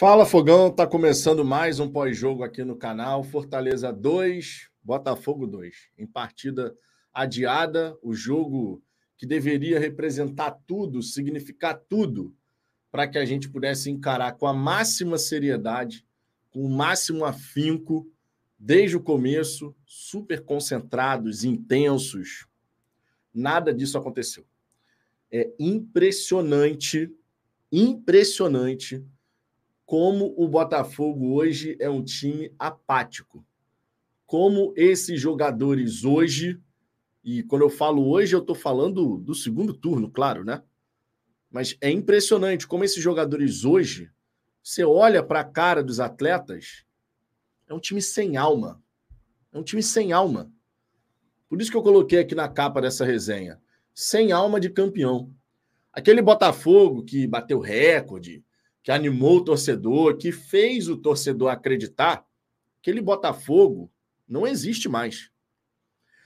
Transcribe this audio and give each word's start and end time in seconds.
Fala 0.00 0.24
Fogão, 0.24 0.70
tá 0.70 0.86
começando 0.86 1.44
mais 1.44 1.78
um 1.78 1.86
pós-jogo 1.86 2.42
aqui 2.42 2.64
no 2.64 2.74
canal. 2.74 3.22
Fortaleza 3.22 3.92
2, 3.92 4.70
Botafogo 4.82 5.46
2. 5.46 5.90
Em 5.98 6.06
partida 6.06 6.74
adiada, 7.12 7.94
o 8.02 8.14
jogo 8.14 8.82
que 9.18 9.26
deveria 9.26 9.78
representar 9.78 10.52
tudo, 10.66 11.02
significar 11.02 11.78
tudo, 11.86 12.34
para 12.90 13.06
que 13.06 13.18
a 13.18 13.26
gente 13.26 13.50
pudesse 13.50 13.90
encarar 13.90 14.38
com 14.38 14.46
a 14.46 14.54
máxima 14.54 15.18
seriedade, 15.18 16.06
com 16.48 16.64
o 16.64 16.70
máximo 16.70 17.26
afinco, 17.26 18.10
desde 18.58 18.96
o 18.96 19.02
começo, 19.02 19.76
super 19.84 20.42
concentrados, 20.42 21.44
intensos. 21.44 22.46
Nada 23.34 23.70
disso 23.70 23.98
aconteceu. 23.98 24.46
É 25.30 25.50
impressionante, 25.58 27.14
impressionante 27.70 29.04
como 29.90 30.32
o 30.36 30.46
Botafogo 30.46 31.34
hoje 31.34 31.76
é 31.80 31.90
um 31.90 32.00
time 32.00 32.54
apático. 32.56 33.44
Como 34.24 34.72
esses 34.76 35.20
jogadores 35.20 36.04
hoje, 36.04 36.60
e 37.24 37.42
quando 37.42 37.62
eu 37.62 37.68
falo 37.68 38.08
hoje, 38.08 38.32
eu 38.32 38.38
estou 38.38 38.54
falando 38.54 39.18
do 39.18 39.34
segundo 39.34 39.74
turno, 39.74 40.08
claro, 40.08 40.44
né? 40.44 40.62
Mas 41.50 41.76
é 41.80 41.90
impressionante 41.90 42.68
como 42.68 42.84
esses 42.84 43.02
jogadores 43.02 43.64
hoje, 43.64 44.08
você 44.62 44.84
olha 44.84 45.24
para 45.24 45.40
a 45.40 45.44
cara 45.44 45.82
dos 45.82 45.98
atletas, 45.98 46.84
é 47.66 47.74
um 47.74 47.80
time 47.80 48.00
sem 48.00 48.36
alma. 48.36 48.80
É 49.52 49.58
um 49.58 49.64
time 49.64 49.82
sem 49.82 50.12
alma. 50.12 50.52
Por 51.48 51.60
isso 51.60 51.68
que 51.68 51.76
eu 51.76 51.82
coloquei 51.82 52.20
aqui 52.20 52.36
na 52.36 52.48
capa 52.48 52.80
dessa 52.80 53.04
resenha. 53.04 53.60
Sem 53.92 54.30
alma 54.30 54.60
de 54.60 54.70
campeão. 54.70 55.34
Aquele 55.92 56.22
Botafogo 56.22 57.02
que 57.02 57.26
bateu 57.26 57.58
recorde, 57.58 58.44
que 58.82 58.90
animou 58.90 59.38
o 59.38 59.44
torcedor, 59.44 60.16
que 60.16 60.32
fez 60.32 60.88
o 60.88 60.96
torcedor 60.96 61.50
acreditar, 61.50 62.24
aquele 62.80 63.00
Botafogo 63.00 63.92
não 64.26 64.46
existe 64.46 64.88
mais. 64.88 65.30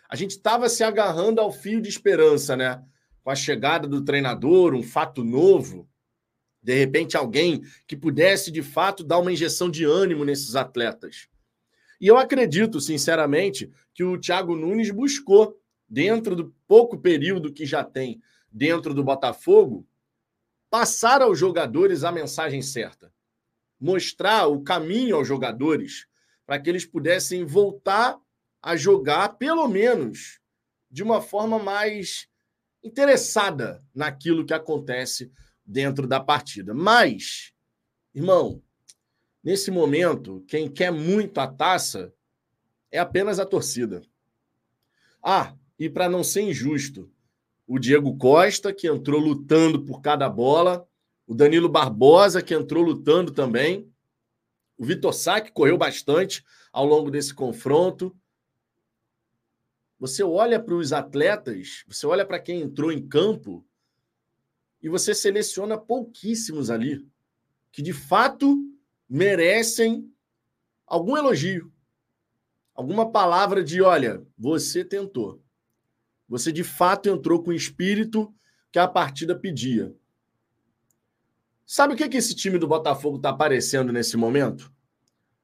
A 0.09 0.17
gente 0.17 0.33
estava 0.33 0.69
se 0.69 0.85
agarrando 0.85 1.41
ao 1.41 1.51
fio 1.51 1.81
de 1.81 1.89
esperança, 1.89 2.57
né? 2.57 2.83
Com 3.23 3.31
a 3.31 3.35
chegada 3.35 3.89
do 3.89 4.05
treinador, 4.05 4.75
um 4.75 4.83
fato 4.83 5.25
novo, 5.25 5.89
de 6.63 6.75
repente 6.75 7.17
alguém 7.17 7.63
que 7.87 7.97
pudesse 7.97 8.51
de 8.51 8.63
fato 8.63 9.03
dar 9.03 9.19
uma 9.19 9.33
injeção 9.33 9.71
de 9.71 9.85
ânimo 9.85 10.25
nesses 10.25 10.55
atletas. 10.55 11.29
E 12.01 12.07
eu 12.07 12.17
acredito, 12.17 12.81
sinceramente, 12.81 13.71
que 13.93 14.05
o 14.05 14.19
Thiago 14.19 14.55
Nunes 14.55 14.91
buscou, 14.91 15.59
dentro 15.89 16.35
do 16.35 16.55
pouco 16.67 16.99
período 16.99 17.53
que 17.53 17.67
já 17.67 17.85
tem 17.85 18.21
dentro 18.51 18.95
do 18.95 19.05
Botafogo, 19.05 19.87
passar 20.75 21.23
aos 21.23 21.39
jogadores 21.39 22.03
a 22.03 22.11
mensagem 22.11 22.61
certa, 22.61 23.15
mostrar 23.79 24.49
o 24.49 24.61
caminho 24.61 25.15
aos 25.15 25.29
jogadores 25.29 26.09
para 26.45 26.59
que 26.59 26.69
eles 26.69 26.85
pudessem 26.85 27.45
voltar 27.45 28.19
a 28.61 28.75
jogar, 28.75 29.37
pelo 29.39 29.69
menos 29.69 30.41
de 30.91 31.01
uma 31.01 31.23
forma 31.23 31.61
mais 31.61 32.27
interessada 32.83 33.85
naquilo 33.95 34.45
que 34.45 34.53
acontece 34.53 35.31
dentro 35.65 36.09
da 36.09 36.19
partida. 36.19 36.75
Mas, 36.75 37.53
irmão, 38.13 38.61
nesse 39.45 39.71
momento, 39.71 40.45
quem 40.49 40.69
quer 40.69 40.91
muito 40.91 41.39
a 41.39 41.47
taça 41.47 42.13
é 42.91 42.99
apenas 42.99 43.39
a 43.39 43.47
torcida. 43.47 44.03
Ah, 45.23 45.55
e 45.79 45.89
para 45.89 46.09
não 46.09 46.25
ser 46.25 46.41
injusto, 46.41 47.14
o 47.67 47.79
Diego 47.79 48.17
Costa, 48.17 48.73
que 48.73 48.87
entrou 48.87 49.21
lutando 49.21 49.85
por 49.85 50.01
cada 50.01 50.29
bola, 50.29 50.87
o 51.27 51.35
Danilo 51.35 51.69
Barbosa, 51.69 52.43
que 52.43 52.55
entrou 52.55 52.83
lutando 52.83 53.33
também, 53.33 53.91
o 54.77 54.85
Vitor 54.85 55.15
Sá, 55.15 55.41
que 55.41 55.53
correu 55.53 55.79
bastante 55.79 56.45
ao 56.73 56.85
longo 56.85 57.11
desse 57.11 57.33
confronto. 57.33 58.15
Você 59.99 60.23
olha 60.23 60.61
para 60.61 60.75
os 60.75 60.93
atletas, 60.93 61.85
você 61.87 62.07
olha 62.07 62.27
para 62.27 62.39
quem 62.39 62.61
entrou 62.61 62.93
em 62.93 63.07
campo 63.07 63.65
e 64.83 64.89
você 64.89 65.15
seleciona 65.15 65.79
pouquíssimos 65.79 66.69
ali 66.69 67.07
que 67.75 67.83
de 67.83 67.93
fato 67.93 68.57
merecem 69.09 70.09
algum 70.87 71.17
elogio, 71.17 71.73
alguma 72.75 73.11
palavra 73.11 73.65
de: 73.65 73.83
olha, 73.83 74.25
você 74.39 74.85
tentou. 74.85 75.44
Você 76.35 76.51
de 76.51 76.65
fato 76.65 77.09
entrou 77.09 77.41
com 77.41 77.51
o 77.51 77.55
espírito 77.55 78.35
que 78.73 78.79
a 78.81 78.89
partida 78.89 79.39
pedia. 79.39 79.95
Sabe 81.65 81.95
o 81.95 81.97
que, 81.97 82.09
que 82.09 82.17
esse 82.17 82.35
time 82.35 82.59
do 82.59 82.67
Botafogo 82.67 83.19
está 83.19 83.29
aparecendo 83.29 83.93
nesse 83.93 84.17
momento? 84.17 84.73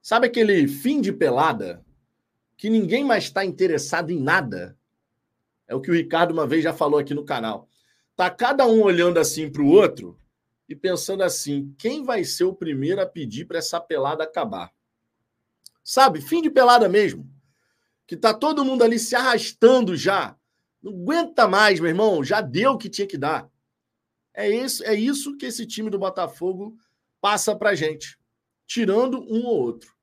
Sabe 0.03 0.27
aquele 0.27 0.67
fim 0.67 1.01
de 1.01 1.13
pelada 1.13 1.87
que 2.57 2.69
ninguém 2.69 3.05
mais 3.05 3.23
está 3.23 3.45
interessado 3.45 4.11
em 4.11 4.21
nada? 4.21 4.77
É 5.69 5.77
o 5.77 5.81
que 5.81 5.93
o 5.93 5.95
Ricardo 5.95 6.33
uma 6.33 6.45
vez 6.45 6.65
já 6.65 6.73
falou 6.73 6.99
aqui 6.99 7.15
no 7.15 7.25
canal. 7.25 7.69
Tá 8.17 8.29
cada 8.29 8.67
um 8.67 8.83
olhando 8.83 9.19
assim 9.19 9.49
para 9.49 9.63
o 9.63 9.69
outro 9.69 10.19
e 10.69 10.75
pensando 10.75 11.23
assim: 11.23 11.73
quem 11.79 12.03
vai 12.03 12.25
ser 12.25 12.43
o 12.43 12.53
primeiro 12.53 13.01
a 13.01 13.07
pedir 13.07 13.45
para 13.45 13.59
essa 13.59 13.81
pelada 13.81 14.25
acabar? 14.25 14.73
Sabe, 15.85 16.21
fim 16.21 16.43
de 16.43 16.51
pelada 16.51 16.89
mesmo. 16.89 17.33
Que 18.09 18.17
tá 18.17 18.35
todo 18.35 18.65
mundo 18.65 18.83
ali 18.83 18.99
se 18.99 19.15
arrastando 19.15 19.97
já 19.97 20.37
não 20.83 20.93
aguenta 20.93 21.47
mais, 21.47 21.79
meu 21.79 21.89
irmão. 21.89 22.25
Já 22.25 22.41
deu 22.41 22.73
o 22.73 22.79
que 22.79 22.89
tinha 22.89 23.07
que 23.07 23.19
dar. 23.19 23.51
É 24.33 24.49
isso, 24.49 24.85
é 24.85 24.95
isso 24.95 25.37
que 25.37 25.47
esse 25.47 25.67
time 25.67 25.91
do 25.91 25.99
Botafogo 25.99 26.77
passa 27.21 27.55
pra 27.55 27.75
gente, 27.75 28.19
tirando 28.67 29.21
um 29.21 29.45
ou 29.45 29.61
outro. 29.61 29.95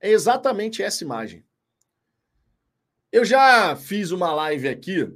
É 0.00 0.10
exatamente 0.10 0.82
essa 0.82 1.02
imagem. 1.02 1.44
Eu 3.10 3.24
já 3.24 3.74
fiz 3.74 4.10
uma 4.10 4.32
live 4.32 4.68
aqui, 4.68 5.12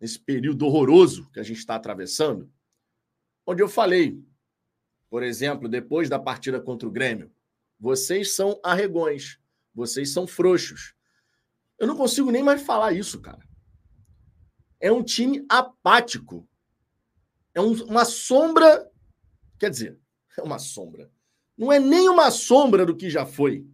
nesse 0.00 0.18
período 0.18 0.66
horroroso 0.66 1.30
que 1.30 1.38
a 1.38 1.42
gente 1.42 1.58
está 1.58 1.76
atravessando, 1.76 2.50
onde 3.46 3.62
eu 3.62 3.68
falei, 3.68 4.20
por 5.08 5.22
exemplo, 5.22 5.68
depois 5.68 6.08
da 6.08 6.18
partida 6.18 6.58
contra 6.58 6.88
o 6.88 6.90
Grêmio, 6.90 7.30
vocês 7.78 8.34
são 8.34 8.58
arregões, 8.64 9.38
vocês 9.74 10.10
são 10.10 10.26
frouxos. 10.26 10.94
Eu 11.78 11.86
não 11.86 11.96
consigo 11.96 12.30
nem 12.32 12.42
mais 12.42 12.62
falar 12.62 12.92
isso, 12.92 13.20
cara 13.20 13.45
é 14.80 14.90
um 14.92 15.02
time 15.02 15.44
apático. 15.48 16.48
É 17.54 17.60
um, 17.60 17.72
uma 17.84 18.04
sombra. 18.04 18.90
Quer 19.58 19.70
dizer, 19.70 19.98
é 20.38 20.42
uma 20.42 20.58
sombra. 20.58 21.10
Não 21.56 21.72
é 21.72 21.78
nem 21.78 22.08
uma 22.08 22.30
sombra 22.30 22.84
do 22.84 22.96
que 22.96 23.08
já 23.08 23.24
foi. 23.24 23.66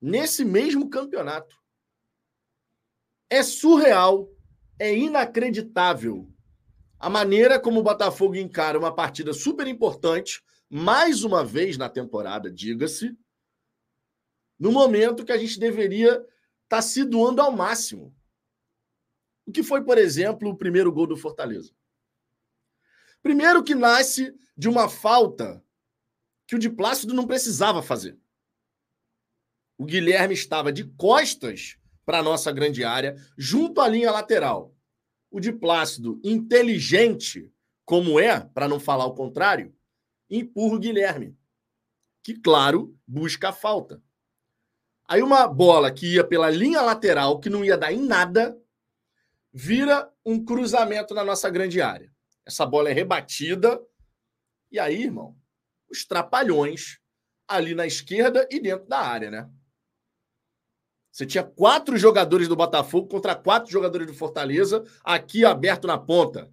Nesse 0.00 0.44
mesmo 0.44 0.88
campeonato. 0.88 1.56
É 3.28 3.42
surreal, 3.42 4.30
é 4.78 4.96
inacreditável 4.96 6.32
a 6.98 7.10
maneira 7.10 7.60
como 7.60 7.80
o 7.80 7.82
Botafogo 7.82 8.36
encara 8.36 8.78
uma 8.78 8.94
partida 8.94 9.32
super 9.32 9.66
importante, 9.66 10.42
mais 10.68 11.24
uma 11.24 11.44
vez 11.44 11.76
na 11.76 11.88
temporada, 11.88 12.50
diga-se, 12.50 13.16
no 14.58 14.72
momento 14.72 15.24
que 15.24 15.32
a 15.32 15.36
gente 15.36 15.60
deveria 15.60 16.12
estar 16.12 16.26
tá 16.68 16.82
se 16.82 17.04
doando 17.04 17.42
ao 17.42 17.52
máximo. 17.52 18.15
O 19.46 19.52
que 19.52 19.62
foi, 19.62 19.82
por 19.84 19.96
exemplo, 19.96 20.50
o 20.50 20.56
primeiro 20.56 20.92
gol 20.92 21.06
do 21.06 21.16
Fortaleza? 21.16 21.72
Primeiro 23.22 23.62
que 23.62 23.74
nasce 23.74 24.34
de 24.56 24.68
uma 24.68 24.88
falta 24.88 25.62
que 26.46 26.56
o 26.56 26.58
de 26.58 26.68
Plácido 26.68 27.14
não 27.14 27.26
precisava 27.26 27.82
fazer. 27.82 28.18
O 29.78 29.84
Guilherme 29.84 30.34
estava 30.34 30.72
de 30.72 30.84
costas 30.84 31.78
para 32.04 32.18
a 32.18 32.22
nossa 32.22 32.52
grande 32.52 32.84
área, 32.84 33.16
junto 33.36 33.80
à 33.80 33.88
linha 33.88 34.10
lateral. 34.10 34.74
O 35.30 35.40
de 35.40 35.52
Plácido, 35.52 36.20
inteligente 36.22 37.52
como 37.84 38.18
é, 38.18 38.40
para 38.40 38.68
não 38.68 38.80
falar 38.80 39.06
o 39.06 39.14
contrário, 39.14 39.74
empurra 40.28 40.76
o 40.76 40.78
Guilherme, 40.78 41.36
que, 42.22 42.34
claro, 42.34 42.96
busca 43.06 43.50
a 43.50 43.52
falta. 43.52 44.02
Aí 45.08 45.22
uma 45.22 45.46
bola 45.46 45.92
que 45.92 46.14
ia 46.14 46.24
pela 46.24 46.50
linha 46.50 46.80
lateral, 46.80 47.38
que 47.38 47.48
não 47.48 47.64
ia 47.64 47.78
dar 47.78 47.92
em 47.92 48.02
nada, 48.02 48.60
vira 49.58 50.12
um 50.22 50.44
cruzamento 50.44 51.14
na 51.14 51.24
nossa 51.24 51.48
grande 51.48 51.80
área. 51.80 52.12
Essa 52.44 52.66
bola 52.66 52.90
é 52.90 52.92
rebatida. 52.92 53.80
E 54.70 54.78
aí, 54.78 55.04
irmão, 55.04 55.34
os 55.90 56.04
trapalhões 56.04 57.00
ali 57.48 57.74
na 57.74 57.86
esquerda 57.86 58.46
e 58.50 58.60
dentro 58.60 58.86
da 58.86 58.98
área, 58.98 59.30
né? 59.30 59.50
Você 61.10 61.24
tinha 61.24 61.42
quatro 61.42 61.96
jogadores 61.96 62.48
do 62.48 62.54
Botafogo 62.54 63.08
contra 63.08 63.34
quatro 63.34 63.72
jogadores 63.72 64.06
do 64.06 64.12
Fortaleza, 64.12 64.84
aqui 65.02 65.42
aberto 65.42 65.86
na 65.86 65.96
ponta. 65.96 66.52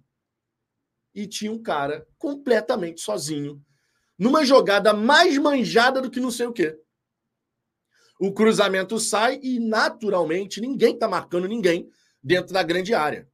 E 1.14 1.26
tinha 1.26 1.52
um 1.52 1.62
cara 1.62 2.08
completamente 2.16 3.02
sozinho, 3.02 3.62
numa 4.18 4.46
jogada 4.46 4.94
mais 4.94 5.36
manjada 5.36 6.00
do 6.00 6.10
que 6.10 6.20
não 6.20 6.30
sei 6.30 6.46
o 6.46 6.54
quê. 6.54 6.80
O 8.18 8.32
cruzamento 8.32 8.98
sai 8.98 9.38
e, 9.42 9.60
naturalmente, 9.60 10.58
ninguém 10.58 10.98
tá 10.98 11.06
marcando 11.06 11.46
ninguém 11.46 11.92
dentro 12.24 12.54
da 12.54 12.62
grande 12.62 12.94
área. 12.94 13.30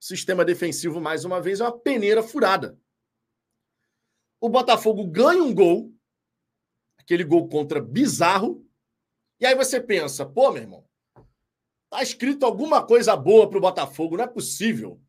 Sistema 0.00 0.44
defensivo, 0.46 0.98
mais 0.98 1.26
uma 1.26 1.42
vez, 1.42 1.60
é 1.60 1.64
uma 1.64 1.78
peneira 1.78 2.22
furada. 2.22 2.78
o 4.40 4.48
Botafogo 4.48 5.06
ganha 5.06 5.42
um 5.42 5.54
gol, 5.54 5.92
aquele 6.98 7.24
gol 7.24 7.48
contra 7.48 7.80
bizarro, 7.80 8.66
e 9.38 9.44
aí 9.44 9.54
você 9.54 9.80
pensa, 9.80 10.24
pô, 10.24 10.50
meu 10.52 10.62
irmão, 10.62 10.88
tá 11.90 12.02
escrito 12.02 12.46
alguma 12.46 12.86
coisa 12.86 13.14
boa 13.16 13.48
pro 13.50 13.60
Botafogo, 13.60 14.16
não 14.16 14.24
é 14.24 14.28
possível. 14.28 15.00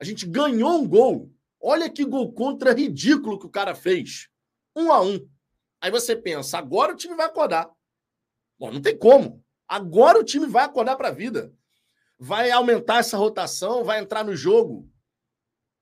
A 0.00 0.04
gente 0.04 0.26
ganhou 0.26 0.80
um 0.80 0.88
gol. 0.88 1.30
Olha 1.60 1.90
que 1.90 2.04
gol 2.04 2.32
contra 2.32 2.72
ridículo 2.72 3.38
que 3.38 3.46
o 3.46 3.50
cara 3.50 3.74
fez. 3.74 4.28
Um 4.76 4.92
a 4.92 5.02
um. 5.02 5.28
Aí 5.80 5.90
você 5.90 6.14
pensa, 6.16 6.58
agora 6.58 6.92
o 6.92 6.96
time 6.96 7.14
vai 7.14 7.26
acordar. 7.26 7.70
Bom, 8.58 8.70
não 8.70 8.82
tem 8.82 8.96
como. 8.96 9.42
Agora 9.66 10.18
o 10.18 10.24
time 10.24 10.46
vai 10.46 10.64
acordar 10.64 10.96
para 10.96 11.08
a 11.08 11.12
vida. 11.12 11.52
Vai 12.18 12.50
aumentar 12.50 12.98
essa 12.98 13.16
rotação, 13.16 13.84
vai 13.84 14.00
entrar 14.00 14.24
no 14.24 14.36
jogo. 14.36 14.88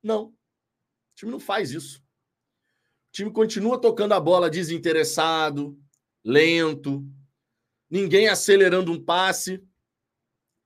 Não. 0.03 0.27
O 0.27 0.35
time 1.15 1.31
não 1.31 1.41
faz 1.41 1.71
isso. 1.71 1.99
O 1.99 3.13
time 3.13 3.31
continua 3.31 3.81
tocando 3.81 4.13
a 4.13 4.21
bola 4.21 4.49
desinteressado, 4.49 5.79
lento, 6.25 7.05
ninguém 7.91 8.29
acelerando 8.29 8.91
um 8.91 9.03
passe 9.03 9.63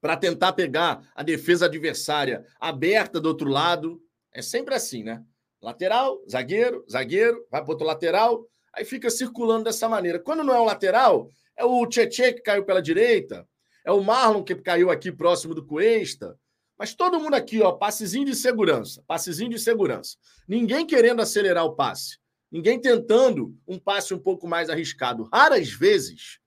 para 0.01 0.17
tentar 0.17 0.53
pegar 0.53 1.11
a 1.15 1.23
defesa 1.23 1.67
adversária 1.67 2.47
aberta 2.61 3.21
do 3.21 3.27
outro 3.29 3.49
lado. 3.51 4.01
É 4.33 4.41
sempre 4.41 4.75
assim, 4.75 5.03
né? 5.03 5.25
Lateral, 5.61 6.23
zagueiro, 6.31 6.85
zagueiro, 6.89 7.45
vai 7.51 7.61
para 7.63 7.73
outro 7.73 7.87
lateral, 7.87 8.47
aí 8.73 8.85
fica 8.85 9.11
circulando 9.11 9.65
dessa 9.65 9.89
maneira. 9.89 10.21
Quando 10.21 10.45
não 10.45 10.55
é 10.55 10.61
um 10.61 10.65
lateral, 10.65 11.29
é 11.57 11.65
o 11.65 11.85
Tietchan 11.87 12.35
que 12.35 12.43
caiu 12.43 12.65
pela 12.65 12.81
direita, 12.81 13.49
é 13.87 13.93
o 13.93 14.03
Marlon 14.03 14.43
que 14.43 14.57
caiu 14.57 14.91
aqui 14.91 15.13
próximo 15.13 15.55
do 15.55 15.65
Cuesta. 15.65 16.37
Mas 16.77 16.93
todo 16.93 17.21
mundo 17.21 17.35
aqui, 17.35 17.63
ó, 17.63 17.71
passezinho 17.71 18.27
de 18.27 18.35
segurança, 18.35 19.03
passezinho 19.07 19.49
de 19.49 19.61
segurança. 19.61 20.19
Ninguém 20.47 20.85
querendo 20.85 21.23
acelerar 21.23 21.65
o 21.65 21.77
passe. 21.77 22.19
Ninguém 22.51 22.81
tentando 22.81 23.57
um 23.67 23.79
passe 23.79 24.13
um 24.13 24.19
pouco 24.19 24.49
mais 24.49 24.69
arriscado. 24.69 25.29
Raras 25.33 25.71
vezes 25.71 26.41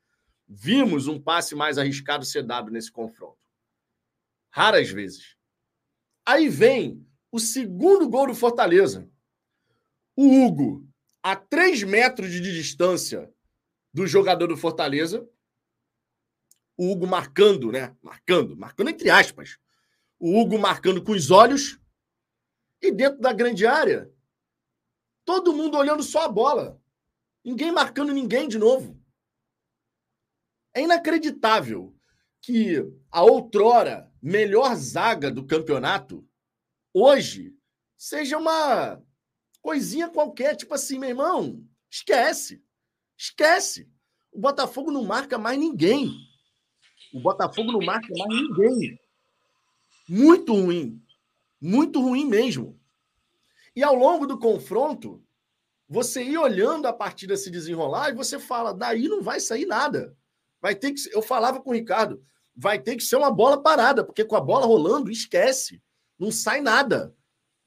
vimos 0.48 1.08
um 1.08 1.20
passe 1.20 1.56
mais 1.56 1.78
arriscado 1.78 2.26
ser 2.26 2.44
dado 2.44 2.70
nesse 2.70 2.92
confronto. 2.92 3.40
Raras 4.52 4.90
vezes. 4.90 5.38
Aí 6.26 6.50
vem 6.50 7.08
o 7.32 7.40
segundo 7.40 8.10
gol 8.10 8.28
do 8.28 8.36
Fortaleza. 8.36 9.10
O 10.14 10.46
Hugo, 10.46 10.86
a 11.24 11.38
3 11.38 11.84
metros 11.84 12.32
de 12.32 12.42
distância 12.42 13.32
do 13.94 14.06
jogador 14.06 14.48
do 14.48 14.58
Fortaleza. 14.58 15.26
O 16.80 16.94
Hugo 16.94 17.06
marcando, 17.06 17.74
né? 17.74 17.94
Marcando, 18.02 18.56
marcando 18.56 18.90
entre 18.90 19.10
aspas. 19.10 19.58
O 20.18 20.40
Hugo 20.40 20.58
marcando 20.58 21.04
com 21.04 21.12
os 21.12 21.30
olhos. 21.30 21.78
E 22.82 22.90
dentro 22.90 23.20
da 23.20 23.34
grande 23.34 23.68
área, 23.68 24.10
todo 25.26 25.52
mundo 25.52 25.78
olhando 25.78 26.02
só 26.02 26.22
a 26.22 26.30
bola. 26.30 26.82
Ninguém 27.44 27.70
marcando 27.70 28.14
ninguém 28.14 28.48
de 28.48 28.58
novo. 28.58 28.98
É 30.74 30.82
inacreditável 30.82 31.94
que 32.42 32.78
a 33.12 33.24
outrora 33.24 34.10
melhor 34.22 34.74
zaga 34.78 35.30
do 35.30 35.46
campeonato 35.46 36.26
hoje 36.94 37.54
seja 37.98 38.38
uma 38.38 39.04
coisinha 39.62 40.08
qualquer, 40.08 40.56
tipo 40.56 40.74
assim, 40.74 40.98
meu 40.98 41.10
irmão, 41.10 41.62
esquece. 41.92 42.64
Esquece. 43.18 43.92
O 44.32 44.40
Botafogo 44.40 44.92
não 44.92 45.04
marca 45.04 45.38
mais 45.38 45.60
ninguém. 45.60 46.29
O 47.14 47.20
Botafogo 47.20 47.72
não 47.72 47.82
marca 47.82 48.08
mais 48.18 48.30
ninguém. 48.30 49.00
Muito 50.08 50.54
ruim. 50.54 51.02
Muito 51.62 52.02
ruim 52.02 52.26
mesmo. 52.26 52.80
E 53.76 53.84
ao 53.84 53.96
longo 53.96 54.26
do 54.26 54.38
confronto, 54.38 55.24
você 55.88 56.24
ir 56.24 56.38
olhando 56.38 56.88
a 56.88 56.94
partida 56.94 57.38
se 57.38 57.50
desenrolar 57.50 58.10
e 58.10 58.16
você 58.16 58.40
fala, 58.40 58.74
daí 58.74 59.08
não 59.08 59.22
vai 59.22 59.40
sair 59.40 59.66
nada. 59.66 60.16
Vai 60.62 60.76
ter 60.76 60.92
que. 60.92 61.02
Eu 61.14 61.22
falava 61.22 61.62
com 61.62 61.70
o 61.70 61.74
Ricardo, 61.74 62.24
vai 62.56 62.80
ter 62.80 62.96
que 62.96 63.04
ser 63.04 63.16
uma 63.16 63.32
bola 63.32 63.62
parada, 63.62 64.04
porque 64.04 64.26
com 64.26 64.36
a 64.36 64.42
bola 64.42 64.66
rolando, 64.66 65.12
esquece. 65.12 65.82
Não 66.18 66.32
sai 66.32 66.62
nada. 66.62 67.16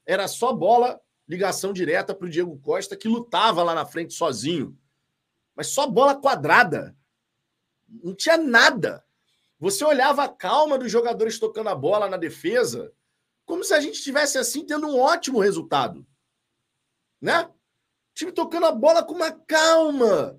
Era 0.05 0.27
só 0.27 0.53
bola, 0.53 0.99
ligação 1.27 1.73
direta 1.73 2.13
para 2.13 2.27
o 2.27 2.29
Diego 2.29 2.59
Costa, 2.59 2.95
que 2.95 3.07
lutava 3.07 3.63
lá 3.63 3.73
na 3.73 3.85
frente 3.85 4.13
sozinho 4.13 4.77
mas 5.55 5.67
só 5.67 5.87
bola 5.87 6.15
quadrada. 6.15 6.95
Não 7.87 8.15
tinha 8.15 8.37
nada. 8.37 9.02
Você 9.63 9.85
olhava 9.85 10.25
a 10.25 10.27
calma 10.27 10.77
dos 10.77 10.91
jogadores 10.91 11.39
tocando 11.39 11.69
a 11.69 11.75
bola 11.75 12.09
na 12.09 12.17
defesa, 12.17 12.93
como 13.45 13.63
se 13.63 13.73
a 13.73 13.79
gente 13.79 13.95
estivesse 13.95 14.37
assim 14.37 14.65
tendo 14.65 14.85
um 14.87 14.99
ótimo 14.99 15.39
resultado. 15.39 16.05
Né? 17.21 17.45
O 17.45 17.53
time 18.13 18.33
tocando 18.33 18.65
a 18.65 18.73
bola 18.73 19.05
com 19.05 19.13
uma 19.13 19.31
calma. 19.31 20.37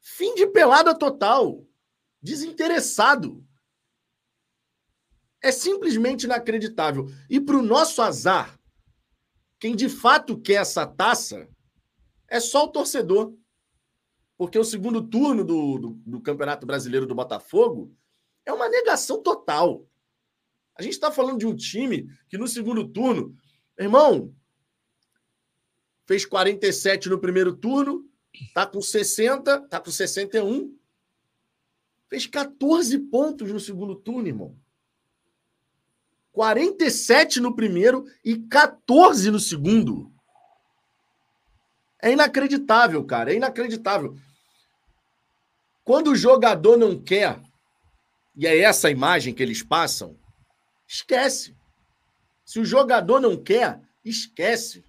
Fim 0.00 0.34
de 0.34 0.48
pelada 0.48 0.98
total. 0.98 1.64
Desinteressado. 2.20 3.46
É 5.40 5.52
simplesmente 5.52 6.24
inacreditável. 6.24 7.06
E 7.30 7.40
para 7.40 7.56
o 7.56 7.62
nosso 7.62 8.02
azar, 8.02 8.58
quem 9.60 9.76
de 9.76 9.88
fato 9.88 10.36
quer 10.40 10.54
essa 10.54 10.84
taça 10.84 11.48
é 12.26 12.40
só 12.40 12.64
o 12.64 12.72
torcedor 12.72 13.32
porque 14.36 14.58
o 14.58 14.64
segundo 14.64 15.06
turno 15.06 15.44
do, 15.44 15.78
do, 15.78 15.88
do 16.04 16.20
Campeonato 16.20 16.66
Brasileiro 16.66 17.06
do 17.06 17.14
Botafogo 17.14 17.94
é 18.44 18.52
uma 18.52 18.68
negação 18.68 19.22
total. 19.22 19.86
A 20.74 20.82
gente 20.82 20.92
está 20.92 21.10
falando 21.12 21.38
de 21.38 21.46
um 21.46 21.54
time 21.54 22.08
que 22.28 22.38
no 22.38 22.48
segundo 22.48 22.88
turno, 22.88 23.36
irmão, 23.78 24.34
fez 26.06 26.24
47 26.24 27.08
no 27.08 27.18
primeiro 27.18 27.54
turno, 27.54 28.08
tá 28.54 28.66
com 28.66 28.80
60, 28.80 29.68
tá 29.68 29.80
com 29.80 29.90
61. 29.90 30.76
Fez 32.08 32.26
14 32.26 32.98
pontos 32.98 33.52
no 33.52 33.60
segundo 33.60 33.94
turno, 33.94 34.26
irmão. 34.26 34.56
47 36.32 37.40
no 37.40 37.54
primeiro 37.54 38.06
e 38.24 38.36
14 38.38 39.30
no 39.30 39.38
segundo. 39.38 40.10
É 42.00 42.10
inacreditável, 42.10 43.04
cara. 43.04 43.32
É 43.32 43.36
inacreditável. 43.36 44.16
Quando 45.84 46.12
o 46.12 46.16
jogador 46.16 46.76
não 46.76 46.98
quer, 47.00 47.40
e 48.34 48.46
é 48.46 48.58
essa 48.58 48.90
imagem 48.90 49.34
que 49.34 49.42
eles 49.42 49.62
passam, 49.62 50.18
esquece. 50.86 51.56
Se 52.44 52.58
o 52.58 52.64
jogador 52.64 53.20
não 53.20 53.36
quer, 53.36 53.80
esquece. 54.04 54.84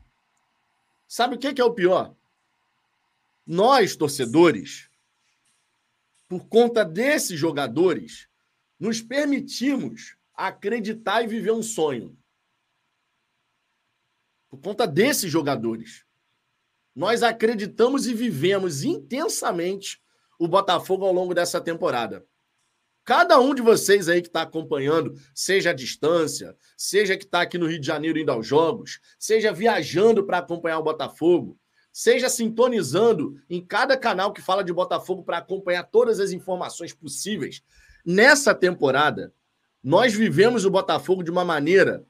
Sabe 1.08 1.36
o 1.36 1.40
que 1.40 1.60
é 1.60 1.64
o 1.66 1.74
pior? 1.74 2.16
Nós, 3.46 3.96
torcedores, 3.96 4.90
por 6.30 6.48
conta 6.48 6.86
desses 6.86 7.38
jogadores, 7.38 8.30
nos 8.80 9.02
permitimos 9.02 10.16
acreditar 10.34 11.22
e 11.22 11.28
viver 11.28 11.52
um 11.52 11.62
sonho. 11.62 12.18
Por 14.50 14.60
conta 14.60 14.88
desses 14.88 15.30
jogadores. 15.30 16.06
Nós 16.96 17.24
acreditamos 17.24 18.08
e 18.08 18.14
vivemos 18.14 18.84
intensamente 18.84 20.02
o 20.40 20.48
Botafogo 20.48 21.06
ao 21.06 21.14
longo 21.14 21.34
dessa 21.34 21.62
temporada. 21.62 22.26
Cada 23.04 23.40
um 23.40 23.56
de 23.56 23.62
vocês 23.62 24.08
aí 24.08 24.22
que 24.22 24.28
está 24.28 24.44
acompanhando, 24.44 25.16
seja 25.34 25.72
à 25.72 25.74
distância, 25.74 26.56
seja 26.78 27.18
que 27.18 27.26
está 27.26 27.42
aqui 27.42 27.58
no 27.58 27.66
Rio 27.66 27.80
de 27.80 27.88
Janeiro 27.88 28.20
indo 28.20 28.32
aos 28.32 28.46
jogos, 28.46 29.00
seja 29.18 29.52
viajando 29.52 30.24
para 30.24 30.38
acompanhar 30.38 30.80
o 30.80 30.84
Botafogo, 30.84 31.60
seja 31.92 32.30
sintonizando 32.30 33.42
em 33.50 33.66
cada 33.66 33.98
canal 33.98 34.32
que 34.32 34.42
fala 34.42 34.64
de 34.64 34.72
Botafogo 34.72 35.24
para 35.24 35.40
acompanhar 35.40 35.84
todas 35.84 36.20
as 36.20 36.32
informações 36.32 36.94
possíveis. 36.94 37.64
Nessa 38.06 38.54
temporada, 38.54 39.34
nós 39.84 40.14
vivemos 40.14 40.64
o 40.64 40.72
Botafogo 40.72 41.24
de 41.24 41.32
uma 41.32 41.44
maneira 41.44 42.06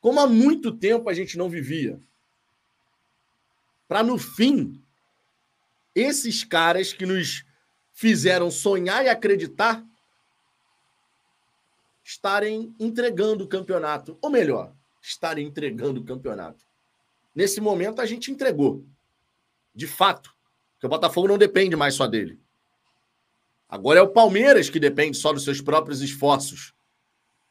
como 0.00 0.20
há 0.20 0.26
muito 0.26 0.72
tempo 0.72 1.08
a 1.08 1.14
gente 1.14 1.36
não 1.36 1.48
vivia. 1.48 2.00
Para 3.88 4.02
no 4.02 4.18
fim, 4.18 4.80
esses 5.94 6.44
caras 6.44 6.92
que 6.92 7.06
nos 7.06 7.44
fizeram 7.92 8.50
sonhar 8.50 9.04
e 9.04 9.08
acreditar 9.08 9.84
estarem 12.08 12.74
entregando 12.80 13.44
o 13.44 13.46
campeonato. 13.46 14.16
Ou 14.22 14.30
melhor, 14.30 14.72
estarem 15.02 15.46
entregando 15.46 16.00
o 16.00 16.04
campeonato. 16.04 16.64
Nesse 17.34 17.60
momento, 17.60 18.00
a 18.00 18.06
gente 18.06 18.32
entregou. 18.32 18.82
De 19.74 19.86
fato. 19.86 20.34
Porque 20.72 20.86
o 20.86 20.88
Botafogo 20.88 21.28
não 21.28 21.36
depende 21.36 21.76
mais 21.76 21.94
só 21.94 22.06
dele. 22.06 22.40
Agora 23.68 23.98
é 24.00 24.02
o 24.02 24.08
Palmeiras 24.08 24.70
que 24.70 24.80
depende 24.80 25.18
só 25.18 25.34
dos 25.34 25.44
seus 25.44 25.60
próprios 25.60 26.00
esforços. 26.00 26.72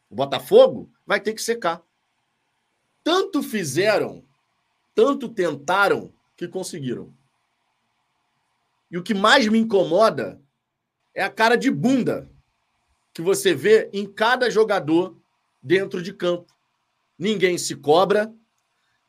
O 0.10 0.16
Botafogo 0.16 0.92
vai 1.06 1.20
ter 1.20 1.34
que 1.34 1.42
secar. 1.42 1.84
Tanto 3.04 3.44
fizeram, 3.44 4.26
tanto 4.96 5.30
tentaram, 5.30 6.12
que 6.36 6.48
conseguiram. 6.48 7.14
E 8.90 8.98
o 8.98 9.04
que 9.04 9.14
mais 9.14 9.48
me 9.48 9.60
incomoda 9.60 10.42
é 11.14 11.24
a 11.24 11.30
cara 11.30 11.56
de 11.56 11.70
bunda 11.70 12.28
que 13.18 13.22
você 13.24 13.52
vê 13.52 13.90
em 13.92 14.06
cada 14.06 14.48
jogador 14.48 15.18
dentro 15.60 16.04
de 16.04 16.14
campo. 16.14 16.56
Ninguém 17.18 17.58
se 17.58 17.76
cobra, 17.76 18.32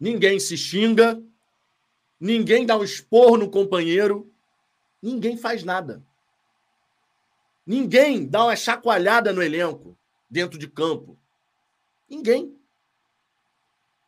ninguém 0.01 0.41
se 0.41 0.57
xinga, 0.57 1.23
ninguém 2.19 2.65
dá 2.65 2.75
um 2.75 2.83
esporro 2.83 3.37
no 3.37 3.51
companheiro, 3.51 4.33
ninguém 5.03 5.37
faz 5.37 5.63
nada. 5.63 6.03
Ninguém 7.67 8.27
dá 8.27 8.45
uma 8.45 8.57
chacoalhada 8.57 9.31
no 9.31 9.43
elenco, 9.43 9.95
dentro 10.31 10.59
de 10.59 10.67
campo. 10.67 11.19
Ninguém. 12.09 12.59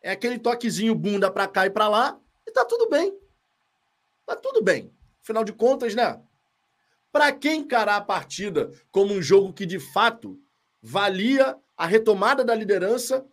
É 0.00 0.12
aquele 0.12 0.38
toquezinho 0.38 0.94
bunda 0.94 1.30
para 1.30 1.46
cá 1.46 1.66
e 1.66 1.70
para 1.70 1.88
lá 1.88 2.18
e 2.46 2.50
tá 2.52 2.64
tudo 2.64 2.88
bem. 2.88 3.14
Tá 4.24 4.34
tudo 4.34 4.62
bem. 4.62 4.90
Afinal 5.22 5.44
de 5.44 5.52
contas, 5.52 5.94
né? 5.94 6.18
Para 7.12 7.32
quem 7.32 7.60
encarar 7.60 7.96
a 7.96 8.00
partida 8.00 8.70
como 8.90 9.12
um 9.12 9.22
jogo 9.22 9.52
que 9.52 9.66
de 9.66 9.78
fato 9.78 10.40
valia 10.80 11.56
a 11.76 11.86
retomada 11.86 12.44
da 12.44 12.54
liderança 12.54 13.26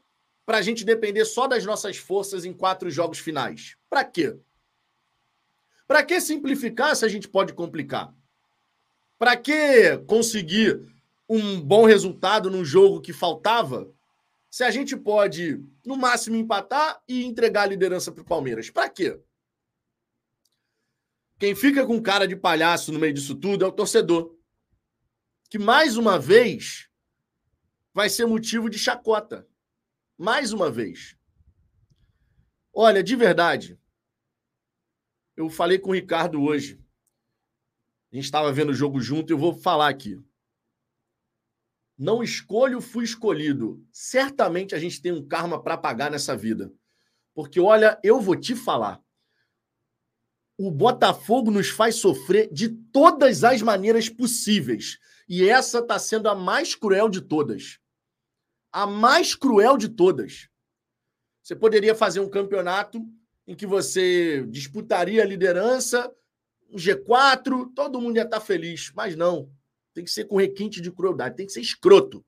para 0.45 0.57
a 0.57 0.61
gente 0.61 0.85
depender 0.85 1.25
só 1.25 1.47
das 1.47 1.65
nossas 1.65 1.97
forças 1.97 2.45
em 2.45 2.53
quatro 2.53 2.89
jogos 2.89 3.19
finais? 3.19 3.75
Para 3.89 4.03
quê? 4.03 4.37
Para 5.87 6.03
que 6.03 6.19
simplificar 6.19 6.95
se 6.95 7.05
a 7.05 7.07
gente 7.07 7.27
pode 7.27 7.53
complicar? 7.53 8.13
Para 9.17 9.37
que 9.37 9.97
conseguir 10.07 10.81
um 11.29 11.61
bom 11.61 11.85
resultado 11.85 12.49
num 12.49 12.65
jogo 12.65 13.01
que 13.01 13.13
faltava? 13.13 13.91
Se 14.49 14.63
a 14.63 14.71
gente 14.71 14.97
pode, 14.97 15.63
no 15.85 15.95
máximo, 15.95 16.35
empatar 16.35 17.01
e 17.07 17.25
entregar 17.25 17.63
a 17.63 17.67
liderança 17.67 18.11
para 18.11 18.21
o 18.21 18.25
Palmeiras. 18.25 18.69
Para 18.69 18.89
quê? 18.89 19.19
Quem 21.39 21.53
fica 21.55 21.85
com 21.85 22.01
cara 22.01 22.27
de 22.27 22.35
palhaço 22.35 22.91
no 22.91 22.99
meio 22.99 23.13
disso 23.13 23.35
tudo 23.35 23.63
é 23.63 23.67
o 23.67 23.71
torcedor. 23.71 24.35
Que 25.49 25.59
mais 25.59 25.95
uma 25.95 26.17
vez 26.17 26.89
vai 27.93 28.09
ser 28.09 28.25
motivo 28.25 28.69
de 28.69 28.79
chacota. 28.79 29.47
Mais 30.17 30.51
uma 30.51 30.71
vez. 30.71 31.15
Olha, 32.73 33.03
de 33.03 33.15
verdade, 33.15 33.79
eu 35.35 35.49
falei 35.49 35.77
com 35.77 35.91
o 35.91 35.93
Ricardo 35.93 36.41
hoje. 36.41 36.83
A 38.11 38.15
gente 38.15 38.25
estava 38.25 38.51
vendo 38.51 38.69
o 38.69 38.75
jogo 38.75 38.99
junto 38.99 39.31
e 39.31 39.33
eu 39.33 39.37
vou 39.37 39.53
falar 39.53 39.89
aqui. 39.89 40.19
Não 41.97 42.23
escolho, 42.23 42.81
fui 42.81 43.03
escolhido. 43.03 43.83
Certamente 43.91 44.73
a 44.73 44.79
gente 44.79 45.01
tem 45.01 45.11
um 45.11 45.27
karma 45.27 45.61
para 45.61 45.77
pagar 45.77 46.09
nessa 46.09 46.35
vida. 46.35 46.73
Porque, 47.33 47.59
olha, 47.59 47.99
eu 48.03 48.19
vou 48.19 48.35
te 48.35 48.55
falar. 48.55 49.03
O 50.57 50.71
Botafogo 50.71 51.51
nos 51.51 51.69
faz 51.69 51.95
sofrer 51.95 52.51
de 52.51 52.69
todas 52.69 53.43
as 53.43 53.61
maneiras 53.61 54.09
possíveis. 54.09 54.97
E 55.29 55.47
essa 55.47 55.79
está 55.79 55.99
sendo 55.99 56.27
a 56.27 56.33
mais 56.33 56.73
cruel 56.73 57.07
de 57.09 57.21
todas. 57.21 57.79
A 58.71 58.87
mais 58.87 59.35
cruel 59.35 59.77
de 59.77 59.89
todas. 59.89 60.49
Você 61.43 61.55
poderia 61.55 61.93
fazer 61.93 62.19
um 62.19 62.29
campeonato 62.29 63.05
em 63.45 63.55
que 63.55 63.65
você 63.65 64.45
disputaria 64.47 65.21
a 65.21 65.25
liderança, 65.25 66.11
um 66.69 66.75
G4, 66.75 67.71
todo 67.73 68.01
mundo 68.01 68.17
ia 68.17 68.23
estar 68.23 68.41
feliz. 68.41 68.91
Mas 68.95 69.15
não. 69.15 69.49
Tem 69.93 70.03
que 70.03 70.11
ser 70.11 70.25
com 70.25 70.37
requinte 70.37 70.81
de 70.81 70.91
crueldade, 70.91 71.35
tem 71.35 71.45
que 71.45 71.53
ser 71.53 71.61
escroto. 71.61 72.25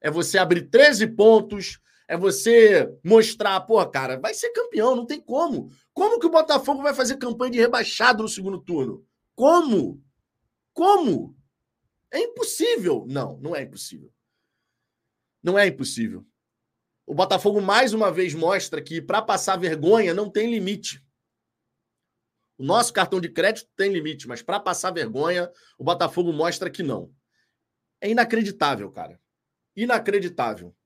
É 0.00 0.10
você 0.10 0.38
abrir 0.38 0.68
13 0.68 1.06
pontos, 1.08 1.80
é 2.06 2.16
você 2.16 2.88
mostrar, 3.02 3.60
pô, 3.62 3.84
cara, 3.86 4.18
vai 4.18 4.34
ser 4.34 4.50
campeão, 4.50 4.94
não 4.94 5.06
tem 5.06 5.20
como. 5.20 5.70
Como 5.96 6.20
que 6.20 6.26
o 6.26 6.30
Botafogo 6.30 6.82
vai 6.82 6.92
fazer 6.92 7.16
campanha 7.16 7.52
de 7.52 7.58
rebaixado 7.58 8.22
no 8.22 8.28
segundo 8.28 8.60
turno? 8.60 9.08
Como? 9.34 10.04
Como? 10.74 11.34
É 12.12 12.18
impossível. 12.18 13.06
Não, 13.08 13.38
não 13.38 13.56
é 13.56 13.62
impossível. 13.62 14.12
Não 15.42 15.58
é 15.58 15.66
impossível. 15.66 16.22
O 17.06 17.14
Botafogo 17.14 17.62
mais 17.62 17.94
uma 17.94 18.12
vez 18.12 18.34
mostra 18.34 18.82
que 18.82 19.00
para 19.00 19.22
passar 19.22 19.56
vergonha 19.56 20.12
não 20.12 20.30
tem 20.30 20.50
limite. 20.50 21.02
O 22.58 22.62
nosso 22.62 22.92
cartão 22.92 23.18
de 23.18 23.30
crédito 23.30 23.70
tem 23.74 23.90
limite, 23.90 24.28
mas 24.28 24.42
para 24.42 24.60
passar 24.60 24.90
vergonha, 24.90 25.50
o 25.78 25.84
Botafogo 25.84 26.30
mostra 26.30 26.68
que 26.68 26.82
não. 26.82 27.10
É 28.02 28.10
inacreditável, 28.10 28.90
cara. 28.90 29.18
Inacreditável. 29.74 30.76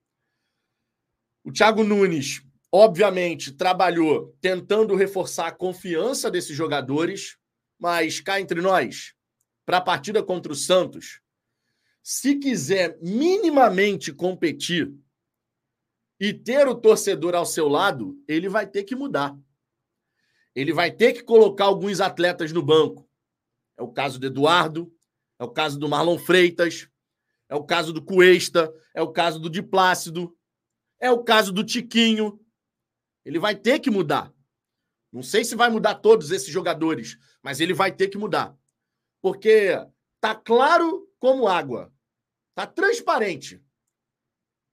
O 1.43 1.51
Thiago 1.51 1.83
Nunes, 1.83 2.45
obviamente, 2.73 3.53
trabalhou 3.53 4.37
tentando 4.41 4.95
reforçar 4.95 5.49
a 5.49 5.53
confiança 5.53 6.31
desses 6.31 6.57
jogadores, 6.57 7.37
mas 7.79 8.21
cá 8.21 8.41
entre 8.41 8.61
nós, 8.61 9.15
para 9.65 9.79
a 9.79 9.83
partida 9.83 10.23
contra 10.23 10.53
o 10.53 10.57
Santos, 10.57 11.21
se 12.03 12.37
quiser 12.37 12.99
minimamente 13.01 14.13
competir 14.13 14.93
e 16.19 16.35
ter 16.35 16.69
o 16.69 16.75
torcedor 16.75 17.35
ao 17.35 17.47
seu 17.47 17.69
lado, 17.69 18.23
ele 18.29 18.49
vai 18.49 18.67
ter 18.67 18.85
que 18.85 18.95
mudar. 18.95 19.37
Ele 20.55 20.73
vai 20.73 20.91
ter 20.91 21.13
que 21.13 21.23
colocar 21.23 21.65
alguns 21.65 22.01
atletas 22.01 22.53
no 22.53 22.63
banco. 22.63 23.09
É 23.77 23.83
o 23.83 23.89
caso 23.89 24.19
do 24.19 24.27
Eduardo, 24.27 24.93
é 25.39 25.45
o 25.45 25.49
caso 25.49 25.79
do 25.79 25.89
Marlon 25.89 26.19
Freitas, 26.19 26.89
é 27.49 27.55
o 27.55 27.65
caso 27.65 27.93
do 27.93 28.03
Cuesta, 28.03 28.73
é 28.95 29.01
o 29.01 29.11
caso 29.11 29.39
do 29.39 29.49
Diplácido, 29.49 30.37
é 31.01 31.11
o 31.11 31.25
caso 31.25 31.53
do 31.53 31.65
Tiquinho. 31.65 32.39
Ele 33.25 33.39
vai 33.39 33.55
ter 33.55 33.79
que 33.79 33.91
mudar. 33.91 34.33
Não 35.13 35.23
sei 35.23 35.45
se 35.45 35.55
vai 35.57 35.69
mudar 35.69 35.97
todos 35.97 36.31
esses 36.31 36.49
jogadores, 36.49 37.19
mas 37.43 37.61
ele 37.61 37.75
vai 37.75 37.91
ter 37.93 38.09
que 38.09 38.19
mudar. 38.19 38.57
Porque 39.21 39.75
tá 40.21 40.35
claro 40.35 41.09
como 41.19 41.49
água. 41.49 41.93
Tá 42.55 42.67
transparente. 42.67 43.63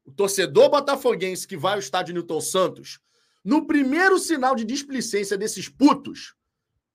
O 0.06 0.12
torcedor 0.12 0.70
botafoguense 0.70 1.48
que 1.48 1.58
vai 1.58 1.74
ao 1.74 1.80
estádio 1.80 2.14
Newton 2.14 2.40
Santos, 2.40 3.00
no 3.44 3.66
primeiro 3.66 4.18
sinal 4.20 4.56
de 4.56 4.64
displicência 4.64 5.38
desses 5.38 5.68
putos, 5.68 6.36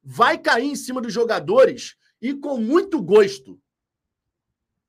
vai 0.03 0.39
cair 0.39 0.71
em 0.71 0.77
cima 0.77 1.01
dos 1.01 1.13
jogadores 1.13 1.97
e 2.21 2.35
com 2.35 2.59
muito 2.59 3.03
gosto. 3.03 3.61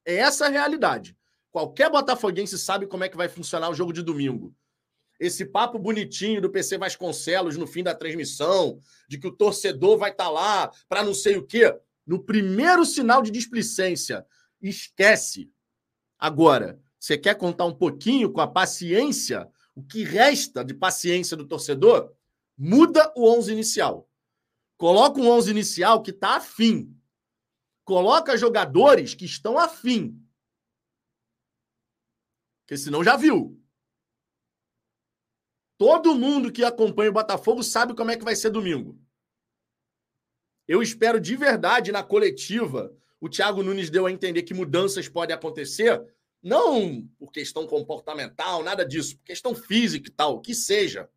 É 0.06 0.16
essa 0.16 0.46
a 0.46 0.50
realidade. 0.50 1.18
Qualquer 1.52 1.90
botafoguense 1.90 2.58
sabe 2.58 2.88
como 2.88 3.04
é 3.04 3.10
que 3.10 3.18
vai 3.18 3.30
funcionar 3.30 3.70
o 3.70 3.76
jogo 3.76 3.94
de 3.94 4.02
domingo. 4.02 4.56
Esse 5.20 5.46
papo 5.46 5.80
bonitinho 5.80 6.42
do 6.42 6.50
PC 6.50 6.78
Vasconcelos 6.78 7.58
no 7.58 7.68
fim 7.68 7.84
da 7.84 7.96
transmissão, 7.96 8.80
de 9.08 9.18
que 9.18 9.28
o 9.28 9.32
torcedor 9.32 9.98
vai 9.98 10.12
estar 10.12 10.26
tá 10.26 10.30
lá 10.30 10.72
para 10.90 11.04
não 11.04 11.14
sei 11.14 11.38
o 11.38 11.46
quê. 11.46 11.74
No 12.06 12.24
primeiro 12.24 12.86
sinal 12.86 13.22
de 13.22 13.32
displicência, 13.32 14.26
esquece. 14.62 15.50
Agora, 16.18 16.80
você 17.00 17.18
quer 17.18 17.36
contar 17.36 17.66
um 17.66 17.76
pouquinho 17.76 18.32
com 18.32 18.42
a 18.42 18.48
paciência, 18.48 19.50
o 19.76 19.84
que 19.84 20.04
resta 20.04 20.64
de 20.64 20.74
paciência 20.74 21.36
do 21.36 21.48
torcedor? 21.48 22.14
Muda 22.58 23.12
o 23.16 23.30
11 23.30 23.52
inicial. 23.52 24.10
Coloca 24.78 25.20
um 25.20 25.30
11 25.30 25.52
inicial 25.52 26.02
que 26.02 26.12
está 26.12 26.36
afim. 26.36 26.96
Coloca 27.84 28.38
jogadores 28.38 29.14
que 29.14 29.26
estão 29.26 29.58
afim. 29.58 30.22
Porque 32.62 32.78
senão 32.78 33.04
já 33.04 33.18
viu. 33.18 33.62
Todo 35.86 36.16
mundo 36.16 36.50
que 36.50 36.64
acompanha 36.64 37.10
o 37.10 37.14
Botafogo 37.14 37.62
sabe 37.62 37.94
como 37.94 38.10
é 38.10 38.16
que 38.16 38.24
vai 38.24 38.38
ser 38.38 38.50
domingo. 38.50 38.98
Eu 40.66 40.82
espero 40.82 41.20
de 41.20 41.36
verdade 41.36 41.92
na 41.92 42.02
coletiva. 42.02 42.96
O 43.20 43.28
Thiago 43.28 43.62
Nunes 43.62 43.90
deu 43.90 44.06
a 44.06 44.12
entender 44.12 44.44
que 44.44 44.54
mudanças 44.54 45.10
podem 45.10 45.36
acontecer 45.36 46.02
não 46.42 47.06
por 47.20 47.34
questão 47.34 47.68
comportamental, 47.68 48.64
nada 48.64 48.86
disso, 48.86 49.18
por 49.18 49.26
questão 49.26 49.54
física 49.54 50.08
e 50.08 50.14
tal, 50.14 50.40
que 50.40 50.56
seja. 50.56 51.10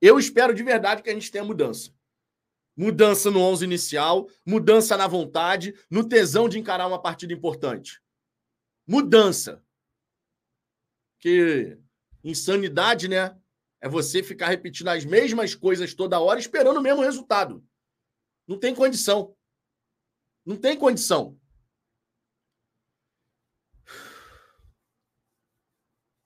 Eu 0.00 0.18
espero 0.18 0.54
de 0.54 0.62
verdade 0.62 1.02
que 1.02 1.10
a 1.10 1.14
gente 1.14 1.30
tenha 1.30 1.44
mudança. 1.44 1.94
Mudança 2.74 3.30
no 3.30 3.40
11 3.40 3.66
inicial, 3.66 4.30
mudança 4.46 4.96
na 4.96 5.06
vontade, 5.06 5.74
no 5.90 6.08
tesão 6.08 6.48
de 6.48 6.58
encarar 6.58 6.86
uma 6.86 7.02
partida 7.02 7.34
importante. 7.34 8.00
Mudança. 8.86 9.62
Que 11.18 11.76
insanidade, 12.24 13.08
né? 13.08 13.38
É 13.82 13.88
você 13.88 14.22
ficar 14.22 14.46
repetindo 14.46 14.88
as 14.88 15.04
mesmas 15.04 15.56
coisas 15.56 15.92
toda 15.92 16.20
hora 16.20 16.38
esperando 16.38 16.78
o 16.78 16.82
mesmo 16.82 17.02
resultado. 17.02 17.62
Não 18.46 18.56
tem 18.56 18.72
condição. 18.72 19.34
Não 20.46 20.56
tem 20.56 20.78
condição. 20.78 21.36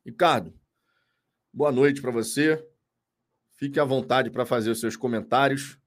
Ricardo, 0.04 0.54
boa 1.52 1.72
noite 1.72 2.02
para 2.02 2.10
você. 2.10 2.62
Fique 3.56 3.80
à 3.80 3.84
vontade 3.84 4.30
para 4.30 4.44
fazer 4.44 4.70
os 4.70 4.78
seus 4.78 4.94
comentários. 4.94 5.78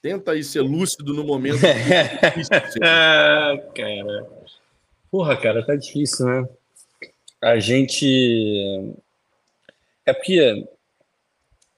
Tenta 0.00 0.32
aí 0.32 0.42
ser 0.42 0.62
lúcido 0.62 1.12
no 1.12 1.22
momento. 1.22 1.58
ah, 2.82 3.52
cara. 3.74 4.48
Porra, 5.10 5.36
cara, 5.36 5.66
tá 5.66 5.76
difícil, 5.76 6.24
né? 6.24 6.48
A 7.42 7.58
gente. 7.58 8.96
É 10.08 10.12
porque 10.14 10.66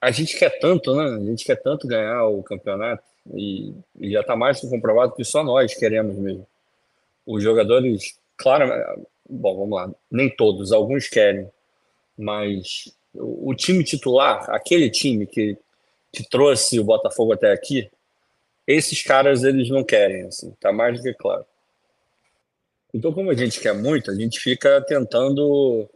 a 0.01 0.13
gente 0.13 0.39
quer 0.39 0.61
tanto, 0.61 0.95
né? 0.95 1.17
A 1.17 1.19
gente 1.19 1.45
quer 1.45 1.57
tanto 1.57 1.89
ganhar 1.89 2.27
o 2.27 2.45
campeonato 2.45 3.03
e, 3.35 3.75
e 3.99 4.13
já 4.13 4.23
tá 4.23 4.37
mais 4.37 4.61
que 4.61 4.69
comprovado 4.69 5.17
que 5.17 5.25
só 5.25 5.43
nós 5.43 5.75
queremos 5.75 6.17
mesmo. 6.17 6.47
Os 7.27 7.43
jogadores, 7.43 8.17
claro, 8.37 8.73
Bom, 9.29 9.57
vamos 9.57 9.77
lá. 9.77 9.91
Nem 10.09 10.31
todos, 10.31 10.71
alguns 10.71 11.09
querem, 11.09 11.51
mas 12.17 12.93
o, 13.13 13.51
o 13.51 13.55
time 13.55 13.83
titular, 13.83 14.49
aquele 14.51 14.89
time 14.89 15.27
que, 15.27 15.59
que 16.13 16.29
trouxe 16.29 16.79
o 16.79 16.85
Botafogo 16.85 17.33
até 17.33 17.51
aqui, 17.51 17.91
esses 18.65 19.03
caras 19.03 19.43
eles 19.43 19.69
não 19.69 19.83
querem, 19.83 20.23
assim, 20.23 20.53
tá 20.61 20.73
mais 20.73 20.99
do 20.99 21.03
que 21.03 21.15
claro. 21.15 21.45
Então, 22.95 23.13
como 23.13 23.31
a 23.31 23.35
gente 23.35 23.61
quer 23.61 23.75
muito, 23.75 24.09
a 24.09 24.15
gente 24.15 24.39
fica 24.39 24.81
tentando 24.83 25.89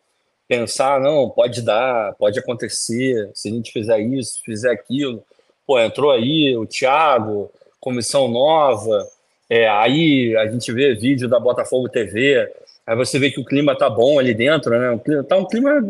pensar, 0.47 1.01
não, 1.01 1.31
pode 1.31 1.63
dar, 1.63 2.15
pode 2.15 2.39
acontecer, 2.39 3.31
se 3.35 3.49
a 3.49 3.53
gente 3.53 3.73
fizer 3.73 3.99
isso, 4.01 4.43
fizer 4.45 4.71
aquilo. 4.71 5.23
Pô, 5.67 5.79
entrou 5.79 6.11
aí 6.11 6.57
o 6.57 6.67
Thiago, 6.67 7.51
comissão 7.81 8.29
nova, 8.29 9.07
é, 9.49 9.69
aí 9.69 10.37
a 10.37 10.47
gente 10.47 10.73
vê 10.73 10.95
vídeo 10.95 11.29
da 11.29 11.41
Botafogo 11.41 11.89
TV, 11.89 12.51
aí 12.87 12.97
você 12.97 13.19
vê 13.19 13.31
que 13.31 13.41
o 13.41 13.45
clima 13.45 13.77
tá 13.77 13.89
bom 13.89 14.19
ali 14.19 14.35
dentro, 14.35 14.79
né? 14.79 14.91
O 14.91 14.99
clima, 14.99 15.25
tá 15.25 15.37
um 15.37 15.47
clima. 15.47 15.85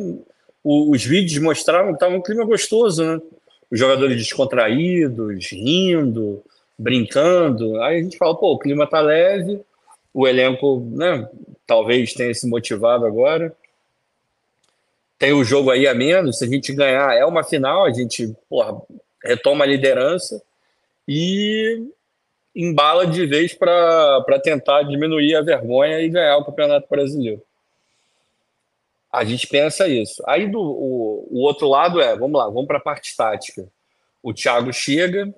os 0.63 1.05
vídeos 1.05 1.43
mostraram 1.43 1.93
que 1.93 1.99
tá 1.99 2.09
um 2.09 2.23
clima 2.23 2.45
gostoso, 2.45 3.05
né? 3.05 3.21
Os 3.71 3.79
jogadores 3.79 4.17
descontraídos, 4.17 5.51
rindo, 5.51 6.43
brincando. 6.79 7.81
Aí 7.83 7.99
a 7.99 8.03
gente 8.03 8.17
fala, 8.17 8.37
pô, 8.37 8.53
o 8.53 8.59
clima 8.59 8.87
tá 8.87 9.01
leve, 9.01 9.61
o 10.13 10.29
elenco, 10.29 10.81
né? 10.93 11.29
Talvez 11.67 12.13
tenha 12.13 12.33
se 12.35 12.49
motivado 12.49 13.05
agora 13.07 13.53
tem 15.19 15.33
o 15.33 15.45
jogo 15.45 15.71
aí 15.71 15.87
a 15.87 15.95
menos, 15.95 16.39
se 16.39 16.45
a 16.45 16.49
gente 16.49 16.73
ganhar, 16.73 17.15
é 17.15 17.25
uma 17.25 17.45
final, 17.45 17.85
a 17.85 17.93
gente 17.93 18.35
porra, 18.49 18.81
retoma 19.23 19.65
a 19.65 19.69
liderança 19.69 20.43
e 21.09 21.83
embala 22.55 23.07
de 23.07 23.27
vez 23.27 23.55
para 23.55 24.39
tentar 24.43 24.83
diminuir 24.83 25.35
a 25.35 25.43
vergonha 25.43 26.01
e 26.01 26.09
ganhar 26.09 26.37
o 26.37 26.45
Campeonato 26.45 26.89
Brasileiro. 26.89 27.43
A 29.11 29.25
gente 29.25 29.47
pensa 29.47 29.89
isso. 29.89 30.23
Aí 30.27 30.49
do, 30.49 30.61
o, 30.61 31.29
o 31.31 31.41
outro 31.43 31.69
lado 31.69 32.01
é, 32.01 32.17
vamos 32.17 32.39
lá, 32.39 32.47
vamos 32.47 32.67
para 32.67 32.79
a 32.79 32.83
parte 32.83 33.17
tática. 33.17 33.67
O 34.23 34.33
Thiago 34.33 34.73
chega, 34.73 35.33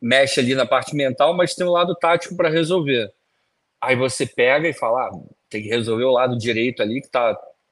mexe 0.00 0.40
ali 0.40 0.54
na 0.54 0.66
parte 0.66 0.94
mental, 0.94 1.34
mas 1.34 1.54
tem 1.54 1.66
um 1.66 1.72
lado 1.72 1.94
tático 1.94 2.36
para 2.36 2.48
resolver. 2.48 3.12
Aí 3.80 3.96
você 3.96 4.26
pega 4.26 4.68
e 4.68 4.72
fala, 4.72 5.08
ah, 5.08 5.20
tem 5.48 5.62
que 5.62 5.68
resolver 5.68 6.04
o 6.04 6.12
lado 6.12 6.38
direito 6.38 6.82
ali, 6.82 7.00
que 7.00 7.08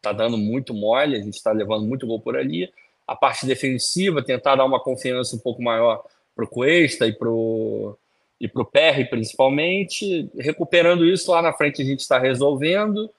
tá 0.01 0.13
dando 0.13 0.37
muito 0.37 0.73
mole, 0.75 1.17
a 1.17 1.23
gente 1.23 1.35
está 1.35 1.53
levando 1.53 1.87
muito 1.87 2.07
gol 2.07 2.21
por 2.21 2.37
ali. 2.37 2.73
A 3.07 3.17
parte 3.17 3.47
defensiva, 3.47 4.23
tentar 4.23 4.57
dar 4.57 4.65
uma 4.65 4.83
confiança 4.83 5.37
um 5.37 5.39
pouco 5.39 5.63
maior 5.63 6.05
para 6.35 6.45
o 6.45 6.49
Cuesta 6.49 7.07
e 7.07 7.13
para 7.13 7.29
o 7.29 7.97
e 8.41 8.47
pro 8.47 8.65
PR, 8.65 9.09
principalmente. 9.11 10.31
Recuperando 10.39 11.05
isso 11.05 11.31
lá 11.33 11.43
na 11.43 11.53
frente, 11.53 11.83
a 11.83 11.85
gente 11.85 12.01
está 12.01 12.19
resolvendo. 12.19 13.11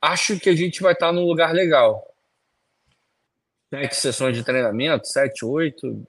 Acho 0.00 0.38
que 0.40 0.48
a 0.48 0.56
gente 0.56 0.80
vai 0.80 0.94
estar 0.94 1.08
tá 1.08 1.12
num 1.12 1.26
lugar 1.26 1.52
legal. 1.52 2.02
Sete 3.70 3.96
sessões 3.96 4.36
de 4.36 4.42
treinamento, 4.42 5.06
sete, 5.06 5.44
oito, 5.44 6.02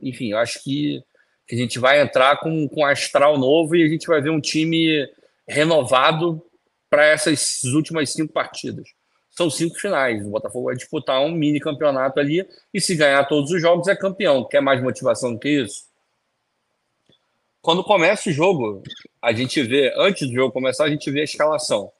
enfim, 0.00 0.32
acho 0.32 0.62
que, 0.62 1.04
que 1.46 1.54
a 1.54 1.58
gente 1.58 1.78
vai 1.78 2.00
entrar 2.00 2.40
com, 2.40 2.66
com 2.68 2.86
astral 2.86 3.36
novo 3.36 3.76
e 3.76 3.84
a 3.84 3.88
gente 3.88 4.06
vai 4.06 4.22
ver 4.22 4.30
um 4.30 4.40
time 4.40 5.06
renovado 5.46 6.42
para 6.88 7.04
essas 7.04 7.64
últimas 7.64 8.10
cinco 8.10 8.32
partidas 8.32 8.88
são 9.32 9.50
cinco 9.50 9.74
finais. 9.76 10.24
O 10.24 10.30
Botafogo 10.30 10.66
vai 10.66 10.76
disputar 10.76 11.20
um 11.20 11.32
mini 11.32 11.58
campeonato 11.58 12.20
ali 12.20 12.46
e 12.72 12.80
se 12.80 12.94
ganhar 12.94 13.24
todos 13.24 13.50
os 13.50 13.60
jogos 13.60 13.88
é 13.88 13.96
campeão. 13.96 14.44
Quer 14.44 14.60
mais 14.60 14.80
motivação 14.82 15.32
do 15.32 15.40
que 15.40 15.48
isso? 15.48 15.90
Quando 17.60 17.82
começa 17.82 18.28
o 18.28 18.32
jogo, 18.32 18.82
a 19.20 19.32
gente 19.32 19.62
vê, 19.62 19.92
antes 19.96 20.28
do 20.28 20.34
jogo 20.34 20.52
começar, 20.52 20.84
a 20.84 20.90
gente 20.90 21.10
vê 21.10 21.20
a 21.20 21.24
escalação. 21.24 21.90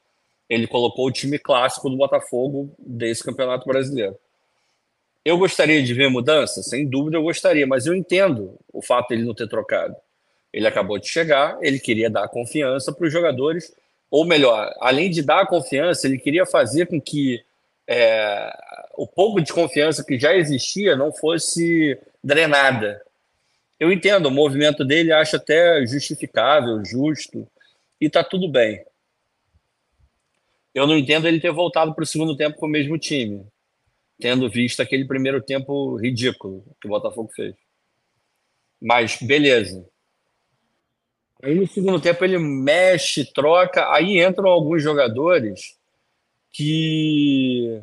Ele 0.49 0.67
colocou 0.67 1.07
o 1.07 1.13
time 1.13 1.39
clássico 1.39 1.89
do 1.89 1.97
Botafogo 1.97 2.75
desse 2.79 3.23
campeonato 3.23 3.67
brasileiro. 3.67 4.19
Eu 5.25 5.39
gostaria 5.39 5.83
de 5.83 5.95
ver 5.95 6.11
mudança? 6.11 6.63
Sem 6.63 6.87
dúvida 6.87 7.17
eu 7.17 7.23
gostaria, 7.23 7.67
mas 7.67 7.87
eu 7.87 7.95
entendo 7.95 8.59
o 8.73 8.83
fato 8.83 9.09
de 9.09 9.15
ele 9.15 9.25
não 9.25 9.35
ter 9.35 9.49
trocado. 9.49 9.95
Ele 10.53 10.67
acabou 10.67 10.99
de 10.99 11.09
chegar, 11.09 11.57
ele 11.63 11.79
queria 11.79 12.11
dar 12.11 12.29
confiança 12.29 12.93
para 12.93 13.07
os 13.07 13.13
jogadores 13.13 13.73
ou 14.13 14.27
melhor, 14.27 14.75
além 14.79 15.11
de 15.11 15.23
dar 15.23 15.47
confiança, 15.47 16.07
ele 16.07 16.19
queria 16.19 16.45
fazer 16.45 16.85
com 16.85 17.01
que 17.01 17.43
é, 17.89 18.55
o 18.95 19.07
pouco 19.07 19.41
de 19.41 19.51
confiança 19.51 20.05
que 20.05 20.19
já 20.19 20.37
existia 20.37 20.95
não 20.95 21.11
fosse 21.11 21.99
drenada. 22.23 23.03
Eu 23.81 23.91
entendo, 23.91 24.27
o 24.27 24.31
movimento 24.31 24.85
dele 24.85 25.15
acho 25.15 25.37
até 25.37 25.87
justificável, 25.87 26.85
justo, 26.85 27.49
e 27.99 28.11
tá 28.11 28.23
tudo 28.23 28.51
bem. 28.51 28.85
Eu 30.75 30.87
não 30.87 30.99
entendo 30.99 31.27
ele 31.27 31.41
ter 31.41 31.51
voltado 31.51 31.95
para 31.95 32.05
o 32.05 32.07
segundo 32.07 32.37
tempo 32.37 32.59
com 32.59 32.67
o 32.67 32.69
mesmo 32.69 32.99
time, 32.99 33.47
tendo 34.21 34.47
visto 34.51 34.83
aquele 34.83 35.07
primeiro 35.07 35.41
tempo 35.41 35.97
ridículo 35.97 36.63
que 36.79 36.87
o 36.87 36.91
Botafogo 36.91 37.31
fez. 37.35 37.55
Mas 38.79 39.17
beleza. 39.23 39.89
Aí 41.43 41.57
no 41.57 41.67
segundo 41.67 42.01
tempo 42.01 42.25
ele 42.25 42.39
mexe, 42.39 43.25
troca, 43.25 43.93
aí 43.93 44.25
entram 44.25 44.49
alguns 44.49 44.81
jogadores 44.81 45.77
que 46.53 47.83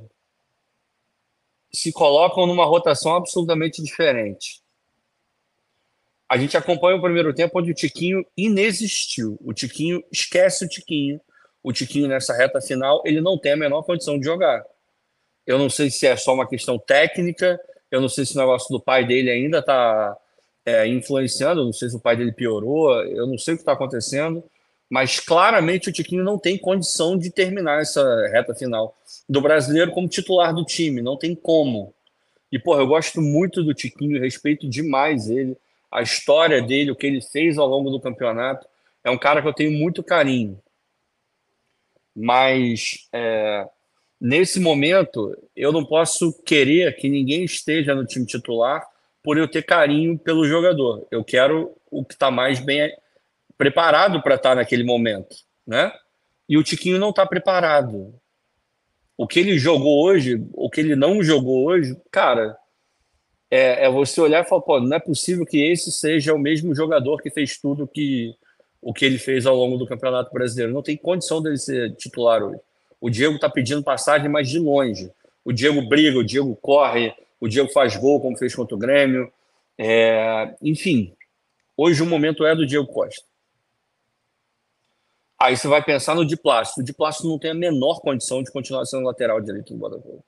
se 1.71 1.91
colocam 1.91 2.47
numa 2.47 2.65
rotação 2.65 3.15
absolutamente 3.15 3.83
diferente. 3.83 4.61
A 6.29 6.37
gente 6.37 6.55
acompanha 6.55 6.95
o 6.95 7.01
primeiro 7.01 7.33
tempo 7.33 7.59
onde 7.59 7.71
o 7.71 7.75
Tiquinho 7.75 8.25
inexistiu. 8.37 9.37
O 9.43 9.53
Tiquinho 9.53 10.01
esquece 10.09 10.63
o 10.63 10.69
Tiquinho. 10.69 11.19
O 11.61 11.73
Tiquinho 11.73 12.07
nessa 12.07 12.33
reta 12.33 12.61
final, 12.61 13.01
ele 13.05 13.19
não 13.19 13.37
tem 13.37 13.51
a 13.51 13.57
menor 13.57 13.83
condição 13.83 14.17
de 14.17 14.25
jogar. 14.25 14.63
Eu 15.45 15.57
não 15.57 15.69
sei 15.69 15.89
se 15.89 16.07
é 16.07 16.15
só 16.15 16.33
uma 16.33 16.47
questão 16.47 16.79
técnica, 16.79 17.59
eu 17.91 17.99
não 17.99 18.07
sei 18.07 18.25
se 18.25 18.35
o 18.35 18.39
negócio 18.39 18.69
do 18.69 18.79
pai 18.79 19.05
dele 19.05 19.29
ainda 19.29 19.59
está 19.59 20.15
é, 20.69 20.87
influenciando. 20.87 21.65
Não 21.65 21.73
sei 21.73 21.89
se 21.89 21.95
o 21.95 21.99
pai 21.99 22.15
dele 22.15 22.31
piorou, 22.31 22.93
eu 23.05 23.25
não 23.25 23.37
sei 23.37 23.53
o 23.53 23.57
que 23.57 23.61
está 23.61 23.73
acontecendo, 23.73 24.43
mas 24.89 25.19
claramente 25.19 25.89
o 25.89 25.93
Tiquinho 25.93 26.23
não 26.23 26.37
tem 26.37 26.57
condição 26.57 27.17
de 27.17 27.29
terminar 27.29 27.81
essa 27.81 28.03
reta 28.27 28.53
final 28.53 28.95
do 29.27 29.41
brasileiro 29.41 29.91
como 29.91 30.07
titular 30.07 30.53
do 30.53 30.65
time, 30.65 31.01
não 31.01 31.17
tem 31.17 31.35
como. 31.35 31.93
E, 32.51 32.57
porra, 32.57 32.81
eu 32.81 32.87
gosto 32.87 33.21
muito 33.21 33.63
do 33.63 33.73
Tiquinho, 33.73 34.19
respeito 34.19 34.67
demais 34.67 35.29
ele, 35.29 35.55
a 35.91 36.01
história 36.01 36.61
dele, 36.61 36.91
o 36.91 36.95
que 36.95 37.07
ele 37.07 37.21
fez 37.21 37.57
ao 37.57 37.67
longo 37.67 37.89
do 37.89 37.99
campeonato. 37.99 38.67
É 39.03 39.09
um 39.09 39.17
cara 39.17 39.41
que 39.41 39.47
eu 39.47 39.53
tenho 39.53 39.71
muito 39.71 40.03
carinho. 40.03 40.59
Mas 42.15 43.07
é, 43.13 43.67
nesse 44.19 44.59
momento, 44.59 45.37
eu 45.55 45.71
não 45.71 45.85
posso 45.85 46.33
querer 46.43 46.95
que 46.95 47.07
ninguém 47.07 47.43
esteja 47.43 47.93
no 47.93 48.05
time 48.05 48.25
titular 48.25 48.85
por 49.23 49.37
eu 49.37 49.47
ter 49.47 49.63
carinho 49.63 50.17
pelo 50.17 50.47
jogador. 50.47 51.05
Eu 51.11 51.23
quero 51.23 51.75
o 51.91 52.03
que 52.03 52.13
está 52.13 52.31
mais 52.31 52.59
bem 52.59 52.91
preparado 53.57 54.21
para 54.21 54.35
estar 54.35 54.49
tá 54.49 54.55
naquele 54.55 54.83
momento, 54.83 55.35
né? 55.65 55.91
E 56.47 56.57
o 56.57 56.63
Tiquinho 56.63 56.97
não 56.97 57.09
está 57.09 57.25
preparado. 57.25 58.13
O 59.17 59.27
que 59.27 59.39
ele 59.39 59.59
jogou 59.59 60.03
hoje, 60.05 60.43
o 60.53 60.69
que 60.69 60.79
ele 60.79 60.95
não 60.95 61.21
jogou 61.21 61.65
hoje, 61.65 61.95
cara, 62.09 62.57
é, 63.51 63.85
é 63.85 63.89
você 63.89 64.21
olhar 64.21 64.43
e 64.43 64.47
falar, 64.47 64.61
pô, 64.61 64.79
não 64.79 64.95
é 64.95 64.99
possível 64.99 65.45
que 65.45 65.61
esse 65.61 65.91
seja 65.91 66.33
o 66.33 66.39
mesmo 66.39 66.73
jogador 66.73 67.21
que 67.21 67.29
fez 67.29 67.57
tudo 67.57 67.87
que 67.87 68.33
o 68.81 68.93
que 68.93 69.03
ele 69.03 69.17
fez 69.17 69.45
ao 69.45 69.55
longo 69.55 69.77
do 69.77 69.85
Campeonato 69.85 70.33
Brasileiro. 70.33 70.73
Não 70.73 70.81
tem 70.81 70.95
condição 70.95 71.41
dele 71.41 71.57
ser 71.57 71.93
titular 71.95 72.41
hoje. 72.41 72.59
O 73.01 73.09
Diego 73.09 73.35
está 73.35 73.49
pedindo 73.49 73.83
passagem, 73.83 74.29
mas 74.29 74.49
de 74.49 74.57
longe. 74.57 75.11
O 75.43 75.51
Diego 75.51 75.81
briga, 75.81 76.17
o 76.17 76.23
Diego 76.23 76.55
corre, 76.55 77.13
o 77.39 77.47
Diego 77.47 77.69
faz 77.71 77.95
gol, 77.95 78.21
como 78.21 78.37
fez 78.37 78.53
contra 78.55 78.75
o 78.75 78.79
Grêmio. 78.79 79.31
É, 79.77 80.55
enfim, 80.61 81.15
hoje 81.77 82.03
o 82.03 82.05
momento 82.05 82.45
é 82.45 82.55
do 82.55 82.65
Diego 82.65 82.87
Costa. 82.87 83.23
Aí 85.39 85.55
você 85.55 85.69
vai 85.69 85.81
pensar 85.81 86.15
no 86.15 86.25
Diplácio. 86.25 86.81
O 86.81 86.83
Diplácio 86.83 87.27
não 87.27 87.39
tem 87.39 87.51
a 87.51 87.55
menor 87.55 88.01
condição 88.01 88.43
de 88.43 88.51
continuar 88.51 88.85
sendo 88.85 89.05
lateral 89.05 89.39
direito 89.39 89.73
do 89.73 89.79
Botafogo. 89.79 90.21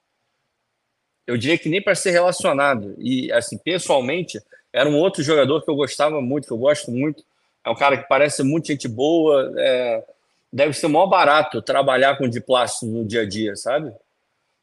Eu 1.28 1.38
diria 1.38 1.58
que 1.58 1.68
nem 1.68 1.82
para 1.82 1.96
ser 1.96 2.12
relacionado. 2.12 2.96
E, 2.98 3.30
assim, 3.34 3.58
pessoalmente, 3.58 4.42
era 4.72 4.90
um 4.90 4.98
outro 4.98 5.22
jogador 5.22 5.62
que 5.62 5.70
eu 5.70 5.76
gostava 5.76 6.22
muito, 6.22 6.48
que 6.48 6.54
eu 6.54 6.58
gosto 6.58 6.90
muito. 6.92 7.26
É 7.66 7.70
um 7.70 7.76
cara 7.76 7.98
que 7.98 8.08
parece 8.08 8.42
muito 8.42 8.68
gente 8.68 8.88
boa. 8.88 9.54
É, 9.58 10.04
deve 10.52 10.74
ser 10.74 10.88
maior 10.88 11.08
barato 11.08 11.62
trabalhar 11.62 12.18
com 12.18 12.24
o 12.24 12.30
Diplácio 12.30 12.88
no 12.88 13.06
dia 13.06 13.22
a 13.22 13.28
dia, 13.28 13.56
sabe? 13.58 13.94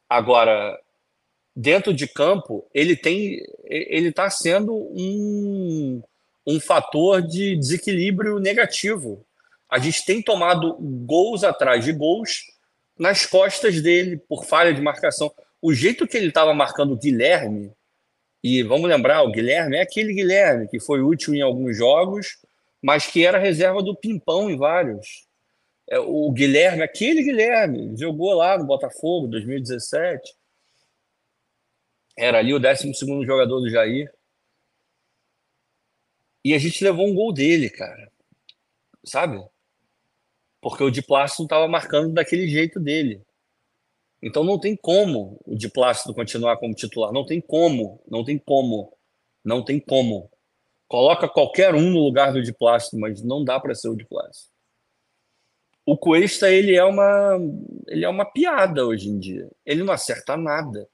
Agora, 0.08 0.80
dentro 1.58 1.92
de 1.92 2.06
campo, 2.06 2.64
ele 2.72 2.94
tem, 2.94 3.42
ele 3.64 4.10
está 4.10 4.30
sendo 4.30 4.72
um, 4.72 6.00
um 6.46 6.60
fator 6.60 7.20
de 7.20 7.56
desequilíbrio 7.56 8.38
negativo. 8.38 9.26
A 9.68 9.80
gente 9.80 10.06
tem 10.06 10.22
tomado 10.22 10.76
gols 10.78 11.42
atrás 11.42 11.84
de 11.84 11.92
gols 11.92 12.44
nas 12.96 13.26
costas 13.26 13.82
dele 13.82 14.18
por 14.28 14.44
falha 14.44 14.72
de 14.72 14.80
marcação. 14.80 15.32
O 15.60 15.74
jeito 15.74 16.06
que 16.06 16.16
ele 16.16 16.28
estava 16.28 16.54
marcando 16.54 16.92
o 16.92 16.96
Guilherme, 16.96 17.72
e 18.40 18.62
vamos 18.62 18.88
lembrar, 18.88 19.24
o 19.24 19.32
Guilherme 19.32 19.78
é 19.78 19.82
aquele 19.82 20.14
Guilherme 20.14 20.68
que 20.68 20.78
foi 20.78 21.02
útil 21.02 21.34
em 21.34 21.42
alguns 21.42 21.76
jogos, 21.76 22.38
mas 22.80 23.08
que 23.08 23.26
era 23.26 23.36
reserva 23.36 23.82
do 23.82 23.96
Pimpão 23.96 24.48
em 24.48 24.56
vários. 24.56 25.26
É, 25.90 25.98
o 25.98 26.30
Guilherme, 26.30 26.84
aquele 26.84 27.20
Guilherme, 27.24 27.96
jogou 27.98 28.32
lá 28.34 28.56
no 28.56 28.64
Botafogo 28.64 29.26
2017 29.26 30.37
Era 32.18 32.38
ali 32.38 32.52
o 32.52 32.58
12 32.58 32.92
jogador 33.24 33.60
do 33.60 33.70
Jair. 33.70 34.12
E 36.44 36.52
a 36.52 36.58
gente 36.58 36.82
levou 36.82 37.06
um 37.06 37.14
gol 37.14 37.32
dele, 37.32 37.70
cara. 37.70 38.10
Sabe? 39.06 39.38
Porque 40.60 40.82
o 40.82 40.90
de 40.90 41.00
Plácido 41.00 41.44
estava 41.44 41.68
marcando 41.68 42.12
daquele 42.12 42.48
jeito 42.48 42.80
dele. 42.80 43.22
Então 44.20 44.42
não 44.42 44.58
tem 44.58 44.76
como 44.76 45.40
o 45.46 45.54
de 45.54 45.70
Plácido 45.70 46.12
continuar 46.12 46.56
como 46.56 46.74
titular. 46.74 47.12
Não 47.12 47.24
tem 47.24 47.40
como. 47.40 48.02
Não 48.10 48.24
tem 48.24 48.36
como. 48.36 48.92
Não 49.44 49.64
tem 49.64 49.78
como. 49.78 50.28
Coloca 50.88 51.28
qualquer 51.28 51.72
um 51.72 51.88
no 51.88 52.00
lugar 52.00 52.32
do 52.32 52.42
de 52.42 52.52
Plácido, 52.52 52.98
mas 52.98 53.22
não 53.22 53.44
dá 53.44 53.60
para 53.60 53.76
ser 53.76 53.90
o 53.90 53.96
de 53.96 54.04
Plácido. 54.04 54.50
O 55.86 55.96
Cuesta, 55.96 56.50
ele 56.50 56.74
é 56.74 56.84
uma 56.84 57.38
ele 57.86 58.04
é 58.04 58.08
uma 58.08 58.24
piada 58.24 58.84
hoje 58.84 59.08
em 59.08 59.20
dia. 59.20 59.48
Ele 59.64 59.84
não 59.84 59.92
acerta 59.92 60.36
nada. 60.36 60.88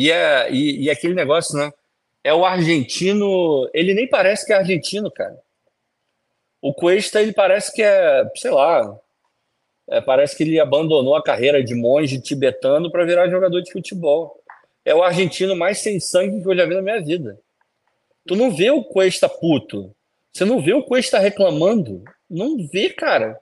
E 0.00 0.10
é 0.10 0.50
e, 0.50 0.84
e 0.84 0.90
aquele 0.90 1.12
negócio, 1.12 1.58
né? 1.58 1.70
É 2.24 2.32
o 2.32 2.46
argentino, 2.46 3.68
ele 3.74 3.92
nem 3.92 4.08
parece 4.08 4.46
que 4.46 4.52
é 4.54 4.56
argentino, 4.56 5.10
cara. 5.10 5.38
O 6.62 6.72
Cuesta, 6.72 7.20
ele 7.20 7.34
parece 7.34 7.70
que 7.70 7.82
é, 7.82 8.24
sei 8.34 8.50
lá, 8.50 8.98
é, 9.90 10.00
parece 10.00 10.34
que 10.34 10.42
ele 10.42 10.58
abandonou 10.58 11.14
a 11.14 11.22
carreira 11.22 11.62
de 11.62 11.74
monge 11.74 12.18
tibetano 12.18 12.90
para 12.90 13.04
virar 13.04 13.28
jogador 13.28 13.60
de 13.60 13.70
futebol. 13.70 14.42
É 14.86 14.94
o 14.94 15.02
argentino 15.02 15.54
mais 15.54 15.80
sem 15.80 16.00
sangue 16.00 16.42
que 16.42 16.48
eu 16.48 16.56
já 16.56 16.64
vi 16.64 16.76
na 16.76 16.82
minha 16.82 17.02
vida. 17.02 17.38
Tu 18.26 18.34
não 18.34 18.50
vê 18.50 18.70
o 18.70 18.82
Cuesta 18.82 19.28
puto. 19.28 19.94
Você 20.32 20.46
não 20.46 20.62
vê 20.62 20.72
o 20.72 20.82
Cuesta 20.82 21.18
reclamando. 21.18 22.02
Não 22.28 22.56
vê, 22.72 22.88
cara. 22.88 23.38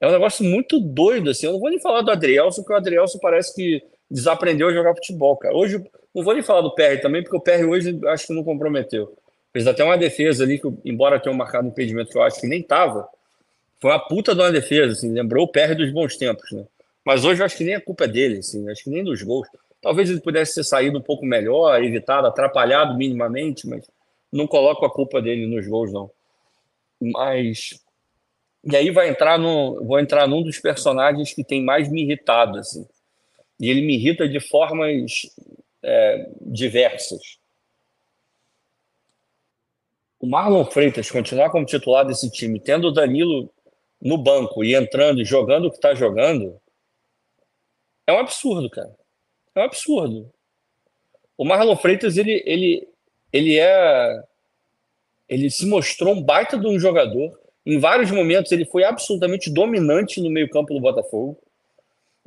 É 0.00 0.06
um 0.06 0.12
negócio 0.12 0.44
muito 0.44 0.78
doido, 0.78 1.30
assim. 1.30 1.46
Eu 1.46 1.54
não 1.54 1.60
vou 1.60 1.70
nem 1.70 1.80
falar 1.80 2.02
do 2.02 2.12
Adrielson, 2.12 2.62
porque 2.62 2.72
o 2.72 2.76
Adrielson 2.76 3.18
parece 3.18 3.52
que 3.52 3.82
desaprendeu 4.10 4.68
a 4.68 4.72
jogar 4.72 4.94
futebol, 4.94 5.36
cara. 5.36 5.54
Hoje, 5.54 5.82
não 6.14 6.22
vou 6.22 6.34
nem 6.34 6.42
falar 6.42 6.62
do 6.62 6.74
PR 6.74 7.00
também, 7.00 7.22
porque 7.22 7.36
o 7.36 7.40
PR 7.40 7.64
hoje 7.68 7.98
acho 8.06 8.26
que 8.26 8.32
não 8.32 8.44
comprometeu. 8.44 9.16
Fez 9.52 9.66
até 9.66 9.84
uma 9.84 9.98
defesa 9.98 10.44
ali, 10.44 10.58
que, 10.58 10.68
embora 10.84 11.20
tenha 11.20 11.34
marcado 11.34 11.66
um 11.66 11.70
impedimento 11.70 12.10
que 12.10 12.18
eu 12.18 12.22
acho 12.22 12.40
que 12.40 12.46
nem 12.46 12.62
tava, 12.62 13.08
foi 13.80 13.90
uma 13.90 13.98
puta 13.98 14.34
de 14.34 14.40
uma 14.40 14.50
defesa, 14.50 14.92
assim, 14.92 15.12
lembrou 15.12 15.44
o 15.44 15.48
PR 15.48 15.74
dos 15.76 15.90
bons 15.92 16.16
tempos, 16.16 16.50
né? 16.52 16.64
Mas 17.04 17.24
hoje 17.24 17.40
eu 17.40 17.46
acho 17.46 17.56
que 17.56 17.64
nem 17.64 17.74
a 17.74 17.80
culpa 17.80 18.04
é 18.04 18.08
dele, 18.08 18.38
assim, 18.38 18.68
acho 18.68 18.84
que 18.84 18.90
nem 18.90 19.04
dos 19.04 19.22
gols. 19.22 19.48
Talvez 19.80 20.10
ele 20.10 20.20
pudesse 20.20 20.56
ter 20.56 20.64
saído 20.64 20.98
um 20.98 21.02
pouco 21.02 21.24
melhor, 21.24 21.82
evitado, 21.82 22.26
atrapalhado 22.26 22.96
minimamente, 22.96 23.66
mas 23.68 23.88
não 24.32 24.46
coloco 24.46 24.84
a 24.84 24.90
culpa 24.90 25.22
dele 25.22 25.46
nos 25.46 25.66
gols, 25.66 25.92
não. 25.92 26.10
Mas. 27.00 27.80
E 28.64 28.76
aí 28.76 28.90
vai 28.90 29.08
entrar 29.08 29.38
no, 29.38 29.82
vou 29.84 30.00
entrar 30.00 30.26
num 30.26 30.42
dos 30.42 30.58
personagens 30.58 31.32
que 31.32 31.44
tem 31.44 31.64
mais 31.64 31.88
me 31.88 32.02
irritado, 32.02 32.58
assim. 32.58 32.86
E 33.60 33.70
ele 33.70 33.82
me 33.82 33.94
irrita 33.94 34.28
de 34.28 34.40
formas 34.40 35.22
é, 35.82 36.30
diversas. 36.40 37.38
O 40.20 40.26
Marlon 40.26 40.64
Freitas 40.64 41.10
continuar 41.10 41.50
como 41.50 41.64
titular 41.64 42.04
desse 42.04 42.30
time, 42.30 42.58
tendo 42.58 42.88
o 42.88 42.92
Danilo 42.92 43.52
no 44.00 44.18
banco 44.18 44.64
e 44.64 44.74
entrando 44.74 45.20
e 45.20 45.24
jogando 45.24 45.66
o 45.66 45.70
que 45.70 45.76
está 45.76 45.94
jogando, 45.94 46.60
é 48.06 48.12
um 48.12 48.18
absurdo, 48.18 48.70
cara. 48.70 48.96
É 49.54 49.60
um 49.60 49.64
absurdo. 49.64 50.32
O 51.36 51.44
Marlon 51.44 51.76
Freitas, 51.76 52.16
ele, 52.16 52.42
ele, 52.46 52.88
ele 53.32 53.58
é. 53.58 54.22
Ele 55.28 55.50
se 55.50 55.66
mostrou 55.66 56.14
um 56.14 56.22
baita 56.22 56.58
de 56.58 56.66
um 56.66 56.78
jogador. 56.78 57.38
Em 57.66 57.78
vários 57.78 58.10
momentos, 58.10 58.50
ele 58.50 58.64
foi 58.64 58.82
absolutamente 58.82 59.52
dominante 59.52 60.22
no 60.22 60.30
meio-campo 60.30 60.72
do 60.72 60.80
Botafogo. 60.80 61.38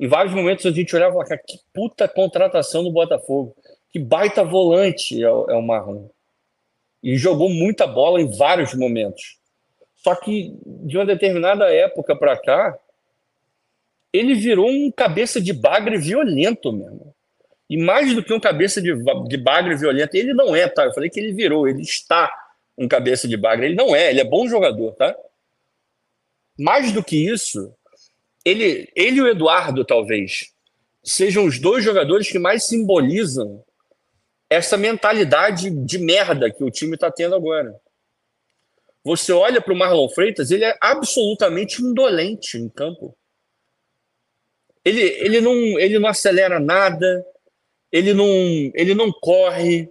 Em 0.02 0.08
vários 0.08 0.34
momentos, 0.34 0.66
a 0.66 0.72
gente 0.72 0.96
olhava 0.96 1.12
e 1.12 1.14
falava, 1.14 1.42
que 1.46 1.60
puta 1.72 2.08
contratação 2.08 2.82
no 2.82 2.90
Botafogo. 2.90 3.54
Que 3.88 4.00
baita 4.00 4.42
volante 4.42 5.22
é 5.22 5.30
o, 5.30 5.48
é 5.48 5.56
o. 5.56 6.10
E 7.00 7.16
jogou 7.16 7.48
muita 7.48 7.86
bola 7.86 8.20
em 8.20 8.36
vários 8.36 8.74
momentos. 8.74 9.38
Só 9.94 10.16
que, 10.16 10.58
de 10.66 10.96
uma 10.98 11.06
determinada 11.06 11.72
época 11.72 12.16
para 12.16 12.36
cá, 12.36 12.76
ele 14.12 14.34
virou 14.34 14.68
um 14.68 14.90
cabeça 14.90 15.40
de 15.40 15.52
bagre 15.52 15.96
violento 15.98 16.72
mesmo. 16.72 17.14
E 17.70 17.76
mais 17.76 18.12
do 18.12 18.24
que 18.24 18.34
um 18.34 18.40
cabeça 18.40 18.82
de, 18.82 18.92
de 19.28 19.36
bagre 19.36 19.76
violento, 19.76 20.16
ele 20.16 20.34
não 20.34 20.52
é, 20.56 20.66
tá? 20.66 20.84
Eu 20.84 20.92
falei 20.92 21.10
que 21.10 21.20
ele 21.20 21.32
virou, 21.32 21.68
ele 21.68 21.82
está 21.82 22.28
um 22.76 22.88
cabeça 22.88 23.28
de 23.28 23.36
bagre. 23.36 23.66
Ele 23.66 23.76
não 23.76 23.94
é, 23.94 24.10
ele 24.10 24.20
é 24.20 24.24
bom 24.24 24.48
jogador, 24.48 24.94
tá? 24.94 25.14
Mais 26.58 26.90
do 26.90 27.04
que 27.04 27.24
isso, 27.24 27.72
ele, 28.44 28.90
ele 28.94 29.18
e 29.18 29.20
o 29.20 29.28
Eduardo, 29.28 29.84
talvez, 29.84 30.52
sejam 31.02 31.44
os 31.44 31.58
dois 31.58 31.84
jogadores 31.84 32.30
que 32.30 32.38
mais 32.38 32.64
simbolizam 32.64 33.64
essa 34.48 34.76
mentalidade 34.76 35.70
de 35.70 35.98
merda 35.98 36.50
que 36.50 36.62
o 36.62 36.70
time 36.70 36.94
está 36.94 37.10
tendo 37.10 37.34
agora. 37.34 37.74
Você 39.04 39.32
olha 39.32 39.60
para 39.60 39.72
o 39.72 39.76
Marlon 39.76 40.08
Freitas, 40.08 40.50
ele 40.50 40.64
é 40.64 40.76
absolutamente 40.80 41.82
indolente 41.82 42.56
em 42.56 42.68
campo. 42.68 43.16
Ele, 44.84 45.00
ele, 45.00 45.40
não, 45.40 45.54
ele 45.54 45.98
não 45.98 46.08
acelera 46.08 46.60
nada, 46.60 47.24
ele 47.90 48.12
não, 48.12 48.26
ele 48.74 48.94
não 48.94 49.12
corre, 49.12 49.88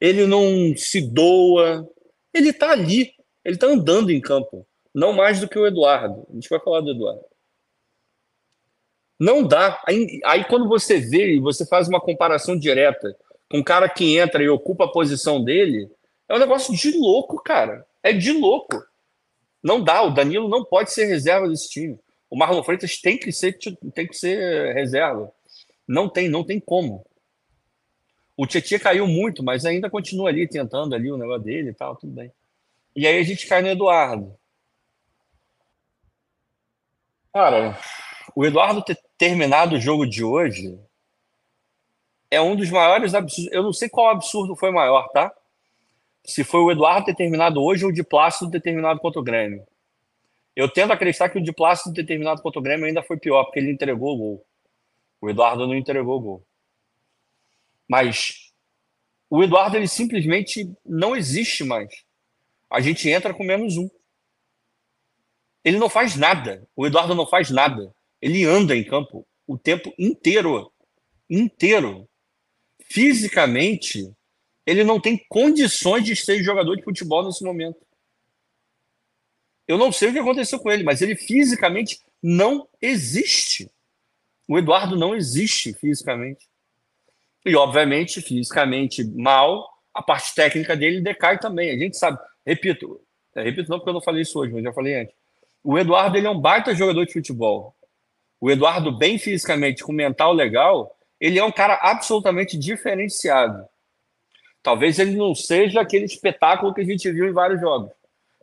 ele 0.00 0.26
não 0.26 0.76
se 0.76 1.00
doa, 1.00 1.88
ele 2.32 2.50
está 2.50 2.72
ali, 2.72 3.12
ele 3.44 3.56
está 3.56 3.66
andando 3.66 4.10
em 4.10 4.20
campo, 4.20 4.66
não 4.94 5.12
mais 5.12 5.40
do 5.40 5.48
que 5.48 5.58
o 5.58 5.66
Eduardo. 5.66 6.26
A 6.30 6.34
gente 6.34 6.48
vai 6.48 6.60
falar 6.60 6.80
do 6.80 6.90
Eduardo. 6.90 7.31
Não 9.22 9.44
dá. 9.44 9.80
Aí, 9.86 10.20
aí 10.24 10.44
quando 10.44 10.68
você 10.68 10.98
vê 10.98 11.36
e 11.36 11.40
você 11.40 11.64
faz 11.64 11.86
uma 11.86 12.00
comparação 12.00 12.58
direta 12.58 13.16
com 13.48 13.58
um 13.58 13.62
cara 13.62 13.88
que 13.88 14.18
entra 14.18 14.42
e 14.42 14.48
ocupa 14.48 14.84
a 14.84 14.90
posição 14.90 15.44
dele, 15.44 15.88
é 16.28 16.34
um 16.34 16.40
negócio 16.40 16.74
de 16.74 16.90
louco, 16.98 17.40
cara. 17.40 17.86
É 18.02 18.12
de 18.12 18.32
louco. 18.32 18.84
Não 19.62 19.80
dá. 19.80 20.02
O 20.02 20.10
Danilo 20.10 20.48
não 20.48 20.64
pode 20.64 20.90
ser 20.90 21.04
reserva 21.04 21.48
desse 21.48 21.70
time. 21.70 22.00
O 22.28 22.36
Marlon 22.36 22.64
Freitas 22.64 23.00
tem 23.00 23.16
que 23.16 23.30
ser, 23.30 23.56
tem 23.94 24.08
que 24.08 24.16
ser 24.16 24.74
reserva. 24.74 25.32
Não 25.86 26.08
tem, 26.08 26.28
não 26.28 26.42
tem 26.42 26.58
como. 26.58 27.06
O 28.36 28.44
Tietchan 28.44 28.80
caiu 28.80 29.06
muito, 29.06 29.40
mas 29.44 29.64
ainda 29.64 29.88
continua 29.88 30.30
ali 30.30 30.48
tentando 30.48 30.96
ali 30.96 31.12
o 31.12 31.16
negócio 31.16 31.44
dele 31.44 31.70
e 31.70 31.74
tal, 31.74 31.94
tudo 31.94 32.12
bem. 32.12 32.32
E 32.96 33.06
aí 33.06 33.20
a 33.20 33.22
gente 33.22 33.46
cai 33.46 33.62
no 33.62 33.68
Eduardo. 33.68 34.36
Cara, 37.32 37.78
o 38.34 38.44
Eduardo 38.44 38.82
terminado 39.22 39.76
o 39.76 39.80
jogo 39.80 40.04
de 40.04 40.24
hoje 40.24 40.76
é 42.28 42.40
um 42.40 42.56
dos 42.56 42.68
maiores 42.70 43.14
absurdos. 43.14 43.52
Eu 43.52 43.62
não 43.62 43.72
sei 43.72 43.88
qual 43.88 44.08
absurdo 44.08 44.56
foi 44.56 44.72
maior, 44.72 45.08
tá? 45.10 45.32
Se 46.24 46.42
foi 46.42 46.58
o 46.58 46.72
Eduardo 46.72 47.06
ter 47.06 47.14
terminado 47.14 47.62
hoje 47.62 47.84
ou 47.84 47.92
o 47.92 47.94
de 47.94 48.02
Plácido 48.02 48.50
ter 48.50 48.60
terminado 48.60 48.98
contra 48.98 49.20
o 49.20 49.22
Grêmio. 49.22 49.64
Eu 50.56 50.68
tento 50.68 50.92
acreditar 50.92 51.28
que 51.28 51.38
o 51.38 51.40
de 51.40 51.52
Plácido 51.52 51.94
ter 51.94 52.04
terminado 52.04 52.42
contra 52.42 52.58
o 52.58 52.62
Grêmio 52.62 52.84
ainda 52.84 53.00
foi 53.00 53.16
pior, 53.16 53.44
porque 53.44 53.60
ele 53.60 53.70
entregou 53.70 54.12
o 54.12 54.18
gol. 54.18 54.46
O 55.20 55.30
Eduardo 55.30 55.68
não 55.68 55.76
entregou 55.76 56.16
o 56.16 56.20
gol. 56.20 56.46
Mas 57.86 58.52
o 59.30 59.40
Eduardo 59.40 59.76
ele 59.76 59.86
simplesmente 59.86 60.68
não 60.84 61.14
existe 61.14 61.62
mais. 61.62 61.94
A 62.68 62.80
gente 62.80 63.08
entra 63.08 63.32
com 63.32 63.44
menos 63.44 63.76
um. 63.76 63.88
Ele 65.64 65.78
não 65.78 65.88
faz 65.88 66.16
nada. 66.16 66.66
O 66.74 66.84
Eduardo 66.84 67.14
não 67.14 67.24
faz 67.24 67.50
nada. 67.50 67.94
Ele 68.22 68.44
anda 68.44 68.76
em 68.76 68.84
campo 68.84 69.26
o 69.46 69.58
tempo 69.58 69.92
inteiro. 69.98 70.72
Inteiro. 71.28 72.08
Fisicamente, 72.84 74.10
ele 74.64 74.84
não 74.84 75.00
tem 75.00 75.18
condições 75.28 76.04
de 76.04 76.14
ser 76.14 76.42
jogador 76.42 76.76
de 76.76 76.84
futebol 76.84 77.24
nesse 77.24 77.42
momento. 77.42 77.84
Eu 79.66 79.76
não 79.76 79.90
sei 79.90 80.10
o 80.10 80.12
que 80.12 80.18
aconteceu 80.20 80.60
com 80.60 80.70
ele, 80.70 80.84
mas 80.84 81.02
ele 81.02 81.16
fisicamente 81.16 82.00
não 82.22 82.68
existe. 82.80 83.70
O 84.46 84.58
Eduardo 84.58 84.96
não 84.96 85.14
existe 85.14 85.72
fisicamente. 85.74 86.48
E, 87.44 87.56
obviamente, 87.56 88.20
fisicamente 88.20 89.02
mal, 89.04 89.68
a 89.92 90.02
parte 90.02 90.34
técnica 90.34 90.76
dele 90.76 91.00
decai 91.00 91.38
também. 91.38 91.70
A 91.70 91.78
gente 91.78 91.96
sabe, 91.96 92.18
repito, 92.46 93.00
é, 93.34 93.42
repito 93.42 93.68
não 93.70 93.78
porque 93.78 93.90
eu 93.90 93.94
não 93.94 94.02
falei 94.02 94.22
isso 94.22 94.38
hoje, 94.38 94.52
mas 94.52 94.62
já 94.62 94.72
falei 94.72 94.94
antes. 94.94 95.14
O 95.64 95.78
Eduardo 95.78 96.16
ele 96.16 96.26
é 96.26 96.30
um 96.30 96.40
baita 96.40 96.74
jogador 96.74 97.04
de 97.04 97.12
futebol. 97.12 97.74
O 98.42 98.50
Eduardo, 98.50 98.90
bem 98.90 99.18
fisicamente, 99.18 99.84
com 99.84 99.92
mental 99.92 100.32
legal, 100.32 100.98
ele 101.20 101.38
é 101.38 101.44
um 101.44 101.52
cara 101.52 101.78
absolutamente 101.80 102.58
diferenciado. 102.58 103.64
Talvez 104.60 104.98
ele 104.98 105.14
não 105.14 105.32
seja 105.32 105.80
aquele 105.80 106.06
espetáculo 106.06 106.74
que 106.74 106.80
a 106.80 106.84
gente 106.84 107.08
viu 107.12 107.28
em 107.28 107.32
vários 107.32 107.60
jogos. 107.60 107.92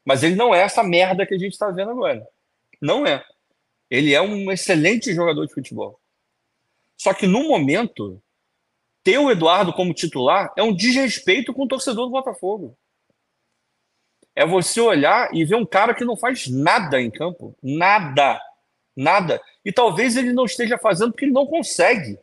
Mas 0.05 0.23
ele 0.23 0.35
não 0.35 0.55
é 0.55 0.61
essa 0.61 0.81
merda 0.83 1.25
que 1.25 1.33
a 1.33 1.37
gente 1.37 1.51
está 1.51 1.69
vendo 1.69 1.91
agora. 1.91 2.25
Não 2.81 3.05
é. 3.05 3.25
Ele 3.89 4.13
é 4.13 4.21
um 4.21 4.49
excelente 4.49 5.13
jogador 5.13 5.45
de 5.45 5.53
futebol. 5.53 5.99
Só 6.97 7.13
que 7.13 7.27
no 7.27 7.49
momento, 7.49 8.23
ter 9.03 9.17
o 9.17 9.29
Eduardo 9.29 9.73
como 9.73 9.93
titular 9.93 10.53
é 10.55 10.63
um 10.63 10.73
desrespeito 10.73 11.53
com 11.53 11.63
o 11.63 11.67
torcedor 11.67 12.05
do 12.05 12.11
Botafogo. 12.11 12.73
É 14.33 14.45
você 14.45 14.79
olhar 14.79 15.35
e 15.35 15.43
ver 15.43 15.55
um 15.55 15.65
cara 15.65 15.93
que 15.93 16.05
não 16.05 16.15
faz 16.15 16.47
nada 16.47 17.01
em 17.01 17.11
campo. 17.11 17.53
Nada. 17.61 18.39
Nada. 18.95 19.41
E 19.69 19.71
talvez 19.71 20.17
ele 20.17 20.33
não 20.33 20.45
esteja 20.45 20.79
fazendo 20.79 21.11
porque 21.11 21.25
ele 21.25 21.31
não 21.31 21.45
consegue. 21.45 22.17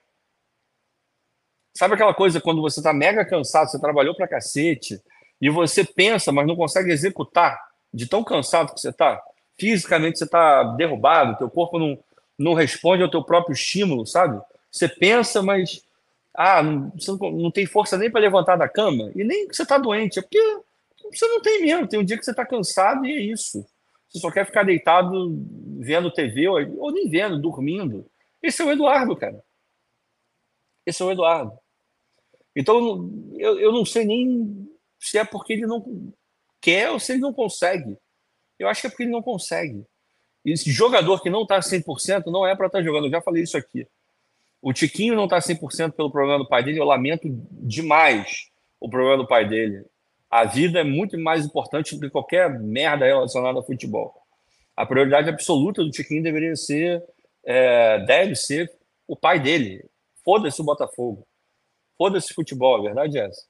Sabe 1.79 1.95
aquela 1.95 2.13
coisa 2.13 2.41
quando 2.41 2.61
você 2.61 2.83
tá 2.83 2.93
mega 2.93 3.25
cansado, 3.25 3.71
você 3.71 3.79
trabalhou 3.79 4.17
pra 4.17 4.27
cacete, 4.27 5.01
e 5.41 5.49
você 5.49 5.85
pensa, 5.85 6.33
mas 6.33 6.45
não 6.45 6.57
consegue 6.57 6.91
executar, 6.91 7.57
de 7.95 8.09
tão 8.09 8.25
cansado 8.25 8.75
que 8.75 8.81
você 8.81 8.93
tá? 8.93 9.23
Fisicamente 9.57 10.19
você 10.19 10.27
tá 10.27 10.65
derrubado, 10.77 11.39
teu 11.39 11.49
corpo 11.49 11.79
não, 11.79 11.97
não 12.37 12.53
responde 12.53 13.05
ao 13.05 13.11
teu 13.11 13.23
próprio 13.23 13.55
estímulo, 13.55 14.05
sabe? 14.05 14.43
Você 14.69 14.89
pensa, 14.89 15.41
mas 15.41 15.85
ah, 16.35 16.65
não, 16.65 16.91
você 16.99 17.13
não, 17.13 17.31
não 17.31 17.51
tem 17.53 17.65
força 17.65 17.97
nem 17.97 18.11
para 18.11 18.23
levantar 18.23 18.57
da 18.57 18.69
cama, 18.69 19.13
e 19.15 19.23
nem 19.23 19.47
que 19.47 19.55
você 19.55 19.65
tá 19.65 19.79
doente, 19.79 20.19
é 20.19 20.23
porque 20.23 20.41
você 21.13 21.29
não 21.29 21.41
tem 21.41 21.63
mesmo. 21.63 21.87
Tem 21.87 22.01
um 22.01 22.05
dia 22.05 22.19
que 22.19 22.25
você 22.25 22.35
tá 22.35 22.45
cansado 22.45 23.07
e 23.07 23.13
é 23.13 23.21
isso. 23.21 23.65
Você 24.09 24.19
só 24.19 24.31
quer 24.31 24.47
ficar 24.47 24.65
deitado 24.65 25.37
vendo 25.79 26.13
TV 26.13 26.49
ou, 26.49 26.59
ou 26.79 26.93
nem 26.93 27.09
vendo, 27.09 27.41
dormindo. 27.41 28.09
Esse 28.43 28.63
é 28.63 28.65
o 28.65 28.71
Eduardo, 28.71 29.17
cara. 29.17 29.43
Esse 30.85 31.03
é 31.03 31.05
o 31.05 31.11
Eduardo. 31.11 31.53
Então, 32.55 33.11
eu, 33.35 33.59
eu 33.59 33.73
não 33.73 33.85
sei 33.85 34.05
nem 34.05 34.69
se 34.99 35.19
é 35.19 35.25
porque 35.25 35.53
ele 35.53 35.67
não 35.67 36.15
quer 36.61 36.91
ou 36.91 36.99
se 36.99 37.13
ele 37.13 37.21
não 37.21 37.33
consegue. 37.33 37.99
Eu 38.59 38.69
acho 38.69 38.81
que 38.81 38.87
é 38.87 38.91
porque 38.91 39.03
ele 39.03 39.13
não 39.13 39.23
consegue. 39.23 39.85
Esse 40.45 40.71
jogador 40.71 41.21
que 41.21 41.29
não 41.29 41.43
está 41.43 41.59
100% 41.59 42.27
não 42.27 42.47
é 42.47 42.55
para 42.55 42.67
estar 42.67 42.79
tá 42.79 42.85
jogando. 42.85 43.07
Eu 43.07 43.11
já 43.11 43.21
falei 43.21 43.43
isso 43.43 43.57
aqui. 43.57 43.87
O 44.63 44.73
Tiquinho 44.73 45.15
não 45.15 45.25
está 45.25 45.39
100% 45.39 45.93
pelo 45.93 46.11
problema 46.11 46.39
do 46.39 46.49
pai 46.49 46.63
dele. 46.63 46.81
Eu 46.81 46.85
lamento 46.85 47.29
demais 47.51 48.47
o 48.81 48.89
problema 48.89 49.19
do 49.19 49.27
pai 49.27 49.47
dele. 49.47 49.85
A 50.37 50.45
vida 50.45 50.81
é 50.81 50.85
muito 50.85 51.19
mais 51.19 51.47
importante 51.47 51.95
do 51.95 52.01
que 52.03 52.11
qualquer 52.11 52.61
merda 52.61 53.07
relacionada 53.07 53.57
ao 53.57 53.65
futebol. 53.65 54.15
A 54.77 54.85
prioridade 54.85 55.31
absoluta 55.31 55.83
do 55.83 55.91
Tiquinho 55.91 56.23
deveria 56.23 56.55
ser, 56.55 57.03
é, 57.43 58.05
deve 58.05 58.35
ser 58.35 58.71
o 59.09 59.17
pai 59.17 59.41
dele. 59.41 59.89
Foda-se 60.23 60.61
o 60.61 60.65
Botafogo. 60.65 61.27
Foda-se 61.97 62.35
futebol, 62.35 62.77
a 62.77 62.83
verdade 62.83 63.17
é 63.17 63.25
essa. 63.25 63.47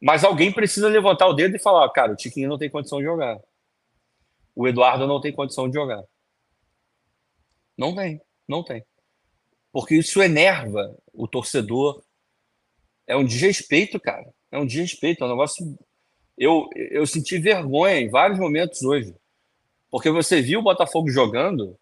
Mas 0.00 0.22
alguém 0.22 0.52
precisa 0.52 0.86
levantar 0.86 1.26
o 1.26 1.34
dedo 1.34 1.56
e 1.56 1.60
falar: 1.60 1.90
cara, 1.90 2.12
o 2.12 2.16
Tiquinho 2.16 2.48
não 2.48 2.56
tem 2.56 2.70
condição 2.70 2.98
de 2.98 3.06
jogar. 3.06 3.40
O 4.54 4.68
Eduardo 4.68 5.04
não 5.04 5.20
tem 5.20 5.32
condição 5.32 5.68
de 5.68 5.74
jogar. 5.74 6.04
Não 7.76 7.92
tem, 7.92 8.22
não 8.46 8.62
tem. 8.62 8.86
Porque 9.72 9.96
isso 9.96 10.22
enerva 10.22 10.96
o 11.12 11.26
torcedor. 11.26 12.04
É 13.04 13.16
um 13.16 13.24
desrespeito, 13.24 13.98
cara. 13.98 14.32
É 14.50 14.58
um 14.58 14.66
desrespeito. 14.66 15.22
É 15.22 15.26
um 15.26 15.30
negócio. 15.30 15.78
Eu, 16.36 16.68
eu 16.74 17.06
senti 17.06 17.38
vergonha 17.38 17.98
em 18.00 18.08
vários 18.08 18.38
momentos 18.38 18.82
hoje. 18.82 19.14
Porque 19.90 20.10
você 20.10 20.42
viu 20.42 20.60
o 20.60 20.62
Botafogo 20.62 21.10
jogando, 21.10 21.76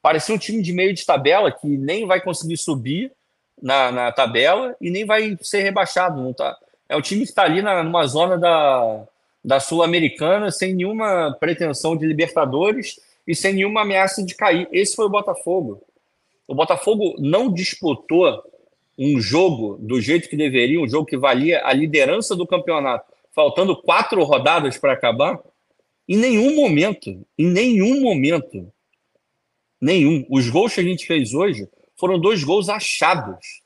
parecia 0.00 0.34
um 0.34 0.38
time 0.38 0.62
de 0.62 0.72
meio 0.72 0.94
de 0.94 1.04
tabela 1.04 1.50
que 1.50 1.66
nem 1.66 2.06
vai 2.06 2.20
conseguir 2.20 2.56
subir 2.56 3.12
na, 3.60 3.90
na 3.90 4.12
tabela 4.12 4.76
e 4.80 4.90
nem 4.90 5.04
vai 5.04 5.36
ser 5.40 5.62
rebaixado. 5.62 6.22
Não 6.22 6.32
tá, 6.32 6.56
é 6.88 6.96
o 6.96 7.02
time 7.02 7.22
que 7.22 7.30
está 7.30 7.42
ali 7.42 7.62
na, 7.62 7.82
numa 7.82 8.06
zona 8.06 8.38
da, 8.38 9.04
da 9.44 9.60
Sul-Americana 9.60 10.50
sem 10.50 10.74
nenhuma 10.74 11.36
pretensão 11.40 11.96
de 11.96 12.06
Libertadores 12.06 13.00
e 13.26 13.34
sem 13.34 13.54
nenhuma 13.54 13.82
ameaça 13.82 14.22
de 14.24 14.34
cair. 14.34 14.68
Esse 14.70 14.94
foi 14.94 15.06
o 15.06 15.10
Botafogo. 15.10 15.82
O 16.46 16.54
Botafogo 16.54 17.16
não 17.18 17.52
disputou 17.52 18.44
um 18.98 19.20
jogo 19.20 19.76
do 19.80 20.00
jeito 20.00 20.28
que 20.28 20.36
deveria, 20.36 20.80
um 20.80 20.88
jogo 20.88 21.06
que 21.06 21.16
valia 21.16 21.64
a 21.64 21.72
liderança 21.72 22.34
do 22.34 22.46
campeonato, 22.46 23.12
faltando 23.34 23.76
quatro 23.76 24.22
rodadas 24.24 24.78
para 24.78 24.92
acabar. 24.92 25.38
Em 26.08 26.16
nenhum 26.16 26.54
momento, 26.54 27.10
em 27.36 27.46
nenhum 27.46 28.00
momento, 28.00 28.72
nenhum. 29.80 30.24
Os 30.30 30.48
gols 30.48 30.74
que 30.74 30.80
a 30.80 30.84
gente 30.84 31.06
fez 31.06 31.34
hoje 31.34 31.68
foram 31.96 32.18
dois 32.18 32.42
gols 32.42 32.68
achados. 32.68 33.62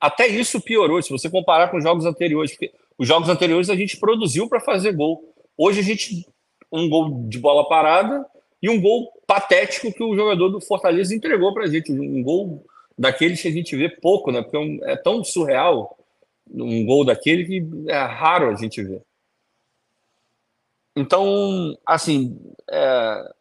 Até 0.00 0.26
isso 0.26 0.60
piorou, 0.60 1.02
se 1.02 1.10
você 1.10 1.28
comparar 1.28 1.68
com 1.68 1.78
os 1.78 1.82
jogos 1.82 2.06
anteriores, 2.06 2.52
porque 2.52 2.72
os 2.96 3.08
jogos 3.08 3.28
anteriores 3.28 3.68
a 3.68 3.76
gente 3.76 3.96
produziu 3.96 4.48
para 4.48 4.60
fazer 4.60 4.92
gol. 4.92 5.34
Hoje 5.56 5.80
a 5.80 5.82
gente 5.82 6.26
um 6.70 6.88
gol 6.88 7.26
de 7.28 7.38
bola 7.38 7.68
parada 7.68 8.26
e 8.60 8.68
um 8.68 8.80
gol 8.80 9.12
patético 9.26 9.92
que 9.92 10.02
o 10.02 10.16
jogador 10.16 10.48
do 10.48 10.60
Fortaleza 10.60 11.14
entregou 11.14 11.54
para 11.54 11.64
a 11.64 11.68
gente, 11.68 11.92
um 11.92 12.22
gol 12.22 12.64
daqueles 12.98 13.40
que 13.42 13.48
a 13.48 13.52
gente 13.52 13.76
vê 13.76 13.88
pouco, 13.88 14.30
né? 14.30 14.42
Porque 14.42 14.56
é, 14.84 14.92
é 14.92 14.96
tão 14.96 15.22
surreal 15.22 15.98
um 16.50 16.84
gol 16.84 17.04
daquele 17.04 17.44
que 17.44 17.90
é 17.90 17.98
raro 17.98 18.50
a 18.50 18.54
gente 18.54 18.82
ver. 18.82 19.02
Então, 20.96 21.76
assim, 21.84 22.38
é, 22.70 23.34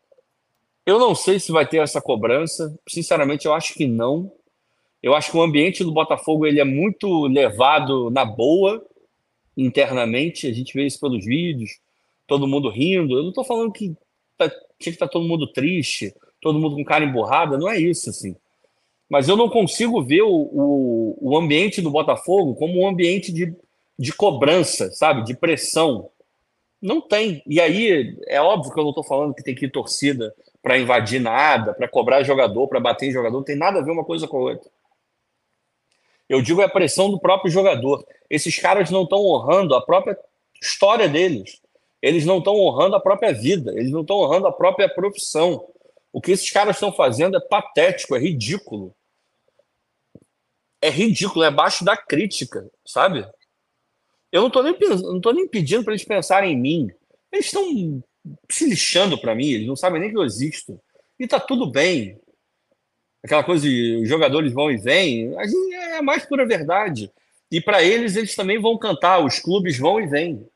eu 0.86 1.00
não 1.00 1.14
sei 1.14 1.40
se 1.40 1.52
vai 1.52 1.68
ter 1.68 1.78
essa 1.78 2.02
cobrança. 2.02 2.78
Sinceramente, 2.88 3.46
eu 3.46 3.54
acho 3.54 3.74
que 3.74 3.88
não. 3.88 4.32
Eu 5.02 5.14
acho 5.14 5.32
que 5.32 5.38
o 5.38 5.42
ambiente 5.42 5.84
do 5.84 5.92
Botafogo 5.92 6.46
ele 6.46 6.60
é 6.60 6.64
muito 6.64 7.28
levado 7.28 8.10
na 8.10 8.26
boa 8.26 8.84
internamente. 9.56 10.48
A 10.48 10.54
gente 10.54 10.74
vê 10.74 10.86
isso 10.86 11.00
pelos 11.00 11.26
vídeos, 11.26 11.80
todo 12.26 12.48
mundo 12.48 12.70
rindo. 12.70 13.18
Eu 13.18 13.24
não 13.24 13.30
estou 13.30 13.44
falando 13.44 13.72
que 13.72 13.96
tá, 14.38 14.50
tinha 14.50 14.60
que 14.80 14.90
estar 14.92 15.08
tá 15.08 15.12
todo 15.12 15.28
mundo 15.28 15.52
triste, 15.52 16.14
todo 16.42 16.60
mundo 16.60 16.76
com 16.76 16.84
cara 16.84 17.06
emburrada. 17.06 17.58
Não 17.58 17.70
é 17.70 17.80
isso, 17.80 18.10
assim. 18.10 18.36
Mas 19.10 19.28
eu 19.30 19.36
não 19.36 19.50
consigo 19.50 20.04
ver 20.04 20.22
o, 20.22 20.32
o, 20.32 21.18
o 21.22 21.38
ambiente 21.38 21.82
do 21.82 21.92
Botafogo 21.92 22.56
como 22.56 22.80
um 22.80 22.88
ambiente 22.88 23.32
de, 23.32 23.56
de 23.98 24.14
cobrança, 24.14 24.92
sabe? 24.92 25.24
De 25.24 25.36
pressão. 25.36 26.10
Não 26.82 27.00
tem. 27.00 27.42
E 27.48 27.62
aí, 27.62 28.18
é 28.28 28.42
óbvio 28.42 28.74
que 28.74 28.80
eu 28.80 28.84
não 28.84 28.92
estou 28.92 29.04
falando 29.04 29.34
que 29.34 29.44
tem 29.44 29.56
que 29.56 29.66
ir 29.66 29.72
torcida 29.72 30.34
para 30.62 30.78
invadir 30.78 31.20
nada, 31.20 31.74
para 31.74 31.90
cobrar 31.90 32.24
jogador, 32.24 32.68
para 32.68 32.80
bater 32.80 33.08
em 33.08 33.12
jogador, 33.12 33.36
não 33.36 33.44
tem 33.44 33.58
nada 33.58 33.80
a 33.80 33.82
ver 33.84 33.92
uma 33.92 34.06
coisa 34.06 34.28
com 34.28 34.38
a 34.38 34.52
outra. 34.52 34.72
Eu 36.30 36.42
digo 36.42 36.62
é 36.62 36.66
a 36.66 36.70
pressão 36.70 37.12
do 37.12 37.20
próprio 37.20 37.52
jogador. 37.52 38.06
Esses 38.30 38.58
caras 38.58 38.90
não 38.90 39.04
estão 39.04 39.20
honrando 39.20 39.76
a 39.76 39.82
própria 39.82 40.18
história 40.62 41.08
deles. 41.08 41.62
Eles 42.02 42.26
não 42.26 42.40
estão 42.40 42.56
honrando 42.56 42.96
a 42.96 43.00
própria 43.00 43.34
vida. 43.34 43.72
Eles 43.74 43.92
não 43.92 44.02
estão 44.02 44.18
honrando 44.18 44.48
a 44.48 44.52
própria 44.52 44.88
profissão. 44.88 45.66
O 46.14 46.22
que 46.22 46.32
esses 46.32 46.52
caras 46.52 46.76
estão 46.76 46.94
fazendo 46.94 47.36
é 47.36 47.40
patético, 47.42 48.16
é 48.16 48.20
ridículo. 48.20 48.96
É 50.80 50.90
ridículo, 50.90 51.44
é 51.44 51.48
abaixo 51.48 51.84
da 51.84 51.98
crítica, 51.98 52.70
sabe? 52.86 53.28
Eu 54.32 54.42
não 54.42 54.48
estou 54.48 54.62
nem, 54.62 54.78
nem 55.34 55.48
pedindo 55.48 55.84
para 55.84 55.94
eles 55.94 56.06
pensarem 56.06 56.54
em 56.54 56.60
mim. 56.60 56.92
Eles 57.32 57.48
estão 57.48 58.04
se 58.50 58.70
lixando 58.70 59.20
para 59.20 59.34
mim, 59.34 59.48
eles 59.48 59.68
não 59.68 59.76
sabem 59.76 60.00
nem 60.00 60.12
que 60.12 60.18
eu 60.18 60.24
existo. 60.24 60.80
E 61.20 61.28
tá 61.28 61.40
tudo 61.40 61.72
bem. 61.72 62.20
Aquela 63.24 63.44
coisa 63.44 63.68
de 63.68 64.02
os 64.04 64.10
jogadores 64.10 64.54
vão 64.54 64.70
e 64.70 64.78
vêm, 64.78 65.34
é 65.74 65.98
a 65.98 66.02
mais 66.04 66.26
pura 66.26 66.46
verdade. 66.46 67.12
E 67.50 67.62
para 67.62 67.82
eles, 67.82 68.16
eles 68.16 68.36
também 68.36 68.60
vão 68.60 68.78
cantar, 68.78 69.24
os 69.24 69.40
clubes 69.40 69.80
vão 69.80 70.00
e 70.00 70.08
vêm. 70.08 70.48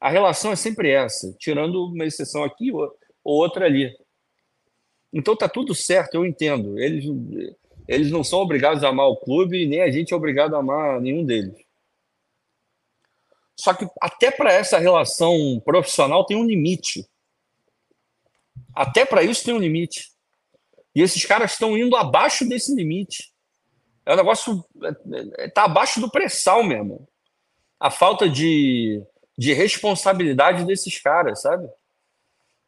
A 0.00 0.10
relação 0.10 0.52
é 0.52 0.56
sempre 0.56 0.90
essa, 0.90 1.32
tirando 1.38 1.86
uma 1.86 2.04
exceção 2.04 2.44
aqui 2.44 2.72
ou 2.72 2.90
outra 3.22 3.66
ali. 3.66 3.96
Então 5.12 5.36
tá 5.36 5.48
tudo 5.48 5.74
certo, 5.74 6.14
eu 6.14 6.26
entendo. 6.26 6.78
Eles, 6.78 7.04
eles 7.88 8.10
não 8.10 8.24
são 8.24 8.40
obrigados 8.40 8.84
a 8.84 8.88
amar 8.88 9.06
o 9.06 9.16
clube, 9.16 9.66
nem 9.66 9.82
a 9.82 9.90
gente 9.90 10.12
é 10.12 10.16
obrigado 10.16 10.54
a 10.54 10.58
amar 10.58 11.00
nenhum 11.00 11.24
deles. 11.24 11.56
Só 13.58 13.72
que 13.72 13.88
até 14.00 14.30
para 14.30 14.52
essa 14.52 14.78
relação 14.78 15.60
profissional 15.64 16.26
tem 16.26 16.36
um 16.36 16.44
limite. 16.44 17.06
Até 18.74 19.06
para 19.06 19.22
isso 19.22 19.44
tem 19.44 19.54
um 19.54 19.58
limite. 19.58 20.10
E 20.94 21.00
esses 21.00 21.24
caras 21.24 21.52
estão 21.52 21.76
indo 21.76 21.96
abaixo 21.96 22.46
desse 22.46 22.74
limite. 22.74 23.32
É 24.04 24.12
um 24.12 24.16
negócio. 24.16 24.64
Está 25.38 25.64
abaixo 25.64 26.00
do 26.00 26.10
pré-sal 26.10 26.62
mesmo. 26.62 27.08
A 27.80 27.90
falta 27.90 28.28
de, 28.28 29.02
de 29.36 29.52
responsabilidade 29.52 30.64
desses 30.64 31.00
caras, 31.00 31.42
sabe? 31.42 31.68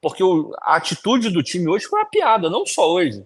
Porque 0.00 0.22
o, 0.22 0.54
a 0.60 0.76
atitude 0.76 1.30
do 1.30 1.42
time 1.42 1.68
hoje 1.68 1.86
foi 1.86 1.98
uma 1.98 2.06
piada, 2.06 2.48
não 2.48 2.64
só 2.64 2.90
hoje. 2.90 3.24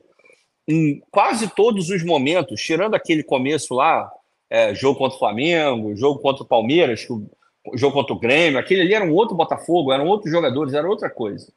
Em 0.67 1.03
quase 1.11 1.49
todos 1.49 1.91
os 1.91 2.03
momentos, 2.03 2.61
tirando 2.63 2.95
aquele 2.95 3.23
começo 3.23 3.75
lá, 3.75 4.11
é, 4.49 4.75
jogo 4.75 4.99
contra 4.99 5.17
o 5.17 5.19
Flamengo, 5.19 5.97
jogo 5.97 6.21
contra 6.21 6.43
o 6.43 6.47
Palmeiras, 6.47 7.05
que 7.05 7.13
o, 7.13 7.27
jogo 7.75 7.95
contra 7.95 8.13
o 8.15 8.19
Grêmio, 8.19 8.59
aquele 8.59 8.83
ali 8.83 8.95
era 8.95 9.05
um 9.05 9.13
outro 9.13 9.37
Botafogo, 9.37 9.93
eram 9.93 10.07
outros 10.07 10.31
jogadores, 10.31 10.75
era 10.75 10.89
outra 10.89 11.09
coisa. 11.09 11.53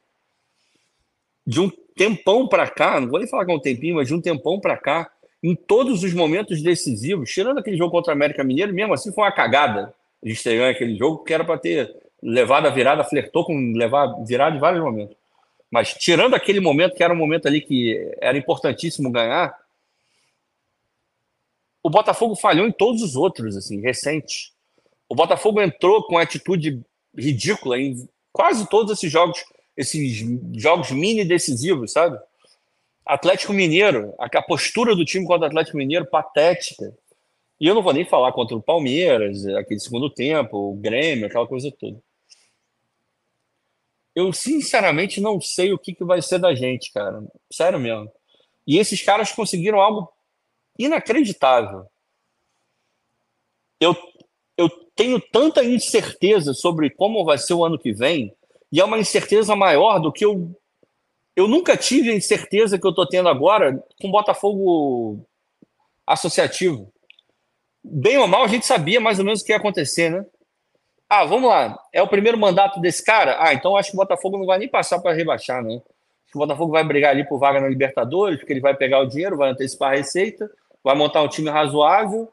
De 1.46 1.60
um 1.60 1.70
tempão 1.94 2.48
para 2.48 2.68
cá, 2.68 3.00
não 3.00 3.08
vou 3.08 3.18
nem 3.18 3.28
falar 3.28 3.44
que 3.44 3.52
é 3.52 3.54
um 3.54 3.60
tempinho, 3.60 3.96
mas 3.96 4.08
de 4.08 4.14
um 4.14 4.20
tempão 4.20 4.60
para 4.60 4.76
cá, 4.76 5.10
em 5.42 5.54
todos 5.54 6.02
os 6.02 6.12
momentos 6.12 6.62
decisivos, 6.62 7.30
tirando 7.30 7.58
aquele 7.58 7.76
jogo 7.76 7.90
contra 7.90 8.12
o 8.12 8.16
América 8.16 8.42
Mineiro, 8.42 8.74
mesmo 8.74 8.94
assim 8.94 9.12
foi 9.12 9.24
uma 9.24 9.32
cagada 9.32 9.94
de 10.22 10.32
estrear 10.32 10.70
aquele 10.70 10.96
jogo, 10.96 11.18
porque 11.18 11.34
era 11.34 11.44
para 11.44 11.58
ter 11.58 11.94
levado 12.22 12.66
a 12.66 12.70
virada, 12.70 13.04
flertou 13.04 13.44
com 13.44 13.72
levar 13.72 14.24
virada 14.24 14.56
em 14.56 14.60
vários 14.60 14.82
momentos. 14.82 15.16
Mas 15.70 15.94
tirando 15.94 16.34
aquele 16.34 16.60
momento, 16.60 16.94
que 16.94 17.02
era 17.02 17.12
um 17.12 17.16
momento 17.16 17.46
ali 17.46 17.60
que 17.60 18.14
era 18.20 18.38
importantíssimo 18.38 19.10
ganhar, 19.10 19.56
o 21.82 21.90
Botafogo 21.90 22.34
falhou 22.34 22.66
em 22.66 22.72
todos 22.72 23.02
os 23.02 23.14
outros, 23.14 23.56
assim, 23.56 23.80
recentes. 23.80 24.52
O 25.08 25.14
Botafogo 25.14 25.60
entrou 25.60 26.02
com 26.04 26.18
atitude 26.18 26.82
ridícula 27.16 27.78
em 27.78 28.08
quase 28.32 28.68
todos 28.68 28.92
esses 28.92 29.10
jogos, 29.10 29.44
esses 29.76 30.24
jogos 30.54 30.90
mini 30.90 31.24
decisivos, 31.24 31.92
sabe? 31.92 32.18
Atlético 33.04 33.52
Mineiro, 33.52 34.12
a 34.18 34.42
postura 34.42 34.96
do 34.96 35.04
time 35.04 35.24
contra 35.24 35.44
o 35.44 35.46
Atlético 35.46 35.76
Mineiro 35.76 36.06
patética. 36.06 36.92
E 37.60 37.66
eu 37.66 37.74
não 37.74 37.82
vou 37.82 37.92
nem 37.92 38.04
falar 38.04 38.32
contra 38.32 38.56
o 38.56 38.62
Palmeiras, 38.62 39.46
aquele 39.46 39.78
segundo 39.78 40.10
tempo, 40.10 40.72
o 40.72 40.74
Grêmio, 40.74 41.26
aquela 41.26 41.46
coisa 41.46 41.70
toda. 41.70 41.96
Eu 44.16 44.32
sinceramente 44.32 45.20
não 45.20 45.38
sei 45.38 45.74
o 45.74 45.78
que, 45.78 45.94
que 45.94 46.02
vai 46.02 46.22
ser 46.22 46.38
da 46.38 46.54
gente, 46.54 46.90
cara. 46.90 47.22
Sério 47.52 47.78
mesmo. 47.78 48.10
E 48.66 48.78
esses 48.78 49.02
caras 49.02 49.30
conseguiram 49.30 49.78
algo 49.78 50.10
inacreditável. 50.78 51.84
Eu, 53.78 53.94
eu 54.56 54.70
tenho 54.96 55.20
tanta 55.20 55.62
incerteza 55.62 56.54
sobre 56.54 56.88
como 56.88 57.26
vai 57.26 57.36
ser 57.36 57.52
o 57.52 57.62
ano 57.62 57.78
que 57.78 57.92
vem, 57.92 58.34
e 58.72 58.80
é 58.80 58.84
uma 58.84 58.98
incerteza 58.98 59.54
maior 59.54 59.98
do 59.98 60.10
que 60.10 60.24
eu. 60.24 60.58
Eu 61.36 61.46
nunca 61.46 61.76
tive 61.76 62.10
a 62.10 62.14
incerteza 62.14 62.78
que 62.78 62.86
eu 62.86 62.90
estou 62.90 63.06
tendo 63.06 63.28
agora 63.28 63.84
com 64.00 64.10
Botafogo 64.10 65.28
associativo. 66.06 66.90
Bem 67.84 68.16
ou 68.16 68.26
mal, 68.26 68.44
a 68.44 68.48
gente 68.48 68.64
sabia 68.64 68.98
mais 68.98 69.18
ou 69.18 69.26
menos 69.26 69.42
o 69.42 69.44
que 69.44 69.52
ia 69.52 69.58
acontecer, 69.58 70.08
né? 70.08 70.24
Ah, 71.08 71.24
vamos 71.24 71.48
lá. 71.48 71.78
É 71.92 72.02
o 72.02 72.08
primeiro 72.08 72.36
mandato 72.36 72.80
desse 72.80 73.04
cara? 73.04 73.36
Ah, 73.38 73.54
então 73.54 73.76
acho 73.76 73.90
que 73.90 73.96
o 73.96 74.00
Botafogo 74.00 74.38
não 74.38 74.46
vai 74.46 74.58
nem 74.58 74.68
passar 74.68 74.98
para 75.00 75.14
rebaixar, 75.14 75.62
né? 75.62 75.80
O 76.34 76.38
Botafogo 76.38 76.72
vai 76.72 76.84
brigar 76.84 77.12
ali 77.12 77.26
por 77.26 77.38
vaga 77.38 77.60
na 77.60 77.68
Libertadores, 77.68 78.38
porque 78.38 78.52
ele 78.52 78.60
vai 78.60 78.74
pegar 78.74 79.00
o 79.00 79.06
dinheiro, 79.06 79.36
vai 79.36 79.50
antecipar 79.50 79.92
a 79.92 79.96
receita, 79.96 80.50
vai 80.82 80.94
montar 80.96 81.22
um 81.22 81.28
time 81.28 81.48
razoável 81.48 82.28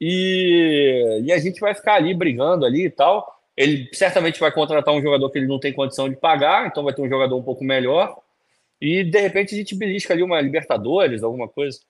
e, 0.00 1.20
e 1.24 1.32
a 1.32 1.38
gente 1.38 1.60
vai 1.60 1.74
ficar 1.74 1.94
ali 1.94 2.14
brigando 2.14 2.64
ali 2.64 2.86
e 2.86 2.90
tal. 2.90 3.26
Ele 3.56 3.88
certamente 3.92 4.38
vai 4.38 4.52
contratar 4.52 4.94
um 4.94 5.02
jogador 5.02 5.30
que 5.30 5.38
ele 5.38 5.48
não 5.48 5.58
tem 5.58 5.72
condição 5.72 6.08
de 6.08 6.16
pagar, 6.16 6.66
então 6.66 6.84
vai 6.84 6.94
ter 6.94 7.02
um 7.02 7.08
jogador 7.08 7.36
um 7.36 7.42
pouco 7.42 7.64
melhor. 7.64 8.16
E 8.80 9.02
de 9.02 9.20
repente 9.20 9.54
a 9.54 9.58
gente 9.58 9.74
belisca 9.74 10.14
ali 10.14 10.22
uma 10.22 10.40
Libertadores, 10.40 11.22
alguma 11.22 11.48
coisa. 11.48 11.80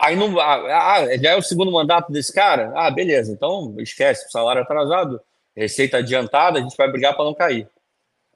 Aí 0.00 0.16
não. 0.16 0.40
Ah, 0.40 0.94
ah, 0.94 1.16
já 1.18 1.32
é 1.32 1.36
o 1.36 1.42
segundo 1.42 1.70
mandato 1.70 2.10
desse 2.10 2.32
cara? 2.32 2.72
Ah, 2.74 2.90
beleza. 2.90 3.32
Então 3.32 3.74
esquece, 3.78 4.30
salário 4.30 4.62
atrasado, 4.62 5.20
receita 5.54 5.98
adiantada, 5.98 6.58
a 6.58 6.62
gente 6.62 6.76
vai 6.76 6.90
brigar 6.90 7.14
para 7.14 7.26
não 7.26 7.34
cair. 7.34 7.68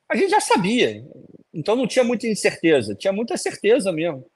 A 0.09 0.15
gente 0.15 0.31
já 0.31 0.41
sabia. 0.41 1.03
Então 1.53 1.75
não 1.75 1.87
tinha 1.87 2.05
muita 2.05 2.27
incerteza, 2.27 2.95
tinha 2.95 3.13
muita 3.13 3.37
certeza 3.39 3.91
mesmo. 3.91 4.27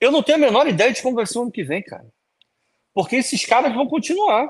Eu 0.00 0.10
não 0.10 0.22
tenho 0.22 0.38
a 0.38 0.40
menor 0.40 0.66
ideia 0.66 0.90
de 0.90 1.02
como 1.02 1.16
vai 1.16 1.26
ser 1.26 1.38
o 1.38 1.42
ano 1.42 1.52
que 1.52 1.62
vem, 1.62 1.82
cara. 1.82 2.06
Porque 2.94 3.16
esses 3.16 3.44
caras 3.44 3.74
vão 3.74 3.86
continuar. 3.86 4.48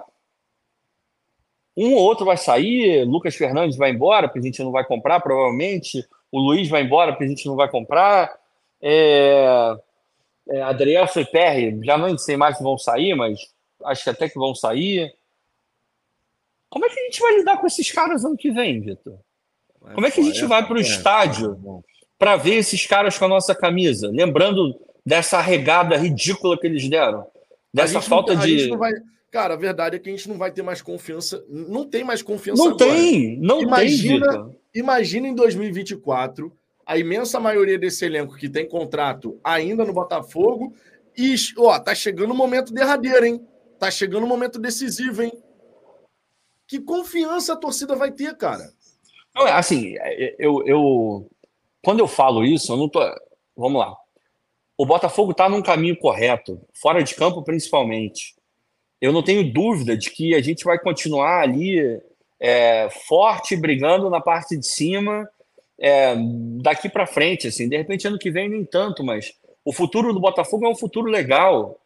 Um 1.76 1.94
ou 1.94 2.02
outro 2.02 2.24
vai 2.24 2.36
sair, 2.36 3.04
Lucas 3.04 3.34
Fernandes 3.34 3.76
vai 3.76 3.90
embora, 3.90 4.28
porque 4.28 4.38
a 4.38 4.42
gente 4.42 4.62
não 4.62 4.70
vai 4.70 4.84
comprar, 4.84 5.18
provavelmente. 5.20 6.06
O 6.30 6.38
Luiz 6.38 6.68
vai 6.68 6.82
embora, 6.82 7.12
porque 7.12 7.24
a 7.24 7.28
gente 7.28 7.46
não 7.46 7.56
vai 7.56 7.68
comprar. 7.68 8.32
É... 8.80 9.76
É, 10.50 10.62
Adrielson 10.62 11.20
e 11.20 11.24
Perry, 11.24 11.80
já 11.84 11.96
não 11.96 12.18
sei 12.18 12.36
mais 12.36 12.56
se 12.56 12.62
vão 12.62 12.76
sair, 12.76 13.14
mas 13.14 13.38
acho 13.84 14.02
que 14.02 14.10
até 14.10 14.28
que 14.28 14.38
vão 14.38 14.54
sair. 14.54 15.14
Como 16.68 16.84
é 16.84 16.88
que 16.88 16.98
a 16.98 17.04
gente 17.04 17.20
vai 17.20 17.36
lidar 17.36 17.58
com 17.58 17.66
esses 17.66 17.90
caras 17.90 18.24
ano 18.24 18.36
que 18.36 18.50
vem, 18.50 18.80
Vitor? 18.80 19.18
Como 19.94 20.06
é 20.06 20.10
que 20.10 20.20
a 20.20 20.24
gente 20.24 20.44
vai 20.44 20.66
para 20.66 20.76
o 20.76 20.80
estádio 20.80 21.82
para 22.18 22.36
ver 22.36 22.56
esses 22.56 22.86
caras 22.86 23.16
com 23.16 23.24
a 23.24 23.28
nossa 23.28 23.54
camisa? 23.54 24.08
Lembrando 24.08 24.78
dessa 25.06 25.40
regada 25.40 25.96
ridícula 25.96 26.58
que 26.58 26.66
eles 26.66 26.88
deram. 26.88 27.26
Dessa 27.72 28.00
falta 28.00 28.34
não, 28.34 28.44
de. 28.44 28.76
Vai... 28.76 28.92
Cara, 29.30 29.54
a 29.54 29.56
verdade 29.56 29.96
é 29.96 29.98
que 29.98 30.08
a 30.08 30.12
gente 30.12 30.28
não 30.28 30.36
vai 30.36 30.50
ter 30.50 30.62
mais 30.62 30.82
confiança. 30.82 31.42
Não 31.48 31.88
tem 31.88 32.04
mais 32.04 32.20
confiança. 32.22 32.62
Não 32.62 32.72
agora. 32.72 32.90
tem, 32.90 33.38
não 33.38 33.62
imagina, 33.62 34.44
tem. 34.44 34.56
Imagina 34.74 35.28
em 35.28 35.34
2024 35.34 36.52
a 36.90 36.98
imensa 36.98 37.38
maioria 37.38 37.78
desse 37.78 38.04
elenco 38.04 38.36
que 38.36 38.48
tem 38.48 38.68
contrato 38.68 39.38
ainda 39.44 39.84
no 39.84 39.92
Botafogo. 39.92 40.74
E, 41.16 41.36
ó, 41.56 41.78
tá 41.78 41.94
chegando 41.94 42.32
o 42.32 42.36
momento 42.36 42.74
derradeiro, 42.74 43.24
hein? 43.24 43.46
Tá 43.78 43.92
chegando 43.92 44.24
o 44.24 44.26
momento 44.26 44.58
decisivo, 44.58 45.22
hein? 45.22 45.32
Que 46.66 46.80
confiança 46.80 47.52
a 47.52 47.56
torcida 47.56 47.94
vai 47.94 48.10
ter, 48.10 48.36
cara? 48.36 48.72
Não, 49.32 49.46
é, 49.46 49.52
assim, 49.52 49.96
é, 49.98 50.34
eu, 50.36 50.66
eu. 50.66 51.30
Quando 51.80 52.00
eu 52.00 52.08
falo 52.08 52.44
isso, 52.44 52.72
eu 52.72 52.76
não 52.76 52.88
tô. 52.88 52.98
Vamos 53.56 53.80
lá. 53.80 53.96
O 54.76 54.84
Botafogo 54.84 55.32
tá 55.32 55.48
num 55.48 55.62
caminho 55.62 55.96
correto, 55.96 56.60
fora 56.74 57.04
de 57.04 57.14
campo 57.14 57.44
principalmente. 57.44 58.34
Eu 59.00 59.12
não 59.12 59.22
tenho 59.22 59.52
dúvida 59.52 59.96
de 59.96 60.10
que 60.10 60.34
a 60.34 60.42
gente 60.42 60.64
vai 60.64 60.76
continuar 60.76 61.40
ali 61.40 62.02
é, 62.40 62.88
forte, 63.06 63.54
brigando 63.54 64.10
na 64.10 64.20
parte 64.20 64.56
de 64.56 64.66
cima 64.66 65.30
é, 65.80 66.14
daqui 66.60 66.88
para 66.88 67.06
frente, 67.06 67.48
assim, 67.48 67.68
de 67.68 67.76
repente 67.76 68.06
ano 68.06 68.18
que 68.18 68.30
vem 68.30 68.48
nem 68.48 68.64
tanto, 68.64 69.02
mas 69.02 69.32
o 69.64 69.72
futuro 69.72 70.12
do 70.12 70.20
Botafogo 70.20 70.66
é 70.66 70.68
um 70.68 70.76
futuro 70.76 71.10
legal, 71.10 71.78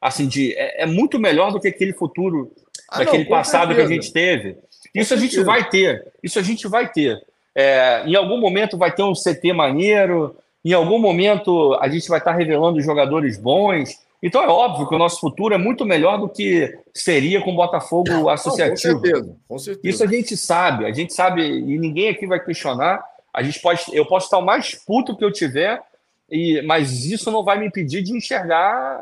assim, 0.00 0.26
de, 0.26 0.52
é, 0.54 0.82
é 0.82 0.86
muito 0.86 1.18
melhor 1.18 1.52
do 1.52 1.60
que 1.60 1.68
aquele 1.68 1.92
futuro 1.92 2.52
ah, 2.88 2.98
daquele 2.98 3.24
não, 3.24 3.30
passado 3.30 3.68
certeza. 3.68 3.88
que 3.88 3.92
a 3.92 3.94
gente 3.94 4.12
teve. 4.12 4.56
Isso 4.94 5.14
a 5.14 5.16
gente 5.16 5.40
vai 5.42 5.68
ter, 5.68 6.06
isso 6.22 6.38
a 6.38 6.42
gente 6.42 6.66
vai 6.66 6.90
ter. 6.90 7.22
É, 7.54 8.02
em 8.06 8.14
algum 8.14 8.38
momento 8.38 8.76
vai 8.76 8.92
ter 8.92 9.02
um 9.02 9.12
CT 9.12 9.52
maneiro, 9.52 10.36
em 10.64 10.72
algum 10.72 10.98
momento 10.98 11.74
a 11.80 11.88
gente 11.88 12.08
vai 12.08 12.18
estar 12.18 12.32
revelando 12.32 12.80
jogadores 12.80 13.38
bons. 13.38 13.98
Então 14.22 14.42
é 14.42 14.48
óbvio 14.48 14.88
que 14.88 14.94
o 14.94 14.98
nosso 14.98 15.20
futuro 15.20 15.54
é 15.54 15.58
muito 15.58 15.84
melhor 15.84 16.18
do 16.18 16.28
que 16.28 16.76
seria 16.92 17.40
com 17.40 17.52
o 17.52 17.56
Botafogo 17.56 18.28
associativo. 18.28 18.94
Não, 18.94 19.00
com 19.00 19.06
certeza, 19.06 19.36
com 19.48 19.58
certeza. 19.58 19.88
Isso 19.88 20.04
a 20.04 20.06
gente 20.06 20.36
sabe, 20.36 20.86
a 20.86 20.92
gente 20.92 21.14
sabe, 21.14 21.42
e 21.42 21.78
ninguém 21.78 22.08
aqui 22.08 22.26
vai 22.26 22.42
questionar. 22.42 23.04
A 23.36 23.42
gente 23.42 23.60
pode, 23.60 23.84
eu 23.92 24.06
posso 24.06 24.28
estar 24.28 24.38
o 24.38 24.42
mais 24.42 24.74
puto 24.74 25.14
que 25.14 25.22
eu 25.22 25.30
tiver, 25.30 25.82
e, 26.30 26.62
mas 26.62 27.04
isso 27.04 27.30
não 27.30 27.44
vai 27.44 27.58
me 27.58 27.66
impedir 27.66 28.02
de 28.02 28.16
enxergar 28.16 28.98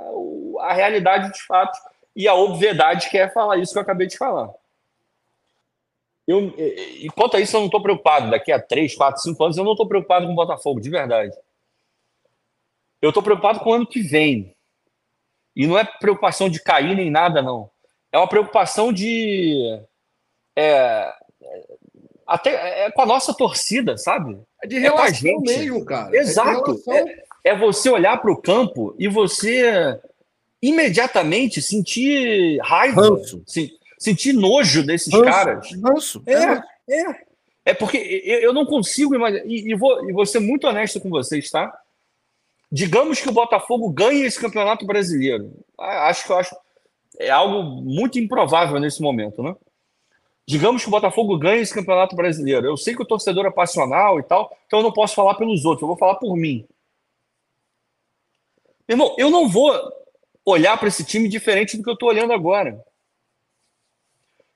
a 0.58 0.72
realidade 0.72 1.32
de 1.32 1.40
fato 1.46 1.78
e 2.16 2.26
a 2.26 2.34
obviedade 2.34 3.08
que 3.08 3.16
é 3.16 3.28
falar 3.28 3.58
isso 3.58 3.72
que 3.72 3.78
eu 3.78 3.82
acabei 3.82 4.08
de 4.08 4.18
falar. 4.18 4.50
Eu, 6.26 6.52
e 6.58 7.08
quanto 7.14 7.36
a 7.36 7.40
isso, 7.40 7.54
eu 7.54 7.60
não 7.60 7.66
estou 7.66 7.80
preocupado. 7.80 8.28
Daqui 8.28 8.50
a 8.50 8.60
3, 8.60 8.96
4, 8.96 9.22
5 9.22 9.44
anos, 9.44 9.56
eu 9.56 9.62
não 9.62 9.72
estou 9.72 9.86
preocupado 9.86 10.26
com 10.26 10.32
o 10.32 10.36
Botafogo, 10.36 10.80
de 10.80 10.90
verdade. 10.90 11.32
Eu 13.00 13.10
estou 13.10 13.22
preocupado 13.22 13.60
com 13.60 13.70
o 13.70 13.74
ano 13.74 13.86
que 13.86 14.02
vem. 14.02 14.52
E 15.54 15.64
não 15.64 15.78
é 15.78 15.84
preocupação 15.84 16.50
de 16.50 16.60
cair 16.60 16.96
nem 16.96 17.08
nada, 17.08 17.40
não. 17.40 17.70
É 18.10 18.18
uma 18.18 18.28
preocupação 18.28 18.92
de. 18.92 19.80
É, 20.56 21.14
até 22.26 22.86
é 22.86 22.90
com 22.90 23.02
a 23.02 23.06
nossa 23.06 23.34
torcida, 23.34 23.96
sabe? 23.96 24.38
É 24.62 24.66
de 24.66 24.78
relação 24.78 25.30
é 25.30 25.38
mesmo, 25.40 25.84
cara. 25.84 26.16
Exato. 26.16 26.80
É, 26.90 27.50
é 27.52 27.56
você 27.56 27.90
olhar 27.90 28.16
para 28.16 28.32
o 28.32 28.40
campo 28.40 28.94
e 28.98 29.08
você 29.08 29.98
imediatamente 30.62 31.60
sentir 31.60 32.58
raiva, 32.62 33.20
se, 33.46 33.72
sentir 33.98 34.32
nojo 34.32 34.82
desses 34.82 35.12
ranço, 35.12 35.24
caras. 35.24 35.68
Ranço. 35.82 36.22
É, 36.26 36.34
é, 36.34 37.10
é. 37.10 37.24
É 37.66 37.72
porque 37.72 37.96
eu 37.96 38.52
não 38.52 38.66
consigo 38.66 39.14
imaginar. 39.14 39.46
E, 39.46 39.72
e, 39.72 39.74
vou, 39.74 40.08
e 40.08 40.12
vou 40.12 40.26
ser 40.26 40.38
muito 40.38 40.66
honesto 40.66 41.00
com 41.00 41.08
vocês, 41.08 41.50
tá? 41.50 41.72
Digamos 42.70 43.20
que 43.20 43.28
o 43.28 43.32
Botafogo 43.32 43.88
ganhe 43.90 44.24
esse 44.24 44.38
campeonato 44.38 44.84
brasileiro. 44.84 45.52
Acho 45.78 46.26
que 46.26 46.32
eu 46.32 46.36
acho. 46.36 46.56
É 47.18 47.30
algo 47.30 47.62
muito 47.62 48.18
improvável 48.18 48.78
nesse 48.80 49.00
momento, 49.00 49.42
né? 49.42 49.54
Digamos 50.46 50.82
que 50.82 50.88
o 50.88 50.90
Botafogo 50.90 51.38
ganhe 51.38 51.62
esse 51.62 51.72
campeonato 51.72 52.14
brasileiro. 52.14 52.66
Eu 52.66 52.76
sei 52.76 52.94
que 52.94 53.02
o 53.02 53.06
torcedor 53.06 53.46
é 53.46 53.50
passional 53.50 54.20
e 54.20 54.22
tal, 54.22 54.54
então 54.66 54.80
eu 54.80 54.82
não 54.82 54.92
posso 54.92 55.14
falar 55.14 55.34
pelos 55.34 55.64
outros, 55.64 55.82
eu 55.82 55.88
vou 55.88 55.96
falar 55.96 56.16
por 56.16 56.36
mim. 56.36 56.66
Irmão, 58.86 59.14
eu 59.18 59.30
não 59.30 59.48
vou 59.48 59.72
olhar 60.44 60.76
para 60.76 60.88
esse 60.88 61.04
time 61.04 61.28
diferente 61.28 61.76
do 61.76 61.82
que 61.82 61.88
eu 61.88 61.94
estou 61.94 62.10
olhando 62.10 62.32
agora. 62.34 62.84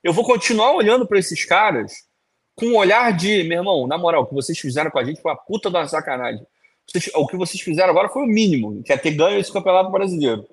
Eu 0.03 0.13
vou 0.13 0.23
continuar 0.23 0.73
olhando 0.73 1.07
para 1.07 1.17
esses 1.17 1.43
caras 1.43 2.07
com 2.55 2.67
um 2.67 2.77
olhar 2.77 3.11
de, 3.15 3.43
meu 3.43 3.59
irmão, 3.59 3.87
na 3.87 3.97
moral, 3.97 4.23
o 4.23 4.25
que 4.27 4.33
vocês 4.33 4.59
fizeram 4.59 4.91
com 4.91 4.99
a 4.99 5.03
gente 5.03 5.21
foi 5.21 5.31
uma 5.31 5.37
puta 5.37 5.69
da 5.69 5.87
sacanagem. 5.87 6.45
Vocês, 6.85 7.09
o 7.15 7.25
que 7.25 7.37
vocês 7.37 7.61
fizeram 7.61 7.89
agora 7.89 8.09
foi 8.09 8.23
o 8.23 8.27
mínimo, 8.27 8.83
que 8.83 8.93
é 8.93 8.97
ter 8.97 9.11
ganho 9.11 9.39
esse 9.39 9.51
campeonato 9.51 9.89
brasileiro. 9.89 10.47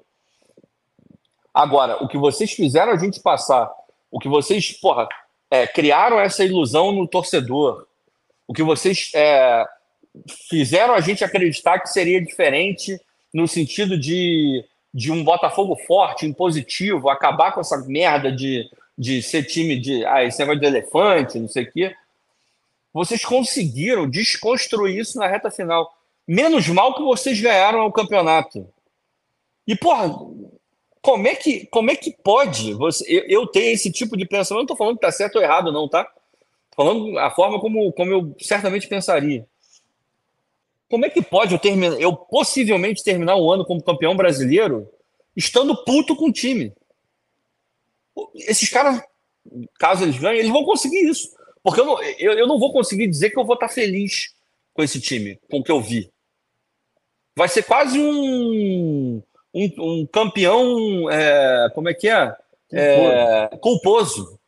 Agora, 1.52 2.02
o 2.02 2.08
que 2.08 2.16
vocês 2.16 2.52
fizeram 2.52 2.92
a 2.92 2.96
gente 2.96 3.20
passar, 3.20 3.70
o 4.10 4.18
que 4.18 4.28
vocês, 4.28 4.72
porra, 4.72 5.08
é, 5.50 5.66
criaram 5.66 6.18
essa 6.20 6.44
ilusão 6.44 6.92
no 6.92 7.06
torcedor. 7.06 7.86
O 8.46 8.52
que 8.52 8.62
vocês 8.62 9.10
é, 9.14 9.64
fizeram 10.48 10.94
a 10.94 11.00
gente 11.00 11.24
acreditar 11.24 11.78
que 11.80 11.88
seria 11.88 12.24
diferente 12.24 12.98
no 13.32 13.46
sentido 13.46 13.98
de, 13.98 14.64
de 14.92 15.12
um 15.12 15.22
Botafogo 15.22 15.76
forte, 15.86 16.26
impositivo, 16.26 17.08
acabar 17.08 17.52
com 17.52 17.60
essa 17.60 17.76
merda 17.78 18.32
de, 18.32 18.68
de 18.96 19.22
ser 19.22 19.44
time 19.44 19.78
de 19.78 20.04
ah, 20.06 20.24
esse 20.24 20.38
negócio 20.38 20.60
de 20.60 20.66
elefante, 20.66 21.38
não 21.38 21.48
sei 21.48 21.64
o 21.64 21.72
quê. 21.72 21.94
Vocês 22.92 23.24
conseguiram 23.24 24.08
desconstruir 24.08 24.98
isso 24.98 25.18
na 25.18 25.26
reta 25.26 25.50
final. 25.50 25.92
Menos 26.26 26.66
mal 26.68 26.94
que 26.94 27.02
vocês 27.02 27.38
ganharam 27.38 27.84
o 27.86 27.92
campeonato. 27.92 28.66
E, 29.66 29.76
porra, 29.76 30.08
como 31.06 31.28
é 31.28 31.36
que, 31.36 31.66
como 31.66 31.88
é 31.88 31.94
que 31.94 32.10
pode 32.10 32.74
você, 32.74 33.04
eu, 33.06 33.42
eu 33.42 33.46
ter 33.46 33.66
esse 33.66 33.92
tipo 33.92 34.16
de 34.16 34.26
pensamento? 34.26 34.56
Não 34.56 34.62
estou 34.62 34.76
falando 34.76 34.98
que 34.98 35.06
está 35.06 35.16
certo 35.16 35.36
ou 35.36 35.42
errado, 35.42 35.70
não, 35.70 35.88
tá? 35.88 36.12
Falando 36.74 37.16
a 37.16 37.30
forma 37.30 37.60
como, 37.60 37.92
como 37.92 38.10
eu 38.10 38.34
certamente 38.40 38.88
pensaria. 38.88 39.46
Como 40.90 41.06
é 41.06 41.08
que 41.08 41.22
pode 41.22 41.54
eu 41.54 41.60
terminar, 41.60 42.00
eu 42.00 42.12
possivelmente 42.16 43.04
terminar 43.04 43.36
um 43.36 43.48
ano 43.48 43.64
como 43.64 43.80
campeão 43.84 44.16
brasileiro 44.16 44.90
estando 45.36 45.76
puto 45.84 46.16
com 46.16 46.26
o 46.26 46.32
time? 46.32 46.72
Esses 48.34 48.68
caras, 48.68 49.00
caso 49.78 50.02
eles 50.02 50.18
ganhem, 50.18 50.40
eles 50.40 50.50
vão 50.50 50.64
conseguir 50.64 51.08
isso. 51.08 51.30
Porque 51.62 51.80
eu 51.80 51.84
não, 51.84 52.02
eu, 52.02 52.32
eu 52.32 52.48
não 52.48 52.58
vou 52.58 52.72
conseguir 52.72 53.06
dizer 53.06 53.30
que 53.30 53.38
eu 53.38 53.44
vou 53.44 53.54
estar 53.54 53.68
feliz 53.68 54.34
com 54.74 54.82
esse 54.82 55.00
time, 55.00 55.38
com 55.48 55.58
o 55.58 55.62
que 55.62 55.70
eu 55.70 55.80
vi. 55.80 56.10
Vai 57.36 57.46
ser 57.46 57.62
quase 57.62 57.96
um, 57.96 59.22
um, 59.56 60.00
um 60.00 60.06
campeão, 60.06 61.10
é, 61.10 61.70
como 61.74 61.88
é 61.88 61.94
que 61.94 62.08
é? 62.08 62.34
é? 62.72 63.48
Culposo. 63.60 64.38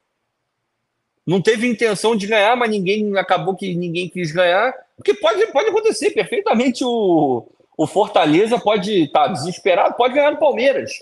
Não 1.26 1.40
teve 1.40 1.66
intenção 1.66 2.14
de 2.14 2.26
ganhar, 2.26 2.54
mas 2.56 2.70
ninguém 2.70 3.16
acabou 3.16 3.56
que 3.56 3.74
ninguém 3.74 4.08
quis 4.08 4.32
ganhar. 4.32 4.74
Porque 4.96 5.14
pode, 5.14 5.46
pode 5.46 5.70
acontecer 5.70 6.10
perfeitamente. 6.10 6.84
O, 6.84 7.46
o 7.76 7.86
Fortaleza 7.86 8.58
pode 8.58 9.04
estar 9.04 9.26
tá 9.26 9.32
desesperado, 9.32 9.94
pode 9.94 10.14
ganhar 10.14 10.32
do 10.32 10.38
Palmeiras. 10.38 10.92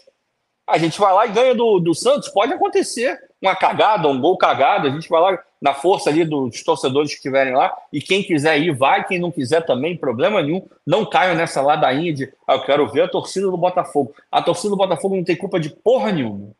A 0.66 0.78
gente 0.78 0.98
vai 0.98 1.12
lá 1.12 1.26
e 1.26 1.32
ganha 1.32 1.54
do, 1.54 1.80
do 1.80 1.94
Santos, 1.94 2.28
pode 2.28 2.52
acontecer. 2.52 3.18
Uma 3.47 3.55
cagada, 3.55 4.09
um 4.09 4.20
gol 4.20 4.36
cagado, 4.36 4.88
a 4.88 4.90
gente 4.90 5.09
vai 5.09 5.20
lá 5.20 5.38
na 5.62 5.72
força 5.72 6.11
ali 6.11 6.24
dos 6.24 6.64
torcedores 6.64 7.11
que 7.11 7.16
estiverem 7.18 7.55
lá, 7.55 7.72
e 7.92 8.01
quem 8.01 8.20
quiser 8.20 8.59
ir, 8.59 8.74
vai, 8.74 9.05
quem 9.07 9.20
não 9.20 9.30
quiser 9.30 9.64
também, 9.64 9.97
problema 9.97 10.42
nenhum. 10.42 10.66
Não 10.84 11.07
caiam 11.07 11.36
nessa 11.36 11.62
ladainha 11.62 12.12
de 12.12 12.32
ah, 12.44 12.55
eu 12.55 12.64
quero 12.64 12.88
ver 12.88 13.03
a 13.03 13.09
torcida 13.09 13.47
do 13.47 13.57
Botafogo. 13.57 14.12
A 14.32 14.42
torcida 14.42 14.70
do 14.70 14.76
Botafogo 14.76 15.14
não 15.14 15.22
tem 15.22 15.36
culpa 15.36 15.61
de 15.61 15.70
porra 15.70 16.11
nenhuma 16.11 16.51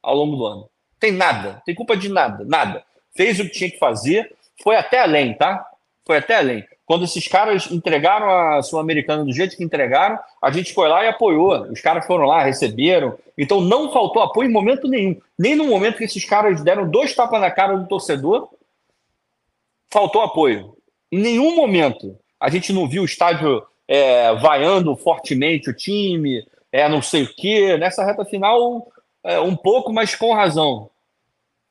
ao 0.00 0.14
longo 0.14 0.36
do 0.36 0.46
ano. 0.46 0.70
Tem 1.00 1.10
nada, 1.10 1.60
tem 1.66 1.74
culpa 1.74 1.96
de 1.96 2.08
nada, 2.08 2.44
nada. 2.44 2.84
Fez 3.16 3.40
o 3.40 3.42
que 3.42 3.50
tinha 3.50 3.70
que 3.72 3.78
fazer, 3.80 4.32
foi 4.62 4.76
até 4.76 5.00
além, 5.00 5.34
tá? 5.34 5.66
Foi 6.04 6.18
até 6.18 6.36
além. 6.36 6.64
Quando 6.86 7.04
esses 7.04 7.26
caras 7.26 7.68
entregaram 7.70 8.30
a 8.30 8.62
Sul-Americana 8.62 9.24
do 9.24 9.32
jeito 9.32 9.56
que 9.56 9.64
entregaram, 9.64 10.18
a 10.40 10.52
gente 10.52 10.72
foi 10.72 10.88
lá 10.88 11.04
e 11.04 11.08
apoiou. 11.08 11.62
Os 11.62 11.80
caras 11.80 12.06
foram 12.06 12.26
lá, 12.26 12.44
receberam. 12.44 13.18
Então 13.36 13.60
não 13.60 13.92
faltou 13.92 14.22
apoio 14.22 14.48
em 14.48 14.52
momento 14.52 14.86
nenhum. 14.86 15.20
Nem 15.36 15.56
no 15.56 15.64
momento 15.64 15.98
que 15.98 16.04
esses 16.04 16.24
caras 16.24 16.62
deram 16.62 16.88
dois 16.88 17.12
tapas 17.12 17.40
na 17.40 17.50
cara 17.50 17.76
do 17.76 17.88
torcedor, 17.88 18.48
faltou 19.90 20.22
apoio. 20.22 20.76
Em 21.10 21.18
nenhum 21.18 21.56
momento. 21.56 22.16
A 22.38 22.48
gente 22.48 22.72
não 22.72 22.88
viu 22.88 23.02
o 23.02 23.06
estádio 23.06 23.66
é, 23.88 24.32
vaiando 24.36 24.94
fortemente 24.94 25.68
o 25.68 25.74
time, 25.74 26.46
é, 26.70 26.88
não 26.88 27.02
sei 27.02 27.24
o 27.24 27.34
quê. 27.34 27.76
Nessa 27.76 28.04
reta 28.04 28.24
final, 28.24 28.86
é, 29.24 29.40
um 29.40 29.56
pouco, 29.56 29.92
mas 29.92 30.14
com 30.14 30.32
razão, 30.32 30.88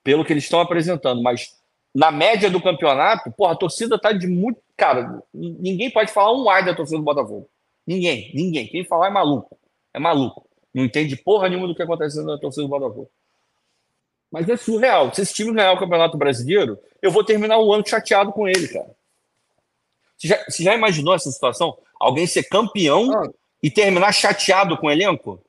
pelo 0.03 0.26
que 0.26 0.34
eles 0.34 0.43
estão 0.43 0.59
apresentando. 0.59 1.24
Mas 1.24 1.53
na 1.95 2.11
média 2.11 2.49
do 2.51 2.61
campeonato, 2.61 3.31
porra, 3.31 3.53
a 3.53 3.55
torcida 3.57 3.97
tá 3.97 4.11
de 4.11 4.27
muito. 4.27 4.59
Cara, 4.75 5.23
ninguém 5.33 5.89
pode 5.89 6.11
falar 6.11 6.33
um 6.33 6.49
ar 6.49 6.65
da 6.65 6.75
torcida 6.75 6.97
do 6.97 7.05
Botafogo. 7.05 7.49
Ninguém, 7.87 8.31
ninguém. 8.35 8.67
Quem 8.67 8.83
falar 8.83 9.07
é 9.07 9.09
maluco. 9.09 9.57
É 9.93 9.99
maluco. 9.99 10.45
Não 10.73 10.83
entende 10.83 11.15
porra 11.15 11.47
nenhuma 11.47 11.69
do 11.69 11.73
que 11.73 11.81
acontece 11.81 12.21
na 12.21 12.37
torcida 12.37 12.63
do 12.63 12.69
Botafogo. 12.69 13.09
Mas 14.29 14.49
é 14.49 14.57
surreal. 14.57 15.13
Se 15.13 15.21
esse 15.21 15.33
time 15.33 15.53
ganhar 15.53 15.71
o 15.71 15.79
Campeonato 15.79 16.17
Brasileiro, 16.17 16.77
eu 17.01 17.09
vou 17.09 17.23
terminar 17.23 17.59
o 17.59 17.71
ano 17.71 17.87
chateado 17.87 18.33
com 18.33 18.45
ele, 18.45 18.67
cara. 18.67 18.93
Você 20.17 20.27
já, 20.27 20.43
você 20.43 20.63
já 20.63 20.75
imaginou 20.75 21.15
essa 21.15 21.31
situação? 21.31 21.77
Alguém 21.97 22.27
ser 22.27 22.43
campeão 22.43 23.09
ah. 23.13 23.29
e 23.63 23.71
terminar 23.71 24.11
chateado 24.11 24.77
com 24.77 24.87
o 24.87 24.91
elenco? 24.91 25.41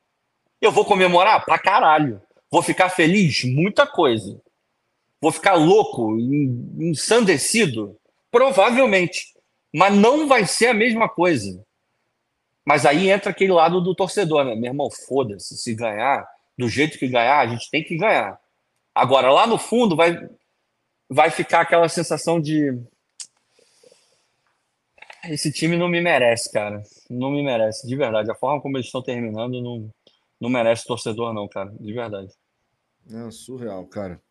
Eu 0.61 0.71
vou 0.71 0.85
comemorar 0.85 1.43
pra 1.43 1.59
caralho. 1.59 2.21
Vou 2.49 2.63
ficar 2.63 2.87
feliz? 2.87 3.43
Muita 3.43 3.85
coisa. 3.85 4.41
Vou 5.21 5.31
ficar 5.31 5.55
louco, 5.55 6.17
ensandecido? 6.79 7.97
Provavelmente. 8.31 9.33
Mas 9.73 9.95
não 9.95 10.27
vai 10.27 10.45
ser 10.45 10.67
a 10.67 10.73
mesma 10.73 11.09
coisa. 11.09 11.63
Mas 12.65 12.85
aí 12.85 13.09
entra 13.09 13.31
aquele 13.31 13.51
lado 13.51 13.81
do 13.81 13.95
torcedor, 13.95 14.43
né? 14.43 14.53
Meu 14.55 14.71
irmão, 14.71 14.89
foda-se. 14.91 15.57
Se 15.57 15.73
ganhar, 15.73 16.27
do 16.57 16.67
jeito 16.67 16.99
que 16.99 17.07
ganhar, 17.07 17.39
a 17.39 17.47
gente 17.47 17.69
tem 17.71 17.83
que 17.83 17.97
ganhar. 17.97 18.39
Agora, 18.93 19.31
lá 19.31 19.47
no 19.47 19.57
fundo, 19.57 19.95
vai, 19.95 20.29
vai 21.09 21.31
ficar 21.31 21.61
aquela 21.61 21.87
sensação 21.87 22.41
de. 22.41 22.77
Esse 25.29 25.51
time 25.51 25.77
não 25.77 25.87
me 25.87 26.01
merece, 26.01 26.51
cara. 26.51 26.83
Não 27.09 27.31
me 27.31 27.43
merece, 27.43 27.87
de 27.87 27.95
verdade. 27.95 28.29
A 28.29 28.35
forma 28.35 28.61
como 28.61 28.77
eles 28.77 28.87
estão 28.87 29.01
terminando 29.01 29.61
não, 29.61 29.89
não 30.39 30.49
merece 30.49 30.85
torcedor, 30.85 31.33
não, 31.33 31.47
cara. 31.47 31.71
De 31.79 31.93
verdade. 31.93 32.33
É 33.09 33.31
surreal, 33.31 33.85
cara. 33.85 34.21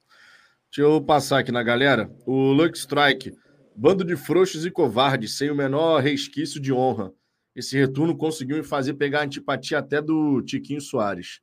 Deixa 0.70 0.82
eu 0.82 1.00
passar 1.00 1.38
aqui 1.38 1.52
na 1.52 1.62
galera. 1.62 2.10
O 2.26 2.52
Luck 2.52 2.76
Strike. 2.76 3.32
Bando 3.74 4.04
de 4.04 4.16
frouxos 4.16 4.64
e 4.64 4.70
covardes, 4.70 5.36
sem 5.36 5.50
o 5.50 5.54
menor 5.54 6.02
resquício 6.02 6.60
de 6.60 6.72
honra. 6.72 7.12
Esse 7.54 7.76
retorno 7.78 8.16
conseguiu 8.16 8.56
me 8.56 8.62
fazer 8.62 8.94
pegar 8.94 9.22
antipatia 9.22 9.78
até 9.78 10.00
do 10.00 10.42
Tiquinho 10.42 10.80
Soares. 10.80 11.40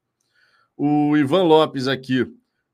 O 0.76 1.16
Ivan 1.18 1.44
Lopes 1.44 1.88
aqui. 1.88 2.26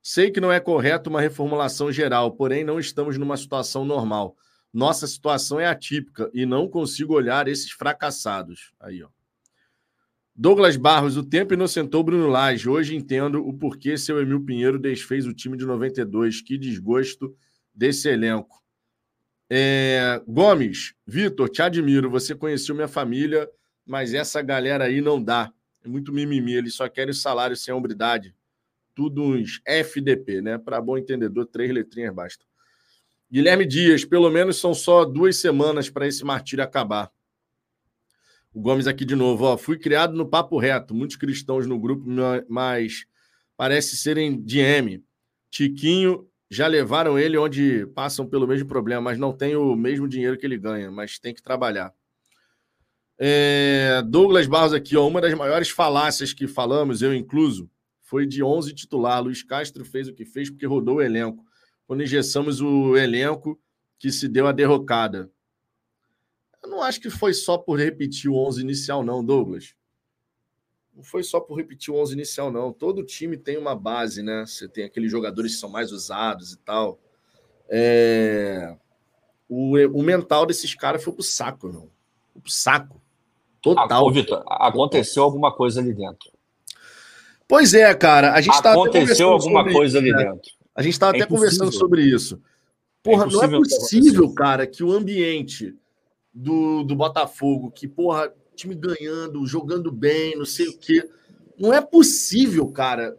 Sei 0.02 0.32
que 0.32 0.42
não 0.42 0.52
é 0.52 0.60
correto 0.60 1.10
uma 1.10 1.22
reformulação 1.22 1.92
geral, 1.92 2.32
porém 2.32 2.64
não 2.64 2.80
estamos 2.80 3.18
numa 3.18 3.38
situação 3.38 3.84
normal. 3.84 4.36
Nossa 4.74 5.08
situação 5.08 5.60
é 5.60 5.66
atípica 5.66 6.30
e 6.34 6.46
não 6.46 6.68
consigo 6.68 7.14
olhar 7.14 7.48
esses 7.48 7.72
fracassados. 7.72 8.72
Aí, 8.80 9.04
ó. 9.04 9.10
Douglas 10.42 10.78
Barros, 10.78 11.18
o 11.18 11.24
tempo 11.24 11.54
inocentou 11.54 12.02
Bruno 12.02 12.28
Lage. 12.30 12.70
Hoje 12.70 12.96
entendo 12.96 13.46
o 13.46 13.52
porquê 13.52 13.98
seu 13.98 14.22
Emil 14.22 14.42
Pinheiro 14.42 14.80
desfez 14.80 15.28
o 15.28 15.34
time 15.34 15.58
de 15.58 15.66
92. 15.66 16.42
Que 16.42 16.58
desgosto 16.58 17.36
desse 17.76 18.08
elenco. 18.08 18.64
É... 19.50 20.22
Gomes, 20.26 20.94
Vitor, 21.06 21.50
te 21.50 21.62
admiro. 21.62 22.10
Você 22.10 22.34
conheceu 22.34 22.74
minha 22.74 22.88
família, 22.88 23.50
mas 23.86 24.14
essa 24.14 24.42
galera 24.42 24.86
aí 24.86 25.02
não 25.02 25.22
dá. 25.22 25.52
É 25.84 25.90
muito 25.90 26.14
mimimi. 26.14 26.54
Eles 26.54 26.74
só 26.74 26.88
querem 26.88 27.14
salário 27.14 27.58
sem 27.58 27.74
hombridade. 27.74 28.34
Tudo 28.96 29.22
uns 29.22 29.60
FDP, 29.66 30.42
né? 30.42 30.58
Para 30.58 30.80
bom 30.80 30.98
entendedor, 30.98 31.48
três 31.48 31.70
letrinhas 31.70 32.16
basta. 32.16 32.46
Guilherme 33.30 33.66
Dias, 33.66 34.06
pelo 34.06 34.30
menos 34.30 34.56
são 34.56 34.74
só 34.74 35.04
duas 35.04 35.36
semanas 35.36 35.90
para 35.90 36.08
esse 36.08 36.24
martírio 36.24 36.64
acabar. 36.64 37.12
O 38.54 38.62
Gomes 38.62 38.88
aqui 38.88 39.06
de 39.06 39.16
novo, 39.16 39.46
ó. 39.46 39.58
Fui 39.58 39.78
criado 39.78 40.14
no 40.14 40.28
papo 40.28 40.58
reto, 40.58 40.94
muitos 40.94 41.16
cristãos 41.16 41.68
no 41.68 41.80
grupo, 41.80 42.06
mas 42.48 43.06
parece 43.56 43.96
serem 43.96 44.42
de 44.42 44.60
M. 44.60 45.04
Tiquinho 45.50 46.28
já 46.50 46.66
levaram 46.66 47.18
ele 47.20 47.38
onde 47.38 47.86
passam 47.88 48.26
pelo 48.28 48.48
mesmo 48.48 48.68
problema, 48.68 49.02
mas 49.02 49.20
não 49.20 49.32
tem 49.32 49.56
o 49.56 49.76
mesmo 49.76 50.08
dinheiro 50.08 50.38
que 50.38 50.46
ele 50.46 50.58
ganha, 50.58 50.90
mas 50.90 51.20
tem 51.20 51.34
que 51.34 51.44
trabalhar. 51.44 51.94
É, 53.20 54.02
Douglas 54.08 54.48
Barros 54.48 54.74
aqui, 54.74 54.96
ó, 54.98 55.08
uma 55.08 55.22
das 55.22 55.34
maiores 55.34 55.70
falácias 55.70 56.34
que 56.34 56.48
falamos, 56.48 57.02
eu 57.02 57.14
incluso, 57.14 57.70
foi 58.02 58.26
de 58.26 58.42
11 58.42 58.74
titular. 58.74 59.22
Luiz 59.22 59.44
Castro 59.44 59.86
fez 59.86 60.08
o 60.08 60.14
que 60.14 60.26
fez 60.26 60.50
porque 60.50 60.66
rodou 60.66 60.96
o 60.96 61.02
elenco. 61.02 61.46
Quando 61.86 62.02
injeçamos 62.02 62.62
o 62.62 62.98
elenco, 62.98 63.60
que 64.00 64.12
se 64.12 64.28
deu 64.28 64.48
a 64.48 64.52
derrocada. 64.52 65.30
Eu 66.70 66.76
não 66.76 66.84
acho 66.84 67.02
que 67.02 67.10
foi 67.10 67.34
só 67.34 67.58
por 67.58 67.80
repetir 67.80 68.30
o 68.30 68.36
11 68.36 68.62
inicial, 68.62 69.04
não, 69.04 69.26
Douglas. 69.26 69.74
Não 70.96 71.04
foi 71.04 71.24
só 71.24 71.40
por 71.40 71.56
repetir 71.56 71.92
o 71.92 71.98
11 71.98 72.14
inicial, 72.14 72.52
não. 72.52 72.72
Todo 72.72 73.04
time 73.04 73.36
tem 73.36 73.58
uma 73.58 73.76
base, 73.76 74.22
né? 74.22 74.46
Você 74.46 74.68
tem 74.68 74.84
aqueles 74.84 75.10
jogadores 75.10 75.56
que 75.56 75.60
são 75.60 75.70
mais 75.70 75.92
usados 75.92 76.54
e 76.54 76.58
tal. 76.60 77.00
É... 77.68 78.76
O, 79.48 79.76
o 79.98 80.04
mental 80.04 80.46
desses 80.46 80.76
caras 80.76 81.04
foi 81.04 81.12
pro 81.12 81.24
saco, 81.24 81.70
não. 81.70 81.90
Foi 82.34 82.42
pro 82.44 82.52
saco. 82.52 83.02
Total. 83.64 84.08
Ah, 84.08 84.12
Vitor, 84.12 84.44
aconteceu 84.48 85.24
alguma 85.24 85.52
coisa 85.52 85.80
ali 85.80 85.92
dentro. 85.92 86.32
Pois 87.48 87.74
é, 87.74 87.96
cara. 87.96 88.34
A 88.34 88.42
gente 88.42 88.56
Aconteceu 88.56 89.30
alguma 89.30 89.64
coisa 89.64 89.98
isso, 89.98 90.08
ali 90.08 90.12
né? 90.12 90.32
dentro. 90.32 90.52
A 90.76 90.84
gente 90.84 90.94
estava 90.94 91.18
é 91.18 91.22
até 91.22 91.28
conversando 91.28 91.72
sobre 91.72 92.04
isso. 92.04 92.40
Porra, 93.02 93.24
é 93.26 93.28
não 93.28 93.44
é 93.44 93.48
possível, 93.48 94.32
cara, 94.36 94.68
que 94.68 94.84
o 94.84 94.92
ambiente 94.92 95.76
do, 96.34 96.84
do 96.84 96.96
Botafogo, 96.96 97.72
que, 97.72 97.88
porra, 97.88 98.34
time 98.56 98.76
ganhando, 98.76 99.46
jogando 99.46 99.92
bem, 99.92 100.36
não 100.36 100.46
sei 100.46 100.68
o 100.68 100.78
quê. 100.78 101.08
Não 101.58 101.74
é 101.74 101.82
possível, 101.82 102.68
cara. 102.70 103.18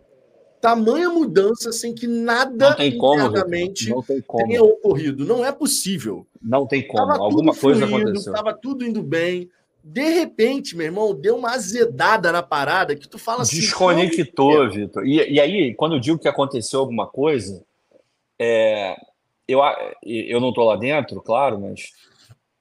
Tamanha 0.60 1.08
mudança 1.08 1.72
sem 1.72 1.94
que 1.94 2.06
nada 2.06 2.70
não 2.70 2.76
tem 2.76 2.98
como, 2.98 3.30
não 3.30 4.02
tem 4.02 4.20
como. 4.20 4.46
tenha 4.46 4.62
ocorrido. 4.62 5.24
Não 5.24 5.44
é 5.44 5.50
possível. 5.50 6.26
Não 6.40 6.66
tem 6.66 6.86
como. 6.86 7.06
Tava 7.06 7.18
Alguma 7.18 7.54
coisa 7.54 7.86
aconteceu. 7.86 8.32
Tava 8.32 8.52
tudo 8.52 8.84
indo 8.84 9.02
bem. 9.02 9.50
De 9.82 10.06
repente, 10.10 10.76
meu 10.76 10.84
irmão, 10.84 11.14
deu 11.14 11.36
uma 11.36 11.54
azedada 11.54 12.30
na 12.30 12.42
parada 12.42 12.94
que 12.94 13.08
tu 13.08 13.18
fala 13.18 13.42
assim. 13.42 13.60
Desconectou, 13.60 14.70
Vitor. 14.70 15.06
E, 15.06 15.32
e 15.32 15.40
aí, 15.40 15.74
quando 15.74 15.94
eu 15.94 16.00
digo 16.00 16.18
que 16.18 16.28
aconteceu 16.28 16.80
alguma 16.80 17.06
coisa, 17.06 17.64
é, 18.38 18.94
eu, 19.48 19.60
eu 20.04 20.38
não 20.38 20.50
estou 20.50 20.64
lá 20.64 20.76
dentro, 20.76 21.22
claro, 21.22 21.58
mas 21.58 21.92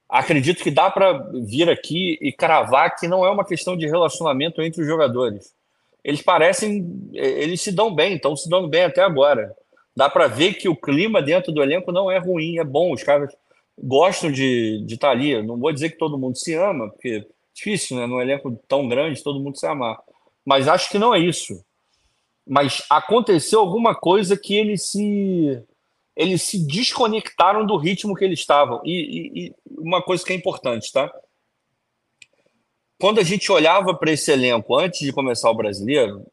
acredito 0.10 0.64
que 0.64 0.72
dá 0.72 0.90
para 0.90 1.14
vir 1.46 1.70
aqui 1.70 2.18
e 2.20 2.32
cravar 2.32 2.96
que 2.96 3.08
não 3.08 3.24
é 3.24 3.30
uma 3.30 3.46
questão 3.46 3.78
de 3.78 3.86
relacionamento 3.86 4.62
entre 4.62 4.82
os 4.82 4.88
jogadores. 4.88 5.54
Eles 6.04 6.22
parecem, 6.22 7.12
eles 7.14 7.62
se 7.62 7.72
dão 7.72 7.94
bem, 7.94 8.16
estão 8.16 8.36
se 8.36 8.50
dando 8.50 8.68
bem 8.68 8.84
até 8.84 9.02
agora. 9.02 9.56
Dá 9.96 10.10
para 10.10 10.28
ver 10.28 10.54
que 10.54 10.68
o 10.68 10.76
clima 10.76 11.22
dentro 11.22 11.52
do 11.52 11.62
elenco 11.62 11.92
não 11.92 12.10
é 12.10 12.18
ruim, 12.18 12.58
é 12.58 12.64
bom. 12.64 12.94
Os 12.94 13.04
caras 13.04 13.32
gostam 13.78 14.32
de, 14.32 14.84
de 14.86 14.96
estar 14.96 15.12
ali. 15.12 15.42
Não 15.44 15.60
vou 15.60 15.72
dizer 15.72 15.90
que 15.90 15.98
todo 15.98 16.18
mundo 16.18 16.38
se 16.38 16.56
ama, 16.56 16.90
porque 16.90 17.10
é 17.10 17.26
difícil, 17.54 17.98
né? 17.98 18.08
Num 18.08 18.22
elenco 18.22 18.52
tão 18.68 18.88
grande, 18.88 19.22
todo 19.22 19.40
mundo 19.40 19.58
se 19.58 19.68
amar. 19.68 20.00
Mas 20.46 20.68
acho 20.68 20.90
que 20.90 20.98
não 20.98 21.14
é 21.14 21.20
isso. 21.20 21.64
Mas 22.48 22.82
aconteceu 22.90 23.60
alguma 23.60 23.94
coisa 23.94 24.38
que 24.38 24.56
eles 24.56 24.90
se 24.90 25.62
eles 26.20 26.42
se 26.42 26.60
desconectaram 26.68 27.66
do 27.66 27.78
ritmo 27.78 28.14
que 28.14 28.26
eles 28.26 28.40
estavam. 28.40 28.82
E, 28.84 28.92
e, 28.92 29.46
e 29.46 29.56
uma 29.66 30.02
coisa 30.02 30.22
que 30.22 30.34
é 30.34 30.36
importante, 30.36 30.92
tá? 30.92 31.10
Quando 33.00 33.22
a 33.22 33.24
gente 33.24 33.50
olhava 33.50 33.96
para 33.96 34.12
esse 34.12 34.30
elenco 34.30 34.78
antes 34.78 35.00
de 35.00 35.14
começar 35.14 35.50
o 35.50 35.56
brasileiro, 35.56 36.26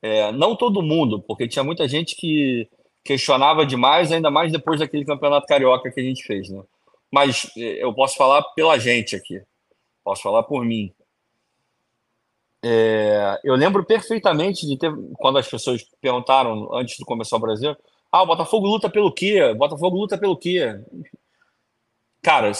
é, 0.00 0.30
não 0.30 0.54
todo 0.54 0.80
mundo, 0.80 1.20
porque 1.20 1.48
tinha 1.48 1.64
muita 1.64 1.88
gente 1.88 2.14
que 2.14 2.68
questionava 3.02 3.66
demais, 3.66 4.12
ainda 4.12 4.30
mais 4.30 4.52
depois 4.52 4.78
daquele 4.78 5.04
campeonato 5.04 5.48
carioca 5.48 5.90
que 5.90 6.00
a 6.00 6.04
gente 6.04 6.22
fez, 6.22 6.48
né? 6.48 6.62
Mas 7.10 7.50
é, 7.56 7.82
eu 7.82 7.92
posso 7.92 8.14
falar 8.14 8.44
pela 8.54 8.78
gente 8.78 9.16
aqui, 9.16 9.42
posso 10.04 10.22
falar 10.22 10.44
por 10.44 10.64
mim. 10.64 10.94
É, 12.62 13.40
eu 13.42 13.56
lembro 13.56 13.84
perfeitamente 13.84 14.64
de 14.68 14.78
ter, 14.78 14.92
quando 15.18 15.38
as 15.38 15.48
pessoas 15.48 15.84
perguntaram 16.00 16.72
antes 16.72 16.96
de 16.96 17.04
começar 17.04 17.36
o 17.36 17.40
Brasil, 17.40 17.76
ah, 18.14 18.22
o 18.22 18.26
Botafogo 18.26 18.68
luta 18.68 18.88
pelo 18.88 19.10
quê? 19.10 19.42
O 19.42 19.56
Botafogo 19.56 19.96
luta 19.96 20.16
pelo 20.16 20.36
quê? 20.36 20.78
Cara, 22.22 22.52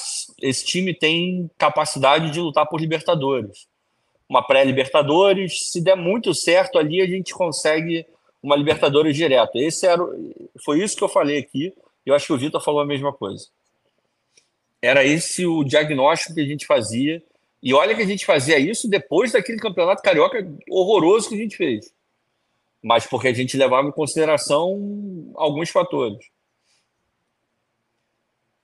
esse 0.42 0.66
time 0.66 0.92
tem 0.92 1.48
capacidade 1.56 2.32
de 2.32 2.40
lutar 2.40 2.66
por 2.66 2.80
Libertadores. 2.80 3.68
Uma 4.28 4.44
pré-Libertadores, 4.44 5.70
se 5.70 5.80
der 5.80 5.96
muito 5.96 6.34
certo 6.34 6.76
ali, 6.76 7.00
a 7.00 7.06
gente 7.06 7.32
consegue 7.32 8.04
uma 8.42 8.56
Libertadores 8.56 9.14
direto. 9.14 9.54
Esse 9.54 9.86
era, 9.86 10.02
foi 10.64 10.82
isso 10.82 10.96
que 10.96 11.04
eu 11.04 11.08
falei 11.08 11.38
aqui. 11.38 11.72
Eu 12.04 12.16
acho 12.16 12.26
que 12.26 12.32
o 12.32 12.38
Vitor 12.38 12.60
falou 12.60 12.80
a 12.80 12.86
mesma 12.86 13.12
coisa. 13.12 13.46
Era 14.82 15.04
esse 15.04 15.46
o 15.46 15.62
diagnóstico 15.62 16.34
que 16.34 16.40
a 16.40 16.46
gente 16.46 16.66
fazia. 16.66 17.22
E 17.62 17.72
olha 17.72 17.94
que 17.94 18.02
a 18.02 18.06
gente 18.06 18.26
fazia 18.26 18.58
isso 18.58 18.90
depois 18.90 19.30
daquele 19.30 19.58
campeonato 19.58 20.02
carioca 20.02 20.44
horroroso 20.68 21.28
que 21.28 21.36
a 21.36 21.38
gente 21.38 21.56
fez. 21.56 21.94
Mas 22.84 23.06
porque 23.06 23.28
a 23.28 23.32
gente 23.32 23.56
levava 23.56 23.88
em 23.88 23.92
consideração 23.92 25.32
alguns 25.36 25.70
fatores. 25.70 26.18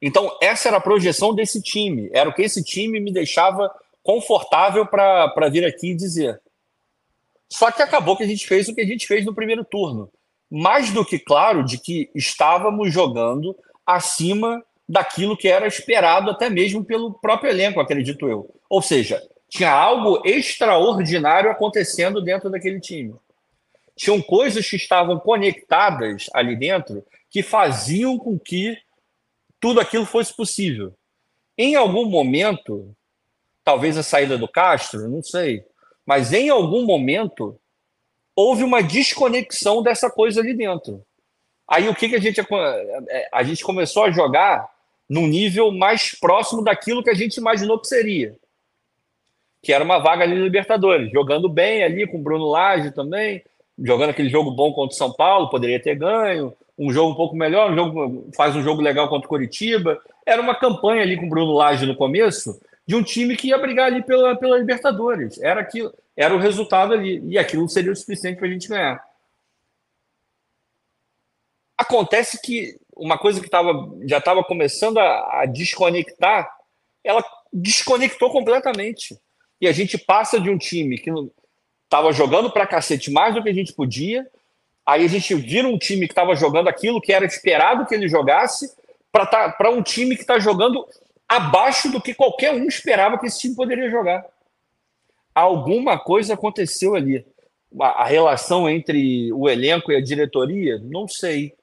Então, 0.02 0.36
essa 0.42 0.68
era 0.68 0.76
a 0.76 0.80
projeção 0.80 1.34
desse 1.34 1.62
time. 1.62 2.10
Era 2.12 2.28
o 2.28 2.34
que 2.34 2.42
esse 2.42 2.62
time 2.62 3.00
me 3.00 3.10
deixava 3.10 3.74
confortável 4.02 4.84
para 4.84 5.48
vir 5.50 5.64
aqui 5.64 5.92
e 5.92 5.96
dizer. 5.96 6.38
Só 7.48 7.70
que 7.70 7.80
acabou 7.80 8.14
que 8.14 8.22
a 8.22 8.26
gente 8.26 8.46
fez 8.46 8.68
o 8.68 8.74
que 8.74 8.82
a 8.82 8.86
gente 8.86 9.06
fez 9.06 9.24
no 9.24 9.34
primeiro 9.34 9.64
turno. 9.64 10.12
Mais 10.50 10.92
do 10.92 11.02
que 11.02 11.18
claro 11.18 11.64
de 11.64 11.78
que 11.78 12.10
estávamos 12.14 12.92
jogando 12.92 13.56
acima 13.86 14.62
daquilo 14.86 15.36
que 15.36 15.48
era 15.48 15.66
esperado 15.66 16.30
até 16.30 16.50
mesmo 16.50 16.84
pelo 16.84 17.14
próprio 17.14 17.50
elenco, 17.50 17.80
acredito 17.80 18.28
eu. 18.28 18.54
Ou 18.68 18.82
seja, 18.82 19.26
tinha 19.48 19.72
algo 19.72 20.20
extraordinário 20.26 21.50
acontecendo 21.50 22.20
dentro 22.20 22.50
daquele 22.50 22.80
time. 22.80 23.14
Tinham 24.00 24.22
coisas 24.22 24.66
que 24.66 24.76
estavam 24.76 25.20
conectadas 25.20 26.30
ali 26.32 26.56
dentro 26.56 27.04
que 27.28 27.42
faziam 27.42 28.16
com 28.16 28.38
que 28.38 28.74
tudo 29.60 29.78
aquilo 29.78 30.06
fosse 30.06 30.34
possível. 30.34 30.94
Em 31.56 31.74
algum 31.74 32.06
momento, 32.06 32.96
talvez 33.62 33.98
a 33.98 34.02
saída 34.02 34.38
do 34.38 34.48
Castro, 34.48 35.06
não 35.06 35.22
sei, 35.22 35.62
mas 36.06 36.32
em 36.32 36.48
algum 36.48 36.86
momento 36.86 37.60
houve 38.34 38.64
uma 38.64 38.82
desconexão 38.82 39.82
dessa 39.82 40.10
coisa 40.10 40.40
ali 40.40 40.54
dentro. 40.54 41.04
Aí 41.68 41.86
o 41.86 41.94
que, 41.94 42.08
que 42.08 42.16
a 42.16 42.20
gente 42.20 42.40
é, 42.40 43.28
a 43.30 43.42
gente 43.42 43.62
começou 43.62 44.04
a 44.04 44.10
jogar 44.10 44.66
num 45.06 45.26
nível 45.26 45.70
mais 45.70 46.18
próximo 46.18 46.64
daquilo 46.64 47.04
que 47.04 47.10
a 47.10 47.14
gente 47.14 47.36
imaginou 47.36 47.78
que 47.78 47.86
seria, 47.86 48.34
que 49.62 49.74
era 49.74 49.84
uma 49.84 49.98
vaga 49.98 50.24
ali 50.24 50.36
no 50.36 50.44
Libertadores, 50.44 51.12
jogando 51.12 51.50
bem 51.50 51.84
ali 51.84 52.06
com 52.06 52.16
o 52.16 52.22
Bruno 52.22 52.48
Lage 52.48 52.92
também, 52.92 53.44
jogando 53.78 54.10
aquele 54.10 54.28
jogo 54.28 54.50
bom 54.50 54.72
contra 54.72 54.94
o 54.94 54.98
São 54.98 55.12
Paulo, 55.12 55.50
poderia 55.50 55.80
ter 55.80 55.94
ganho, 55.94 56.54
um 56.78 56.92
jogo 56.92 57.12
um 57.12 57.14
pouco 57.14 57.36
melhor, 57.36 57.70
um 57.70 57.74
jogo, 57.74 58.30
faz 58.34 58.56
um 58.56 58.62
jogo 58.62 58.80
legal 58.80 59.08
contra 59.08 59.26
o 59.26 59.28
Curitiba. 59.28 60.00
Era 60.24 60.40
uma 60.40 60.54
campanha 60.54 61.02
ali 61.02 61.16
com 61.16 61.26
o 61.26 61.28
Bruno 61.28 61.52
Lage 61.52 61.84
no 61.84 61.96
começo, 61.96 62.58
de 62.86 62.96
um 62.96 63.02
time 63.02 63.36
que 63.36 63.48
ia 63.48 63.58
brigar 63.58 63.86
ali 63.86 64.02
pela, 64.02 64.34
pela 64.34 64.58
Libertadores. 64.58 65.40
Era, 65.42 65.60
aquilo, 65.60 65.92
era 66.16 66.34
o 66.34 66.38
resultado 66.38 66.94
ali. 66.94 67.22
E 67.26 67.38
aquilo 67.38 67.68
seria 67.68 67.92
o 67.92 67.96
suficiente 67.96 68.38
para 68.38 68.48
a 68.48 68.50
gente 68.50 68.68
ganhar. 68.68 69.04
Acontece 71.76 72.40
que 72.40 72.78
uma 72.96 73.18
coisa 73.18 73.40
que 73.40 73.48
tava, 73.48 73.90
já 74.06 74.18
estava 74.18 74.42
começando 74.44 74.98
a, 74.98 75.42
a 75.42 75.46
desconectar, 75.46 76.50
ela 77.04 77.24
desconectou 77.52 78.30
completamente. 78.30 79.18
E 79.60 79.68
a 79.68 79.72
gente 79.72 79.98
passa 79.98 80.40
de 80.40 80.48
um 80.48 80.56
time 80.56 80.98
que 80.98 81.10
estava 81.90 82.12
jogando 82.12 82.48
para 82.52 82.68
cacete 82.68 83.10
mais 83.10 83.34
do 83.34 83.42
que 83.42 83.48
a 83.48 83.52
gente 83.52 83.72
podia, 83.72 84.24
aí 84.86 85.04
a 85.04 85.08
gente 85.08 85.34
vira 85.34 85.66
um 85.66 85.76
time 85.76 86.06
que 86.06 86.12
estava 86.12 86.36
jogando 86.36 86.68
aquilo 86.68 87.00
que 87.00 87.12
era 87.12 87.24
esperado 87.24 87.84
que 87.84 87.92
ele 87.92 88.08
jogasse, 88.08 88.72
para 89.10 89.26
tá, 89.26 89.70
um 89.70 89.82
time 89.82 90.14
que 90.14 90.22
está 90.22 90.38
jogando 90.38 90.86
abaixo 91.28 91.90
do 91.90 92.00
que 92.00 92.14
qualquer 92.14 92.52
um 92.54 92.66
esperava 92.66 93.18
que 93.18 93.26
esse 93.26 93.40
time 93.40 93.56
poderia 93.56 93.90
jogar. 93.90 94.24
Alguma 95.34 95.98
coisa 95.98 96.34
aconteceu 96.34 96.94
ali. 96.94 97.26
A, 97.80 98.02
a 98.02 98.04
relação 98.04 98.70
entre 98.70 99.32
o 99.32 99.48
elenco 99.48 99.90
e 99.90 99.96
a 99.96 100.00
diretoria, 100.00 100.78
não 100.78 101.08
sei. 101.08 101.54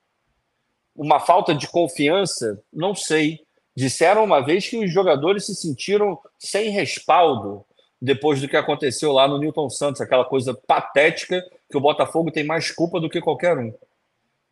Uma 0.93 1.21
falta 1.21 1.55
de 1.55 1.69
confiança, 1.69 2.61
não 2.73 2.93
sei. 2.93 3.39
Disseram 3.73 4.25
uma 4.25 4.41
vez 4.41 4.67
que 4.67 4.78
os 4.78 4.91
jogadores 4.91 5.45
se 5.45 5.55
sentiram 5.55 6.19
sem 6.38 6.69
respaldo 6.69 7.65
depois 8.01 8.41
do 8.41 8.47
que 8.47 8.57
aconteceu 8.57 9.11
lá 9.11 9.27
no 9.27 9.37
Newton 9.37 9.69
Santos, 9.69 10.01
aquela 10.01 10.25
coisa 10.25 10.53
patética 10.53 11.43
que 11.69 11.77
o 11.77 11.81
Botafogo 11.81 12.31
tem 12.31 12.43
mais 12.43 12.71
culpa 12.71 12.99
do 12.99 13.09
que 13.09 13.21
qualquer 13.21 13.57
um 13.57 13.73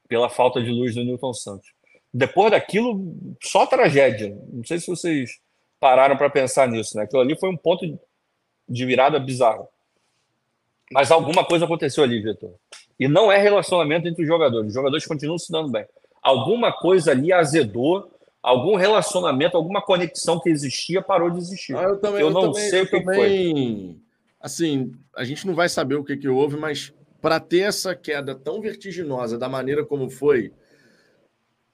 pela 0.07 0.29
falta 0.29 0.61
de 0.61 0.69
luz 0.69 0.93
do 0.95 1.03
Newton 1.03 1.33
Santos 1.33 1.75
depois 2.15 2.49
daquilo, 2.49 3.13
só 3.43 3.67
tragédia. 3.67 4.33
Não 4.47 4.63
sei 4.63 4.79
se 4.79 4.87
vocês 4.87 5.37
pararam 5.81 6.15
para 6.15 6.29
pensar 6.29 6.65
nisso, 6.65 6.95
né? 6.95 7.03
Aquilo 7.03 7.21
ali 7.21 7.37
foi 7.37 7.49
um 7.49 7.57
ponto 7.57 7.99
de 8.69 8.85
virada 8.85 9.19
bizarro. 9.19 9.67
Mas 10.89 11.11
alguma 11.11 11.43
coisa 11.43 11.65
aconteceu 11.65 12.05
ali, 12.05 12.21
Vitor. 12.21 12.53
E 12.97 13.09
não 13.09 13.29
é 13.29 13.37
relacionamento 13.37 14.07
entre 14.07 14.21
os 14.21 14.27
jogadores. 14.29 14.69
Os 14.69 14.73
jogadores 14.73 15.05
continuam 15.05 15.37
se 15.37 15.51
dando 15.51 15.69
bem. 15.69 15.85
Alguma 16.21 16.71
coisa 16.71 17.11
ali 17.11 17.33
azedou, 17.33 18.09
algum 18.45 18.75
relacionamento, 18.75 19.57
alguma 19.57 19.81
conexão 19.81 20.39
que 20.39 20.49
existia 20.49 21.01
parou 21.01 21.31
de 21.31 21.39
existir. 21.39 21.75
Ah, 21.75 21.83
eu, 21.83 21.99
também, 21.99 22.21
eu, 22.21 22.27
eu 22.27 22.33
não 22.33 22.51
também, 22.51 22.69
sei 22.69 22.81
o 22.83 22.85
que 22.85 22.99
também... 22.99 23.15
foi. 23.15 23.97
Assim, 24.39 24.91
a 25.15 25.23
gente 25.23 25.47
não 25.47 25.55
vai 25.55 25.67
saber 25.67 25.95
o 25.95 26.03
que, 26.03 26.15
que 26.15 26.29
houve, 26.29 26.55
mas 26.55 26.93
para 27.19 27.39
ter 27.39 27.61
essa 27.61 27.95
queda 27.95 28.35
tão 28.35 28.61
vertiginosa 28.61 29.35
da 29.35 29.49
maneira 29.49 29.83
como 29.83 30.11
foi, 30.11 30.53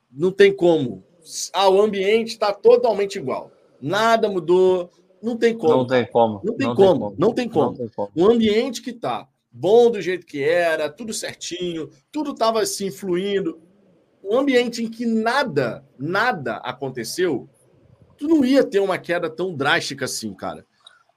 não 0.09 0.31
tem 0.31 0.55
como. 0.55 1.03
Ah, 1.51 1.69
o 1.69 1.81
ambiente 1.81 2.29
está 2.29 2.53
totalmente 2.53 3.17
igual. 3.17 3.51
Nada 3.81 4.29
mudou. 4.29 4.89
Não 5.21 5.35
tem 5.35 5.57
como. 5.57 5.75
Não 5.75 5.87
tem 5.87 6.05
como. 6.05 6.41
Não 6.41 6.55
tem, 6.55 6.67
não 6.67 6.75
como. 6.75 6.87
tem 6.87 6.95
como. 6.95 7.15
Não 7.19 7.33
tem 7.33 7.49
como. 7.49 7.65
Não 7.71 7.75
tem 7.75 7.89
como. 7.89 8.11
O 8.15 8.31
ambiente 8.31 8.81
que 8.81 8.91
está 8.91 9.27
bom 9.51 9.91
do 9.91 10.01
jeito 10.01 10.25
que 10.25 10.41
era, 10.41 10.89
tudo 10.89 11.13
certinho, 11.13 11.89
tudo 12.11 12.31
estava 12.31 12.61
assim 12.61 12.89
fluindo. 12.89 13.59
Um 14.23 14.37
ambiente 14.37 14.83
em 14.83 14.89
que 14.89 15.05
nada, 15.05 15.85
nada 15.97 16.57
aconteceu, 16.57 17.49
tu 18.17 18.27
não 18.27 18.45
ia 18.45 18.63
ter 18.63 18.79
uma 18.79 18.97
queda 18.97 19.29
tão 19.29 19.55
drástica 19.55 20.05
assim, 20.05 20.33
cara. 20.33 20.65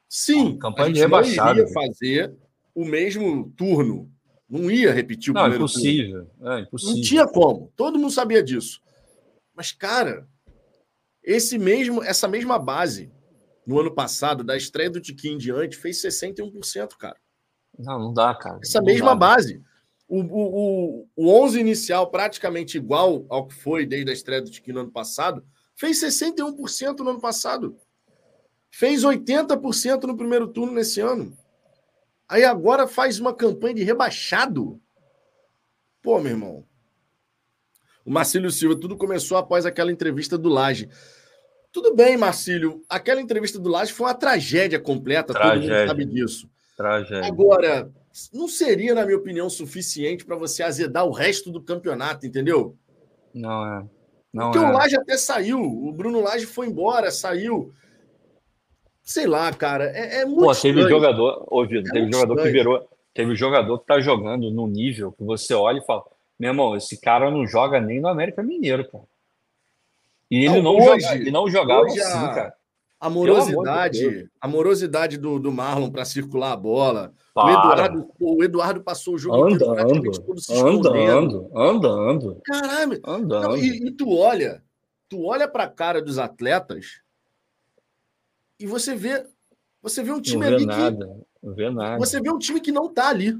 Sim, 0.08 0.56
a, 0.56 0.58
campanha 0.60 0.86
a 0.86 0.88
gente 0.88 0.98
rebaixada, 1.00 1.54
não 1.54 1.60
iria 1.60 1.72
fazer 1.72 2.34
o 2.74 2.84
mesmo 2.84 3.50
turno. 3.56 4.10
Não 4.48 4.70
ia 4.70 4.92
repetir 4.92 5.30
o 5.30 5.34
não, 5.34 5.42
primeiro 5.42 5.64
impossível. 5.64 6.26
turno. 6.26 6.52
É 6.52 6.60
impossível. 6.60 6.94
Não 6.94 7.02
tinha 7.02 7.26
como. 7.26 7.72
Todo 7.76 7.98
mundo 7.98 8.12
sabia 8.12 8.42
disso. 8.42 8.80
Mas, 9.54 9.72
cara, 9.72 10.26
esse 11.22 11.58
mesmo, 11.58 12.02
essa 12.02 12.28
mesma 12.28 12.58
base 12.58 13.10
no 13.66 13.80
ano 13.80 13.94
passado, 13.94 14.44
da 14.44 14.56
estreia 14.56 14.90
do 14.90 15.00
Tiquinho 15.00 15.34
em 15.34 15.38
diante, 15.38 15.76
fez 15.76 16.00
61%, 16.02 16.96
cara. 16.98 17.16
Não, 17.78 17.98
não 17.98 18.12
dá, 18.12 18.34
cara. 18.34 18.60
Essa 18.62 18.78
não 18.78 18.86
mesma 18.86 19.10
dá. 19.10 19.14
base. 19.16 19.62
O, 20.06 20.20
o, 20.20 21.06
o, 21.06 21.08
o 21.16 21.44
11 21.44 21.60
inicial, 21.60 22.10
praticamente 22.10 22.76
igual 22.76 23.24
ao 23.28 23.46
que 23.46 23.54
foi 23.54 23.86
desde 23.86 24.10
a 24.10 24.14
estreia 24.14 24.42
do 24.42 24.50
Tiquinho 24.50 24.74
no 24.76 24.80
ano 24.82 24.92
passado, 24.92 25.44
fez 25.74 26.00
61% 26.00 26.98
no 26.98 27.10
ano 27.10 27.20
passado. 27.20 27.76
Fez 28.70 29.02
80% 29.02 30.02
no 30.04 30.16
primeiro 30.16 30.48
turno 30.48 30.72
nesse 30.72 31.00
ano. 31.00 31.36
Aí 32.28 32.44
agora 32.44 32.86
faz 32.86 33.20
uma 33.20 33.34
campanha 33.34 33.74
de 33.74 33.84
rebaixado. 33.84 34.80
Pô, 36.02 36.20
meu 36.20 36.32
irmão. 36.32 36.66
O 38.04 38.10
Marcílio 38.10 38.50
Silva, 38.50 38.78
tudo 38.78 38.96
começou 38.96 39.38
após 39.38 39.64
aquela 39.64 39.90
entrevista 39.90 40.36
do 40.36 40.48
Laje. 40.48 40.88
Tudo 41.72 41.94
bem, 41.94 42.16
Marcílio. 42.16 42.84
Aquela 42.88 43.20
entrevista 43.20 43.58
do 43.58 43.70
Laje 43.70 43.92
foi 43.92 44.06
uma 44.06 44.14
tragédia 44.14 44.78
completa, 44.78 45.32
tragédia. 45.32 45.60
todo 45.60 45.78
mundo 45.78 45.88
sabe 45.88 46.04
disso. 46.04 46.50
Tragédia. 46.76 47.26
Agora, 47.26 47.90
não 48.32 48.46
seria, 48.46 48.94
na 48.94 49.04
minha 49.04 49.16
opinião, 49.16 49.50
suficiente 49.50 50.24
para 50.24 50.36
você 50.36 50.62
azedar 50.62 51.04
o 51.04 51.12
resto 51.12 51.50
do 51.50 51.60
campeonato, 51.60 52.26
entendeu? 52.26 52.76
Não 53.32 53.66
é. 53.66 53.84
Não 54.32 54.50
Porque 54.50 54.64
é. 54.64 54.68
o 54.68 54.72
Laje 54.72 54.96
até 54.96 55.16
saiu. 55.16 55.60
O 55.60 55.92
Bruno 55.92 56.20
Laje 56.20 56.46
foi 56.46 56.66
embora, 56.66 57.10
saiu. 57.10 57.72
Sei 59.02 59.26
lá, 59.26 59.52
cara. 59.52 59.84
É, 59.94 60.22
é 60.22 60.24
muito. 60.24 60.44
Pô, 60.44 60.54
teve 60.54 60.80
estranho. 60.80 60.88
jogador, 60.88 61.44
ouvido, 61.48 61.88
é 61.88 61.92
teve 61.92 62.12
jogador 62.12 62.34
estranho. 62.34 62.52
que 62.52 62.58
virou. 62.58 62.88
Teve 63.12 63.36
jogador 63.36 63.78
que 63.78 63.86
tá 63.86 64.00
jogando 64.00 64.50
num 64.50 64.66
nível 64.66 65.12
que 65.12 65.22
você 65.22 65.54
olha 65.54 65.78
e 65.78 65.84
fala: 65.84 66.02
meu 66.38 66.50
irmão, 66.50 66.76
esse 66.76 67.00
cara 67.00 67.30
não 67.30 67.46
joga 67.46 67.80
nem 67.80 68.00
no 68.00 68.08
América 68.08 68.42
Mineiro, 68.42 68.84
pô. 68.90 69.06
E 70.30 70.46
ele 70.46 70.62
não, 70.62 70.62
não, 70.62 70.76
hoje, 70.76 71.02
joga, 71.02 71.14
ele 71.16 71.30
não 71.30 71.48
jogava 71.48 71.86
assim, 71.86 72.00
a, 72.00 72.34
cara. 72.34 72.54
A 73.04 73.10
morosidade, 73.10 74.30
a 74.40 74.48
morosidade 74.48 75.18
do, 75.18 75.38
do 75.38 75.52
Marlon 75.52 75.90
para 75.90 76.06
circular 76.06 76.52
a 76.52 76.56
bola. 76.56 77.12
O 77.36 77.50
Eduardo, 77.50 78.10
o 78.18 78.42
Eduardo 78.42 78.82
passou 78.82 79.16
o 79.16 79.18
jogo 79.18 79.44
anda, 79.44 79.62
praticamente 79.62 80.08
anda, 80.08 80.26
todo 80.26 80.40
se 80.40 80.54
escondendo. 80.54 81.50
Anda, 81.54 81.88
anda, 81.88 82.40
Caralho. 82.42 83.00
Anda, 83.04 83.40
não, 83.40 83.56
e, 83.58 83.88
e, 83.88 83.90
tu 83.90 84.10
olha, 84.10 84.62
tu 85.06 85.22
olha 85.22 85.46
para 85.46 85.64
a 85.64 85.68
cara 85.68 86.00
dos 86.00 86.18
atletas 86.18 87.02
e 88.58 88.66
você 88.66 88.94
vê, 88.94 89.26
você 89.82 90.02
vê 90.02 90.10
um 90.10 90.22
time 90.22 90.48
não 90.48 90.58
vê 90.58 90.64
nada, 90.64 91.06
que, 91.06 91.46
não 91.46 91.54
vê 91.54 91.70
nada. 91.70 91.98
Você 91.98 92.22
vê 92.22 92.30
um 92.30 92.38
time 92.38 92.58
que 92.58 92.72
não 92.72 92.90
tá 92.90 93.10
ali. 93.10 93.36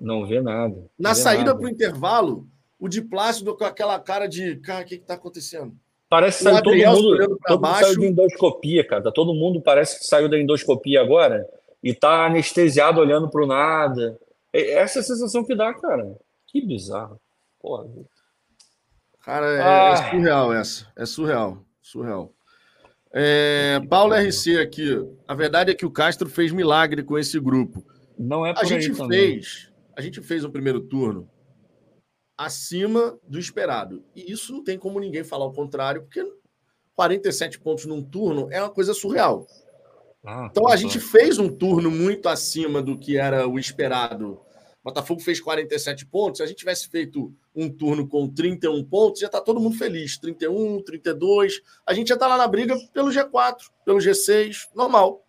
Não 0.00 0.24
vê 0.24 0.40
nada. 0.40 0.88
Na 0.96 1.16
saída 1.16 1.52
para 1.52 1.66
o 1.66 1.68
intervalo, 1.68 2.46
o 2.78 2.88
de 2.88 3.02
Plácido 3.02 3.56
com 3.56 3.64
aquela 3.64 3.98
cara 3.98 4.28
de, 4.28 4.54
cara, 4.58 4.84
o 4.84 4.86
que 4.86 4.94
está 4.94 5.14
acontecendo? 5.14 5.76
Parece 6.10 6.38
que 6.38 6.44
saiu 6.44 6.60
todo 6.60 6.76
mundo, 6.76 7.38
todo 7.46 7.62
mundo 7.64 7.78
saiu 7.78 7.98
de 8.00 8.06
endoscopia, 8.08 8.84
cara. 8.84 9.12
Todo 9.12 9.32
mundo 9.32 9.62
parece 9.62 10.00
que 10.00 10.04
saiu 10.04 10.28
da 10.28 10.36
endoscopia 10.36 11.00
agora 11.00 11.46
e 11.80 11.94
tá 11.94 12.26
anestesiado 12.26 13.00
olhando 13.00 13.30
para 13.30 13.44
o 13.44 13.46
nada. 13.46 14.18
Essa 14.52 14.98
é 14.98 15.02
a 15.02 15.04
sensação 15.04 15.44
que 15.44 15.54
dá, 15.54 15.72
cara. 15.72 16.16
Que 16.48 16.60
bizarro. 16.60 17.20
Porra. 17.60 17.86
Cara, 19.20 19.46
é, 19.46 19.62
ah. 19.62 19.92
é 19.92 20.10
surreal 20.10 20.52
essa. 20.52 20.86
É 20.96 21.06
surreal. 21.06 21.64
Surreal. 21.80 22.32
É, 23.14 23.80
Paulo 23.88 24.14
RC 24.14 24.58
aqui. 24.58 25.00
A 25.28 25.34
verdade 25.34 25.70
é 25.70 25.74
que 25.74 25.86
o 25.86 25.92
Castro 25.92 26.28
fez 26.28 26.50
milagre 26.50 27.04
com 27.04 27.16
esse 27.16 27.38
grupo. 27.38 27.86
Não 28.18 28.44
é 28.44 28.52
por 28.52 28.62
A 28.62 28.64
gente 28.64 28.92
fez. 29.06 29.70
A 29.96 30.00
gente 30.00 30.20
fez 30.20 30.42
o 30.42 30.50
primeiro 30.50 30.80
turno 30.80 31.30
acima 32.40 33.18
do 33.28 33.38
esperado. 33.38 34.02
E 34.16 34.32
isso 34.32 34.50
não 34.50 34.64
tem 34.64 34.78
como 34.78 34.98
ninguém 34.98 35.22
falar 35.22 35.44
o 35.44 35.52
contrário, 35.52 36.02
porque 36.04 36.24
47 36.94 37.60
pontos 37.60 37.84
num 37.84 38.02
turno 38.02 38.48
é 38.50 38.62
uma 38.62 38.70
coisa 38.70 38.94
surreal. 38.94 39.46
Ah, 40.24 40.48
então 40.50 40.66
a 40.66 40.74
gente 40.74 40.98
fez 40.98 41.38
um 41.38 41.50
turno 41.50 41.90
muito 41.90 42.30
acima 42.30 42.80
do 42.80 42.98
que 42.98 43.18
era 43.18 43.46
o 43.46 43.58
esperado. 43.58 44.40
O 44.82 44.84
Botafogo 44.84 45.20
fez 45.20 45.38
47 45.38 46.06
pontos. 46.06 46.38
Se 46.38 46.42
a 46.42 46.46
gente 46.46 46.56
tivesse 46.56 46.88
feito 46.88 47.30
um 47.54 47.68
turno 47.68 48.08
com 48.08 48.26
31 48.26 48.82
pontos, 48.84 49.20
já 49.20 49.26
está 49.26 49.38
todo 49.38 49.60
mundo 49.60 49.76
feliz. 49.76 50.16
31, 50.16 50.82
32. 50.82 51.60
A 51.86 51.92
gente 51.92 52.08
já 52.08 52.14
está 52.14 52.26
lá 52.26 52.38
na 52.38 52.48
briga 52.48 52.74
pelo 52.94 53.10
G4, 53.10 53.56
pelo 53.84 53.98
G6, 53.98 54.68
normal. 54.74 55.26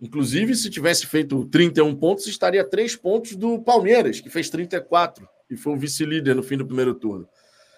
Inclusive, 0.00 0.54
se 0.54 0.70
tivesse 0.70 1.06
feito 1.06 1.44
31 1.48 1.94
pontos, 1.96 2.26
estaria 2.26 2.66
3 2.66 2.96
pontos 2.96 3.36
do 3.36 3.60
Palmeiras, 3.60 4.20
que 4.20 4.30
fez 4.30 4.48
34 4.48 5.28
e 5.50 5.56
foi 5.56 5.74
o 5.74 5.78
vice-líder 5.78 6.34
no 6.34 6.42
fim 6.42 6.56
do 6.56 6.66
primeiro 6.66 6.94
turno. 6.94 7.28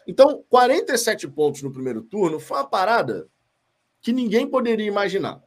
Então, 0.07 0.43
47 0.49 1.29
pontos 1.29 1.63
no 1.63 1.73
primeiro 1.73 2.03
turno 2.03 2.41
foi 2.41 2.57
uma 2.57 2.69
parada 2.69 3.29
que 4.01 4.13
ninguém 4.13 4.47
poderia 4.47 4.87
imaginar. 4.87 5.43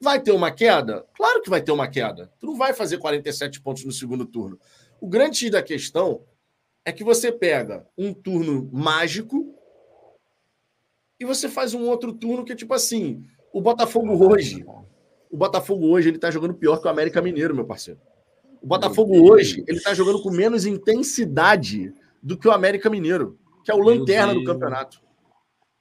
Vai 0.00 0.20
ter 0.20 0.32
uma 0.32 0.50
queda? 0.50 1.06
Claro 1.14 1.40
que 1.40 1.48
vai 1.48 1.62
ter 1.62 1.72
uma 1.72 1.88
queda. 1.88 2.32
Tu 2.38 2.46
não 2.46 2.56
vai 2.56 2.74
fazer 2.74 2.98
47 2.98 3.60
pontos 3.60 3.84
no 3.84 3.92
segundo 3.92 4.26
turno. 4.26 4.58
O 5.00 5.08
grande 5.08 5.48
da 5.48 5.62
questão 5.62 6.24
é 6.84 6.92
que 6.92 7.04
você 7.04 7.32
pega 7.32 7.86
um 7.96 8.12
turno 8.12 8.68
mágico 8.72 9.54
e 11.18 11.24
você 11.24 11.48
faz 11.48 11.72
um 11.72 11.88
outro 11.88 12.12
turno 12.12 12.44
que 12.44 12.52
é 12.52 12.56
tipo 12.56 12.74
assim, 12.74 13.24
o 13.52 13.60
Botafogo 13.60 14.28
hoje, 14.30 14.64
o 15.30 15.36
Botafogo 15.36 15.88
hoje 15.88 16.08
ele 16.08 16.18
tá 16.18 16.30
jogando 16.30 16.54
pior 16.54 16.80
que 16.80 16.86
o 16.86 16.90
América 16.90 17.22
Mineiro, 17.22 17.54
meu 17.54 17.64
parceiro. 17.64 18.00
O 18.66 18.68
Botafogo 18.68 19.30
hoje, 19.30 19.62
ele 19.68 19.78
está 19.78 19.94
jogando 19.94 20.20
com 20.20 20.28
menos 20.28 20.66
intensidade 20.66 21.94
do 22.20 22.36
que 22.36 22.48
o 22.48 22.50
América 22.50 22.90
Mineiro, 22.90 23.38
que 23.64 23.70
é 23.70 23.74
o 23.74 23.78
lanterna 23.78 24.34
do 24.34 24.42
campeonato. 24.42 25.00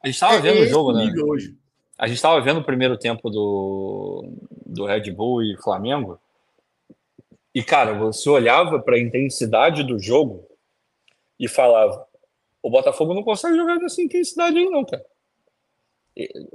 A 0.04 0.06
gente 0.06 0.14
estava 0.14 0.36
é 0.36 0.40
vendo 0.40 0.62
o 0.62 0.68
jogo, 0.68 0.94
né? 0.94 1.12
Hoje. 1.24 1.56
A 1.98 2.06
gente 2.06 2.18
estava 2.18 2.40
vendo 2.42 2.60
o 2.60 2.64
primeiro 2.64 2.96
tempo 2.96 3.28
do, 3.32 4.32
do 4.68 4.86
Red 4.86 5.10
Bull 5.10 5.42
e 5.42 5.58
Flamengo. 5.64 6.20
E, 7.56 7.64
cara, 7.64 7.92
você 7.98 8.30
olhava 8.30 8.78
para 8.80 8.98
a 8.98 9.00
intensidade 9.00 9.82
do 9.82 9.98
jogo 9.98 10.48
e 11.40 11.48
falava: 11.48 12.06
o 12.62 12.70
Botafogo 12.70 13.16
não 13.16 13.24
consegue 13.24 13.58
jogar 13.58 13.78
nessa 13.78 14.00
intensidade 14.00 14.60
aí, 14.60 14.70
não, 14.70 14.86
cara. 14.86 15.04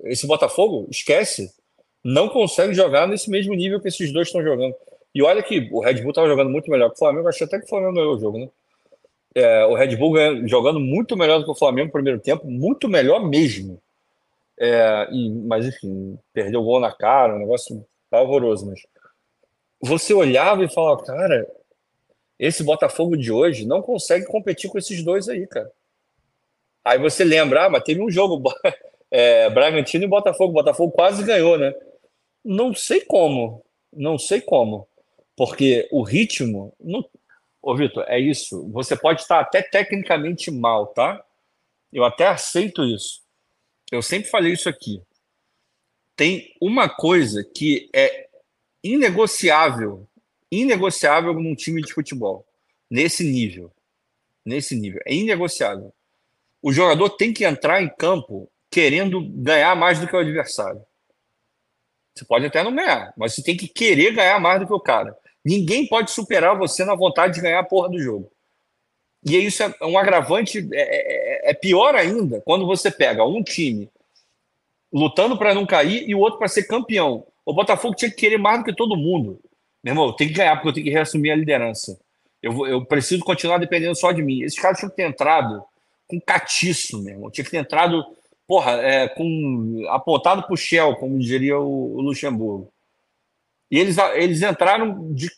Esse 0.05 0.29
Botafogo, 0.29 0.87
esquece, 0.93 1.53
não 2.05 2.29
consegue 2.29 2.73
jogar 2.73 3.09
nesse 3.09 3.29
mesmo 3.29 3.53
nível 3.53 3.81
que 3.81 3.89
esses 3.89 4.13
dois 4.13 4.29
estão 4.29 4.45
jogando. 4.45 4.77
E 5.15 5.23
olha 5.23 5.43
que 5.43 5.69
o 5.73 5.81
Red 5.81 6.03
Bull 6.03 6.11
estava 6.11 6.29
jogando 6.29 6.51
muito 6.51 6.71
melhor 6.71 6.89
que 6.89 6.97
o 6.97 6.99
Flamengo, 6.99 7.29
achei 7.29 7.47
até 7.47 7.59
que 7.59 7.65
o 7.65 7.69
Flamengo 7.69 7.95
ganhou 7.95 8.17
o 8.17 8.21
jogo, 8.21 8.39
né? 8.39 8.49
É, 9.35 9.65
o 9.67 9.75
Red 9.75 9.97
Bull 9.97 10.15
jogando 10.47 10.81
muito 10.81 11.17
melhor 11.17 11.39
do 11.39 11.45
que 11.45 11.51
o 11.51 11.55
Flamengo 11.55 11.87
no 11.87 11.93
primeiro 11.93 12.21
tempo, 12.21 12.47
muito 12.47 12.89
melhor 12.89 13.27
mesmo. 13.29 13.81
É, 14.59 15.09
e, 15.11 15.31
mas 15.31 15.67
enfim, 15.67 16.19
perdeu 16.33 16.61
o 16.61 16.65
gol 16.65 16.81
na 16.81 16.93
cara, 16.93 17.35
um 17.35 17.39
negócio 17.39 17.85
pavoroso. 18.11 18.67
Mas 18.67 18.83
você 19.81 20.13
olhava 20.13 20.65
e 20.65 20.73
falava, 20.73 21.03
cara, 21.03 21.47
esse 22.39 22.63
Botafogo 22.63 23.17
de 23.17 23.33
hoje 23.33 23.67
não 23.67 23.81
consegue 23.81 24.27
competir 24.27 24.71
com 24.71 24.79
esses 24.79 25.03
dois 25.03 25.29
aí, 25.29 25.47
cara. 25.47 25.71
Aí 26.85 26.99
você 26.99 27.25
lembra, 27.25 27.67
ah, 27.67 27.71
mas 27.71 27.85
teve 27.85 28.03
um 28.03 28.11
jogo, 28.11 28.43
é, 29.11 29.49
Bragantino 29.51 30.05
e 30.05 30.09
Botafogo. 30.09 30.53
Botafogo 30.53 30.93
quase 30.93 31.23
ganhou, 31.23 31.57
né? 31.57 31.75
Não 32.45 32.75
sei 32.75 33.01
como, 33.03 33.63
não 33.93 34.19
sei 34.19 34.41
como. 34.41 34.87
Porque 35.41 35.89
o 35.91 36.03
ritmo. 36.03 36.75
Não... 36.79 37.03
Ô, 37.63 37.75
Vitor, 37.75 38.05
é 38.07 38.21
isso. 38.21 38.69
Você 38.73 38.95
pode 38.95 39.23
estar 39.23 39.41
até 39.41 39.63
tecnicamente 39.63 40.51
mal, 40.51 40.89
tá? 40.89 41.25
Eu 41.91 42.05
até 42.05 42.27
aceito 42.27 42.85
isso. 42.85 43.23
Eu 43.91 44.03
sempre 44.03 44.29
falei 44.29 44.53
isso 44.53 44.69
aqui. 44.69 45.01
Tem 46.15 46.55
uma 46.61 46.91
coisa 46.91 47.43
que 47.43 47.89
é 47.95 48.29
inegociável, 48.85 50.07
inegociável 50.53 51.33
num 51.33 51.55
time 51.55 51.81
de 51.81 51.95
futebol, 51.95 52.47
nesse 52.91 53.25
nível. 53.25 53.73
Nesse 54.45 54.77
nível. 54.77 55.01
É 55.07 55.15
inegociável. 55.15 55.91
O 56.61 56.71
jogador 56.71 57.09
tem 57.17 57.33
que 57.33 57.47
entrar 57.47 57.81
em 57.81 57.89
campo 57.89 58.47
querendo 58.71 59.27
ganhar 59.27 59.75
mais 59.75 59.99
do 59.99 60.07
que 60.07 60.15
o 60.15 60.19
adversário. 60.19 60.85
Você 62.15 62.27
pode 62.27 62.45
até 62.45 62.63
não 62.63 62.77
ganhar, 62.77 63.15
mas 63.17 63.35
você 63.35 63.43
tem 63.43 63.57
que 63.57 63.69
querer 63.69 64.13
ganhar 64.13 64.39
mais 64.39 64.61
do 64.61 64.67
que 64.67 64.73
o 64.75 64.79
cara. 64.79 65.17
Ninguém 65.45 65.87
pode 65.87 66.11
superar 66.11 66.57
você 66.57 66.85
na 66.85 66.95
vontade 66.95 67.35
de 67.35 67.41
ganhar 67.41 67.61
a 67.61 67.65
porra 67.65 67.89
do 67.89 67.99
jogo. 67.99 68.31
E 69.25 69.37
isso 69.37 69.63
é 69.63 69.75
um 69.83 69.99
agravante, 69.99 70.67
é, 70.73 71.49
é, 71.49 71.51
é 71.51 71.55
pior 71.55 71.95
ainda 71.95 72.41
quando 72.43 72.67
você 72.67 72.91
pega 72.91 73.25
um 73.25 73.43
time 73.43 73.89
lutando 74.93 75.39
para 75.39 75.55
não 75.55 75.67
cair 75.67 76.09
e 76.09 76.15
o 76.15 76.19
outro 76.19 76.39
para 76.39 76.49
ser 76.49 76.65
campeão. 76.65 77.25
O 77.45 77.53
Botafogo 77.53 77.95
tinha 77.95 78.11
que 78.11 78.17
querer 78.17 78.39
mais 78.39 78.59
do 78.59 78.65
que 78.65 78.75
todo 78.75 78.97
mundo. 78.97 79.41
Meu 79.83 79.93
irmão, 79.93 80.07
eu 80.07 80.13
tenho 80.13 80.31
que 80.31 80.37
ganhar 80.37 80.57
porque 80.57 80.69
eu 80.69 80.73
tenho 80.73 80.87
que 80.87 80.93
reassumir 80.93 81.33
a 81.33 81.37
liderança. 81.37 81.99
Eu, 82.43 82.67
eu 82.67 82.85
preciso 82.85 83.23
continuar 83.25 83.59
dependendo 83.59 83.95
só 83.95 84.13
de 84.13 84.23
mim. 84.23 84.43
Esses 84.43 84.59
caras 84.59 84.79
tinham 84.79 84.91
que 84.91 84.97
ter 84.97 85.07
entrado 85.07 85.63
com 86.09 86.21
catiço, 86.21 87.03
meu 87.03 87.15
irmão. 87.15 87.31
Tinha 87.31 87.45
que 87.45 87.51
ter 87.51 87.59
entrado, 87.59 88.05
porra, 88.47 88.73
é, 88.83 89.09
com 89.09 89.85
apontado 89.89 90.43
para 90.43 90.55
o 90.55 90.57
Shell, 90.57 90.97
como 90.97 91.19
diria 91.19 91.59
o, 91.59 91.97
o 91.97 92.01
Luxemburgo. 92.01 92.71
E 93.71 93.79
eles, 93.79 93.97
eles 94.15 94.43
entraram 94.43 95.13
de 95.15 95.31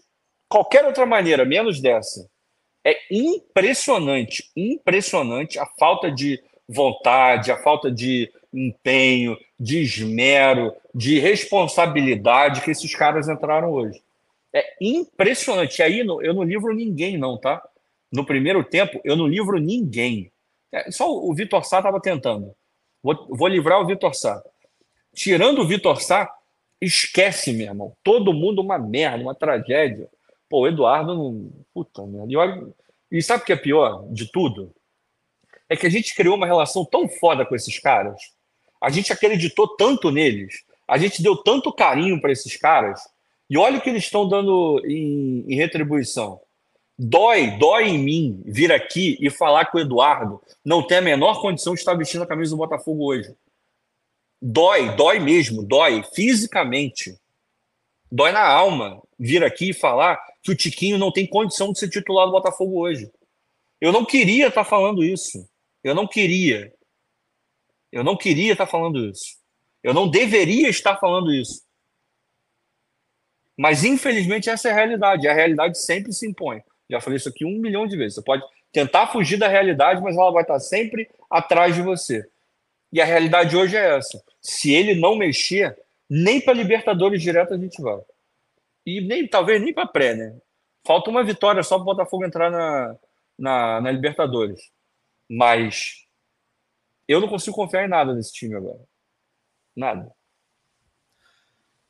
qualquer 0.49 0.85
outra 0.85 1.05
maneira, 1.05 1.45
menos 1.45 1.81
dessa. 1.81 2.29
É 2.85 2.97
impressionante, 3.11 4.51
impressionante 4.57 5.59
a 5.59 5.67
falta 5.79 6.11
de 6.11 6.43
vontade, 6.69 7.53
a 7.53 7.59
falta 7.59 7.91
de 7.91 8.31
empenho, 8.53 9.37
de 9.59 9.81
esmero, 9.83 10.75
de 10.95 11.19
responsabilidade 11.19 12.61
que 12.61 12.71
esses 12.71 12.95
caras 12.95 13.29
entraram 13.29 13.71
hoje. 13.71 14.03
É 14.53 14.65
impressionante. 14.81 15.79
E 15.79 15.83
aí 15.83 15.99
eu 16.01 16.35
não 16.35 16.43
livro 16.43 16.75
ninguém, 16.75 17.17
não, 17.17 17.39
tá? 17.39 17.63
No 18.11 18.27
primeiro 18.27 18.63
tempo, 18.63 19.01
eu 19.05 19.17
não 19.17 19.27
livro 19.27 19.59
ninguém. 19.59 20.31
É, 20.71 20.91
só 20.91 21.11
o 21.11 21.33
Vitor 21.35 21.65
Sá 21.65 21.79
estava 21.79 22.01
tentando. 22.01 22.55
Vou, 23.03 23.27
vou 23.31 23.49
livrar 23.49 23.81
o 23.81 23.87
Vitor 23.87 24.15
Sá. 24.15 24.43
Tirando 25.15 25.61
o 25.61 25.67
Vitor 25.67 26.03
Sá, 26.03 26.31
Esquece, 26.83 27.53
meu 27.53 27.69
irmão. 27.69 27.97
Todo 28.03 28.33
mundo 28.33 28.61
uma 28.61 28.77
merda, 28.77 29.23
uma 29.23 29.37
tragédia. 29.37 30.09
Pô, 30.49 30.63
o 30.63 30.67
Eduardo 30.67 31.15
não. 31.15 31.53
Puta 31.73 32.05
merda. 32.05 32.33
E, 32.33 32.37
olha... 32.37 32.67
e 33.09 33.23
sabe 33.23 33.45
o 33.45 33.47
que 33.47 33.53
é 33.53 33.57
pior 33.57 34.05
de 34.11 34.31
tudo? 34.33 34.75
É 35.69 35.77
que 35.77 35.87
a 35.87 35.91
gente 35.91 36.13
criou 36.13 36.35
uma 36.35 36.45
relação 36.45 36.85
tão 36.85 37.09
foda 37.09 37.47
com 37.47 37.55
esses 37.55 37.79
caras. 37.79 38.21
A 38.81 38.91
gente 38.91 39.13
acreditou 39.13 39.69
tanto 39.77 40.11
neles. 40.11 40.65
A 40.89 40.99
gente 40.99 41.23
deu 41.23 41.37
tanto 41.37 41.73
carinho 41.73 42.21
para 42.21 42.33
esses 42.33 42.57
caras. 42.57 43.01
E 43.49 43.57
olha 43.57 43.79
o 43.79 43.81
que 43.81 43.89
eles 43.89 44.03
estão 44.03 44.29
dando 44.29 44.83
em, 44.85 45.45
em 45.47 45.55
retribuição. 45.55 46.41
Dói, 46.99 47.59
dói 47.59 47.91
em 47.91 47.99
mim 47.99 48.43
vir 48.45 48.73
aqui 48.73 49.17
e 49.21 49.31
falar 49.31 49.67
que 49.67 49.77
o 49.77 49.81
Eduardo 49.81 50.43
não 50.65 50.85
tem 50.85 50.99
a 50.99 51.03
menor 51.03 51.41
condição 51.41 51.75
de 51.75 51.81
estar 51.81 51.95
vestindo 51.95 52.25
a 52.25 52.27
camisa 52.27 52.51
do 52.51 52.57
Botafogo 52.57 53.05
hoje. 53.05 53.33
Dói, 54.45 54.97
dói 54.97 55.21
mesmo, 55.21 55.63
dói 55.63 56.03
fisicamente. 56.13 57.17
Dói 58.11 58.33
na 58.33 58.45
alma 58.45 59.01
vir 59.17 59.45
aqui 59.45 59.71
e 59.71 59.73
falar 59.73 60.21
que 60.43 60.51
o 60.51 60.57
Tiquinho 60.57 60.99
não 60.99 61.13
tem 61.13 61.25
condição 61.25 61.73
de 61.73 61.79
ser 61.79 61.89
titular 61.89 62.27
do 62.27 62.33
Botafogo 62.33 62.81
hoje. 62.81 63.09
Eu 63.81 63.93
não 63.93 64.05
queria 64.05 64.49
estar 64.49 64.65
falando 64.65 65.05
isso. 65.05 65.49
Eu 65.85 65.95
não 65.95 66.09
queria. 66.09 66.75
Eu 67.93 68.03
não 68.03 68.17
queria 68.17 68.53
estar 68.53 68.67
falando 68.67 69.09
isso. 69.09 69.37
Eu 69.81 69.95
não 69.95 70.09
deveria 70.09 70.69
estar 70.69 70.97
falando 70.97 71.33
isso. 71.33 71.63
Mas, 73.57 73.85
infelizmente, 73.85 74.51
essa 74.51 74.69
é 74.69 74.73
a 74.73 74.75
realidade. 74.75 75.29
A 75.29 75.33
realidade 75.33 75.79
sempre 75.79 76.13
se 76.13 76.27
impõe. 76.27 76.61
Já 76.91 77.01
falei 77.01 77.17
isso 77.17 77.29
aqui 77.29 77.45
um 77.45 77.61
milhão 77.61 77.87
de 77.87 77.97
vezes. 77.97 78.17
Você 78.17 78.23
pode 78.23 78.43
tentar 78.73 79.07
fugir 79.07 79.37
da 79.37 79.47
realidade, 79.47 80.03
mas 80.03 80.17
ela 80.17 80.33
vai 80.33 80.43
estar 80.43 80.59
sempre 80.59 81.09
atrás 81.31 81.77
de 81.77 81.83
você. 81.83 82.29
E 82.93 83.01
a 83.01 83.05
realidade 83.05 83.57
hoje 83.57 83.77
é 83.77 83.97
essa. 83.97 84.23
Se 84.41 84.73
ele 84.73 84.95
não 84.95 85.17
mexer, 85.17 85.77
nem 86.09 86.41
para 86.41 86.53
Libertadores 86.53 87.23
direto 87.23 87.55
a 87.55 87.59
gente 87.59 87.81
vai. 87.81 88.01
E 88.85 89.01
nem 89.01 89.27
talvez 89.27 89.63
nem 89.63 89.73
para 89.73 89.87
pré, 89.87 90.15
né? 90.15 90.37
Falta 90.85 91.11
uma 91.11 91.25
vitória 91.25 91.63
só 91.63 91.77
para 91.77 91.83
o 91.83 91.87
Botafogo 91.87 92.25
entrar 92.25 92.51
na, 92.51 92.97
na, 93.39 93.81
na 93.81 93.91
Libertadores. 93.91 94.71
Mas 95.31 96.07
eu 97.09 97.21
não 97.21 97.29
consigo 97.29 97.57
confiar 97.57 97.85
em 97.85 97.89
nada 97.89 98.13
nesse 98.15 98.33
time 98.33 98.55
agora. 98.55 98.81
Nada. 99.75 100.13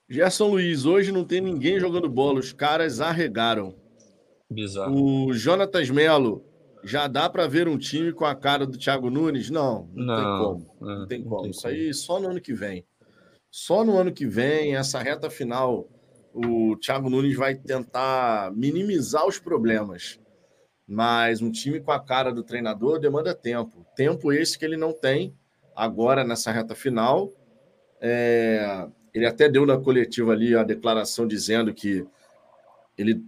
Gerson 0.08 0.48
Luiz, 0.48 0.84
hoje 0.84 1.10
não 1.10 1.24
tem 1.24 1.40
ninguém 1.40 1.80
jogando 1.80 2.08
bola, 2.08 2.38
os 2.38 2.52
caras 2.52 3.00
arregaram. 3.00 3.74
Bizarro. 4.48 4.94
O 4.94 5.32
Jonatas 5.32 5.88
Melo, 5.88 6.44
já 6.82 7.06
dá 7.06 7.28
para 7.28 7.46
ver 7.46 7.68
um 7.68 7.78
time 7.78 8.12
com 8.12 8.24
a 8.24 8.34
cara 8.34 8.66
do 8.66 8.78
Thiago 8.78 9.10
Nunes? 9.10 9.50
Não, 9.50 9.88
não, 9.94 10.06
não 10.06 10.16
tem 10.16 10.24
como. 10.24 10.76
Não, 10.80 10.98
não 10.98 11.06
tem 11.06 11.22
como. 11.22 11.36
Não 11.36 11.42
tem 11.42 11.50
Isso 11.50 11.62
como. 11.62 11.74
aí 11.74 11.94
só 11.94 12.20
no 12.20 12.28
ano 12.28 12.40
que 12.40 12.52
vem. 12.52 12.84
Só 13.50 13.84
no 13.84 13.98
ano 13.98 14.12
que 14.12 14.26
vem, 14.26 14.76
essa 14.76 14.98
reta 14.98 15.28
final, 15.28 15.88
o 16.32 16.76
Thiago 16.76 17.10
Nunes 17.10 17.36
vai 17.36 17.54
tentar 17.54 18.50
minimizar 18.54 19.26
os 19.26 19.38
problemas. 19.38 20.18
Mas 20.86 21.40
um 21.40 21.50
time 21.50 21.80
com 21.80 21.92
a 21.92 22.00
cara 22.00 22.32
do 22.32 22.42
treinador 22.42 22.98
demanda 22.98 23.34
tempo. 23.34 23.86
Tempo 23.94 24.32
esse 24.32 24.58
que 24.58 24.64
ele 24.64 24.76
não 24.76 24.92
tem 24.92 25.34
agora 25.76 26.24
nessa 26.24 26.50
reta 26.50 26.74
final. 26.74 27.30
É, 28.00 28.88
ele 29.14 29.26
até 29.26 29.48
deu 29.48 29.64
na 29.64 29.78
coletiva 29.78 30.32
ali 30.32 30.54
a 30.56 30.62
declaração 30.64 31.26
dizendo 31.26 31.72
que 31.72 32.06
ele 32.96 33.22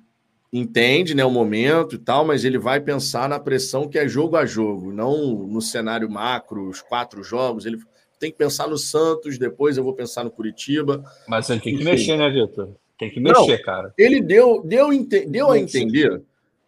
entende 0.56 1.16
né, 1.16 1.24
o 1.24 1.30
momento 1.30 1.96
e 1.96 1.98
tal, 1.98 2.24
mas 2.24 2.44
ele 2.44 2.58
vai 2.58 2.80
pensar 2.80 3.28
na 3.28 3.40
pressão 3.40 3.88
que 3.88 3.98
é 3.98 4.06
jogo 4.06 4.36
a 4.36 4.46
jogo, 4.46 4.92
não 4.92 5.34
no 5.48 5.60
cenário 5.60 6.08
macro, 6.08 6.68
os 6.68 6.80
quatro 6.80 7.24
jogos. 7.24 7.66
Ele 7.66 7.76
tem 8.20 8.30
que 8.30 8.38
pensar 8.38 8.68
no 8.68 8.78
Santos, 8.78 9.36
depois 9.36 9.76
eu 9.76 9.82
vou 9.82 9.94
pensar 9.94 10.22
no 10.22 10.30
Curitiba. 10.30 11.04
Mas 11.26 11.50
ele 11.50 11.58
tem 11.60 11.76
que 11.76 11.82
Enfim. 11.82 11.90
mexer, 11.90 12.16
né, 12.16 12.30
Vitor? 12.30 12.70
Tem 12.96 13.10
que 13.10 13.18
mexer, 13.18 13.56
não, 13.56 13.62
cara. 13.64 13.92
Ele 13.98 14.20
deu, 14.20 14.62
deu, 14.64 14.90
deu 15.26 15.50
a 15.50 15.58
entender, 15.58 16.22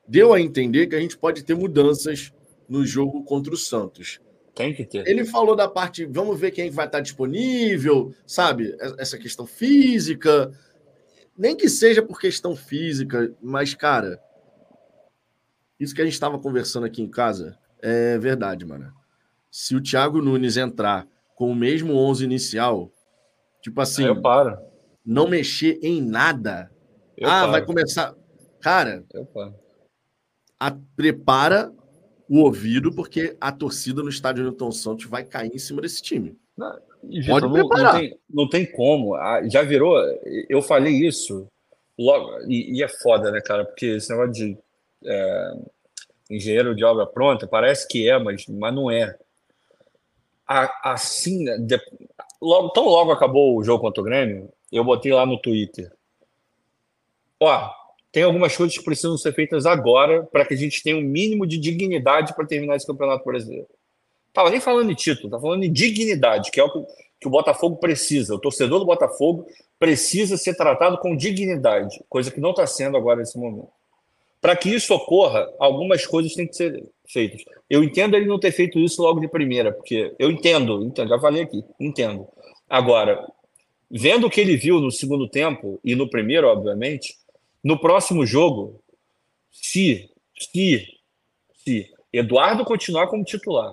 deu 0.07 0.32
a 0.32 0.41
entender 0.41 0.89
que 0.89 0.97
a 0.97 1.01
gente 1.01 1.16
pode 1.16 1.45
ter 1.45 1.55
mudanças 1.55 2.32
no 2.68 2.84
jogo 2.84 3.22
contra 3.22 3.55
o 3.55 3.57
Santos. 3.57 4.20
Tem 4.53 4.74
que 4.74 4.84
ter. 4.84 5.07
Ele 5.07 5.24
falou 5.24 5.55
da 5.55 5.68
parte, 5.68 6.05
vamos 6.07 6.41
ver 6.41 6.51
quem 6.51 6.70
vai 6.70 6.87
estar 6.87 7.01
disponível, 7.01 8.12
sabe? 8.26 8.74
Essa 8.99 9.16
questão 9.16 9.47
física. 9.47 10.51
Nem 11.37 11.57
que 11.57 11.68
seja 11.68 12.03
por 12.03 12.18
questão 12.18 12.57
física, 12.57 13.34
mas, 13.43 13.74
cara, 13.74 14.20
isso 15.78 15.95
que 15.95 16.01
a 16.01 16.05
gente 16.05 16.14
estava 16.14 16.39
conversando 16.39 16.87
aqui 16.87 17.03
em 17.03 17.11
casa 17.11 17.59
é 17.82 18.18
verdade, 18.18 18.64
mano. 18.64 18.93
Se 19.51 19.76
o 19.76 19.82
Thiago 19.82 20.22
Nunes 20.22 20.57
entrar 20.57 21.07
com 21.34 21.51
o 21.51 21.55
mesmo 21.55 21.95
11 21.95 22.24
inicial, 22.24 22.91
tipo 23.61 23.80
assim, 23.80 24.05
eu 24.05 24.20
paro. 24.20 24.59
não 25.05 25.28
mexer 25.28 25.78
em 25.82 26.01
nada. 26.03 26.70
Eu 27.16 27.28
ah, 27.28 27.41
paro. 27.41 27.53
vai 27.53 27.64
começar. 27.64 28.14
Cara, 28.61 29.05
eu 29.12 29.26
paro. 29.26 29.55
A, 30.59 30.70
prepara 30.97 31.72
o 32.28 32.41
ouvido, 32.41 32.93
porque 32.93 33.37
a 33.41 33.53
torcida 33.53 34.03
no 34.03 34.09
estádio 34.09 34.43
Newton 34.43 34.72
Santos 34.72 35.05
vai 35.05 35.24
cair 35.24 35.55
em 35.55 35.59
cima 35.59 35.82
desse 35.82 36.03
time. 36.03 36.39
Não, 36.57 36.80
Pode 37.26 37.52
preparar. 37.52 37.94
Não 37.94 38.00
tem, 38.00 38.18
não 38.28 38.48
tem 38.48 38.66
como. 38.66 39.14
Ah, 39.14 39.40
já 39.48 39.62
virou. 39.62 39.96
Eu 40.48 40.62
falei 40.62 40.92
isso 40.92 41.48
logo. 41.98 42.40
E, 42.48 42.78
e, 42.78 42.82
é 42.82 42.88
foda, 42.88 43.30
né, 43.30 43.40
cara? 43.40 43.64
Porque 43.64 43.86
esse 43.86 44.11
negócio 44.11 44.32
de 44.32 44.59
é, 45.04 45.52
engenheiro 46.30 46.74
de 46.74 46.84
obra 46.84 47.07
pronta 47.07 47.46
parece 47.46 47.86
que 47.88 48.09
é, 48.09 48.18
mas, 48.18 48.46
mas 48.46 48.74
não 48.74 48.90
é. 48.90 49.16
A, 50.46 50.92
assim, 50.92 51.44
de, 51.66 51.80
logo, 52.40 52.70
tão 52.70 52.84
logo 52.84 53.12
acabou 53.12 53.57
o 53.57 53.64
jogo 53.64 53.80
contra 53.80 54.00
o 54.00 54.04
Grêmio, 54.04 54.48
eu 54.70 54.84
botei 54.84 55.12
lá 55.12 55.26
no 55.26 55.40
Twitter. 55.40 55.92
Ó, 57.40 57.70
tem 58.12 58.22
algumas 58.22 58.57
coisas 58.57 58.76
que 58.76 58.84
precisam 58.84 59.18
ser 59.18 59.34
feitas 59.34 59.66
agora 59.66 60.22
para 60.24 60.44
que 60.44 60.54
a 60.54 60.57
gente 60.57 60.82
tenha 60.82 60.96
um 60.96 61.02
mínimo 61.02 61.46
de 61.46 61.59
dignidade 61.59 62.34
para 62.34 62.46
terminar 62.46 62.76
esse 62.76 62.86
campeonato 62.86 63.24
brasileiro. 63.24 63.68
Tava 64.37 64.51
nem 64.51 64.61
falando 64.61 64.89
de 64.89 64.95
título, 64.95 65.30
tá 65.30 65.41
falando 65.41 65.62
de 65.62 65.70
dignidade, 65.70 66.51
que 66.51 66.61
é 66.61 66.62
o 66.62 66.70
que, 66.70 66.84
que 67.22 67.26
o 67.26 67.30
Botafogo 67.30 67.76
precisa. 67.76 68.34
O 68.34 68.39
torcedor 68.39 68.78
do 68.78 68.84
Botafogo 68.84 69.47
precisa 69.78 70.37
ser 70.37 70.55
tratado 70.55 70.99
com 70.99 71.16
dignidade, 71.16 72.05
coisa 72.07 72.30
que 72.30 72.39
não 72.39 72.51
está 72.51 72.66
sendo 72.66 72.99
agora 72.99 73.20
nesse 73.20 73.39
momento. 73.39 73.70
Para 74.39 74.55
que 74.55 74.68
isso 74.68 74.93
ocorra, 74.93 75.51
algumas 75.59 76.05
coisas 76.05 76.34
têm 76.34 76.47
que 76.47 76.55
ser 76.55 76.87
feitas. 77.09 77.43
Eu 77.70 77.82
entendo 77.82 78.14
ele 78.14 78.26
não 78.26 78.39
ter 78.39 78.53
feito 78.53 78.78
isso 78.78 79.01
logo 79.01 79.20
de 79.20 79.26
primeira, 79.26 79.72
porque 79.72 80.14
eu 80.18 80.30
entendo, 80.30 80.84
entendo 80.84 81.09
já 81.09 81.18
falei 81.18 81.45
aqui, 81.45 81.64
entendo. 81.80 82.28
Agora, 82.68 83.26
vendo 83.91 84.26
o 84.26 84.30
que 84.30 84.43
ele 84.43 84.59
viu 84.59 84.80
no 84.80 84.93
segundo 84.93 85.26
tempo 85.26 85.80
e 85.82 85.95
no 85.95 86.11
primeiro, 86.11 86.47
obviamente, 86.47 87.16
no 87.64 87.80
próximo 87.80 88.26
jogo, 88.26 88.82
se, 89.51 90.11
se, 90.39 90.87
se 91.64 91.91
Eduardo 92.12 92.66
continuar 92.66 93.07
como 93.07 93.24
titular, 93.24 93.72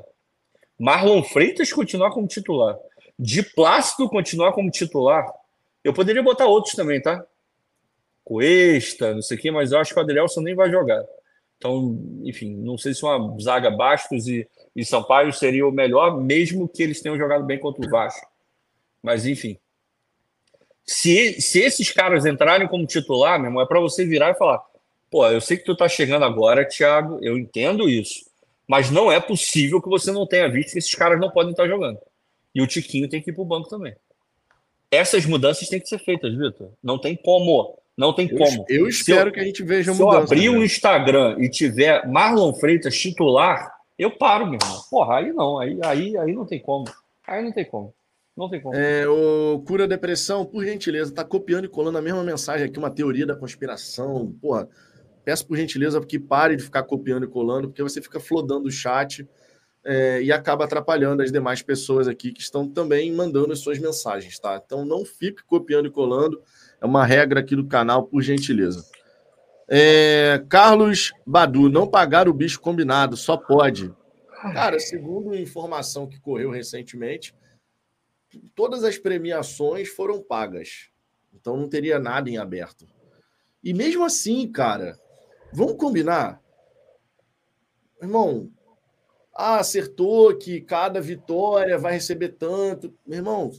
Marlon 0.79 1.23
Freitas 1.23 1.71
continuar 1.71 2.11
como 2.11 2.27
titular, 2.27 2.77
de 3.17 3.43
Plácido 3.43 4.09
continuar 4.09 4.53
como 4.53 4.71
titular, 4.71 5.25
eu 5.83 5.93
poderia 5.93 6.23
botar 6.23 6.45
outros 6.45 6.75
também, 6.75 7.01
tá? 7.01 7.25
Cuesta, 8.23 9.13
não 9.13 9.21
sei 9.21 9.37
o 9.37 9.39
quê, 9.39 9.51
mas 9.51 9.71
eu 9.71 9.79
acho 9.79 9.93
que 9.93 9.99
o 9.99 10.03
Adrielson 10.03 10.41
nem 10.41 10.55
vai 10.55 10.71
jogar. 10.71 11.03
Então, 11.57 11.97
enfim, 12.23 12.55
não 12.55 12.77
sei 12.77 12.93
se 12.93 13.03
uma 13.03 13.37
zaga 13.39 13.69
Bastos 13.69 14.27
e, 14.27 14.47
e 14.75 14.83
Sampaio 14.83 15.31
seria 15.31 15.67
o 15.67 15.71
melhor, 15.71 16.19
mesmo 16.19 16.67
que 16.67 16.83
eles 16.83 17.01
tenham 17.01 17.17
jogado 17.17 17.45
bem 17.45 17.59
contra 17.59 17.85
o 17.85 17.89
Vasco. 17.89 18.27
Mas, 19.01 19.25
enfim, 19.25 19.57
se, 20.85 21.41
se 21.41 21.59
esses 21.59 21.91
caras 21.91 22.25
entrarem 22.25 22.67
como 22.67 22.85
titular, 22.85 23.39
meu 23.39 23.49
irmão, 23.49 23.63
é 23.63 23.65
para 23.65 23.79
você 23.79 24.05
virar 24.05 24.31
e 24.31 24.37
falar: 24.37 24.61
pô, 25.09 25.25
eu 25.27 25.39
sei 25.39 25.57
que 25.57 25.63
tu 25.63 25.75
tá 25.75 25.87
chegando 25.87 26.25
agora, 26.25 26.67
Thiago, 26.67 27.19
eu 27.21 27.37
entendo 27.37 27.89
isso, 27.89 28.25
mas 28.67 28.89
não 28.89 29.11
é 29.11 29.19
possível 29.19 29.81
que 29.81 29.89
você 29.89 30.11
não 30.11 30.27
tenha 30.27 30.49
visto 30.49 30.73
que 30.73 30.79
esses 30.79 30.95
caras 30.95 31.19
não 31.19 31.29
podem 31.29 31.51
estar 31.51 31.67
jogando. 31.67 31.99
E 32.53 32.61
o 32.61 32.67
Tiquinho 32.67 33.09
tem 33.09 33.21
que 33.21 33.31
ir 33.31 33.33
pro 33.33 33.45
banco 33.45 33.69
também. 33.69 33.95
Essas 34.91 35.25
mudanças 35.25 35.67
têm 35.67 35.79
que 35.79 35.89
ser 35.89 35.97
feitas, 35.99 36.35
Vitor. 36.37 36.69
Não 36.81 36.99
tem 36.99 37.15
como. 37.15 37.77
Não 37.97 38.13
tem 38.13 38.27
como. 38.27 38.65
Eu, 38.69 38.87
espero 38.87 39.29
eu, 39.29 39.33
que 39.33 39.39
a 39.39 39.43
gente 39.43 39.63
veja 39.63 39.91
mudança. 39.91 40.27
Se 40.27 40.33
eu 40.33 40.37
abrir 40.37 40.49
o 40.49 40.59
um 40.59 40.63
Instagram 40.63 41.35
e 41.39 41.49
tiver 41.49 42.07
Marlon 42.07 42.53
Freitas 42.53 42.97
titular, 42.97 43.73
eu 43.97 44.11
paro, 44.11 44.45
meu 44.45 44.59
irmão. 44.61 44.81
Porra, 44.89 45.17
aí 45.17 45.33
não. 45.33 45.59
Aí, 45.59 45.79
aí, 45.83 46.17
aí 46.17 46.33
não 46.33 46.45
tem 46.45 46.59
como. 46.59 46.85
Aí 47.25 47.43
não 47.43 47.51
tem 47.51 47.65
como. 47.65 47.93
Não 48.35 48.49
tem 48.49 48.61
como. 48.61 48.75
É, 48.75 49.07
o 49.07 49.63
Cura 49.65 49.87
Depressão, 49.87 50.45
por 50.45 50.65
gentileza, 50.65 51.13
tá 51.13 51.23
copiando 51.23 51.65
e 51.65 51.69
colando 51.69 51.97
a 51.97 52.01
mesma 52.01 52.23
mensagem 52.23 52.65
aqui, 52.65 52.79
uma 52.79 52.89
teoria 52.89 53.25
da 53.25 53.35
conspiração. 53.35 54.33
Porra, 54.41 54.67
peço 55.23 55.47
por 55.47 55.57
gentileza 55.57 55.99
que 56.01 56.19
pare 56.19 56.55
de 56.55 56.63
ficar 56.63 56.83
copiando 56.83 57.25
e 57.25 57.27
colando, 57.27 57.69
porque 57.69 57.83
você 57.83 58.01
fica 58.01 58.19
flodando 58.19 58.67
o 58.67 58.71
chat 58.71 59.27
é, 59.83 60.21
e 60.21 60.31
acaba 60.31 60.65
atrapalhando 60.65 61.21
as 61.21 61.31
demais 61.31 61.61
pessoas 61.61 62.07
aqui 62.07 62.31
que 62.31 62.41
estão 62.41 62.67
também 62.67 63.11
mandando 63.11 63.51
as 63.51 63.59
suas 63.59 63.79
mensagens, 63.79 64.39
tá? 64.39 64.61
Então 64.63 64.85
não 64.85 65.03
fique 65.05 65.43
copiando 65.43 65.87
e 65.87 65.91
colando, 65.91 66.41
é 66.81 66.85
uma 66.85 67.05
regra 67.05 67.39
aqui 67.39 67.55
do 67.55 67.67
canal, 67.67 68.03
por 68.03 68.21
gentileza. 68.21 68.85
É, 69.67 70.43
Carlos 70.49 71.13
Badu, 71.25 71.69
não 71.69 71.87
pagar 71.87 72.27
o 72.27 72.33
bicho 72.33 72.59
combinado, 72.59 73.15
só 73.17 73.37
pode. 73.37 73.93
Cara, 74.53 74.77
segundo 74.79 75.35
informação 75.35 76.07
que 76.07 76.19
correu 76.19 76.51
recentemente, 76.51 77.33
todas 78.53 78.83
as 78.83 78.97
premiações 78.97 79.89
foram 79.89 80.21
pagas. 80.21 80.89
Então 81.33 81.57
não 81.57 81.69
teria 81.69 81.97
nada 81.97 82.29
em 82.29 82.37
aberto. 82.37 82.85
E 83.63 83.73
mesmo 83.73 84.03
assim, 84.03 84.51
cara, 84.51 84.99
vamos 85.53 85.75
combinar? 85.75 86.41
Irmão, 88.01 88.49
ah, 89.35 89.59
acertou 89.59 90.35
que 90.37 90.61
cada 90.61 91.01
vitória 91.01 91.77
vai 91.77 91.93
receber 91.93 92.29
tanto. 92.29 92.93
Meu 93.05 93.19
irmão, 93.19 93.51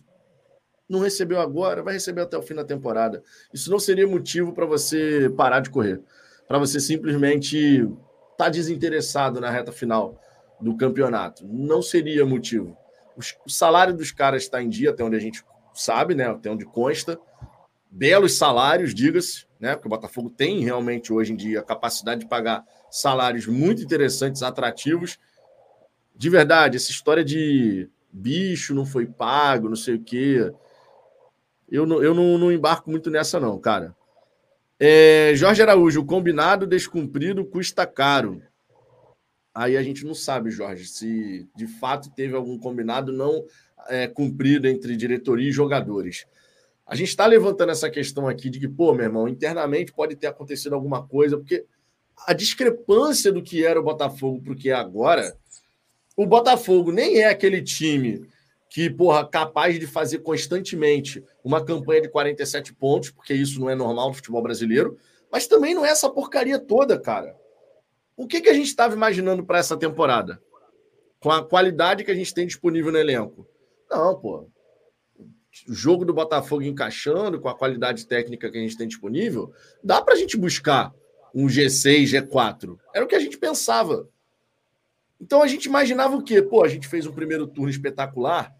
não 0.88 1.00
recebeu 1.00 1.40
agora, 1.40 1.82
vai 1.82 1.94
receber 1.94 2.22
até 2.22 2.36
o 2.36 2.42
fim 2.42 2.54
da 2.54 2.64
temporada. 2.64 3.22
Isso 3.52 3.70
não 3.70 3.78
seria 3.78 4.06
motivo 4.06 4.52
para 4.52 4.66
você 4.66 5.32
parar 5.36 5.60
de 5.60 5.70
correr. 5.70 6.00
para 6.46 6.58
você 6.58 6.78
simplesmente 6.78 7.56
estar 7.56 7.96
tá 8.36 8.48
desinteressado 8.50 9.40
na 9.40 9.50
reta 9.50 9.72
final 9.72 10.20
do 10.60 10.76
campeonato. 10.76 11.46
Não 11.46 11.80
seria 11.80 12.26
motivo. 12.26 12.76
O 13.46 13.50
salário 13.50 13.94
dos 13.94 14.12
caras 14.12 14.42
está 14.42 14.62
em 14.62 14.68
dia, 14.68 14.90
até 14.90 15.02
onde 15.02 15.16
a 15.16 15.20
gente 15.20 15.42
sabe, 15.72 16.14
né? 16.14 16.28
Até 16.28 16.50
onde 16.50 16.66
consta. 16.66 17.18
Belos 17.96 18.36
salários, 18.36 18.92
diga-se, 18.92 19.46
né? 19.60 19.76
Porque 19.76 19.86
o 19.86 19.90
Botafogo 19.90 20.28
tem 20.28 20.64
realmente 20.64 21.12
hoje 21.12 21.32
em 21.32 21.36
dia 21.36 21.60
a 21.60 21.62
capacidade 21.62 22.22
de 22.22 22.28
pagar 22.28 22.64
salários 22.90 23.46
muito 23.46 23.84
interessantes, 23.84 24.42
atrativos. 24.42 25.16
De 26.12 26.28
verdade, 26.28 26.76
essa 26.76 26.90
história 26.90 27.24
de 27.24 27.88
bicho 28.12 28.74
não 28.74 28.84
foi 28.84 29.06
pago, 29.06 29.68
não 29.68 29.76
sei 29.76 29.94
o 29.94 30.02
quê. 30.02 30.52
Eu 31.70 31.86
não, 31.86 32.02
eu 32.02 32.12
não, 32.12 32.36
não 32.36 32.50
embarco 32.50 32.90
muito 32.90 33.10
nessa, 33.10 33.38
não, 33.38 33.60
cara. 33.60 33.94
É, 34.80 35.30
Jorge 35.36 35.62
Araújo, 35.62 36.00
o 36.00 36.04
combinado 36.04 36.66
descumprido 36.66 37.44
custa 37.44 37.86
caro. 37.86 38.42
Aí 39.54 39.76
a 39.76 39.82
gente 39.84 40.04
não 40.04 40.14
sabe, 40.14 40.50
Jorge, 40.50 40.88
se 40.88 41.48
de 41.54 41.68
fato 41.68 42.10
teve 42.10 42.34
algum 42.34 42.58
combinado 42.58 43.12
não 43.12 43.44
é, 43.86 44.08
cumprido 44.08 44.66
entre 44.66 44.96
diretoria 44.96 45.48
e 45.48 45.52
jogadores. 45.52 46.26
A 46.86 46.94
gente 46.94 47.08
está 47.08 47.26
levantando 47.26 47.72
essa 47.72 47.88
questão 47.88 48.28
aqui 48.28 48.50
de 48.50 48.60
que, 48.60 48.68
pô, 48.68 48.92
meu 48.92 49.04
irmão, 49.04 49.28
internamente 49.28 49.92
pode 49.92 50.16
ter 50.16 50.26
acontecido 50.26 50.74
alguma 50.74 51.06
coisa, 51.06 51.36
porque 51.36 51.64
a 52.26 52.32
discrepância 52.32 53.32
do 53.32 53.42
que 53.42 53.64
era 53.64 53.80
o 53.80 53.82
Botafogo 53.82 54.42
para 54.42 54.52
o 54.52 54.56
que 54.56 54.70
é 54.70 54.74
agora, 54.74 55.36
o 56.16 56.26
Botafogo 56.26 56.92
nem 56.92 57.18
é 57.18 57.28
aquele 57.28 57.62
time 57.62 58.28
que, 58.68 58.90
porra, 58.90 59.26
capaz 59.26 59.78
de 59.78 59.86
fazer 59.86 60.18
constantemente 60.18 61.24
uma 61.42 61.64
campanha 61.64 62.02
de 62.02 62.08
47 62.08 62.74
pontos, 62.74 63.10
porque 63.10 63.32
isso 63.32 63.60
não 63.60 63.70
é 63.70 63.74
normal 63.74 64.08
no 64.08 64.14
futebol 64.14 64.42
brasileiro, 64.42 64.98
mas 65.30 65.46
também 65.46 65.74
não 65.74 65.84
é 65.84 65.90
essa 65.90 66.10
porcaria 66.10 66.58
toda, 66.58 66.98
cara. 66.98 67.36
O 68.16 68.26
que, 68.26 68.40
que 68.40 68.48
a 68.48 68.54
gente 68.54 68.66
estava 68.66 68.94
imaginando 68.94 69.44
para 69.44 69.58
essa 69.58 69.76
temporada? 69.76 70.40
Com 71.18 71.30
a 71.30 71.44
qualidade 71.44 72.04
que 72.04 72.10
a 72.10 72.14
gente 72.14 72.34
tem 72.34 72.46
disponível 72.46 72.92
no 72.92 72.98
elenco? 72.98 73.46
Não, 73.90 74.18
pô. 74.18 74.48
Jogo 75.68 76.04
do 76.04 76.12
Botafogo 76.12 76.62
encaixando 76.62 77.40
com 77.40 77.48
a 77.48 77.56
qualidade 77.56 78.06
técnica 78.06 78.50
que 78.50 78.58
a 78.58 78.60
gente 78.60 78.76
tem 78.76 78.88
disponível, 78.88 79.52
dá 79.82 80.02
para 80.02 80.14
a 80.14 80.16
gente 80.16 80.36
buscar 80.36 80.92
um 81.34 81.46
G6, 81.46 82.04
G4. 82.04 82.78
Era 82.92 83.04
o 83.04 83.08
que 83.08 83.14
a 83.14 83.20
gente 83.20 83.38
pensava. 83.38 84.08
Então 85.20 85.42
a 85.42 85.46
gente 85.46 85.66
imaginava 85.66 86.16
o 86.16 86.22
quê? 86.22 86.42
Pô, 86.42 86.64
a 86.64 86.68
gente 86.68 86.88
fez 86.88 87.06
um 87.06 87.12
primeiro 87.12 87.46
turno 87.46 87.70
espetacular, 87.70 88.54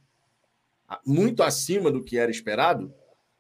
muito 1.05 1.43
acima 1.43 1.91
do 1.91 2.03
que 2.03 2.17
era 2.17 2.31
esperado, 2.31 2.95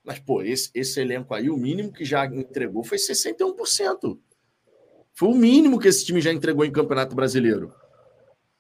mas, 0.04 0.18
pô, 0.18 0.42
esse, 0.42 0.70
esse 0.74 1.00
elenco 1.00 1.32
aí, 1.32 1.48
o 1.48 1.56
mínimo 1.56 1.90
que 1.90 2.04
já 2.04 2.26
entregou 2.26 2.84
foi 2.84 2.98
61%. 2.98 4.18
Foi 5.14 5.28
o 5.28 5.34
mínimo 5.34 5.78
que 5.78 5.88
esse 5.88 6.04
time 6.04 6.20
já 6.20 6.32
entregou 6.32 6.64
em 6.64 6.72
Campeonato 6.72 7.14
Brasileiro. 7.14 7.72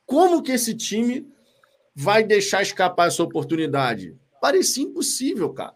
Como 0.06 0.42
que 0.42 0.52
esse 0.52 0.74
time 0.74 1.28
vai 1.94 2.24
deixar 2.24 2.62
escapar 2.62 3.08
essa 3.08 3.22
oportunidade? 3.22 4.16
Parecia 4.44 4.84
impossível, 4.84 5.54
cara. 5.54 5.74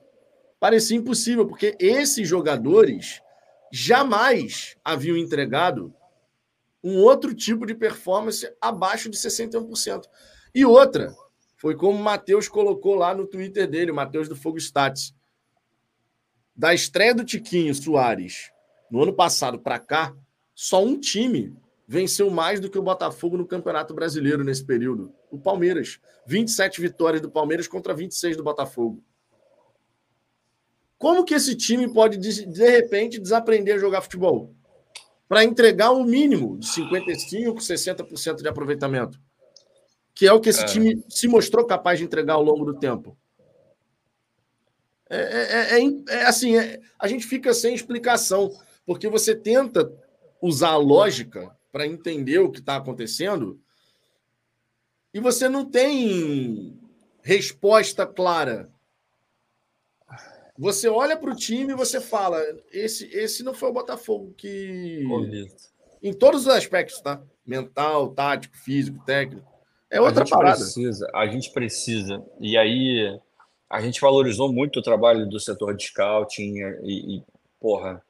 Parecia 0.61 0.95
impossível, 0.95 1.47
porque 1.47 1.75
esses 1.81 2.29
jogadores 2.29 3.23
jamais 3.73 4.77
haviam 4.85 5.16
entregado 5.16 5.95
um 6.85 6.99
outro 6.99 7.35
tipo 7.35 7.64
de 7.64 7.75
performance 7.75 8.47
abaixo 8.61 9.09
de 9.09 9.16
61%. 9.16 10.03
E 10.55 10.66
outra, 10.66 11.16
foi 11.57 11.75
como 11.75 11.99
o 11.99 12.03
Matheus 12.03 12.47
colocou 12.47 12.95
lá 12.95 13.14
no 13.14 13.27
Twitter 13.27 13.66
dele, 13.66 13.91
o 13.91 13.95
Matheus 13.95 14.29
do 14.29 14.37
Fogo 14.37 14.59
Stats. 14.59 15.14
Da 16.55 16.75
estreia 16.75 17.14
do 17.14 17.25
Tiquinho 17.25 17.75
Soares 17.75 18.51
no 18.91 19.03
ano 19.03 19.14
passado 19.14 19.59
para 19.59 19.79
cá, 19.79 20.14
só 20.55 20.85
um 20.85 21.01
time 21.01 21.57
venceu 21.89 22.28
mais 22.28 22.61
do 22.61 22.68
que 22.68 22.78
o 22.78 22.82
Botafogo 22.82 23.39
no 23.39 23.47
Campeonato 23.47 23.95
Brasileiro 23.95 24.45
nesse 24.45 24.62
período. 24.62 25.11
O 25.30 25.39
Palmeiras. 25.39 25.99
27 26.26 26.82
vitórias 26.82 27.22
do 27.22 27.30
Palmeiras 27.30 27.66
contra 27.66 27.95
26 27.95 28.36
do 28.36 28.45
Botafogo. 28.45 29.03
Como 30.99 31.24
que 31.24 31.32
esse 31.32 31.57
time 31.57 31.91
pode, 31.91 32.18
de 32.18 32.68
repente, 32.68 33.18
desaprender 33.18 33.76
a 33.76 33.78
jogar 33.78 34.03
futebol? 34.03 34.55
Para 35.26 35.45
entregar 35.45 35.91
o 35.91 36.01
um 36.01 36.05
mínimo 36.05 36.59
de 36.59 36.66
55%, 36.66 37.57
60% 37.57 38.43
de 38.43 38.49
aproveitamento. 38.49 39.18
Que 40.14 40.26
é 40.26 40.32
o 40.32 40.41
que 40.41 40.51
esse 40.51 40.64
é. 40.64 40.66
time 40.66 41.03
se 41.09 41.26
mostrou 41.26 41.64
capaz 41.64 41.99
de 41.99 42.05
entregar 42.05 42.34
ao 42.34 42.43
longo 42.43 42.66
do 42.66 42.78
tempo. 42.78 43.16
É, 45.09 45.16
é, 45.16 45.78
é, 45.78 45.80
é, 45.80 46.16
é 46.16 46.26
assim, 46.26 46.59
é, 46.59 46.80
a 46.99 47.09
gente 47.09 47.26
fica 47.26 47.55
sem 47.55 47.74
explicação, 47.74 48.53
porque 48.84 49.09
você 49.09 49.34
tenta 49.34 49.91
usar 50.43 50.70
a 50.70 50.76
lógica 50.76 51.57
para 51.71 51.87
entender 51.87 52.39
o 52.39 52.51
que 52.51 52.61
está 52.61 52.77
acontecendo 52.77 53.61
e 55.12 55.21
você 55.21 55.49
não 55.49 55.64
tem 55.64 56.79
resposta 57.23 58.07
clara. 58.07 58.71
Você 60.57 60.89
olha 60.89 61.16
para 61.16 61.31
o 61.33 61.37
time 61.37 61.73
e 61.73 61.77
você 61.77 62.01
fala: 62.01 62.41
esse, 62.73 63.07
esse 63.12 63.43
não 63.43 63.55
foi 63.55 63.71
o 63.71 63.73
Botafogo 63.73 64.35
que. 64.37 65.05
Em 66.03 66.12
todos 66.12 66.43
os 66.43 66.49
aspectos, 66.49 67.01
tá? 67.01 67.21
Mental, 67.45 68.09
tático, 68.11 68.57
físico, 68.57 69.05
técnico. 69.05 69.47
É 69.91 70.01
outra 70.01 70.23
a 70.23 70.25
gente 70.25 70.35
parada. 70.35 70.59
Precisa, 70.59 71.11
a 71.14 71.27
gente 71.27 71.51
precisa. 71.53 72.23
E 72.41 72.57
aí, 72.57 73.19
a 73.71 73.81
gente 73.81 74.01
valorizou 74.01 74.53
muito 74.53 74.79
o 74.79 74.83
trabalho 74.83 75.27
do 75.27 75.41
setor 75.41 75.75
de 75.75 75.87
scouting 75.87 76.59
e, 76.85 77.16
e 77.16 77.23
porra, 77.59 78.03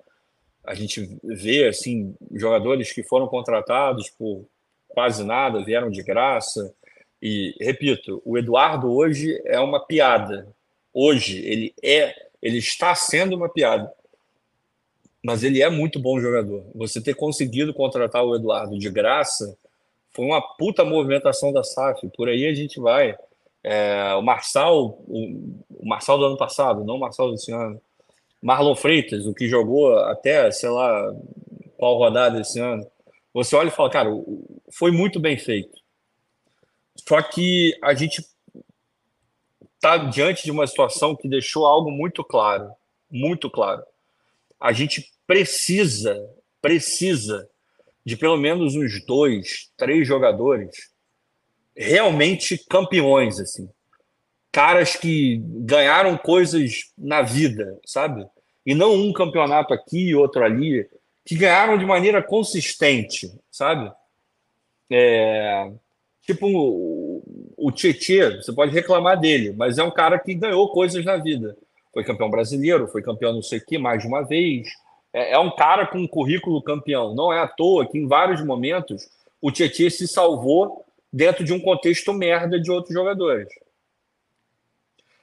a 0.68 0.74
gente 0.74 1.18
vê 1.24 1.66
assim 1.66 2.14
jogadores 2.32 2.92
que 2.92 3.02
foram 3.02 3.26
contratados 3.26 4.10
por 4.10 4.44
quase 4.86 5.24
nada, 5.24 5.64
vieram 5.64 5.90
de 5.90 6.02
graça. 6.02 6.74
E 7.22 7.54
repito, 7.58 8.20
o 8.22 8.36
Eduardo 8.36 8.92
hoje 8.92 9.40
é 9.46 9.58
uma 9.58 9.80
piada. 9.80 10.46
Hoje 10.92 11.38
ele 11.38 11.74
é, 11.82 12.14
ele 12.42 12.58
está 12.58 12.94
sendo 12.94 13.34
uma 13.34 13.48
piada. 13.48 13.90
Mas 15.24 15.42
ele 15.42 15.62
é 15.62 15.70
muito 15.70 15.98
bom 15.98 16.20
jogador. 16.20 16.62
Você 16.74 17.00
ter 17.00 17.14
conseguido 17.14 17.72
contratar 17.72 18.22
o 18.22 18.36
Eduardo 18.36 18.78
de 18.78 18.90
graça 18.90 19.56
foi 20.10 20.26
uma 20.26 20.42
puta 20.42 20.84
movimentação 20.84 21.50
da 21.50 21.64
SAF. 21.64 22.10
Por 22.14 22.28
aí 22.28 22.46
a 22.46 22.52
gente 22.52 22.78
vai. 22.78 23.16
É, 23.64 24.14
o 24.14 24.22
Marçal, 24.22 25.02
o, 25.08 25.54
o 25.70 25.88
Marçal 25.88 26.18
do 26.18 26.26
ano 26.26 26.36
passado, 26.36 26.84
não 26.84 26.96
o 26.96 27.00
Marçal 27.00 27.30
desse 27.32 27.50
ano 27.52 27.80
Marlon 28.42 28.74
Freitas, 28.74 29.26
o 29.26 29.34
que 29.34 29.48
jogou 29.48 29.98
até, 29.98 30.50
sei 30.50 30.68
lá, 30.68 31.12
qual 31.76 31.98
rodada 31.98 32.40
esse 32.40 32.58
ano, 32.60 32.86
você 33.32 33.54
olha 33.56 33.68
e 33.68 33.72
fala, 33.72 33.90
cara, 33.90 34.10
foi 34.72 34.90
muito 34.90 35.20
bem 35.20 35.36
feito. 35.36 35.76
Só 37.08 37.20
que 37.22 37.76
a 37.82 37.94
gente 37.94 38.24
está 39.74 39.96
diante 39.98 40.44
de 40.44 40.50
uma 40.50 40.66
situação 40.66 41.14
que 41.14 41.28
deixou 41.28 41.66
algo 41.66 41.90
muito 41.90 42.24
claro, 42.24 42.70
muito 43.10 43.50
claro. 43.50 43.82
A 44.60 44.72
gente 44.72 45.12
precisa, 45.26 46.18
precisa 46.60 47.48
de 48.04 48.16
pelo 48.16 48.36
menos 48.36 48.74
uns 48.74 49.04
dois, 49.04 49.70
três 49.76 50.06
jogadores 50.06 50.90
realmente 51.76 52.58
campeões, 52.68 53.38
assim 53.38 53.68
caras 54.52 54.96
que 54.96 55.40
ganharam 55.44 56.16
coisas 56.16 56.92
na 56.96 57.22
vida, 57.22 57.78
sabe? 57.84 58.26
E 58.64 58.74
não 58.74 58.94
um 58.94 59.12
campeonato 59.12 59.72
aqui 59.72 60.08
e 60.08 60.14
outro 60.14 60.44
ali, 60.44 60.88
que 61.24 61.36
ganharam 61.36 61.76
de 61.76 61.84
maneira 61.84 62.22
consistente, 62.22 63.30
sabe? 63.50 63.92
É, 64.90 65.70
tipo 66.22 66.46
o, 66.46 67.22
o 67.56 67.70
você 67.70 68.52
pode 68.54 68.72
reclamar 68.72 69.20
dele, 69.20 69.52
mas 69.56 69.78
é 69.78 69.84
um 69.84 69.90
cara 69.90 70.18
que 70.18 70.34
ganhou 70.34 70.70
coisas 70.70 71.04
na 71.04 71.16
vida. 71.16 71.56
Foi 71.92 72.04
campeão 72.04 72.30
brasileiro, 72.30 72.88
foi 72.88 73.02
campeão 73.02 73.32
não 73.32 73.42
sei 73.42 73.58
o 73.58 73.64
que 73.64 73.76
mais 73.76 74.02
de 74.02 74.08
uma 74.08 74.22
vez. 74.22 74.68
É, 75.12 75.32
é 75.32 75.38
um 75.38 75.50
cara 75.54 75.86
com 75.86 75.98
um 75.98 76.06
currículo 76.06 76.62
campeão. 76.62 77.14
Não 77.14 77.32
é 77.32 77.40
à 77.40 77.48
toa 77.48 77.86
que 77.86 77.98
em 77.98 78.06
vários 78.06 78.44
momentos 78.44 79.08
o 79.40 79.50
Tietê 79.50 79.90
se 79.90 80.06
salvou 80.06 80.84
dentro 81.12 81.44
de 81.44 81.52
um 81.52 81.60
contexto 81.60 82.12
merda 82.12 82.60
de 82.60 82.70
outros 82.70 82.94
jogadores. 82.94 83.48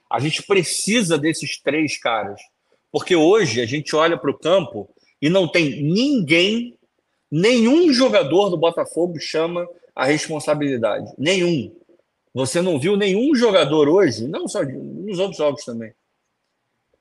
A 0.08 0.20
gente 0.20 0.42
precisa 0.42 1.18
desses 1.18 1.60
três 1.60 1.98
caras. 1.98 2.40
Porque 2.90 3.14
hoje 3.14 3.60
a 3.60 3.66
gente 3.66 3.94
olha 3.94 4.16
para 4.16 4.30
o 4.30 4.38
campo 4.38 4.88
e 5.20 5.28
não 5.28 5.48
tem 5.48 5.82
ninguém, 5.82 6.78
nenhum 7.30 7.92
jogador 7.92 8.48
do 8.48 8.56
Botafogo 8.56 9.18
chama 9.18 9.68
a 9.94 10.04
responsabilidade. 10.04 11.12
Nenhum. 11.18 11.74
Você 12.32 12.62
não 12.62 12.78
viu 12.78 12.96
nenhum 12.96 13.34
jogador 13.34 13.88
hoje, 13.88 14.28
não 14.28 14.46
só 14.46 14.62
nos 14.62 15.18
outros 15.18 15.38
jogos 15.38 15.64
também. 15.64 15.92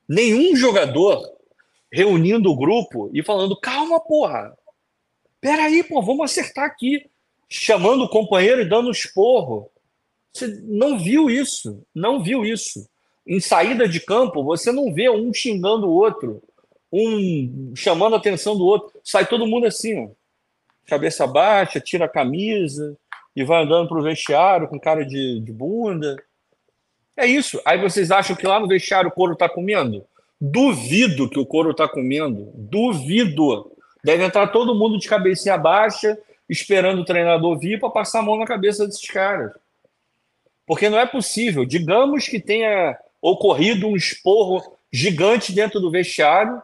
Nenhum 0.07 0.55
jogador 0.55 1.21
reunindo 1.91 2.49
o 2.51 2.55
grupo 2.55 3.09
e 3.13 3.21
falando: 3.21 3.59
calma, 3.59 3.99
porra. 3.99 4.57
Peraí, 5.39 5.83
pô, 5.83 6.01
vamos 6.01 6.31
acertar 6.31 6.65
aqui. 6.65 7.09
Chamando 7.47 8.03
o 8.03 8.09
companheiro 8.09 8.61
e 8.61 8.69
dando 8.69 8.89
esporro. 8.89 9.69
Você 10.33 10.47
não 10.63 10.97
viu 10.97 11.29
isso. 11.29 11.85
Não 11.93 12.23
viu 12.23 12.43
isso 12.43 12.87
em 13.25 13.39
saída 13.39 13.87
de 13.87 13.99
campo, 13.99 14.43
você 14.43 14.71
não 14.71 14.93
vê 14.93 15.09
um 15.09 15.33
xingando 15.33 15.87
o 15.87 15.93
outro, 15.93 16.41
um 16.91 17.73
chamando 17.75 18.13
a 18.13 18.17
atenção 18.17 18.55
do 18.55 18.65
outro. 18.65 18.99
Sai 19.03 19.25
todo 19.25 19.47
mundo 19.47 19.65
assim, 19.65 20.05
ó, 20.05 20.09
cabeça 20.87 21.25
baixa, 21.25 21.79
tira 21.79 22.05
a 22.05 22.09
camisa 22.09 22.95
e 23.35 23.43
vai 23.43 23.63
andando 23.63 23.89
para 23.89 23.99
o 23.99 24.03
vestiário 24.03 24.67
com 24.67 24.79
cara 24.79 25.05
de, 25.05 25.39
de 25.39 25.51
bunda. 25.51 26.15
É 27.17 27.25
isso. 27.25 27.59
Aí 27.65 27.79
vocês 27.79 28.11
acham 28.11 28.35
que 28.35 28.45
lá 28.45 28.59
no 28.59 28.67
vestiário 28.67 29.09
o 29.09 29.13
couro 29.13 29.33
está 29.33 29.49
comendo? 29.49 30.05
Duvido 30.39 31.29
que 31.29 31.39
o 31.39 31.45
couro 31.45 31.71
está 31.71 31.87
comendo. 31.87 32.51
Duvido. 32.53 33.71
Deve 34.03 34.23
entrar 34.23 34.47
todo 34.47 34.75
mundo 34.75 34.99
de 34.99 35.07
cabeça 35.07 35.57
baixa, 35.57 36.17
esperando 36.47 37.01
o 37.01 37.05
treinador 37.05 37.57
vir 37.57 37.79
para 37.79 37.89
passar 37.89 38.19
a 38.19 38.21
mão 38.21 38.37
na 38.37 38.45
cabeça 38.45 38.85
desses 38.85 39.09
caras. 39.09 39.51
Porque 40.65 40.89
não 40.89 40.99
é 40.99 41.05
possível. 41.05 41.65
Digamos 41.65 42.27
que 42.27 42.39
tenha 42.39 42.97
ocorrido 43.31 43.87
um 43.87 43.95
esporro 43.95 44.77
gigante 44.91 45.51
dentro 45.51 45.79
do 45.79 45.89
vestiário. 45.89 46.61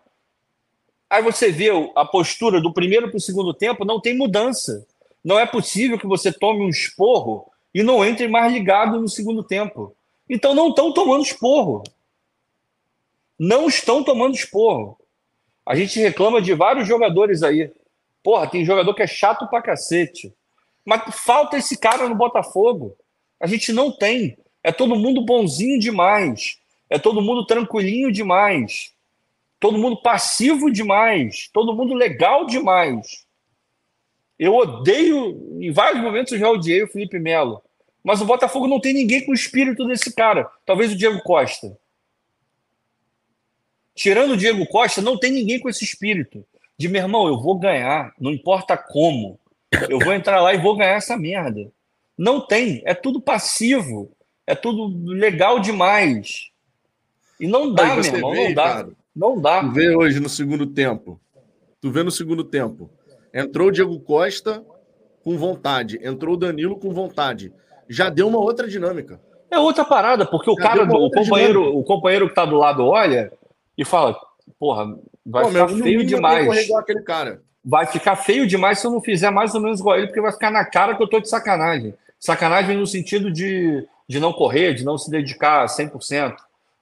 Aí 1.09 1.22
você 1.22 1.51
vê 1.51 1.70
a 1.95 2.05
postura 2.05 2.62
do 2.62 2.72
primeiro 2.72 3.09
para 3.09 3.18
o 3.18 3.22
segundo 3.22 3.53
tempo, 3.53 3.84
não 3.84 3.99
tem 3.99 4.16
mudança. 4.16 4.86
Não 5.24 5.39
é 5.39 5.45
possível 5.45 5.97
que 5.97 6.07
você 6.07 6.32
tome 6.32 6.64
um 6.64 6.70
esporro 6.70 7.51
e 7.74 7.84
não 7.84 8.05
entre 8.05 8.28
mais 8.28 8.53
ligado 8.53 8.99
no 8.99 9.09
segundo 9.09 9.43
tempo. 9.43 9.95
Então 10.30 10.53
não 10.53 10.70
estão 10.70 10.93
tomando 10.93 11.24
esporro. 11.24 11.84
Não 13.38 13.68
estão 13.68 14.03
tomando 14.03 14.36
esporro. 14.36 14.97
A 15.66 15.76
gente 15.76 15.99
reclama 15.99 16.41
de 16.41 16.53
vários 16.53 16.88
jogadores 16.88 17.43
aí. 17.43 17.72
Porra, 18.24 18.47
tem 18.47 18.64
jogador 18.64 18.93
que 18.93 19.01
é 19.01 19.07
chato 19.07 19.47
pra 19.47 19.62
cacete. 19.62 20.34
Mas 20.86 21.03
falta 21.16 21.57
esse 21.57 21.78
cara 21.78 22.07
no 22.07 22.16
Botafogo. 22.16 22.95
A 23.39 23.47
gente 23.47 23.74
não 23.74 23.91
tem. 23.91 24.38
É 24.64 24.72
todo 24.72 24.95
mundo 24.95 25.26
bonzinho 25.26 25.80
demais. 25.80 26.59
É 26.89 26.99
todo 26.99 27.22
mundo 27.22 27.45
tranquilinho 27.45 28.12
demais. 28.12 28.93
Todo 29.59 29.78
mundo 29.78 30.01
passivo 30.01 30.72
demais. 30.72 31.49
Todo 31.53 31.76
mundo 31.76 31.93
legal 31.93 32.45
demais. 32.45 33.26
Eu 34.38 34.55
odeio, 34.55 35.59
em 35.62 35.72
vários 35.72 36.01
momentos 36.01 36.34
eu 36.34 36.39
já 36.39 36.49
odiei 36.49 36.84
o 36.84 36.88
Felipe 36.88 37.20
Melo. 37.20 37.62
Mas 38.03 38.22
o 38.22 38.26
Botafogo 38.26 38.68
não 38.68 38.80
tem 38.80 38.93
ninguém 38.93 39.24
com 39.24 39.32
o 39.32 39.36
espírito 39.36 39.86
desse 39.86 40.14
cara. 40.14 40.49
Talvez 40.66 40.91
o 40.91 40.95
Diego 40.95 41.22
Costa. 41.22 41.78
Tirando 43.93 44.32
o 44.32 44.38
Diego 44.38 44.66
Costa, 44.68 45.01
não 45.01 45.18
tem 45.18 45.32
ninguém 45.32 45.59
com 45.59 45.70
esse 45.70 45.84
espírito. 45.84 46.43
De 46.78 46.88
meu 46.88 47.03
irmão, 47.03 47.28
eu 47.28 47.39
vou 47.39 47.55
ganhar, 47.59 48.14
não 48.20 48.32
importa 48.32 48.76
como. 48.76 49.39
Eu 49.88 49.99
vou 49.99 50.14
entrar 50.14 50.41
lá 50.41 50.53
e 50.53 50.57
vou 50.57 50.76
ganhar 50.76 50.95
essa 50.95 51.16
merda. 51.16 51.72
Não 52.18 52.45
tem, 52.45 52.82
é 52.86 52.95
tudo 52.95 53.22
passivo, 53.22 54.12
é 54.45 54.55
tudo 54.55 54.91
legal 55.05 55.59
demais. 55.59 56.51
E 57.39 57.47
não 57.47 57.73
dá, 57.73 57.95
meu 57.95 58.03
irmão, 58.03 58.31
vê, 58.31 58.47
não 58.47 58.53
dá. 58.53 58.63
Cara, 58.63 58.89
não 59.15 59.41
dá. 59.41 59.61
Tu 59.61 59.71
vê 59.71 59.95
hoje 59.95 60.19
no 60.19 60.29
segundo 60.29 60.67
tempo. 60.67 61.19
Tu 61.81 61.91
vê 61.91 62.03
no 62.03 62.11
segundo 62.11 62.43
tempo. 62.43 62.89
Entrou 63.33 63.69
o 63.69 63.71
Diego 63.71 63.99
Costa 63.99 64.63
com 65.23 65.37
vontade, 65.37 65.99
entrou 66.03 66.35
o 66.35 66.37
Danilo 66.37 66.77
com 66.77 66.91
vontade. 66.91 67.53
Já 67.87 68.09
deu 68.09 68.27
uma 68.27 68.39
outra 68.39 68.67
dinâmica. 68.67 69.19
É 69.49 69.59
outra 69.59 69.83
parada, 69.83 70.25
porque 70.25 70.49
o 70.49 70.55
Já 70.55 70.63
cara, 70.63 70.83
o 70.83 71.11
companheiro, 71.11 71.77
o 71.77 71.83
companheiro 71.83 72.29
que 72.29 72.35
tá 72.35 72.45
do 72.45 72.57
lado 72.57 72.85
olha 72.85 73.31
e 73.77 73.83
fala: 73.83 74.17
"Porra, 74.59 74.97
vai 75.25 75.43
Pô, 75.43 75.49
ficar 75.49 75.67
feio 75.69 76.05
demais". 76.05 76.71
Aquele 76.71 77.01
cara. 77.01 77.41
Vai 77.63 77.85
ficar 77.85 78.15
feio 78.15 78.47
demais 78.47 78.79
se 78.79 78.87
eu 78.87 78.91
não 78.91 79.01
fizer 79.01 79.29
mais 79.29 79.53
ou 79.53 79.61
menos 79.61 79.79
igual 79.79 79.97
ele, 79.97 80.07
porque 80.07 80.21
vai 80.21 80.31
ficar 80.31 80.49
na 80.51 80.65
cara 80.65 80.95
que 80.95 81.03
eu 81.03 81.07
tô 81.07 81.19
de 81.19 81.29
sacanagem. 81.29 81.93
Sacanagem 82.19 82.77
no 82.77 82.87
sentido 82.87 83.31
de, 83.31 83.85
de 84.12 84.20
não 84.20 84.34
correr, 84.34 84.74
de 84.74 84.84
não 84.84 84.97
se 84.97 85.09
dedicar 85.09 85.66
100%. 85.66 86.36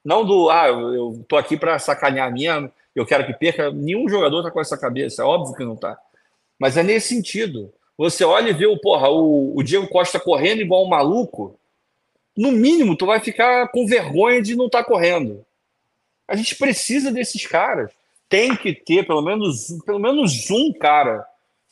Não 0.04 0.26
do, 0.26 0.50
ah, 0.50 0.68
eu 0.68 1.24
tô 1.28 1.38
aqui 1.38 1.56
para 1.56 1.78
sacanear 1.78 2.34
mesmo, 2.34 2.72
eu 2.96 3.06
quero 3.06 3.24
que 3.28 3.34
perca. 3.34 3.70
Nenhum 3.70 4.10
jogador 4.10 4.42
tá 4.42 4.50
com 4.50 4.60
essa 4.60 4.76
cabeça, 4.76 5.22
é 5.22 5.26
óbvio 5.26 5.56
que 5.56 5.64
não 5.64 5.76
tá. 5.76 5.96
Mas 6.58 6.76
é 6.76 6.82
nesse 6.82 7.10
sentido. 7.10 7.72
Você 7.96 8.24
olha 8.24 8.50
e 8.50 8.54
vê 8.54 8.66
o, 8.66 8.80
porra, 8.80 9.10
o, 9.10 9.56
o 9.56 9.62
Diego 9.62 9.88
Costa 9.88 10.20
correndo 10.20 10.62
igual 10.62 10.84
um 10.84 10.90
maluco, 10.90 11.56
no 12.36 12.52
mínimo 12.52 12.96
tu 12.96 13.06
vai 13.06 13.20
ficar 13.20 13.68
com 13.68 13.86
vergonha 13.86 14.42
de 14.42 14.56
não 14.56 14.66
estar 14.66 14.80
tá 14.80 14.86
correndo. 14.86 15.46
A 16.28 16.36
gente 16.36 16.56
precisa 16.56 17.12
desses 17.12 17.46
caras. 17.46 17.92
Tem 18.28 18.56
que 18.56 18.74
ter 18.74 19.06
pelo 19.06 19.22
menos, 19.22 19.68
pelo 19.86 20.00
menos 20.00 20.50
um 20.50 20.74
cara 20.74 21.24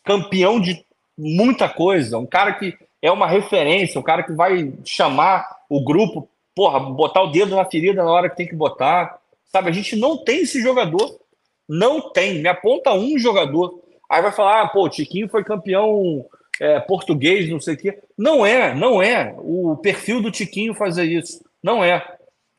campeão 0.03 0.59
de 0.59 0.85
muita 1.17 1.67
coisa, 1.67 2.19
um 2.19 2.27
cara 2.27 2.53
que 2.53 2.77
é 3.01 3.11
uma 3.11 3.27
referência, 3.27 3.99
um 3.99 4.03
cara 4.03 4.23
que 4.23 4.33
vai 4.33 4.73
chamar 4.85 5.47
o 5.69 5.83
grupo, 5.83 6.29
porra, 6.55 6.79
botar 6.79 7.21
o 7.21 7.31
dedo 7.31 7.55
na 7.55 7.65
ferida 7.65 8.03
na 8.03 8.11
hora 8.11 8.29
que 8.29 8.37
tem 8.37 8.47
que 8.47 8.55
botar. 8.55 9.19
Sabe, 9.45 9.69
a 9.69 9.73
gente 9.73 9.95
não 9.95 10.17
tem 10.17 10.41
esse 10.41 10.61
jogador. 10.61 11.19
Não 11.67 12.11
tem. 12.11 12.41
Me 12.41 12.49
aponta 12.49 12.93
um 12.93 13.17
jogador. 13.17 13.79
Aí 14.09 14.21
vai 14.21 14.31
falar, 14.31 14.61
ah, 14.61 14.67
pô, 14.67 14.85
o 14.85 14.89
Tiquinho 14.89 15.29
foi 15.29 15.43
campeão 15.43 16.25
é, 16.59 16.79
português, 16.79 17.49
não 17.49 17.59
sei 17.59 17.75
o 17.75 17.77
quê. 17.77 17.99
Não 18.17 18.45
é, 18.45 18.73
não 18.73 19.01
é. 19.01 19.35
O 19.37 19.75
perfil 19.77 20.21
do 20.21 20.31
Tiquinho 20.31 20.73
fazer 20.73 21.03
isso. 21.03 21.43
Não 21.61 21.83
é. 21.83 22.03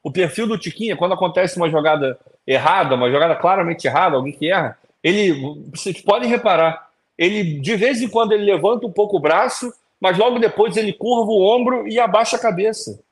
O 0.03 0.12
perfil 0.12 0.47
do 0.47 0.59
Tiquinho, 0.59 0.97
quando 0.97 1.14
acontece 1.14 1.57
uma 1.57 1.70
jogada 1.70 2.18
errada, 2.47 2.95
uma 2.95 3.11
jogada 3.11 3.34
claramente 3.34 3.86
errada, 3.86 4.16
alguém 4.16 4.32
que 4.32 4.51
erra, 4.51 4.78
ele, 5.03 5.32
vocês 5.70 6.01
podem 6.01 6.28
reparar, 6.28 6.89
ele 7.16 7.61
de 7.61 7.76
vez 7.76 8.01
em 8.01 8.09
quando 8.09 8.32
ele 8.32 8.45
levanta 8.45 8.86
um 8.86 8.93
pouco 8.93 9.16
o 9.16 9.20
braço 9.20 9.72
mas 10.01 10.16
logo 10.16 10.38
depois 10.38 10.76
ele 10.76 10.92
curva 10.92 11.30
o 11.30 11.42
ombro 11.42 11.88
e 11.88 11.99
abaixa 11.99 12.36
a 12.36 12.40
cabeça. 12.40 13.03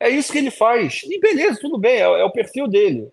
É 0.00 0.08
isso 0.08 0.32
que 0.32 0.38
ele 0.38 0.50
faz. 0.50 1.02
E 1.04 1.18
beleza, 1.20 1.60
tudo 1.60 1.78
bem, 1.78 1.96
é, 1.96 2.02
é 2.02 2.24
o 2.24 2.32
perfil 2.32 2.68
dele. 2.68 3.10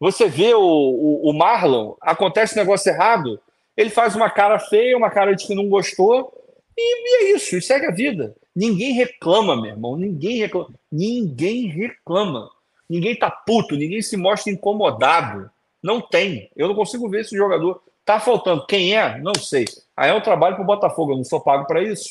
Você 0.00 0.28
vê 0.28 0.54
o, 0.54 0.60
o, 0.60 1.30
o, 1.30 1.32
Marlon, 1.32 1.94
acontece 2.00 2.54
um 2.54 2.62
negócio 2.62 2.90
errado, 2.90 3.40
ele 3.76 3.90
faz 3.90 4.14
uma 4.14 4.30
cara 4.30 4.58
feia, 4.58 4.96
uma 4.96 5.10
cara 5.10 5.34
de 5.34 5.46
que 5.46 5.54
não 5.54 5.68
gostou, 5.68 6.32
e, 6.76 6.80
e 6.80 7.24
é 7.24 7.36
isso, 7.36 7.56
e 7.56 7.62
segue 7.62 7.86
a 7.86 7.90
vida. 7.90 8.36
Ninguém 8.54 8.92
reclama, 8.92 9.56
meu 9.56 9.72
irmão, 9.72 9.96
ninguém 9.96 10.38
reclama. 10.38 10.68
Ninguém 10.90 11.66
reclama. 11.66 12.50
Ninguém 12.88 13.16
tá 13.16 13.30
puto, 13.30 13.76
ninguém 13.76 14.00
se 14.00 14.16
mostra 14.16 14.52
incomodado. 14.52 15.50
Não 15.82 16.00
tem. 16.00 16.50
Eu 16.56 16.68
não 16.68 16.74
consigo 16.74 17.08
ver 17.08 17.20
esse 17.20 17.36
jogador. 17.36 17.82
Tá 18.08 18.18
faltando. 18.18 18.64
Quem 18.64 18.96
é? 18.96 19.18
Não 19.18 19.34
sei. 19.34 19.66
Aí 19.94 20.08
é 20.08 20.14
um 20.14 20.20
trabalho 20.22 20.54
para 20.54 20.62
o 20.62 20.66
Botafogo. 20.66 21.12
Eu 21.12 21.18
não 21.18 21.24
sou 21.24 21.42
pago 21.42 21.66
para 21.66 21.82
isso. 21.82 22.08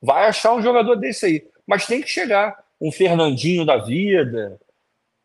Vai 0.00 0.26
achar 0.26 0.54
um 0.54 0.62
jogador 0.62 0.94
desse 0.94 1.26
aí. 1.26 1.44
Mas 1.66 1.84
tem 1.84 2.00
que 2.00 2.06
chegar. 2.06 2.62
Um 2.80 2.92
Fernandinho 2.92 3.66
da 3.66 3.76
vida, 3.76 4.56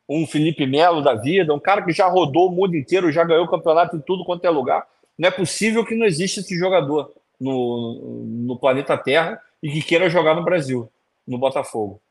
um 0.10 0.26
Felipe 0.26 0.66
Melo 0.66 1.04
da 1.04 1.14
vida, 1.14 1.54
um 1.54 1.60
cara 1.60 1.84
que 1.84 1.92
já 1.92 2.08
rodou 2.08 2.48
o 2.48 2.52
mundo 2.52 2.76
inteiro, 2.76 3.12
já 3.12 3.24
ganhou 3.24 3.46
o 3.46 3.48
campeonato 3.48 3.96
em 3.96 4.00
tudo 4.00 4.26
quanto 4.26 4.44
é 4.44 4.50
lugar. 4.50 4.88
Não 5.16 5.28
é 5.28 5.32
possível 5.32 5.86
que 5.86 5.94
não 5.94 6.08
exista 6.08 6.40
esse 6.40 6.58
jogador 6.58 7.14
no, 7.40 8.24
no 8.26 8.58
planeta 8.58 8.98
Terra 8.98 9.40
e 9.62 9.70
que 9.70 9.84
queira 9.84 10.10
jogar 10.10 10.34
no 10.34 10.44
Brasil, 10.44 10.92
no 11.28 11.38
Botafogo. 11.38 12.02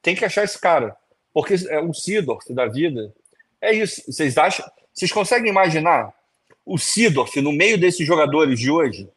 Tem 0.00 0.14
que 0.14 0.24
achar 0.24 0.44
esse 0.44 0.60
cara. 0.60 0.96
Porque 1.34 1.56
é 1.68 1.80
um 1.82 1.92
Sidorf 1.92 2.54
da 2.54 2.66
vida. 2.66 3.12
É 3.60 3.72
isso. 3.72 4.04
Vocês 4.06 4.38
acham? 4.38 4.64
Vocês 4.94 5.10
conseguem 5.10 5.50
imaginar 5.50 6.14
o 6.70 6.78
Sidorf 6.78 7.40
no 7.40 7.50
meio 7.50 7.76
desses 7.76 8.06
jogadores 8.06 8.60
de 8.60 8.70
hoje, 8.70 9.10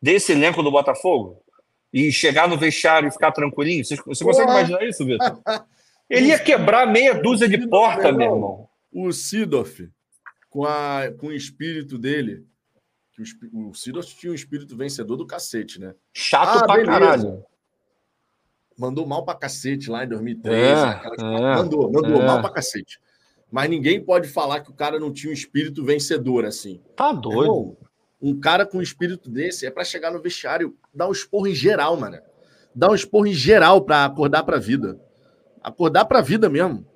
desse 0.00 0.32
elenco 0.32 0.62
do 0.62 0.70
Botafogo, 0.70 1.44
e 1.92 2.10
chegar 2.10 2.48
no 2.48 2.56
vestiário 2.56 3.08
e 3.08 3.12
ficar 3.12 3.30
tranquilinho? 3.30 3.84
Você, 3.84 3.94
você 4.06 4.24
consegue 4.24 4.50
imaginar 4.50 4.82
isso, 4.82 5.04
Vitor? 5.04 5.38
Ele 6.08 6.28
ia 6.28 6.38
quebrar 6.38 6.86
meia 6.86 7.12
dúzia 7.12 7.46
de 7.46 7.68
porta, 7.68 8.10
meu 8.10 8.34
irmão. 8.34 8.68
O 8.90 9.12
Sidorf, 9.12 9.86
com, 10.48 10.64
a, 10.64 11.12
com 11.18 11.26
o 11.26 11.32
espírito 11.32 11.98
dele, 11.98 12.46
que 13.12 13.22
o, 13.52 13.68
o 13.68 13.74
Sidorf 13.74 14.16
tinha 14.16 14.32
um 14.32 14.34
espírito 14.34 14.74
vencedor 14.74 15.16
do 15.16 15.26
cacete, 15.26 15.78
né? 15.78 15.94
Chato 16.14 16.56
ah, 16.56 16.64
pra 16.64 16.76
beleza. 16.76 16.90
caralho. 16.90 17.44
Mandou 18.78 19.06
mal 19.06 19.26
pra 19.26 19.34
cacete 19.34 19.90
lá 19.90 20.04
em 20.04 20.08
2013. 20.08 20.58
É, 20.58 20.84
é, 21.20 21.54
mandou, 21.54 21.92
mandou 21.92 22.22
é. 22.22 22.26
mal 22.26 22.40
pra 22.40 22.50
cacete. 22.50 22.98
Mas 23.52 23.68
ninguém 23.68 24.02
pode 24.02 24.28
falar 24.28 24.60
que 24.60 24.70
o 24.70 24.74
cara 24.74 24.98
não 24.98 25.12
tinha 25.12 25.30
um 25.30 25.34
espírito 25.34 25.84
vencedor 25.84 26.46
assim. 26.46 26.80
Tá 26.96 27.12
doido. 27.12 27.42
Irmão, 27.42 27.76
um 28.22 28.40
cara 28.40 28.64
com 28.64 28.78
um 28.78 28.82
espírito 28.82 29.28
desse 29.28 29.66
é 29.66 29.70
para 29.70 29.84
chegar 29.84 30.10
no 30.10 30.22
vestiário, 30.22 30.74
dar 30.94 31.06
um 31.06 31.12
esporro 31.12 31.46
em 31.46 31.54
geral, 31.54 31.94
mano. 31.98 32.18
Dar 32.74 32.90
um 32.90 32.94
esporro 32.94 33.26
em 33.26 33.34
geral 33.34 33.82
para 33.82 34.06
acordar 34.06 34.42
para 34.44 34.56
a 34.56 34.60
vida. 34.60 34.98
Acordar 35.62 36.06
para 36.06 36.20
a 36.20 36.22
vida 36.22 36.48
mesmo. 36.48 36.86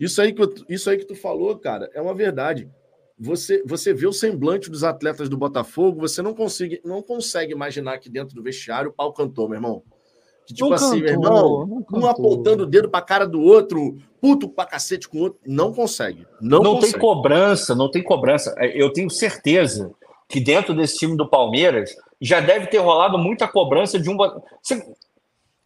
Isso 0.00 0.20
aí, 0.20 0.32
que 0.32 0.42
eu, 0.42 0.52
isso 0.68 0.90
aí 0.90 0.98
que 0.98 1.04
tu 1.04 1.14
falou, 1.14 1.56
cara, 1.56 1.88
é 1.94 2.00
uma 2.00 2.14
verdade. 2.14 2.68
Você, 3.16 3.62
você 3.64 3.94
vê 3.94 4.08
o 4.08 4.12
semblante 4.12 4.70
dos 4.70 4.82
atletas 4.82 5.28
do 5.28 5.36
Botafogo, 5.36 6.00
você 6.00 6.20
não 6.20 6.34
consegue, 6.34 6.80
não 6.84 7.00
consegue 7.00 7.52
imaginar 7.52 7.98
que 7.98 8.10
dentro 8.10 8.34
do 8.34 8.42
vestiário 8.42 8.90
o 8.90 8.94
pau 8.94 9.12
cantou, 9.12 9.48
meu 9.48 9.58
irmão. 9.58 9.84
Que, 10.50 10.54
tipo 10.54 10.68
não 10.68 10.74
assim, 10.74 11.00
cantou, 11.00 11.62
irmão, 11.62 11.86
um 11.92 12.06
apontando 12.06 12.64
o 12.64 12.66
dedo 12.66 12.88
pra 12.88 13.00
cara 13.00 13.24
do 13.24 13.40
outro, 13.40 13.96
puto 14.20 14.48
pra 14.48 14.66
cacete 14.66 15.08
com 15.08 15.18
o 15.18 15.20
outro, 15.22 15.38
não 15.46 15.72
consegue. 15.72 16.26
Não, 16.40 16.60
não 16.60 16.74
consegue. 16.74 16.92
tem 16.92 17.00
cobrança, 17.00 17.74
não 17.76 17.88
tem 17.88 18.02
cobrança. 18.02 18.52
É, 18.58 18.82
eu 18.82 18.92
tenho 18.92 19.08
certeza 19.08 19.92
que 20.28 20.40
dentro 20.40 20.74
desse 20.74 20.98
time 20.98 21.16
do 21.16 21.28
Palmeiras 21.28 21.94
já 22.20 22.40
deve 22.40 22.66
ter 22.66 22.78
rolado 22.78 23.16
muita 23.16 23.46
cobrança 23.46 23.96
de 23.96 24.10
um. 24.10 24.16
Você, 24.60 24.84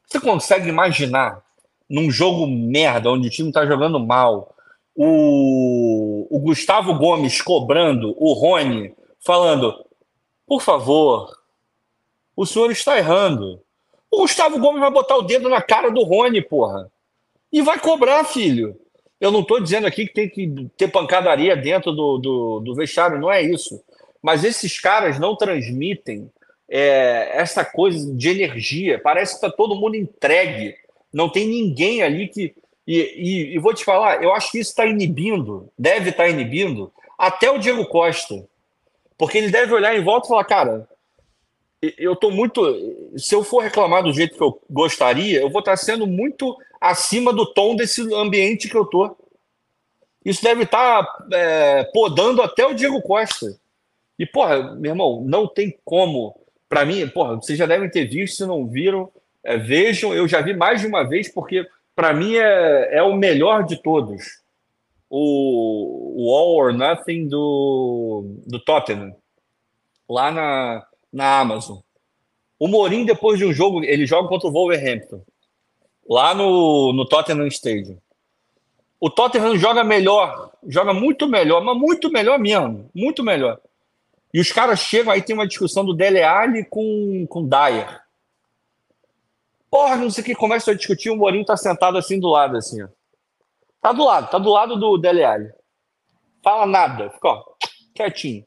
você 0.06 0.20
consegue 0.20 0.68
imaginar 0.68 1.42
num 1.88 2.10
jogo 2.10 2.46
merda, 2.46 3.10
onde 3.10 3.28
o 3.28 3.30
time 3.30 3.50
tá 3.50 3.64
jogando 3.64 3.98
mal, 3.98 4.54
o, 4.94 6.26
o 6.30 6.38
Gustavo 6.40 6.92
Gomes 6.98 7.40
cobrando 7.40 8.14
o 8.18 8.34
Rony, 8.34 8.94
falando: 9.24 9.74
por 10.46 10.60
favor, 10.60 11.34
o 12.36 12.44
senhor 12.44 12.70
está 12.70 12.98
errando. 12.98 13.63
O 14.14 14.18
Gustavo 14.18 14.60
Gomes 14.60 14.80
vai 14.80 14.92
botar 14.92 15.16
o 15.16 15.22
dedo 15.22 15.48
na 15.48 15.60
cara 15.60 15.90
do 15.90 16.04
Rony, 16.04 16.40
porra. 16.40 16.88
E 17.52 17.60
vai 17.60 17.80
cobrar, 17.80 18.22
filho. 18.24 18.78
Eu 19.20 19.32
não 19.32 19.40
estou 19.40 19.58
dizendo 19.58 19.88
aqui 19.88 20.06
que 20.06 20.14
tem 20.14 20.28
que 20.28 20.68
ter 20.76 20.86
pancadaria 20.88 21.56
dentro 21.56 21.90
do, 21.90 22.18
do, 22.18 22.60
do 22.60 22.74
vestiário, 22.76 23.18
não 23.18 23.30
é 23.30 23.42
isso. 23.42 23.82
Mas 24.22 24.44
esses 24.44 24.78
caras 24.78 25.18
não 25.18 25.36
transmitem 25.36 26.30
é, 26.68 27.30
essa 27.34 27.64
coisa 27.64 28.14
de 28.14 28.28
energia. 28.28 29.00
Parece 29.02 29.32
que 29.32 29.44
está 29.44 29.50
todo 29.50 29.74
mundo 29.74 29.96
entregue. 29.96 30.76
Não 31.12 31.28
tem 31.28 31.48
ninguém 31.48 32.02
ali 32.02 32.28
que. 32.28 32.54
E, 32.86 32.98
e, 33.16 33.54
e 33.54 33.58
vou 33.58 33.74
te 33.74 33.84
falar, 33.84 34.22
eu 34.22 34.32
acho 34.32 34.52
que 34.52 34.60
isso 34.60 34.70
está 34.70 34.86
inibindo, 34.86 35.70
deve 35.76 36.10
estar 36.10 36.24
tá 36.24 36.28
inibindo, 36.28 36.92
até 37.18 37.50
o 37.50 37.58
Diego 37.58 37.84
Costa. 37.86 38.46
Porque 39.18 39.38
ele 39.38 39.50
deve 39.50 39.72
olhar 39.72 39.96
em 39.96 40.04
volta 40.04 40.26
e 40.26 40.28
falar, 40.28 40.44
cara, 40.44 40.88
eu 41.98 42.12
estou 42.12 42.30
muito. 42.30 42.62
Se 43.16 43.34
eu 43.34 43.42
for 43.42 43.62
reclamar 43.62 44.02
do 44.02 44.12
jeito 44.12 44.36
que 44.36 44.42
eu 44.42 44.60
gostaria, 44.70 45.40
eu 45.40 45.50
vou 45.50 45.58
estar 45.58 45.72
tá 45.72 45.76
sendo 45.76 46.06
muito 46.06 46.56
acima 46.80 47.32
do 47.32 47.46
tom 47.46 47.74
desse 47.74 48.00
ambiente 48.14 48.68
que 48.68 48.76
eu 48.76 48.82
estou. 48.84 49.16
Isso 50.24 50.42
deve 50.42 50.62
estar 50.62 51.04
tá, 51.04 51.26
é, 51.32 51.84
podando 51.92 52.40
até 52.40 52.64
o 52.66 52.74
Diego 52.74 53.02
Costa. 53.02 53.58
E, 54.18 54.24
porra, 54.24 54.74
meu 54.74 54.92
irmão, 54.92 55.22
não 55.24 55.46
tem 55.46 55.76
como 55.84 56.34
para 56.68 56.84
mim, 56.84 57.06
porra, 57.08 57.36
vocês 57.36 57.58
já 57.58 57.66
devem 57.66 57.90
ter 57.90 58.06
visto, 58.06 58.36
se 58.36 58.46
não 58.46 58.66
viram, 58.66 59.10
é, 59.42 59.56
vejam. 59.56 60.14
Eu 60.14 60.26
já 60.26 60.40
vi 60.40 60.54
mais 60.54 60.80
de 60.80 60.86
uma 60.86 61.04
vez, 61.04 61.28
porque 61.28 61.66
para 61.94 62.12
mim 62.12 62.36
é, 62.36 62.96
é 62.96 63.02
o 63.02 63.14
melhor 63.14 63.64
de 63.64 63.76
todos. 63.76 64.42
O, 65.08 66.14
o 66.16 66.34
All 66.34 66.56
or 66.56 66.72
Nothing 66.72 67.28
do, 67.28 68.24
do 68.46 68.58
Tottenham, 68.58 69.14
lá 70.08 70.30
na, 70.32 70.86
na 71.14 71.38
Amazon. 71.38 71.78
O 72.58 72.66
Morim, 72.66 73.04
depois 73.04 73.38
de 73.38 73.44
um 73.44 73.52
jogo, 73.52 73.84
ele 73.84 74.04
joga 74.04 74.28
contra 74.28 74.48
o 74.48 74.52
Wolverhampton, 74.52 75.22
lá 76.08 76.34
no, 76.34 76.92
no 76.92 77.06
Tottenham 77.06 77.46
Stadium. 77.46 77.98
O 79.00 79.08
Tottenham 79.08 79.56
joga 79.56 79.84
melhor, 79.84 80.50
joga 80.66 80.92
muito 80.92 81.28
melhor, 81.28 81.62
mas 81.62 81.76
muito 81.76 82.10
melhor 82.10 82.38
mesmo, 82.38 82.90
muito 82.94 83.22
melhor. 83.22 83.60
E 84.32 84.40
os 84.40 84.50
caras 84.50 84.80
chegam, 84.80 85.12
aí 85.12 85.22
tem 85.22 85.34
uma 85.34 85.46
discussão 85.46 85.84
do 85.84 85.94
Dele 85.94 86.22
Alli 86.22 86.64
com, 86.64 87.26
com 87.28 87.46
Dyer. 87.46 88.02
Porra, 89.70 89.96
não 89.96 90.10
sei 90.10 90.22
o 90.22 90.24
que, 90.24 90.34
começa 90.34 90.72
a 90.72 90.74
discutir, 90.74 91.10
o 91.10 91.16
Mourinho 91.16 91.44
tá 91.44 91.56
sentado 91.56 91.96
assim 91.96 92.18
do 92.18 92.28
lado, 92.28 92.56
assim, 92.56 92.82
ó. 92.82 92.88
Tá 93.80 93.92
do 93.92 94.04
lado, 94.04 94.30
tá 94.30 94.38
do 94.38 94.50
lado 94.50 94.76
do 94.76 94.96
Dele 94.96 95.22
Alli. 95.22 95.52
Fala 96.42 96.66
nada, 96.66 97.10
fica, 97.10 97.28
ó, 97.28 97.44
quietinho. 97.94 98.44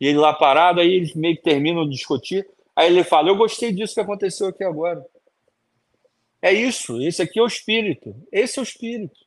E 0.00 0.06
ele 0.06 0.18
lá 0.18 0.32
parado, 0.32 0.80
aí 0.80 0.90
eles 0.90 1.14
meio 1.14 1.36
que 1.36 1.42
terminam 1.42 1.84
de 1.84 1.94
discutir. 1.94 2.46
Aí 2.74 2.90
ele 2.90 3.04
fala: 3.04 3.28
Eu 3.28 3.36
gostei 3.36 3.72
disso 3.72 3.94
que 3.94 4.00
aconteceu 4.00 4.48
aqui 4.48 4.64
agora. 4.64 5.04
É 6.42 6.52
isso, 6.52 7.00
esse 7.02 7.20
aqui 7.20 7.38
é 7.38 7.42
o 7.42 7.46
espírito. 7.46 8.14
Esse 8.32 8.58
é 8.58 8.62
o 8.62 8.64
espírito. 8.64 9.18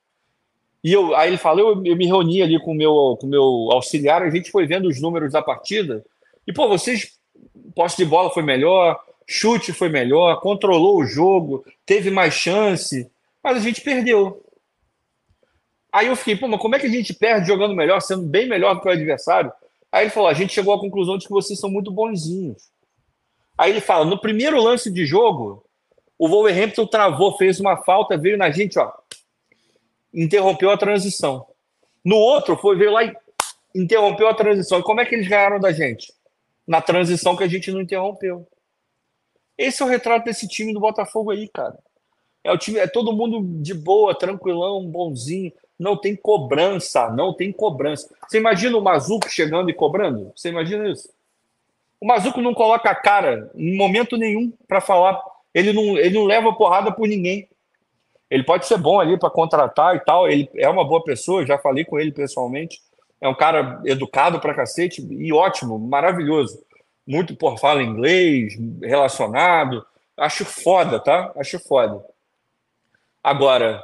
E 0.84 0.91
eu, 0.91 1.15
aí 1.15 1.30
ele 1.30 1.38
falou, 1.38 1.69
eu, 1.69 1.86
eu 1.86 1.95
me 1.95 2.05
reuni 2.05 2.41
ali 2.41 2.59
com 2.59 2.71
o 2.71 2.76
meu, 2.76 3.17
com 3.19 3.26
meu 3.26 3.69
auxiliar, 3.71 4.21
a 4.21 4.30
gente 4.30 4.51
foi 4.51 4.65
vendo 4.65 4.89
os 4.89 4.99
números 4.99 5.32
da 5.32 5.41
partida. 5.41 6.03
E, 6.45 6.51
pô, 6.51 6.67
vocês, 6.67 7.17
posse 7.74 7.95
de 7.95 8.05
bola 8.05 8.30
foi 8.32 8.43
melhor, 8.43 8.99
chute 9.26 9.71
foi 9.71 9.88
melhor, 9.88 10.41
controlou 10.41 10.97
o 10.97 11.05
jogo, 11.05 11.63
teve 11.86 12.11
mais 12.11 12.34
chance, 12.34 13.09
mas 13.41 13.57
a 13.57 13.59
gente 13.61 13.80
perdeu. 13.80 14.43
Aí 15.89 16.07
eu 16.07 16.17
fiquei, 16.17 16.36
pô, 16.36 16.49
mas 16.49 16.59
como 16.59 16.76
é 16.76 16.80
que 16.80 16.88
a 16.88 16.89
gente 16.89 17.13
perde 17.13 17.47
jogando 17.47 17.76
melhor, 17.76 18.01
sendo 18.01 18.24
bem 18.24 18.49
melhor 18.49 18.76
do 18.76 18.82
que 18.82 18.88
o 18.88 18.91
adversário? 18.91 19.53
Aí 19.94 20.06
ele 20.06 20.10
falou, 20.10 20.28
a 20.28 20.34
gente 20.34 20.52
chegou 20.52 20.74
à 20.74 20.80
conclusão 20.80 21.20
de 21.20 21.28
que 21.28 21.32
vocês 21.32 21.60
são 21.60 21.70
muito 21.70 21.91
bonzinhos. 21.91 22.72
Aí 23.56 23.70
ele 23.70 23.80
fala, 23.80 24.04
no 24.04 24.20
primeiro 24.20 24.60
lance 24.60 24.91
de 24.91 25.06
jogo, 25.06 25.64
o 26.18 26.28
Wolverhampton 26.28 26.88
travou, 26.88 27.38
fez 27.38 27.60
uma 27.60 27.78
falta, 27.78 28.18
veio 28.18 28.36
na 28.36 28.50
gente, 28.50 28.80
ó, 28.80 28.91
interrompeu 30.12 30.72
a 30.72 30.78
transição. 30.78 31.46
No 32.04 32.16
outro, 32.16 32.58
foi 32.58 32.76
veio 32.76 32.91
lá 32.91 33.04
e 33.04 33.16
interrompeu 33.76 34.28
a 34.28 34.34
transição. 34.34 34.80
E 34.80 34.84
como 34.84 35.00
é 35.00 35.06
que 35.06 35.14
eles 35.14 35.28
ganharam 35.28 35.60
da 35.60 35.72
gente? 35.72 36.12
Na 36.66 36.82
transição 36.82 37.36
que 37.36 37.44
a 37.44 37.48
gente 37.48 37.72
não 37.72 37.80
interrompeu. 37.80 38.48
Esse 39.56 39.84
é 39.84 39.86
o 39.86 39.89
retrato 39.89 40.26
desse 40.26 40.48
time 40.48 40.74
do 40.74 40.80
Botafogo 40.80 41.30
aí, 41.30 41.48
cara. 41.48 41.78
É 42.44 42.52
o 42.52 42.58
time, 42.58 42.80
é 42.80 42.88
todo 42.88 43.14
mundo 43.14 43.62
de 43.62 43.76
boa, 43.76 44.18
tranquilão, 44.18 44.89
bonzinho. 44.89 45.54
Não 45.84 45.97
tem 45.97 46.15
cobrança, 46.15 47.09
não 47.09 47.34
tem 47.34 47.51
cobrança. 47.51 48.09
Você 48.25 48.38
imagina 48.38 48.77
o 48.77 48.81
Mazuco 48.81 49.29
chegando 49.29 49.69
e 49.69 49.73
cobrando? 49.73 50.31
Você 50.34 50.47
imagina 50.47 50.88
isso? 50.89 51.09
O 51.99 52.07
Mazuco 52.07 52.41
não 52.41 52.53
coloca 52.53 52.89
a 52.89 52.95
cara 52.95 53.51
em 53.53 53.75
momento 53.75 54.15
nenhum 54.15 54.49
para 54.65 54.79
falar. 54.79 55.21
Ele 55.53 55.73
não, 55.73 55.97
ele 55.97 56.17
não 56.17 56.23
leva 56.23 56.53
porrada 56.53 56.89
por 56.89 57.05
ninguém. 57.05 57.49
Ele 58.29 58.43
pode 58.43 58.65
ser 58.65 58.77
bom 58.77 58.97
ali 58.97 59.19
para 59.19 59.29
contratar 59.29 59.93
e 59.97 59.99
tal. 59.99 60.25
Ele 60.25 60.49
é 60.55 60.69
uma 60.69 60.86
boa 60.86 61.03
pessoa, 61.03 61.45
já 61.45 61.57
falei 61.57 61.84
com 61.84 61.99
ele 61.99 62.13
pessoalmente. 62.13 62.81
É 63.19 63.27
um 63.27 63.36
cara 63.36 63.81
educado 63.84 64.39
para 64.39 64.53
cacete 64.53 65.05
e 65.11 65.34
ótimo, 65.34 65.77
maravilhoso. 65.77 66.63
Muito 67.05 67.36
por 67.36 67.59
fala 67.59 67.84
inglês, 67.84 68.57
relacionado. 68.81 69.86
Acho 70.15 70.45
foda, 70.45 70.97
tá? 70.97 71.34
Acho 71.36 71.59
foda. 71.59 72.01
Agora, 73.21 73.84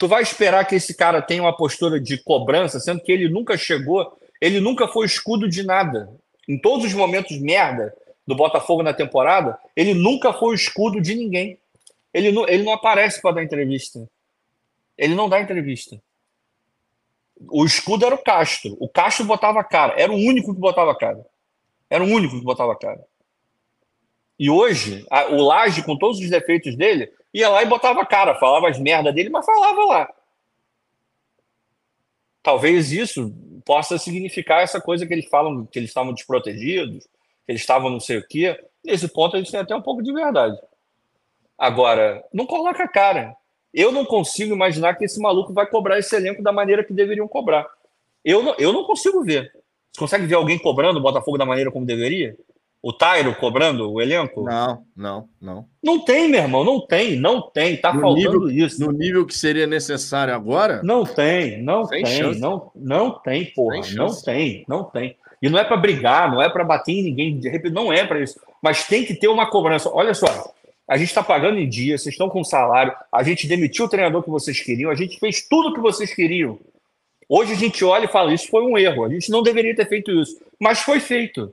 tu 0.00 0.08
vai 0.08 0.22
esperar 0.22 0.64
que 0.64 0.74
esse 0.74 0.94
cara 0.94 1.20
tenha 1.20 1.42
uma 1.42 1.54
postura 1.54 2.00
de 2.00 2.16
cobrança, 2.16 2.80
sendo 2.80 3.02
que 3.02 3.12
ele 3.12 3.28
nunca 3.28 3.58
chegou, 3.58 4.18
ele 4.40 4.58
nunca 4.58 4.88
foi 4.88 5.04
escudo 5.04 5.46
de 5.46 5.62
nada. 5.62 6.10
Em 6.48 6.58
todos 6.58 6.86
os 6.86 6.94
momentos 6.94 7.38
merda 7.38 7.94
do 8.26 8.34
Botafogo 8.34 8.82
na 8.82 8.94
temporada, 8.94 9.58
ele 9.76 9.92
nunca 9.92 10.32
foi 10.32 10.54
escudo 10.54 11.02
de 11.02 11.14
ninguém. 11.14 11.58
Ele 12.14 12.32
não, 12.32 12.48
ele 12.48 12.62
não 12.62 12.72
aparece 12.72 13.20
para 13.20 13.34
dar 13.34 13.44
entrevista. 13.44 14.08
Ele 14.96 15.14
não 15.14 15.28
dá 15.28 15.38
entrevista. 15.38 16.00
O 17.50 17.66
escudo 17.66 18.06
era 18.06 18.14
o 18.14 18.24
Castro. 18.24 18.78
O 18.80 18.88
Castro 18.88 19.26
botava 19.26 19.62
cara. 19.62 20.00
Era 20.00 20.10
o 20.10 20.16
único 20.16 20.54
que 20.54 20.60
botava 20.60 20.96
cara. 20.96 21.26
Era 21.90 22.02
o 22.02 22.06
único 22.06 22.38
que 22.38 22.44
botava 22.44 22.74
cara. 22.74 23.04
E 24.38 24.48
hoje, 24.48 25.04
a, 25.10 25.26
o 25.26 25.46
Laje, 25.46 25.82
com 25.82 25.94
todos 25.94 26.18
os 26.18 26.30
defeitos 26.30 26.74
dele, 26.74 27.12
ia 27.32 27.48
lá 27.48 27.62
e 27.62 27.66
botava 27.66 28.04
cara. 28.06 28.34
Falava 28.34 28.68
as 28.68 28.78
merdas 28.78 29.14
dele, 29.14 29.28
mas 29.28 29.44
falava 29.44 29.84
lá. 29.84 30.14
Talvez 32.42 32.90
isso 32.90 33.32
possa 33.64 33.98
significar 33.98 34.62
essa 34.62 34.80
coisa 34.80 35.06
que 35.06 35.12
eles 35.12 35.26
falam, 35.26 35.66
que 35.66 35.78
eles 35.78 35.90
estavam 35.90 36.12
desprotegidos, 36.12 37.04
que 37.04 37.52
eles 37.52 37.60
estavam 37.60 37.90
não 37.90 38.00
sei 38.00 38.18
o 38.18 38.26
quê. 38.26 38.58
Nesse 38.84 39.08
ponto, 39.08 39.36
eles 39.36 39.50
têm 39.50 39.60
até 39.60 39.76
um 39.76 39.82
pouco 39.82 40.02
de 40.02 40.12
verdade. 40.12 40.58
Agora, 41.58 42.24
não 42.32 42.46
coloca 42.46 42.82
a 42.82 42.88
cara. 42.88 43.36
Eu 43.72 43.92
não 43.92 44.04
consigo 44.04 44.54
imaginar 44.54 44.94
que 44.94 45.04
esse 45.04 45.20
maluco 45.20 45.52
vai 45.52 45.66
cobrar 45.66 45.98
esse 45.98 46.14
elenco 46.16 46.42
da 46.42 46.50
maneira 46.50 46.82
que 46.82 46.92
deveriam 46.92 47.28
cobrar. 47.28 47.66
Eu 48.24 48.42
não, 48.42 48.54
eu 48.58 48.72
não 48.72 48.84
consigo 48.84 49.22
ver. 49.22 49.52
Você 49.92 49.98
consegue 49.98 50.26
ver 50.26 50.34
alguém 50.34 50.58
cobrando 50.58 50.98
o 50.98 51.02
Botafogo 51.02 51.36
da 51.36 51.44
maneira 51.44 51.70
como 51.70 51.84
deveria? 51.84 52.36
O 52.82 52.94
Tairo 52.94 53.34
cobrando 53.34 53.92
o 53.92 54.00
elenco? 54.00 54.42
Não, 54.42 54.82
não, 54.96 55.28
não. 55.38 55.66
Não 55.82 56.02
tem, 56.02 56.28
meu 56.28 56.40
irmão, 56.40 56.64
não 56.64 56.80
tem, 56.80 57.14
não 57.14 57.42
tem. 57.42 57.76
Tá 57.76 57.92
no 57.92 58.00
faltando 58.00 58.46
nível, 58.46 58.66
isso. 58.66 58.80
No 58.80 58.90
nível 58.90 59.26
que 59.26 59.36
seria 59.36 59.66
necessário 59.66 60.34
agora? 60.34 60.82
Não 60.82 61.04
tem, 61.04 61.62
não 61.62 61.86
tem, 61.86 62.06
chance. 62.06 62.40
não, 62.40 62.70
não 62.74 63.10
tem, 63.18 63.44
porra. 63.52 63.80
Não 63.94 64.22
tem, 64.22 64.64
não 64.66 64.84
tem. 64.84 65.14
E 65.42 65.48
não 65.50 65.58
é 65.58 65.64
para 65.64 65.76
brigar, 65.76 66.30
não 66.30 66.40
é 66.40 66.48
para 66.48 66.64
bater 66.64 66.92
em 66.92 67.02
ninguém, 67.02 67.38
de 67.38 67.48
repente, 67.48 67.72
não 67.72 67.92
é 67.92 68.06
para 68.06 68.20
isso. 68.20 68.40
Mas 68.62 68.86
tem 68.86 69.04
que 69.04 69.14
ter 69.14 69.28
uma 69.28 69.50
cobrança. 69.50 69.90
Olha 69.92 70.14
só, 70.14 70.26
a 70.88 70.96
gente 70.96 71.08
está 71.08 71.22
pagando 71.22 71.58
em 71.58 71.68
dia, 71.68 71.96
vocês 71.96 72.14
estão 72.14 72.28
com 72.28 72.42
salário, 72.42 72.94
a 73.12 73.22
gente 73.22 73.46
demitiu 73.46 73.84
o 73.84 73.88
treinador 73.88 74.22
que 74.22 74.30
vocês 74.30 74.58
queriam, 74.58 74.90
a 74.90 74.94
gente 74.94 75.18
fez 75.18 75.46
tudo 75.46 75.68
o 75.68 75.74
que 75.74 75.80
vocês 75.80 76.14
queriam. 76.14 76.58
Hoje 77.28 77.52
a 77.52 77.56
gente 77.56 77.84
olha 77.84 78.06
e 78.06 78.08
fala: 78.08 78.34
isso 78.34 78.48
foi 78.48 78.64
um 78.64 78.76
erro, 78.76 79.04
a 79.04 79.08
gente 79.08 79.30
não 79.30 79.42
deveria 79.42 79.76
ter 79.76 79.88
feito 79.88 80.10
isso, 80.10 80.40
mas 80.58 80.80
foi 80.80 80.98
feito. 80.98 81.52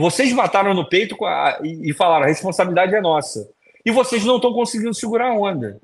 Vocês 0.00 0.32
mataram 0.32 0.72
no 0.72 0.88
peito 0.88 1.14
a, 1.26 1.60
e, 1.62 1.90
e 1.90 1.92
falaram: 1.92 2.24
a 2.24 2.28
responsabilidade 2.28 2.94
é 2.94 3.00
nossa. 3.02 3.50
E 3.84 3.90
vocês 3.90 4.24
não 4.24 4.36
estão 4.36 4.52
conseguindo 4.52 4.94
segurar 4.94 5.28
a 5.28 5.34
onda. 5.34 5.78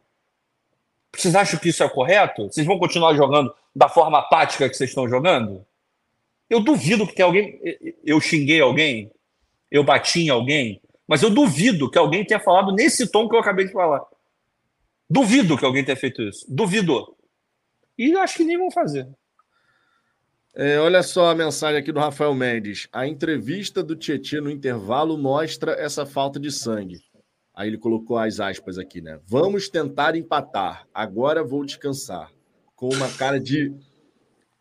Vocês 1.15 1.35
acham 1.35 1.61
que 1.61 1.69
isso 1.69 1.83
é 1.83 1.89
correto? 1.89 2.47
Vocês 2.47 2.67
vão 2.67 2.79
continuar 2.79 3.15
jogando 3.15 3.55
da 3.75 3.89
forma 3.89 4.19
apática 4.19 4.69
que 4.69 4.75
vocês 4.75 4.91
estão 4.91 5.07
jogando? 5.07 5.65
Eu 6.49 6.61
duvido 6.61 7.07
que 7.07 7.15
tenha 7.15 7.27
alguém. 7.27 7.61
Eu 8.03 8.19
xinguei 8.19 8.61
alguém? 8.61 9.11
Eu 9.71 9.85
bati 9.85 10.21
em 10.21 10.29
alguém? 10.31 10.81
Mas 11.07 11.23
eu 11.23 11.29
duvido 11.29 11.91
que 11.91 11.99
alguém 11.99 12.25
tenha 12.25 12.41
falado 12.41 12.73
nesse 12.73 13.07
tom 13.11 13.29
que 13.29 13.35
eu 13.35 13.41
acabei 13.41 13.67
de 13.67 13.73
falar. 13.73 14.03
Duvido 15.09 15.59
que 15.59 15.65
alguém 15.65 15.85
tenha 15.85 15.97
feito 15.97 16.23
isso. 16.23 16.47
Duvido. 16.49 17.15
E 17.99 18.15
acho 18.17 18.39
que 18.39 18.45
nem 18.45 18.59
vão 18.59 18.71
fazer. 18.71 19.07
É, 20.59 20.79
olha 20.79 21.03
só 21.03 21.31
a 21.31 21.35
mensagem 21.35 21.79
aqui 21.79 21.93
do 21.93 22.01
Rafael 22.01 22.35
Mendes. 22.35 22.89
A 22.91 23.07
entrevista 23.07 23.83
do 23.83 23.95
Tietchan 23.95 24.41
no 24.41 24.51
intervalo 24.51 25.19
mostra 25.19 25.73
essa 25.73 26.07
falta 26.07 26.41
de 26.41 26.51
sangue. 26.51 26.99
Aí 27.55 27.69
ele 27.69 27.77
colocou 27.77 28.17
as 28.17 28.41
aspas 28.41 28.79
aqui, 28.79 29.03
né? 29.03 29.21
Vamos 29.27 29.69
tentar 29.69 30.17
empatar. 30.17 30.89
Agora 30.95 31.45
vou 31.45 31.63
descansar. 31.63 32.33
com 32.75 32.89
uma 32.89 33.09
cara 33.19 33.39
de 33.39 33.71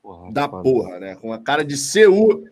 porra, 0.02 0.34
da 0.34 0.50
foda. 0.50 0.64
porra, 0.64 1.00
né? 1.00 1.16
Com 1.16 1.28
uma 1.28 1.42
cara 1.42 1.64
de 1.64 1.76
CU 1.76 2.44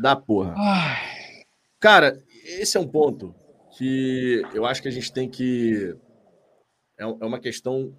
da 0.00 0.14
porra. 0.14 0.54
Ai. 0.56 1.42
Cara, 1.80 2.22
esse 2.44 2.76
é 2.76 2.80
um 2.80 2.86
ponto 2.86 3.34
que 3.76 4.42
eu 4.54 4.64
acho 4.64 4.80
que 4.80 4.86
a 4.86 4.92
gente 4.92 5.12
tem 5.12 5.28
que 5.28 5.96
é, 6.96 7.02
é 7.02 7.26
uma 7.26 7.40
questão 7.40 7.92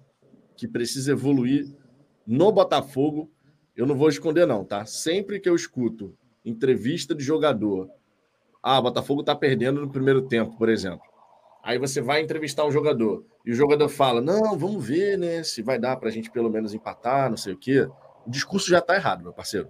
que 0.56 0.66
precisa 0.66 1.12
evoluir 1.12 1.66
no 2.26 2.50
Botafogo. 2.50 3.30
Eu 3.76 3.86
não 3.86 3.96
vou 3.96 4.08
esconder 4.08 4.46
não, 4.46 4.64
tá? 4.64 4.86
Sempre 4.86 5.40
que 5.40 5.48
eu 5.48 5.54
escuto 5.54 6.16
entrevista 6.44 7.14
de 7.14 7.24
jogador, 7.24 7.88
ah, 8.62 8.80
Botafogo 8.80 9.22
tá 9.22 9.34
perdendo 9.34 9.80
no 9.80 9.90
primeiro 9.90 10.22
tempo, 10.22 10.56
por 10.56 10.68
exemplo. 10.68 11.02
Aí 11.62 11.78
você 11.78 12.00
vai 12.00 12.20
entrevistar 12.20 12.66
um 12.66 12.70
jogador 12.70 13.24
e 13.44 13.50
o 13.50 13.54
jogador 13.54 13.88
fala: 13.88 14.20
Não, 14.20 14.56
vamos 14.58 14.86
ver, 14.86 15.18
né? 15.18 15.42
Se 15.42 15.62
vai 15.62 15.78
dar 15.78 15.96
para 15.96 16.08
a 16.08 16.12
gente 16.12 16.30
pelo 16.30 16.50
menos 16.50 16.74
empatar, 16.74 17.30
não 17.30 17.36
sei 17.36 17.54
o 17.54 17.58
quê. 17.58 17.88
O 18.26 18.30
discurso 18.30 18.68
já 18.68 18.78
está 18.78 18.94
errado, 18.94 19.22
meu 19.22 19.32
parceiro. 19.32 19.68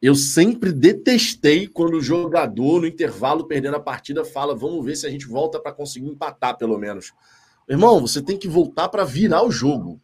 Eu 0.00 0.14
sempre 0.14 0.72
detestei 0.72 1.66
quando 1.66 1.98
o 1.98 2.02
jogador, 2.02 2.80
no 2.80 2.86
intervalo, 2.86 3.46
perdendo 3.46 3.76
a 3.76 3.80
partida, 3.80 4.24
fala: 4.24 4.54
Vamos 4.54 4.84
ver 4.84 4.96
se 4.96 5.06
a 5.06 5.10
gente 5.10 5.26
volta 5.26 5.60
para 5.60 5.72
conseguir 5.72 6.08
empatar, 6.08 6.56
pelo 6.56 6.78
menos. 6.78 7.12
Irmão, 7.68 8.00
você 8.00 8.22
tem 8.22 8.38
que 8.38 8.48
voltar 8.48 8.88
para 8.88 9.04
virar 9.04 9.44
o 9.44 9.50
jogo. 9.50 10.00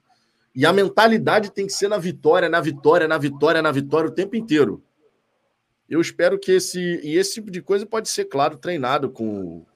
E 0.57 0.65
a 0.65 0.73
mentalidade 0.73 1.53
tem 1.53 1.67
que 1.67 1.73
ser 1.73 1.87
na 1.87 1.99
vitória, 1.99 2.49
na 2.49 2.63
vitória, 2.63 3.07
na 3.07 3.19
vitória, 3.19 3.61
na 3.61 3.71
vitória 3.71 4.09
o 4.09 4.15
tempo 4.15 4.35
inteiro. 4.35 4.83
Eu 5.87 6.01
espero 6.01 6.39
que 6.39 6.51
esse. 6.51 6.81
E 6.81 7.17
esse 7.17 7.35
tipo 7.35 7.51
de 7.51 7.61
coisa 7.61 7.85
pode 7.85 8.09
ser, 8.09 8.25
claro, 8.25 8.57
treinado 8.57 9.11
com 9.11 9.67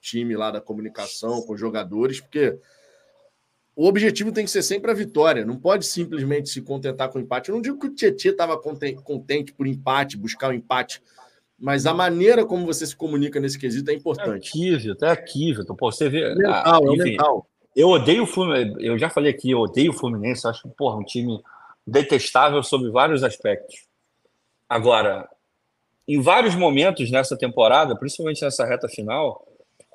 time 0.00 0.34
lá 0.34 0.50
da 0.50 0.60
comunicação, 0.60 1.42
com 1.42 1.52
os 1.52 1.60
jogadores, 1.60 2.20
porque 2.20 2.58
o 3.76 3.86
objetivo 3.86 4.32
tem 4.32 4.46
que 4.46 4.50
ser 4.50 4.62
sempre 4.62 4.90
a 4.90 4.94
vitória, 4.94 5.44
não 5.44 5.58
pode 5.58 5.84
simplesmente 5.84 6.48
se 6.48 6.62
contentar 6.62 7.10
com 7.10 7.18
o 7.18 7.22
empate. 7.22 7.50
Eu 7.50 7.56
não 7.56 7.62
digo 7.62 7.78
que 7.78 7.88
o 7.88 7.94
Tietchan 7.94 8.30
estava 8.30 8.58
contente 8.58 9.52
por 9.52 9.66
empate, 9.66 10.16
buscar 10.16 10.48
o 10.48 10.52
um 10.52 10.54
empate, 10.54 11.02
mas 11.58 11.84
a 11.84 11.92
maneira 11.92 12.46
como 12.46 12.64
você 12.64 12.86
se 12.86 12.96
comunica 12.96 13.38
nesse 13.38 13.58
quesito 13.58 13.90
é 13.90 13.94
importante. 13.94 14.46
É 14.46 14.48
aqui, 14.48 14.76
Vitor, 14.76 15.08
é 15.08 15.12
aqui, 15.12 15.52
Vitor. 15.52 15.76
Pô, 15.76 15.92
você 15.92 16.08
vê. 16.08 16.22
É 16.22 16.34
mental, 16.34 16.82
ah, 16.82 16.94
enfim, 16.94 17.00
é 17.00 17.04
mental. 17.04 17.49
Eu 17.74 17.88
odeio 17.88 18.24
o 18.24 18.26
Fluminense, 18.26 18.84
eu 18.84 18.98
já 18.98 19.08
falei 19.08 19.30
aqui, 19.30 19.50
eu 19.50 19.60
odeio 19.60 19.90
o 19.90 19.94
Fluminense, 19.94 20.46
acho 20.46 20.68
porra, 20.70 20.96
um 20.96 21.04
time 21.04 21.40
detestável 21.86 22.62
sobre 22.62 22.90
vários 22.90 23.22
aspectos. 23.22 23.84
Agora, 24.68 25.28
em 26.06 26.20
vários 26.20 26.54
momentos 26.54 27.10
nessa 27.10 27.36
temporada, 27.36 27.96
principalmente 27.96 28.42
nessa 28.42 28.64
reta 28.64 28.88
final, 28.88 29.46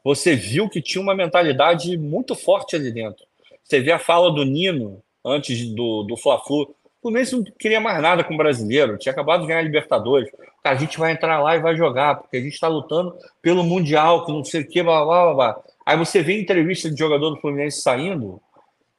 você 0.03 0.35
viu 0.35 0.69
que 0.69 0.81
tinha 0.81 1.01
uma 1.01 1.15
mentalidade 1.15 1.97
muito 1.97 2.35
forte 2.35 2.75
ali 2.75 2.91
dentro. 2.91 3.25
Você 3.63 3.79
vê 3.79 3.91
a 3.91 3.99
fala 3.99 4.31
do 4.31 4.45
Nino 4.45 5.01
antes 5.25 5.67
do, 5.73 6.03
do 6.03 6.15
Fla-Flu. 6.15 6.61
O 6.63 6.75
Fluminense 7.01 7.35
não 7.35 7.43
queria 7.43 7.81
mais 7.81 8.01
nada 8.01 8.23
com 8.23 8.33
o 8.33 8.37
brasileiro, 8.37 8.97
tinha 8.97 9.11
acabado 9.11 9.41
de 9.41 9.47
ganhar 9.47 9.59
a 9.59 9.63
Libertadores. 9.63 10.29
A 10.63 10.75
gente 10.75 10.97
vai 10.97 11.11
entrar 11.11 11.41
lá 11.41 11.55
e 11.55 11.61
vai 11.61 11.75
jogar, 11.75 12.15
porque 12.15 12.37
a 12.37 12.41
gente 12.41 12.53
está 12.53 12.67
lutando 12.67 13.15
pelo 13.41 13.63
Mundial, 13.63 14.25
que 14.25 14.31
não 14.31 14.43
sei 14.43 14.61
o 14.61 14.67
que, 14.67 14.81
blá, 14.81 15.03
blá, 15.03 15.23
blá, 15.23 15.33
blá. 15.33 15.63
Aí 15.85 15.97
você 15.97 16.23
vê 16.23 16.39
entrevista 16.39 16.89
de 16.89 16.97
jogador 16.97 17.29
do 17.29 17.39
Fluminense 17.39 17.81
saindo, 17.81 18.41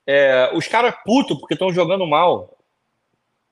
é, 0.07 0.51
os 0.55 0.69
caras 0.69 0.95
putos 1.05 1.39
porque 1.39 1.55
estão 1.55 1.73
jogando 1.73 2.07
mal. 2.07 2.57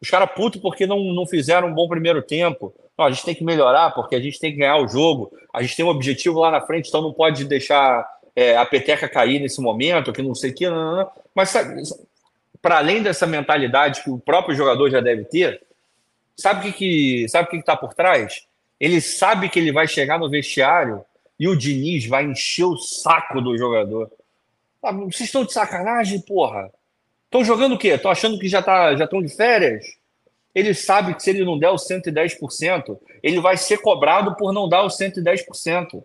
Os 0.00 0.08
caras 0.08 0.30
putos 0.34 0.60
porque 0.60 0.86
não, 0.86 1.02
não 1.12 1.26
fizeram 1.26 1.68
um 1.68 1.74
bom 1.74 1.88
primeiro 1.88 2.22
tempo. 2.22 2.72
Não, 2.96 3.06
a 3.06 3.10
gente 3.10 3.24
tem 3.24 3.34
que 3.34 3.42
melhorar 3.42 3.90
porque 3.90 4.14
a 4.14 4.20
gente 4.20 4.38
tem 4.38 4.52
que 4.52 4.58
ganhar 4.58 4.76
o 4.76 4.86
jogo. 4.86 5.32
A 5.52 5.62
gente 5.62 5.74
tem 5.74 5.84
um 5.84 5.88
objetivo 5.88 6.38
lá 6.38 6.50
na 6.50 6.60
frente, 6.60 6.88
então 6.88 7.02
não 7.02 7.12
pode 7.12 7.44
deixar 7.44 8.08
é, 8.36 8.56
a 8.56 8.64
peteca 8.64 9.08
cair 9.08 9.40
nesse 9.40 9.60
momento, 9.60 10.12
que 10.12 10.22
não 10.22 10.34
sei 10.34 10.50
o 10.50 10.54
que. 10.54 10.68
Não, 10.68 10.96
não. 10.96 11.10
Mas 11.34 11.52
para 12.62 12.78
além 12.78 13.02
dessa 13.02 13.26
mentalidade 13.26 14.02
que 14.02 14.10
o 14.10 14.18
próprio 14.18 14.54
jogador 14.54 14.90
já 14.90 15.00
deve 15.00 15.24
ter, 15.24 15.60
sabe 16.36 16.60
o 16.60 16.72
que, 16.72 16.78
que 16.78 17.28
sabe 17.28 17.48
o 17.48 17.50
que 17.50 17.56
está 17.56 17.76
por 17.76 17.94
trás? 17.94 18.46
Ele 18.78 19.00
sabe 19.00 19.48
que 19.48 19.58
ele 19.58 19.72
vai 19.72 19.88
chegar 19.88 20.18
no 20.18 20.30
vestiário 20.30 21.04
e 21.38 21.48
o 21.48 21.56
Diniz 21.56 22.06
vai 22.06 22.24
encher 22.24 22.64
o 22.64 22.76
saco 22.76 23.40
do 23.40 23.56
jogador. 23.56 24.10
Ah, 24.82 24.92
vocês 24.92 25.28
estão 25.28 25.44
de 25.44 25.52
sacanagem, 25.52 26.20
porra? 26.20 26.70
Estão 27.24 27.44
jogando 27.44 27.74
o 27.74 27.78
quê? 27.78 27.88
Estão 27.88 28.10
achando 28.10 28.38
que 28.38 28.48
já 28.48 28.62
tá, 28.62 28.94
já 28.96 29.04
estão 29.04 29.22
de 29.22 29.34
férias? 29.34 29.84
ele 30.54 30.72
sabe 30.72 31.14
que 31.14 31.22
se 31.22 31.30
ele 31.30 31.44
não 31.44 31.58
der 31.58 31.70
os 31.70 31.86
110%, 31.88 32.96
ele 33.22 33.40
vai 33.40 33.56
ser 33.56 33.78
cobrado 33.78 34.36
por 34.36 34.52
não 34.52 34.68
dar 34.68 34.84
os 34.84 34.96
110%. 34.96 36.02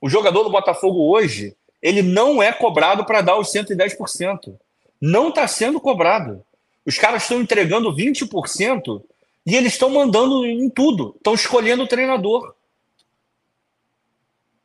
O 0.00 0.08
jogador 0.08 0.42
do 0.42 0.50
Botafogo 0.50 1.10
hoje, 1.10 1.54
ele 1.82 2.02
não 2.02 2.42
é 2.42 2.52
cobrado 2.52 3.04
para 3.04 3.20
dar 3.20 3.38
os 3.38 3.52
110%. 3.52 4.54
Não 5.00 5.28
está 5.28 5.46
sendo 5.46 5.78
cobrado. 5.78 6.42
Os 6.86 6.96
caras 6.96 7.22
estão 7.22 7.40
entregando 7.40 7.94
20% 7.94 9.02
e 9.44 9.54
eles 9.54 9.74
estão 9.74 9.90
mandando 9.90 10.46
em 10.46 10.70
tudo. 10.70 11.14
Estão 11.16 11.34
escolhendo 11.34 11.82
o 11.82 11.88
treinador. 11.88 12.54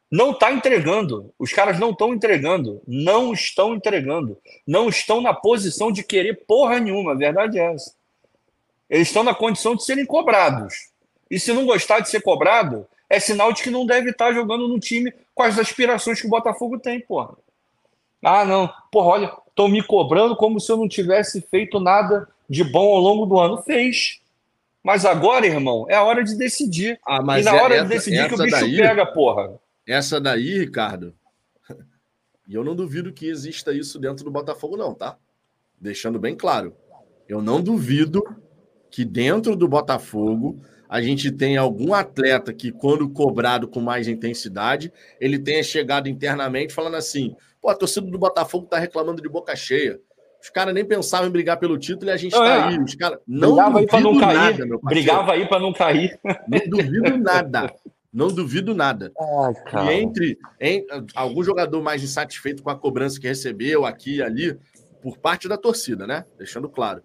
Não 0.10 0.32
está 0.32 0.52
entregando. 0.52 1.34
Os 1.38 1.52
caras 1.52 1.80
não 1.80 1.92
estão 1.92 2.14
entregando. 2.14 2.82
Não 2.88 3.34
estão 3.34 3.76
entregando. 3.76 4.38
Não 4.66 4.88
estão 4.88 5.22
na 5.22 5.34
posição 5.34 5.92
de 5.92 6.04
querer 6.04 6.46
porra 6.48 6.80
nenhuma. 6.80 7.12
A 7.12 7.16
verdade 7.16 7.60
é 7.60 7.74
essa. 7.74 7.94
Eles 8.90 9.08
estão 9.08 9.24
na 9.24 9.36
condição 9.36 9.76
de 9.76 9.84
serem 9.84 10.06
cobrados. 10.06 10.92
E 11.30 11.40
se 11.40 11.52
não 11.52 11.66
gostar 11.66 12.00
de 12.00 12.10
ser 12.10 12.22
cobrado, 12.22 12.88
é 13.10 13.20
sinal 13.20 13.52
de 13.52 13.62
que 13.62 13.70
não 13.70 13.86
deve 13.86 14.12
estar 14.12 14.34
jogando 14.34 14.68
no 14.68 14.80
time 14.80 15.14
com 15.36 15.44
as 15.44 15.60
aspirações 15.60 16.22
que 16.22 16.28
o 16.28 16.30
Botafogo 16.30 16.80
tem, 16.80 17.02
porra. 17.02 17.36
Ah, 18.24 18.46
não. 18.46 18.72
Porra, 18.90 19.08
olha, 19.08 19.34
estão 19.50 19.68
me 19.68 19.84
cobrando 19.84 20.36
como 20.36 20.60
se 20.60 20.72
eu 20.72 20.78
não 20.78 20.88
tivesse 20.88 21.42
feito 21.42 21.80
nada 21.80 22.28
de 22.50 22.64
bom 22.64 22.94
ao 22.94 23.00
longo 23.00 23.26
do 23.26 23.38
ano. 23.38 23.62
Fez. 23.62 24.22
Mas 24.82 25.06
agora, 25.06 25.46
irmão, 25.46 25.86
é 25.90 25.96
a 25.96 26.04
hora 26.04 26.24
de 26.24 26.36
decidir. 26.38 26.98
Ah, 27.06 27.20
e 27.38 27.44
na 27.44 27.56
é 27.56 27.62
hora 27.62 27.76
essa, 27.76 27.84
de 27.84 27.90
decidir 27.90 28.28
que 28.30 28.36
o 28.36 28.38
bicho 28.38 28.52
daí, 28.52 28.78
pega, 28.78 29.06
porra. 29.06 29.60
Essa 29.88 30.20
daí, 30.20 30.60
Ricardo, 30.60 31.16
e 32.46 32.54
eu 32.54 32.64
não 32.64 32.76
duvido 32.76 33.14
que 33.14 33.28
exista 33.28 33.74
isso 33.74 33.98
dentro 33.98 34.26
do 34.26 34.32
Botafogo, 34.32 34.76
não, 34.76 34.94
tá? 34.94 35.18
Deixando 35.80 36.20
bem 36.20 36.36
claro. 36.36 36.76
Eu 37.28 37.42
não 37.42 37.62
duvido 37.62 38.22
que 38.92 39.06
dentro 39.06 39.56
do 39.56 39.68
Botafogo 39.68 40.60
a 40.90 41.02
gente 41.02 41.32
tem 41.32 41.58
algum 41.58 41.94
atleta 41.94 42.54
que, 42.54 42.72
quando 42.72 43.10
cobrado 43.10 43.68
com 43.68 43.80
mais 43.80 44.08
intensidade, 44.08 44.92
ele 45.20 45.38
tenha 45.40 45.64
chegado 45.64 46.08
internamente 46.08 46.74
falando 46.74 46.96
assim: 46.96 47.36
pô, 47.62 47.70
a 47.70 47.76
torcida 47.76 48.10
do 48.10 48.18
Botafogo 48.18 48.66
tá 48.66 48.78
reclamando 48.78 49.22
de 49.22 49.30
boca 49.30 49.56
cheia. 49.56 50.00
Os 50.42 50.50
caras 50.50 50.74
nem 50.74 50.86
pensavam 50.86 51.28
em 51.28 51.32
brigar 51.32 51.58
pelo 51.58 51.78
título 51.78 52.10
e 52.10 52.14
a 52.14 52.18
gente 52.18 52.32
não, 52.34 52.40
tá 52.40 52.48
é. 52.48 52.64
aí. 52.64 52.80
Os 52.80 52.96
caras 52.96 53.20
não 53.28 53.56
brigava 53.56 53.80
aí 53.80 53.88
para 53.88 54.02
não 54.02 54.20
cair. 54.20 54.36
Nada, 54.36 54.66
meu 54.66 54.80
brigava 54.82 55.34
aí 55.34 55.48
para 55.48 55.60
não 55.60 55.74
cair. 55.74 56.20
Não 56.48 56.60
duvido 56.70 57.18
nada. 57.18 57.74
Não 58.12 58.28
duvido 58.28 58.74
nada. 58.74 59.12
Ai, 59.74 59.86
e 59.86 59.94
entre 60.02 60.40
em, 60.60 60.86
algum 61.14 61.44
jogador 61.44 61.82
mais 61.82 62.02
insatisfeito 62.04 62.64
com 62.64 62.70
a 62.70 62.76
cobrança 62.76 63.20
que 63.20 63.28
recebeu 63.28 63.86
aqui 63.86 64.16
e 64.16 64.22
ali, 64.24 64.58
por 65.02 65.18
parte 65.18 65.48
da 65.48 65.58
torcida, 65.58 66.08
né? 66.08 66.26
Deixando 66.38 66.70
claro. 66.70 67.04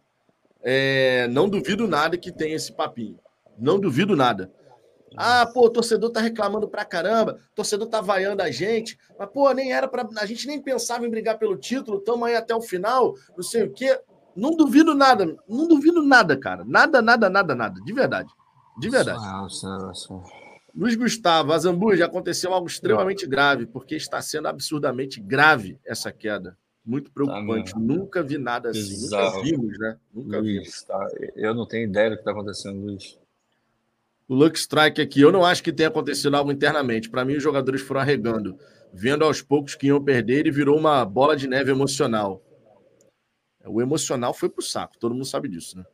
É, 0.62 1.26
não 1.28 1.48
duvido 1.48 1.88
nada 1.88 2.16
que 2.16 2.30
tenha 2.30 2.54
esse 2.54 2.72
papinho. 2.72 3.18
Não 3.58 3.78
duvido 3.78 4.16
nada. 4.16 4.50
Ah, 5.16 5.46
pô, 5.46 5.66
o 5.66 5.70
torcedor 5.70 6.10
tá 6.10 6.20
reclamando 6.20 6.68
pra 6.68 6.84
caramba, 6.84 7.38
o 7.52 7.54
torcedor 7.54 7.86
tá 7.86 8.00
vaiando 8.00 8.42
a 8.42 8.50
gente, 8.50 8.98
mas, 9.18 9.28
pô, 9.28 9.52
nem 9.52 9.72
era 9.72 9.86
para 9.86 10.08
A 10.18 10.26
gente 10.26 10.46
nem 10.46 10.62
pensava 10.62 11.06
em 11.06 11.10
brigar 11.10 11.38
pelo 11.38 11.56
título, 11.56 11.98
estamos 11.98 12.26
aí 12.26 12.34
até 12.34 12.54
o 12.54 12.62
final, 12.62 13.14
não 13.36 13.42
sei 13.42 13.64
o 13.64 13.72
quê. 13.72 14.00
Não 14.34 14.56
duvido 14.56 14.94
nada, 14.94 15.36
não 15.46 15.68
duvido 15.68 16.02
nada, 16.02 16.36
cara. 16.36 16.64
Nada, 16.66 17.02
nada, 17.02 17.28
nada, 17.28 17.54
nada. 17.54 17.80
De 17.84 17.92
verdade. 17.92 18.32
De 18.78 18.88
verdade. 18.88 19.18
Nossa, 19.18 19.68
nossa. 19.78 20.41
Luiz 20.74 20.94
Gustavo, 20.94 21.52
Azambu, 21.52 21.94
já 21.94 22.06
aconteceu 22.06 22.52
algo 22.52 22.66
extremamente 22.66 23.26
grave, 23.26 23.66
porque 23.66 23.94
está 23.94 24.22
sendo 24.22 24.48
absurdamente 24.48 25.20
grave 25.20 25.78
essa 25.84 26.10
queda. 26.10 26.56
Muito 26.84 27.10
tá 27.10 27.14
preocupante. 27.14 27.72
Tá 27.72 27.78
Nunca 27.78 28.22
vi 28.22 28.38
nada 28.38 28.70
assim. 28.70 28.80
Exato. 28.80 29.36
Nunca 29.36 29.42
vimos, 29.42 29.78
né? 29.78 29.98
Nunca 30.12 30.38
Luiz, 30.38 30.52
vimos. 30.54 30.82
Tá. 30.84 31.08
Eu 31.36 31.54
não 31.54 31.66
tenho 31.66 31.88
ideia 31.88 32.10
do 32.10 32.16
que 32.16 32.22
está 32.22 32.32
acontecendo, 32.32 32.80
Luiz. 32.80 33.18
O 34.26 34.34
Luck 34.34 34.58
Strike 34.58 35.00
aqui. 35.00 35.20
Eu 35.20 35.30
não 35.30 35.44
acho 35.44 35.62
que 35.62 35.72
tenha 35.72 35.88
acontecido 35.88 36.34
algo 36.34 36.50
internamente. 36.50 37.10
Para 37.10 37.24
mim, 37.24 37.36
os 37.36 37.42
jogadores 37.42 37.82
foram 37.82 38.00
arregando, 38.00 38.56
vendo 38.92 39.24
aos 39.24 39.42
poucos 39.42 39.74
que 39.74 39.88
iam 39.88 40.02
perder 40.02 40.46
e 40.46 40.50
virou 40.50 40.78
uma 40.78 41.04
bola 41.04 41.36
de 41.36 41.46
neve 41.46 41.70
emocional. 41.70 42.42
O 43.64 43.80
emocional 43.80 44.34
foi 44.34 44.48
pro 44.48 44.62
saco, 44.62 44.98
todo 44.98 45.14
mundo 45.14 45.24
sabe 45.24 45.48
disso, 45.48 45.78
né? 45.78 45.84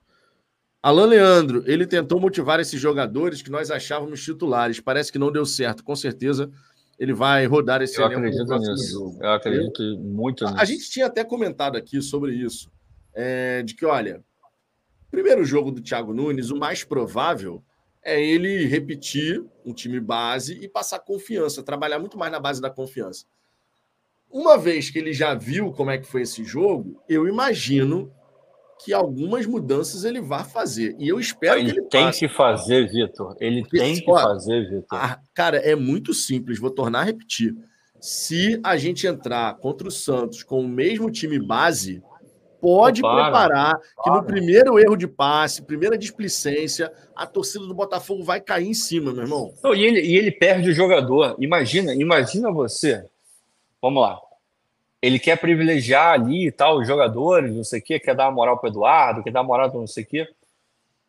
Alan 0.89 1.05
Leandro, 1.05 1.63
ele 1.67 1.87
tentou 1.87 2.19
motivar 2.19 2.59
esses 2.61 2.81
jogadores 2.81 3.43
que 3.43 3.51
nós 3.51 3.71
achávamos 3.71 4.25
titulares. 4.25 4.81
Parece 4.81 5.13
que 5.13 5.19
não 5.19 5.31
deu 5.31 5.45
certo. 5.45 5.85
Com 5.85 5.95
certeza 5.95 6.51
ele 6.99 7.13
vai 7.13 7.45
rodar 7.45 7.83
esse 7.83 8.01
Eu 8.01 8.07
acredito 8.07 8.57
nisso. 8.57 8.93
Jogo. 8.93 9.19
Eu 9.23 9.31
acredito 9.33 9.83
Eu, 9.83 9.99
muito 9.99 10.47
nisso. 10.47 10.57
A 10.57 10.65
gente 10.65 10.91
tinha 10.91 11.05
até 11.05 11.23
comentado 11.23 11.77
aqui 11.77 12.01
sobre 12.01 12.33
isso, 12.33 12.73
é, 13.13 13.63
de 13.63 13.75
que, 13.75 13.85
olha, 13.85 14.25
primeiro 15.11 15.45
jogo 15.45 15.71
do 15.71 15.83
Thiago 15.83 16.15
Nunes, 16.15 16.51
o 16.51 16.57
mais 16.57 16.83
provável 16.83 17.63
é 18.03 18.19
ele 18.19 18.65
repetir 18.65 19.45
um 19.67 19.75
time 19.75 20.01
base 20.01 20.55
e 20.55 20.67
passar 20.71 21.01
confiança, 21.01 21.63
trabalhar 21.63 21.99
muito 21.99 22.17
mais 22.17 22.33
na 22.33 22.41
base 22.41 22.63
da 22.63 22.71
confiança. 22.71 23.27
Uma 24.31 24.57
vez 24.57 24.89
que 24.89 24.99
ele 24.99 25.13
já 25.13 25.35
viu 25.35 25.71
como 25.71 25.91
é 25.91 25.99
que 25.99 26.07
foi 26.07 26.23
esse 26.23 26.43
jogo, 26.45 26.99
eu 27.07 27.29
imagino 27.29 28.11
que 28.79 28.93
algumas 28.93 29.45
mudanças 29.47 30.05
ele 30.05 30.21
vai 30.21 30.45
fazer. 30.45 30.95
E 30.99 31.09
eu 31.09 31.19
espero 31.19 31.59
ele 31.59 31.73
que 31.73 31.79
ele 31.79 31.87
tem 31.89 32.11
que 32.11 32.29
fazer, 32.29 32.89
Vitor. 32.89 33.37
Ele 33.41 33.63
Porque, 33.63 33.79
tem 33.79 33.95
que 33.97 34.11
ó, 34.11 34.19
fazer, 34.19 34.69
Vitor. 34.71 35.19
Cara, 35.35 35.59
é 35.59 35.75
muito 35.75 36.15
simples. 36.15 36.59
Vou 36.59 36.71
tornar 36.71 37.01
a 37.01 37.05
repetir. 37.05 37.55
Se 38.01 38.61
a 38.63 38.77
gente 38.77 39.07
entrar 39.07 39.57
contra 39.57 39.89
o 39.89 39.91
Santos 39.91 40.45
com 40.45 40.61
o 40.61 40.69
mesmo 40.69 41.11
time 41.11 41.39
base, 41.39 42.01
pode 42.61 43.03
para, 43.03 43.25
preparar 43.25 43.73
para. 43.75 44.05
que 44.05 44.11
no 44.11 44.23
primeiro 44.25 44.79
erro 44.79 44.97
de 44.97 45.09
passe, 45.09 45.63
primeira 45.63 45.99
displicência, 45.99 46.93
a 47.17 47.27
torcida 47.27 47.67
do 47.67 47.75
Botafogo 47.75 48.23
vai 48.23 48.41
cair 48.41 48.69
em 48.69 48.75
cima, 48.75 49.13
meu 49.13 49.23
irmão. 49.23 49.53
Não, 49.63 49.75
e, 49.75 49.85
ele, 49.85 50.01
e 50.01 50.17
ele 50.17 50.31
perde 50.31 50.71
o 50.71 50.75
jogador. 50.75 51.37
Imagina, 51.41 51.93
imagina 51.93 52.53
você. 52.53 53.05
Vamos 53.83 54.03
lá 54.03 54.21
ele 55.01 55.19
quer 55.19 55.39
privilegiar 55.39 56.15
ali 56.15 56.49
e 56.49 56.53
tal, 56.53 56.79
os 56.79 56.87
jogadores, 56.87 57.55
não 57.55 57.65
sei 57.65 57.81
o 57.81 57.83
quê, 57.83 58.01
quer 58.01 58.15
dar 58.15 58.27
uma 58.27 58.33
moral 58.33 58.59
para 58.59 58.69
Eduardo, 58.69 59.23
quer 59.23 59.31
dar 59.31 59.41
uma 59.41 59.47
moral 59.47 59.71
para 59.71 59.81
não 59.81 59.87
sei 59.87 60.03
o 60.05 60.07
quê. 60.07 60.29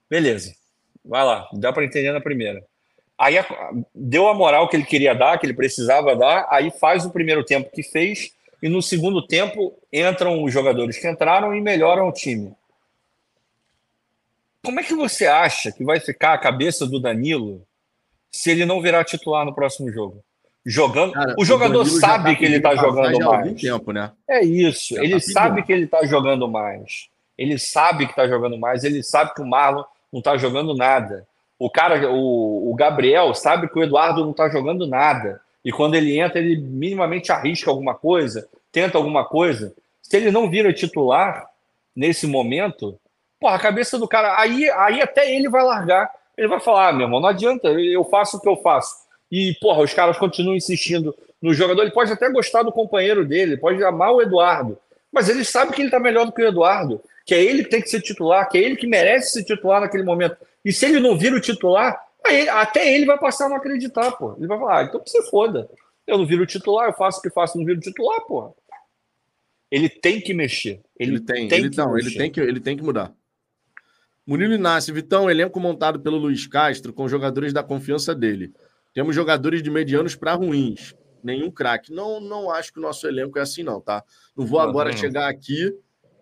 Beleza, 0.09 0.55
vai 1.03 1.23
lá, 1.23 1.47
dá 1.53 1.73
para 1.73 1.85
entender 1.85 2.11
na 2.11 2.21
primeira. 2.21 2.63
Aí 3.17 3.35
deu 3.93 4.27
a 4.27 4.33
moral 4.33 4.69
que 4.69 4.77
ele 4.77 4.85
queria 4.85 5.13
dar, 5.13 5.37
que 5.37 5.45
ele 5.45 5.53
precisava 5.53 6.15
dar, 6.15 6.47
aí 6.49 6.71
faz 6.71 7.05
o 7.05 7.11
primeiro 7.11 7.43
tempo 7.43 7.69
que 7.71 7.83
fez, 7.83 8.33
e 8.61 8.69
no 8.69 8.81
segundo 8.81 9.25
tempo 9.25 9.77
entram 9.91 10.43
os 10.43 10.53
jogadores 10.53 10.97
que 10.97 11.09
entraram 11.09 11.55
e 11.55 11.61
melhoram 11.61 12.07
o 12.07 12.13
time. 12.13 12.53
Como 14.63 14.79
é 14.79 14.83
que 14.83 14.93
você 14.93 15.25
acha 15.25 15.71
que 15.71 15.83
vai 15.83 15.99
ficar 15.99 16.33
a 16.33 16.37
cabeça 16.37 16.85
do 16.85 16.99
Danilo 16.99 17.65
se 18.31 18.51
ele 18.51 18.65
não 18.65 18.81
virar 18.81 19.03
titular 19.03 19.45
no 19.45 19.55
próximo 19.55 19.91
jogo? 19.91 20.23
Jogando. 20.65 21.13
Cara, 21.13 21.35
o 21.37 21.45
jogador 21.45 21.81
o 21.81 21.85
sabe 21.85 22.31
tá 22.31 22.35
que 22.35 22.45
ele 22.45 22.57
está 22.57 22.75
jogando 22.75 23.19
mais. 23.19 23.61
Tempo, 23.61 23.91
né? 23.91 24.11
É 24.27 24.43
isso. 24.43 24.95
Já 24.95 25.03
ele 25.03 25.13
tá 25.13 25.19
sabe 25.19 25.63
que 25.63 25.71
ele 25.71 25.85
está 25.85 26.05
jogando 26.05 26.47
mais. 26.47 27.09
Ele 27.37 27.57
sabe 27.57 28.05
que 28.05 28.11
está 28.11 28.27
jogando 28.27 28.57
mais. 28.57 28.83
Ele 28.83 29.01
sabe 29.01 29.33
que 29.33 29.41
o 29.41 29.47
Marlon 29.47 29.83
não 30.11 30.19
está 30.19 30.37
jogando 30.37 30.75
nada. 30.75 31.27
O 31.57 31.69
cara, 31.69 32.09
o, 32.09 32.71
o 32.71 32.75
Gabriel, 32.75 33.33
sabe 33.33 33.67
que 33.67 33.77
o 33.77 33.83
Eduardo 33.83 34.23
não 34.23 34.31
está 34.31 34.49
jogando 34.49 34.87
nada. 34.87 35.41
E 35.63 35.71
quando 35.71 35.95
ele 35.95 36.19
entra, 36.19 36.39
ele 36.39 36.57
minimamente 36.57 37.31
arrisca 37.31 37.69
alguma 37.69 37.93
coisa, 37.93 38.47
tenta 38.71 38.97
alguma 38.97 39.25
coisa. 39.25 39.73
Se 40.01 40.15
ele 40.15 40.31
não 40.31 40.49
vira 40.49 40.71
titular 40.71 41.49
nesse 41.93 42.25
momento, 42.25 42.97
porra, 43.39 43.55
a 43.55 43.59
cabeça 43.59 43.99
do 43.99 44.07
cara. 44.07 44.39
Aí, 44.39 44.69
aí 44.69 45.01
até 45.01 45.33
ele 45.33 45.49
vai 45.49 45.63
largar. 45.63 46.09
Ele 46.37 46.47
vai 46.47 46.61
falar: 46.61 46.89
ah, 46.89 46.93
meu 46.93 47.07
irmão, 47.07 47.19
não 47.19 47.27
adianta, 47.27 47.67
eu 47.67 48.05
faço 48.05 48.37
o 48.37 48.39
que 48.41 48.47
eu 48.47 48.55
faço 48.57 49.08
e, 49.31 49.55
porra, 49.61 49.83
os 49.83 49.93
caras 49.93 50.17
continuam 50.17 50.55
insistindo 50.55 51.15
no 51.41 51.53
jogador. 51.53 51.83
Ele 51.83 51.91
pode 51.91 52.11
até 52.11 52.29
gostar 52.29 52.63
do 52.63 52.71
companheiro 52.71 53.25
dele, 53.25 53.57
pode 53.57 53.83
amar 53.83 54.13
o 54.13 54.21
Eduardo, 54.21 54.77
mas 55.11 55.29
ele 55.29 55.43
sabe 55.43 55.73
que 55.73 55.81
ele 55.81 55.87
está 55.87 55.99
melhor 55.99 56.25
do 56.25 56.31
que 56.31 56.41
o 56.41 56.47
Eduardo, 56.47 57.01
que 57.25 57.33
é 57.33 57.43
ele 57.43 57.63
que 57.63 57.69
tem 57.69 57.81
que 57.81 57.89
ser 57.89 58.01
titular, 58.01 58.49
que 58.49 58.57
é 58.57 58.61
ele 58.61 58.75
que 58.75 58.87
merece 58.87 59.31
ser 59.31 59.43
titular 59.43 59.81
naquele 59.81 60.03
momento. 60.03 60.37
E 60.63 60.73
se 60.73 60.85
ele 60.85 60.99
não 60.99 61.17
vira 61.17 61.35
o 61.35 61.41
titular, 61.41 61.99
ele, 62.25 62.49
até 62.49 62.93
ele 62.93 63.05
vai 63.05 63.17
passar 63.17 63.45
a 63.45 63.49
não 63.49 63.57
acreditar, 63.57 64.11
pô. 64.13 64.35
Ele 64.37 64.47
vai 64.47 64.57
falar, 64.57 64.79
ah, 64.79 64.83
então 64.83 65.01
você 65.05 65.21
foda. 65.29 65.69
Eu 66.05 66.17
não 66.17 66.25
viro 66.25 66.43
o 66.43 66.47
titular, 66.47 66.87
eu 66.87 66.93
faço 66.93 67.19
o 67.19 67.21
que 67.21 67.29
faço, 67.29 67.57
não 67.57 67.65
viro 67.65 67.77
o 67.77 67.81
titular, 67.81 68.21
pô. 68.21 68.53
Ele 69.71 69.87
tem 69.87 70.19
que 70.19 70.33
mexer. 70.33 70.81
Ele, 70.99 71.11
ele 71.11 71.19
tem, 71.19 71.47
tem 71.47 71.59
ele, 71.59 71.69
que 71.69 71.77
não, 71.77 71.97
ele 71.97 72.11
tem 72.11 72.31
que 72.31 72.39
ele 72.39 72.59
tem 72.59 72.75
que 72.75 72.83
mudar. 72.83 73.13
Murilo 74.25 74.53
Inácio, 74.53 74.93
Vitão, 74.93 75.29
elenco 75.29 75.59
montado 75.59 75.99
pelo 75.99 76.17
Luiz 76.17 76.45
Castro 76.45 76.93
com 76.93 77.07
jogadores 77.07 77.53
da 77.53 77.63
confiança 77.63 78.13
dele. 78.13 78.53
Temos 78.99 79.15
jogadores 79.15 79.63
de 79.63 79.71
medianos 79.71 80.13
para 80.13 80.33
ruins. 80.33 80.93
Nenhum 81.23 81.49
craque. 81.49 81.89
Não, 81.89 82.19
não 82.19 82.51
acho 82.51 82.73
que 82.73 82.79
o 82.79 82.81
nosso 82.81 83.07
elenco 83.07 83.39
é 83.39 83.41
assim, 83.41 83.63
não, 83.63 83.79
tá? 83.79 84.03
Não 84.35 84.45
vou 84.45 84.59
agora 84.59 84.91
chegar 84.91 85.29
aqui. 85.29 85.73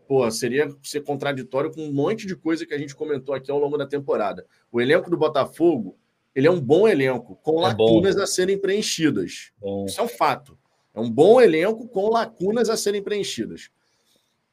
Pô, 0.07 0.29
seria 0.29 0.69
ser 0.83 1.01
contraditório 1.01 1.71
com 1.71 1.81
um 1.81 1.91
monte 1.91 2.27
de 2.27 2.35
coisa 2.35 2.67
que 2.67 2.75
a 2.75 2.77
gente 2.77 2.95
comentou 2.95 3.33
aqui 3.33 3.49
ao 3.49 3.57
longo 3.57 3.79
da 3.79 3.87
temporada. 3.87 4.45
O 4.71 4.79
elenco 4.79 5.09
do 5.09 5.17
Botafogo, 5.17 5.97
ele 6.35 6.45
é 6.45 6.51
um 6.51 6.61
bom 6.61 6.87
elenco, 6.87 7.35
com 7.37 7.57
é 7.61 7.69
lacunas 7.69 8.15
bom. 8.15 8.21
a 8.21 8.27
serem 8.27 8.59
preenchidas. 8.59 9.51
Bom. 9.59 9.85
Isso 9.85 9.99
é 9.99 10.03
um 10.03 10.07
fato. 10.07 10.55
É 10.93 10.99
um 10.99 11.09
bom 11.09 11.41
elenco 11.41 11.87
com 11.87 12.11
lacunas 12.11 12.69
a 12.69 12.77
serem 12.77 13.01
preenchidas. 13.01 13.71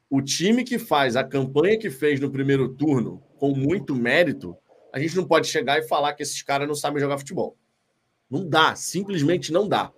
O 0.09 0.19
time 0.19 0.63
que 0.63 0.79
faz 0.79 1.15
a 1.15 1.23
campanha 1.23 1.77
que 1.77 1.91
fez 1.91 2.19
no 2.19 2.31
primeiro 2.31 2.69
turno, 2.69 3.21
com 3.37 3.51
muito 3.51 3.93
mérito, 3.93 4.57
a 4.91 4.97
gente 4.97 5.15
não 5.15 5.27
pode 5.27 5.45
chegar 5.45 5.77
e 5.77 5.87
falar 5.87 6.13
que 6.13 6.23
esses 6.23 6.41
caras 6.41 6.67
não 6.67 6.73
sabem 6.73 6.99
jogar 6.99 7.19
futebol. 7.19 7.55
Não 8.29 8.47
dá, 8.47 8.75
simplesmente 8.75 9.51
não 9.51 9.67
dá. 9.67 9.91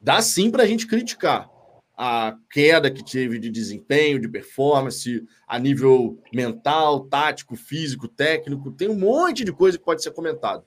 Dá 0.00 0.20
sim 0.20 0.50
para 0.50 0.62
a 0.62 0.66
gente 0.66 0.86
criticar 0.86 1.50
a 1.96 2.36
queda 2.50 2.90
que 2.90 3.04
teve 3.04 3.38
de 3.38 3.50
desempenho, 3.50 4.20
de 4.20 4.28
performance, 4.28 5.24
a 5.46 5.58
nível 5.58 6.18
mental, 6.32 7.00
tático, 7.00 7.54
físico, 7.54 8.08
técnico. 8.08 8.72
Tem 8.72 8.88
um 8.88 8.98
monte 8.98 9.44
de 9.44 9.52
coisa 9.52 9.78
que 9.78 9.84
pode 9.84 10.02
ser 10.02 10.10
comentado. 10.10 10.64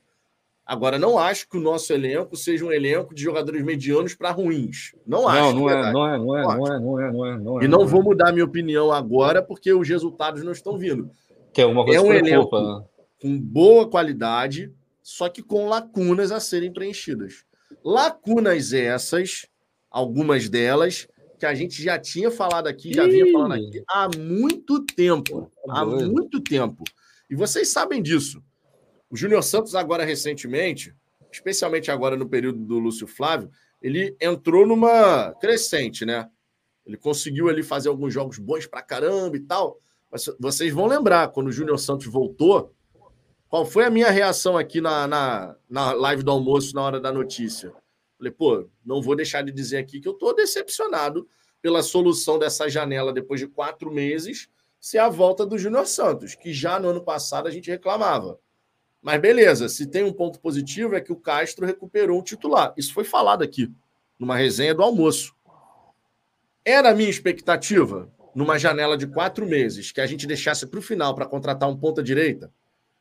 Agora, 0.65 0.97
não 0.97 1.19
acho 1.19 1.47
que 1.47 1.57
o 1.57 1.61
nosso 1.61 1.93
elenco 1.93 2.35
seja 2.35 2.65
um 2.65 2.71
elenco 2.71 3.13
de 3.13 3.21
jogadores 3.21 3.63
medianos 3.63 4.15
para 4.15 4.31
ruins. 4.31 4.95
Não 5.05 5.27
acho. 5.27 5.53
Não, 5.53 5.69
é, 5.69 5.91
não 5.91 6.07
é, 6.07 6.17
não 6.17 6.17
é, 6.17 6.17
não 6.17 6.37
é, 6.37 6.43
não 6.43 6.67
é, 6.67 6.79
não 6.79 6.99
é, 6.99 7.11
não 7.11 7.25
é, 7.25 7.37
não 7.37 7.61
é. 7.61 7.65
E 7.65 7.67
não 7.67 7.85
vou 7.85 8.01
mudar 8.01 8.31
minha 8.31 8.45
opinião 8.45 8.91
agora 8.91 9.43
porque 9.43 9.71
os 9.71 9.87
resultados 9.87 10.43
não 10.43 10.51
estão 10.51 10.77
vindo. 10.77 11.11
Tem 11.53 11.63
alguma 11.63 11.85
coisa 11.85 11.99
é 11.99 12.01
um 12.01 12.11
elenco 12.11 12.59
né? 12.59 12.83
com 13.21 13.39
boa 13.39 13.87
qualidade, 13.87 14.73
só 15.05 15.29
que 15.29 15.43
com 15.43 15.67
lacunas 15.67 16.31
a 16.31 16.39
serem 16.39 16.73
preenchidas. 16.73 17.45
Lacunas 17.83 18.73
essas, 18.73 19.45
algumas 19.87 20.49
delas, 20.49 21.07
que 21.37 21.45
a 21.45 21.53
gente 21.53 21.83
já 21.83 21.99
tinha 21.99 22.31
falado 22.31 22.65
aqui, 22.65 22.91
já 22.91 23.05
vinha 23.05 23.31
falando 23.31 23.51
aqui 23.51 23.83
há 23.87 24.09
muito 24.17 24.83
tempo. 24.83 25.51
Tá 25.63 25.81
há 25.81 25.85
muito 25.85 26.41
tempo. 26.41 26.83
E 27.29 27.35
vocês 27.35 27.67
sabem 27.67 28.01
disso. 28.01 28.43
O 29.07 29.15
Júnior 29.15 29.43
Santos, 29.43 29.75
agora 29.75 30.03
recentemente, 30.03 30.91
especialmente 31.31 31.91
agora 31.91 32.17
no 32.17 32.27
período 32.27 32.65
do 32.65 32.79
Lúcio 32.79 33.05
Flávio, 33.05 33.51
ele 33.79 34.17
entrou 34.19 34.65
numa 34.65 35.35
crescente, 35.39 36.03
né? 36.03 36.27
Ele 36.83 36.97
conseguiu 36.97 37.47
ali 37.47 37.61
fazer 37.61 37.89
alguns 37.89 38.11
jogos 38.11 38.39
bons 38.39 38.65
pra 38.65 38.81
caramba 38.81 39.37
e 39.37 39.41
tal. 39.41 39.79
Mas 40.11 40.25
vocês 40.39 40.73
vão 40.73 40.87
lembrar, 40.87 41.27
quando 41.27 41.49
o 41.49 41.51
Júnior 41.51 41.77
Santos 41.77 42.07
voltou, 42.07 42.73
qual 43.55 43.65
foi 43.65 43.85
a 43.85 43.89
minha 43.89 44.11
reação 44.11 44.57
aqui 44.57 44.81
na, 44.81 45.07
na, 45.07 45.55
na 45.69 45.93
live 45.93 46.23
do 46.23 46.29
almoço, 46.29 46.75
na 46.75 46.81
hora 46.81 46.99
da 46.99 47.09
notícia? 47.09 47.71
Falei, 48.17 48.29
pô, 48.29 48.67
não 48.85 49.01
vou 49.01 49.15
deixar 49.15 49.43
de 49.43 49.51
dizer 49.53 49.77
aqui 49.77 50.01
que 50.01 50.07
eu 50.09 50.11
estou 50.11 50.35
decepcionado 50.35 51.25
pela 51.61 51.81
solução 51.81 52.37
dessa 52.37 52.67
janela 52.67 53.13
depois 53.13 53.39
de 53.39 53.47
quatro 53.47 53.89
meses 53.89 54.49
ser 54.77 54.97
a 54.97 55.07
volta 55.07 55.45
do 55.45 55.57
Júnior 55.57 55.87
Santos, 55.87 56.35
que 56.35 56.51
já 56.51 56.77
no 56.81 56.89
ano 56.89 57.01
passado 57.01 57.47
a 57.47 57.49
gente 57.49 57.71
reclamava. 57.71 58.37
Mas 59.01 59.21
beleza, 59.21 59.69
se 59.69 59.87
tem 59.87 60.03
um 60.03 60.11
ponto 60.11 60.37
positivo 60.41 60.93
é 60.93 60.99
que 60.99 61.13
o 61.13 61.15
Castro 61.15 61.65
recuperou 61.65 62.19
um 62.19 62.23
titular. 62.23 62.73
Isso 62.75 62.93
foi 62.93 63.05
falado 63.05 63.41
aqui, 63.41 63.71
numa 64.19 64.35
resenha 64.35 64.75
do 64.75 64.83
almoço. 64.83 65.33
Era 66.65 66.89
a 66.89 66.93
minha 66.93 67.09
expectativa, 67.09 68.11
numa 68.35 68.59
janela 68.59 68.97
de 68.97 69.07
quatro 69.07 69.45
meses, 69.45 69.93
que 69.93 70.01
a 70.01 70.05
gente 70.05 70.27
deixasse 70.27 70.67
para 70.67 70.79
o 70.79 70.83
final 70.83 71.15
para 71.15 71.25
contratar 71.25 71.69
um 71.69 71.77
ponta-direita? 71.77 72.51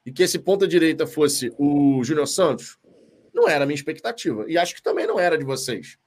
E 0.05 0.13
que 0.13 0.23
esse 0.23 0.39
ponta-direita 0.39 1.07
fosse 1.07 1.53
o 1.59 2.03
Júnior 2.05 2.27
Santos, 2.27 2.79
não 3.33 3.49
era 3.49 3.65
a 3.65 3.67
minha 3.67 3.75
expectativa. 3.75 4.45
E 4.49 4.57
acho 4.57 4.75
que 4.75 4.83
também 4.83 5.07
não 5.07 5.19
era 5.19 5.37
de 5.37 5.45
vocês. 5.45 5.99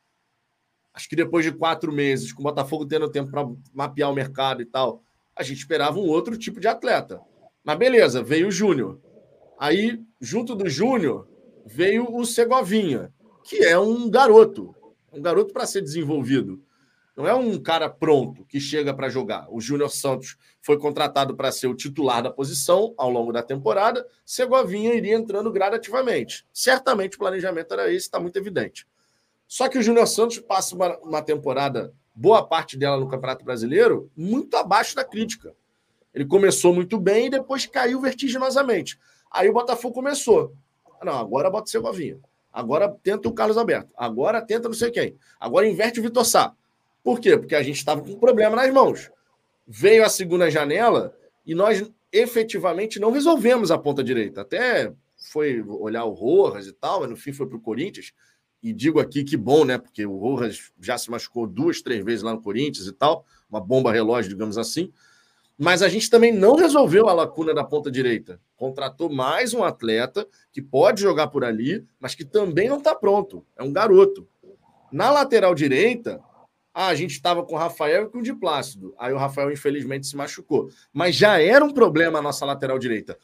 Acho 0.93 1.09
que 1.09 1.15
depois 1.15 1.45
de 1.45 1.51
quatro 1.51 1.91
meses, 1.91 2.31
com 2.31 2.41
o 2.41 2.43
Botafogo 2.43 2.85
tendo 2.85 3.09
tempo 3.09 3.29
para 3.29 3.47
mapear 3.73 4.09
o 4.09 4.15
mercado 4.15 4.61
e 4.61 4.65
tal, 4.65 5.03
a 5.35 5.43
gente 5.43 5.59
esperava 5.59 5.99
um 5.99 6.07
outro 6.07 6.37
tipo 6.37 6.59
de 6.59 6.67
atleta. 6.67 7.21
Mas 7.63 7.77
beleza, 7.77 8.23
veio 8.23 8.47
o 8.47 8.51
Júnior. 8.51 8.99
Aí, 9.59 10.01
junto 10.21 10.55
do 10.55 10.69
Júnior, 10.69 11.27
veio 11.65 12.15
o 12.15 12.25
Segovinha, 12.25 13.13
que 13.43 13.57
é 13.57 13.77
um 13.77 14.09
garoto. 14.09 14.73
Um 15.11 15.21
garoto 15.21 15.53
para 15.53 15.65
ser 15.65 15.81
desenvolvido. 15.81 16.63
Não 17.17 17.27
é 17.27 17.33
um 17.33 17.59
cara 17.59 17.89
pronto 17.89 18.45
que 18.45 18.59
chega 18.59 18.93
para 18.93 19.09
jogar. 19.09 19.47
O 19.49 19.59
Júnior 19.59 19.89
Santos 19.89 20.37
foi 20.61 20.77
contratado 20.77 21.35
para 21.35 21.51
ser 21.51 21.65
o 21.65 21.73
titular 21.73 22.21
da 22.21 22.29
posição 22.29 22.93
ao 22.95 23.09
longo 23.09 23.33
da 23.33 23.41
temporada. 23.41 24.05
Segovinha 24.23 24.93
iria 24.93 25.15
entrando 25.15 25.51
gradativamente. 25.51 26.45
Certamente 26.53 27.15
o 27.15 27.19
planejamento 27.19 27.73
era 27.73 27.91
esse, 27.91 28.05
está 28.05 28.19
muito 28.19 28.37
evidente. 28.37 28.85
Só 29.47 29.67
que 29.67 29.79
o 29.79 29.81
Júnior 29.81 30.05
Santos 30.05 30.37
passa 30.37 30.75
uma, 30.75 30.95
uma 30.99 31.21
temporada, 31.23 31.91
boa 32.13 32.45
parte 32.45 32.77
dela 32.77 32.99
no 32.99 33.07
Campeonato 33.07 33.43
Brasileiro, 33.43 34.11
muito 34.15 34.55
abaixo 34.55 34.95
da 34.95 35.03
crítica. 35.03 35.55
Ele 36.13 36.25
começou 36.25 36.71
muito 36.71 36.99
bem 36.99 37.25
e 37.25 37.31
depois 37.31 37.65
caiu 37.65 37.99
vertiginosamente. 37.99 38.99
Aí 39.31 39.49
o 39.49 39.53
Botafogo 39.53 39.95
começou. 39.95 40.53
Não, 41.03 41.17
agora 41.17 41.49
bota 41.49 41.65
o 41.65 41.69
Segovinha. 41.71 42.19
Agora 42.53 42.95
tenta 43.01 43.27
o 43.27 43.33
Carlos 43.33 43.57
Alberto. 43.57 43.91
Agora 43.97 44.39
tenta 44.39 44.69
não 44.69 44.75
sei 44.75 44.91
quem. 44.91 45.17
Agora 45.39 45.67
inverte 45.67 45.99
o 45.99 46.03
Vitor 46.03 46.23
Sá. 46.23 46.53
Por 47.07 47.21
quê? 47.21 47.37
Porque 47.37 47.55
a 47.55 47.63
gente 47.63 47.77
estava 47.77 48.01
com 48.01 48.09
um 48.09 48.19
problema 48.19 48.53
nas 48.53 48.69
mãos. 48.73 49.09
Veio 49.65 50.03
a 50.03 50.09
segunda 50.09 50.51
janela 50.51 51.17
e 51.45 51.55
nós 51.55 51.89
efetivamente 52.11 52.99
não 52.99 53.11
resolvemos 53.11 53.71
a 53.71 53.77
ponta 53.77 54.03
direita. 54.03 54.41
Até 54.41 54.91
foi 55.15 55.61
olhar 55.61 56.03
o 56.03 56.11
Rojas 56.11 56.67
e 56.67 56.73
tal, 56.73 56.99
mas 56.99 57.09
no 57.09 57.15
fim 57.15 57.31
foi 57.31 57.47
para 57.47 57.55
o 57.55 57.61
Corinthians. 57.61 58.11
E 58.61 58.73
digo 58.73 58.99
aqui 58.99 59.23
que 59.23 59.37
bom, 59.37 59.63
né? 59.63 59.77
Porque 59.77 60.05
o 60.05 60.17
Rojas 60.17 60.69
já 60.81 60.97
se 60.97 61.09
machucou 61.09 61.47
duas, 61.47 61.81
três 61.81 62.03
vezes 62.03 62.23
lá 62.23 62.33
no 62.33 62.41
Corinthians 62.41 62.87
e 62.87 62.91
tal, 62.91 63.25
uma 63.49 63.61
bomba 63.61 63.89
relógio, 63.89 64.29
digamos 64.29 64.57
assim. 64.57 64.91
Mas 65.57 65.81
a 65.81 65.87
gente 65.87 66.09
também 66.09 66.33
não 66.33 66.57
resolveu 66.57 67.07
a 67.07 67.13
lacuna 67.13 67.53
da 67.53 67.63
ponta 67.63 67.89
direita. 67.89 68.37
Contratou 68.57 69.09
mais 69.09 69.53
um 69.53 69.63
atleta 69.63 70.27
que 70.51 70.61
pode 70.61 71.03
jogar 71.03 71.27
por 71.27 71.45
ali, 71.45 71.87
mas 72.01 72.15
que 72.15 72.25
também 72.25 72.67
não 72.67 72.79
está 72.79 72.93
pronto. 72.93 73.45
É 73.55 73.63
um 73.63 73.71
garoto. 73.71 74.27
Na 74.91 75.09
lateral 75.09 75.55
direita, 75.55 76.21
ah, 76.79 76.89
a 76.89 76.93
gente 76.93 77.13
estava 77.13 77.43
com 77.43 77.55
o 77.55 77.57
Rafael 77.57 78.03
e 78.03 78.09
com 78.11 78.19
o 78.19 78.21
Di 78.21 78.35
Plácido. 78.35 78.93
Aí 78.99 79.11
o 79.11 79.17
Rafael, 79.17 79.51
infelizmente, 79.51 80.05
se 80.05 80.15
machucou. 80.15 80.69
Mas 80.93 81.15
já 81.15 81.41
era 81.41 81.65
um 81.65 81.73
problema 81.73 82.19
a 82.19 82.21
nossa 82.21 82.45
lateral 82.45 82.77
direita. 82.77 83.17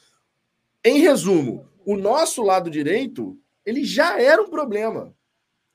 Em 0.84 0.98
resumo, 0.98 1.64
o 1.86 1.96
nosso 1.96 2.42
lado 2.42 2.68
direito, 2.68 3.38
ele 3.64 3.84
já 3.84 4.20
era 4.20 4.42
um 4.42 4.50
problema 4.50 5.14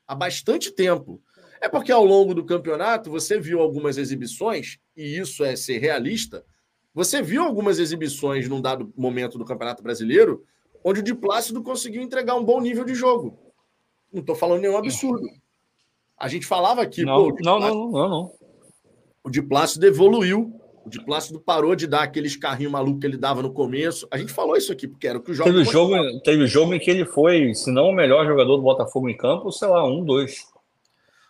há 0.06 0.14
bastante 0.14 0.72
tempo. 0.72 1.22
É 1.62 1.70
porque 1.70 1.90
ao 1.90 2.04
longo 2.04 2.34
do 2.34 2.44
campeonato 2.44 3.10
você 3.10 3.40
viu 3.40 3.62
algumas 3.62 3.98
exibições, 3.98 4.78
e 4.94 5.18
isso 5.18 5.42
é 5.46 5.56
ser 5.56 5.78
realista. 5.78 6.44
Você 6.94 7.22
viu 7.22 7.44
algumas 7.44 7.80
exibições 7.80 8.50
num 8.50 8.60
dado 8.60 8.92
momento 8.94 9.38
do 9.38 9.46
Campeonato 9.46 9.82
Brasileiro 9.82 10.44
onde 10.84 11.00
o 11.00 11.04
Di 11.04 11.16
Plácido 11.16 11.64
conseguiu 11.64 12.02
entregar 12.02 12.36
um 12.36 12.44
bom 12.44 12.60
nível 12.60 12.84
de 12.84 12.94
jogo. 12.94 13.40
Não 14.12 14.20
estou 14.20 14.36
falando 14.36 14.60
nenhum 14.60 14.76
absurdo. 14.76 15.26
A 16.20 16.28
gente 16.28 16.46
falava 16.46 16.82
aqui. 16.82 17.04
Não, 17.04 17.30
pô, 17.30 17.38
não, 17.42 17.60
não, 17.60 17.92
não, 17.92 18.10
não. 18.10 18.32
O 19.24 19.30
Di 19.30 19.42
Plácido 19.42 19.86
evoluiu. 19.86 20.54
O 20.86 20.90
Di 20.90 21.04
Plácido 21.04 21.40
parou 21.40 21.76
de 21.76 21.88
dar 21.88 22.04
aqueles 22.04 22.36
carrinhos 22.36 22.72
malucos 22.72 23.00
que 23.00 23.08
ele 23.08 23.18
dava 23.18 23.42
no 23.42 23.54
começo. 23.54 24.08
A 24.12 24.18
gente 24.18 24.34
falou 24.34 24.58
isso 24.58 24.72
aqui, 24.72 24.88
porque 24.88 25.08
era 25.08 25.18
o 25.18 25.22
que 25.22 25.32
o 25.32 25.34
jogo. 25.34 25.50
Teve 25.50 25.64
jogo, 25.64 26.20
teve 26.22 26.48
jogo 26.48 26.74
em 26.74 26.80
que 26.80 26.90
ele 26.90 27.06
foi, 27.06 27.54
se 27.54 27.72
não 27.72 27.90
o 27.90 27.94
melhor 27.94 28.26
jogador 28.26 28.58
do 28.58 28.64
Botafogo 28.64 29.08
em 29.08 29.16
campo, 29.16 29.52
sei 29.52 29.68
lá, 29.68 29.88
um, 29.88 30.04
dois. 30.04 30.48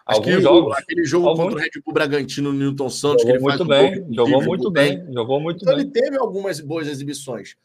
Acho 0.06 0.22
Alguns 0.22 0.36
que 0.36 0.42
jogos, 0.42 0.78
aquele 0.78 1.06
jogo 1.06 1.28
alguns... 1.28 1.44
contra 1.44 1.60
o 1.60 1.62
Red 1.62 1.82
Bull 1.86 1.94
Bragantino 1.94 2.52
no 2.52 2.58
Newton 2.58 2.90
Santos, 2.90 3.22
jogou 3.22 3.26
que 3.26 3.32
ele 3.32 3.44
muito 3.44 3.66
bem, 3.66 4.08
jogou 4.12 4.42
muito 4.42 4.72
bem, 4.72 4.98
bem, 4.98 5.14
jogou 5.14 5.40
muito 5.40 5.62
então 5.62 5.76
bem. 5.76 5.84
ele 5.84 5.92
teve 5.92 6.18
algumas 6.18 6.60
boas 6.60 6.88
exibições. 6.88 7.56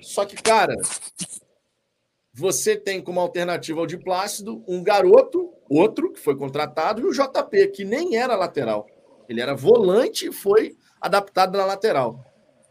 Só 0.00 0.24
que, 0.24 0.34
cara, 0.34 0.74
você 2.36 2.76
tem 2.76 3.00
como 3.00 3.20
alternativa 3.20 3.80
ao 3.80 3.86
de 3.86 3.96
Plácido 3.96 4.62
um 4.68 4.82
garoto, 4.82 5.52
outro 5.70 6.12
que 6.12 6.20
foi 6.20 6.36
contratado, 6.36 7.00
e 7.00 7.04
o 7.04 7.12
JP, 7.12 7.68
que 7.68 7.84
nem 7.84 8.16
era 8.16 8.36
lateral. 8.36 8.86
Ele 9.28 9.40
era 9.40 9.54
volante 9.54 10.28
e 10.28 10.32
foi 10.32 10.76
adaptado 11.00 11.56
na 11.56 11.64
lateral. 11.64 12.24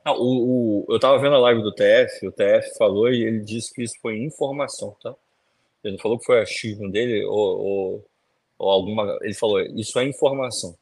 Não, 0.06 0.14
o, 0.14 0.84
o, 0.84 0.86
eu 0.90 0.98
estava 0.98 1.18
vendo 1.18 1.36
a 1.36 1.40
live 1.40 1.64
do 1.64 1.74
TF, 1.74 2.28
o 2.28 2.32
TF 2.32 2.78
falou 2.78 3.10
e 3.10 3.24
ele 3.24 3.40
disse 3.40 3.74
que 3.74 3.84
isso 3.84 3.96
foi 4.02 4.18
informação, 4.18 4.96
tá? 5.02 5.16
Ele 5.84 5.96
não 5.96 6.02
falou 6.02 6.20
que 6.20 6.26
foi 6.26 6.42
achismo 6.42 6.92
dele 6.92 7.24
ou, 7.26 7.60
ou 7.60 8.06
ou 8.58 8.70
alguma. 8.70 9.18
Ele 9.22 9.34
falou: 9.34 9.62
isso 9.62 9.98
é 10.00 10.06
informação. 10.06 10.76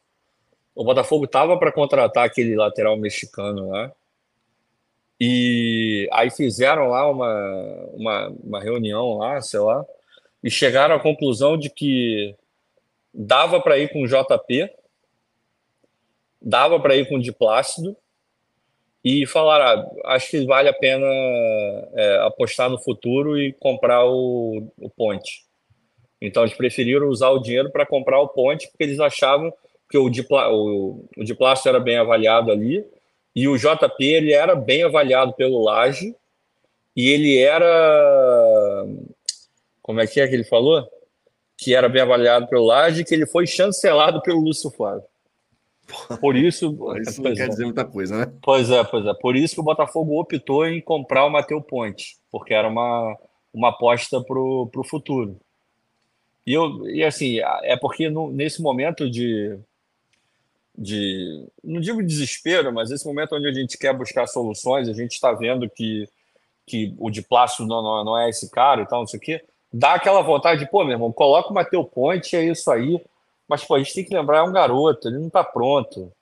O 0.74 0.84
Botafogo 0.84 1.24
estava 1.24 1.58
para 1.58 1.72
contratar 1.72 2.24
aquele 2.24 2.56
lateral 2.56 2.96
mexicano 2.96 3.70
lá. 3.70 3.92
E 5.20 6.08
aí 6.12 6.30
fizeram 6.30 6.88
lá 6.88 7.08
uma, 7.08 7.88
uma, 7.92 8.28
uma 8.42 8.60
reunião 8.60 9.18
lá, 9.18 9.40
sei 9.40 9.60
lá, 9.60 9.84
e 10.42 10.50
chegaram 10.50 10.96
à 10.96 11.00
conclusão 11.00 11.56
de 11.56 11.70
que 11.70 12.34
dava 13.12 13.60
para 13.60 13.78
ir 13.78 13.92
com 13.92 14.06
JP, 14.06 14.70
dava 16.42 16.80
para 16.80 16.96
ir 16.96 17.08
com 17.08 17.18
Diplácido, 17.18 17.96
e 19.04 19.26
falaram: 19.26 19.90
ah, 20.04 20.14
acho 20.14 20.30
que 20.30 20.44
vale 20.44 20.68
a 20.68 20.72
pena 20.72 21.06
é, 21.94 22.18
apostar 22.26 22.70
no 22.70 22.78
futuro 22.78 23.38
e 23.38 23.52
comprar 23.52 24.04
o, 24.06 24.72
o 24.78 24.90
Ponte. 24.90 25.44
Então 26.20 26.42
eles 26.42 26.56
preferiram 26.56 27.08
usar 27.08 27.30
o 27.30 27.38
dinheiro 27.38 27.70
para 27.70 27.84
comprar 27.84 28.18
o 28.18 28.28
ponte, 28.28 28.66
porque 28.68 28.84
eles 28.84 28.98
achavam 28.98 29.52
que 29.90 29.98
o, 29.98 30.08
Dipla, 30.08 30.50
o, 30.50 31.04
o 31.18 31.24
Diplácio 31.24 31.68
era 31.68 31.78
bem 31.78 31.98
avaliado 31.98 32.50
ali, 32.50 32.82
e 33.34 33.48
o 33.48 33.56
JP 33.56 33.94
ele 33.98 34.32
era 34.32 34.54
bem 34.54 34.84
avaliado 34.84 35.32
pelo 35.32 35.62
Laje, 35.62 36.14
e 36.96 37.08
ele 37.08 37.38
era. 37.38 38.86
Como 39.82 40.00
é 40.00 40.06
que 40.06 40.20
é 40.20 40.28
que 40.28 40.34
ele 40.34 40.44
falou? 40.44 40.88
Que 41.56 41.74
era 41.74 41.88
bem 41.88 42.02
avaliado 42.02 42.46
pelo 42.46 42.66
Laje, 42.66 43.04
que 43.04 43.14
ele 43.14 43.26
foi 43.26 43.46
chancelado 43.46 44.22
pelo 44.22 44.40
Lúcio 44.40 44.70
Flávio. 44.70 45.04
Por 46.20 46.36
isso. 46.36 46.76
isso 47.00 47.22
não 47.22 47.34
quer 47.34 47.44
é. 47.44 47.48
dizer 47.48 47.64
muita 47.64 47.84
coisa, 47.84 48.16
né? 48.16 48.32
Pois 48.42 48.70
é, 48.70 48.82
pois 48.84 49.04
é. 49.04 49.12
Por 49.14 49.36
isso 49.36 49.54
que 49.54 49.60
o 49.60 49.64
Botafogo 49.64 50.18
optou 50.18 50.66
em 50.66 50.80
comprar 50.80 51.26
o 51.26 51.30
Mateu 51.30 51.60
Ponte, 51.60 52.16
porque 52.30 52.54
era 52.54 52.68
uma, 52.68 53.18
uma 53.52 53.68
aposta 53.70 54.22
para 54.22 54.38
o 54.38 54.84
futuro. 54.88 55.36
E, 56.46 56.52
eu, 56.52 56.88
e 56.88 57.02
assim, 57.02 57.38
é 57.62 57.76
porque 57.76 58.08
no, 58.08 58.30
nesse 58.30 58.62
momento 58.62 59.10
de, 59.10 59.58
de. 60.76 61.46
Não 61.62 61.80
digo 61.80 62.02
desespero, 62.02 62.72
mas 62.72 62.90
esse 62.90 63.06
momento 63.06 63.34
onde 63.34 63.48
a 63.48 63.52
gente 63.52 63.78
quer 63.78 63.94
buscar 63.94 64.26
soluções, 64.26 64.88
a 64.88 64.92
gente 64.92 65.12
está 65.12 65.32
vendo 65.32 65.68
que, 65.68 66.08
que 66.66 66.94
o 66.98 67.10
de 67.10 67.22
plástico 67.22 67.64
não, 67.64 67.82
não, 67.82 68.04
não, 68.04 68.18
é 68.18 68.28
esse 68.28 68.50
cara 68.50 68.82
e 68.82 68.86
tal, 68.86 69.00
não 69.00 69.06
sei 69.06 69.18
o 69.18 69.22
quê. 69.22 69.44
Dá 69.72 69.94
aquela 69.94 70.22
vontade 70.22 70.60
de, 70.60 70.70
pô, 70.70 70.84
meu 70.84 70.92
irmão, 70.92 71.12
coloca 71.12 71.50
o 71.50 71.54
Mateu 71.54 71.84
Ponte, 71.84 72.36
é 72.36 72.44
isso 72.44 72.70
aí. 72.70 73.00
Mas, 73.48 73.64
pô, 73.64 73.74
a 73.74 73.78
gente 73.78 73.94
tem 73.94 74.04
que 74.04 74.14
lembrar, 74.14 74.38
é 74.38 74.42
um 74.42 74.52
garoto, 74.52 75.08
ele 75.08 75.18
não 75.18 75.26
está 75.26 75.44
pronto. 75.44 76.12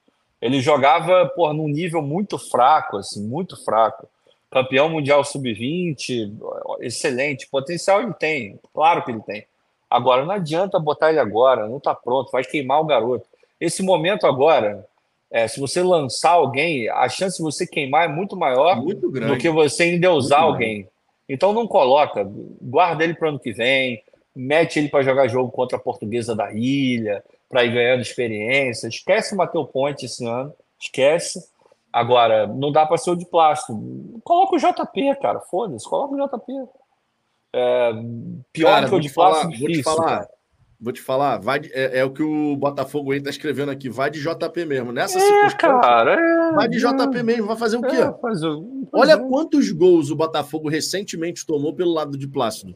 Ele 0.40 0.60
jogava, 0.60 1.30
pô, 1.36 1.52
num 1.52 1.68
nível 1.68 2.02
muito 2.02 2.38
fraco, 2.38 2.96
assim, 2.96 3.22
muito 3.22 3.62
fraco. 3.64 4.08
Campeão 4.50 4.88
mundial 4.88 5.24
sub-20, 5.24 6.32
excelente. 6.80 7.48
Potencial 7.48 8.02
ele 8.02 8.12
tem, 8.14 8.58
claro 8.72 9.04
que 9.04 9.10
ele 9.10 9.20
tem 9.20 9.46
Agora, 9.92 10.24
não 10.24 10.32
adianta 10.32 10.78
botar 10.78 11.10
ele 11.10 11.18
agora, 11.18 11.68
não 11.68 11.76
está 11.76 11.94
pronto, 11.94 12.32
vai 12.32 12.42
queimar 12.42 12.80
o 12.80 12.86
garoto. 12.86 13.26
Esse 13.62 13.80
momento 13.80 14.26
agora, 14.26 14.84
é, 15.30 15.46
se 15.46 15.60
você 15.60 15.80
lançar 15.84 16.32
alguém, 16.32 16.88
a 16.88 17.08
chance 17.08 17.36
de 17.36 17.44
você 17.44 17.64
queimar 17.64 18.06
é 18.06 18.12
muito 18.12 18.36
maior 18.36 18.82
muito 18.82 19.08
do 19.08 19.38
que 19.38 19.48
você 19.48 19.94
endeusar 19.94 20.40
muito 20.40 20.52
alguém. 20.52 20.74
Grande. 20.78 20.92
Então 21.28 21.52
não 21.52 21.68
coloca, 21.68 22.28
guarda 22.60 23.04
ele 23.04 23.14
para 23.14 23.26
o 23.26 23.28
ano 23.28 23.38
que 23.38 23.52
vem, 23.52 24.02
mete 24.34 24.80
ele 24.80 24.88
para 24.88 25.04
jogar 25.04 25.28
jogo 25.28 25.52
contra 25.52 25.78
a 25.78 25.80
Portuguesa 25.80 26.34
da 26.34 26.52
Ilha, 26.52 27.22
para 27.48 27.64
ir 27.64 27.72
ganhando 27.72 28.02
experiência. 28.02 28.88
Esquece 28.88 29.32
o 29.32 29.38
Mateu 29.38 29.64
Ponte 29.64 30.06
esse 30.06 30.26
ano, 30.26 30.52
esquece. 30.80 31.48
Agora, 31.92 32.48
não 32.48 32.72
dá 32.72 32.84
para 32.84 32.98
ser 32.98 33.12
o 33.12 33.16
de 33.16 33.26
plástico. 33.26 33.80
Coloca 34.24 34.56
o 34.56 34.58
JP, 34.58 35.20
cara, 35.22 35.38
foda-se, 35.38 35.88
coloca 35.88 36.14
o 36.16 36.26
JP. 36.26 36.52
É, 37.52 37.92
pior 38.52 38.72
cara, 38.72 38.88
que 38.88 38.94
o 38.96 38.98
de 38.98 39.08
falar, 39.08 39.44
Vou 39.44 39.68
te 39.68 39.84
falar, 39.84 40.26
vou 40.82 40.92
te 40.92 41.00
falar 41.00 41.38
vai, 41.38 41.60
é, 41.72 42.00
é, 42.00 42.04
o 42.04 42.10
que 42.10 42.24
o 42.24 42.56
Botafogo 42.56 43.12
aí 43.12 43.20
tá 43.20 43.30
escrevendo 43.30 43.70
aqui, 43.70 43.88
vai 43.88 44.10
de 44.10 44.20
JP 44.20 44.64
mesmo. 44.66 44.90
Nessa 44.90 45.16
é, 45.16 45.20
circunstância, 45.20 45.58
cara, 45.80 46.14
é, 46.14 46.52
vai 46.52 46.68
de 46.68 46.78
JP 46.78 47.22
mesmo, 47.22 47.46
vai 47.46 47.56
fazer 47.56 47.76
o 47.76 47.82
quê? 47.82 47.96
É, 47.96 48.12
faz, 48.20 48.40
Olha 48.92 49.16
quantos 49.16 49.70
gols 49.70 50.10
o 50.10 50.16
Botafogo 50.16 50.68
recentemente 50.68 51.46
tomou 51.46 51.72
pelo 51.72 51.92
lado 51.92 52.18
de 52.18 52.26
Plácido. 52.26 52.74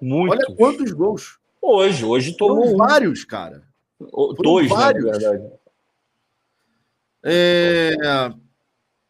Muito. 0.00 0.30
Olha 0.30 0.56
quantos 0.56 0.92
gols. 0.92 1.38
Hoje, 1.60 2.04
hoje 2.04 2.36
tomou 2.36 2.64
Foram 2.64 2.76
vários, 2.76 3.24
cara. 3.24 3.64
Foram 3.98 4.34
Dois, 4.36 4.68
vários. 4.68 5.04
na 5.04 5.10
verdade. 5.10 5.52
É, 7.24 7.96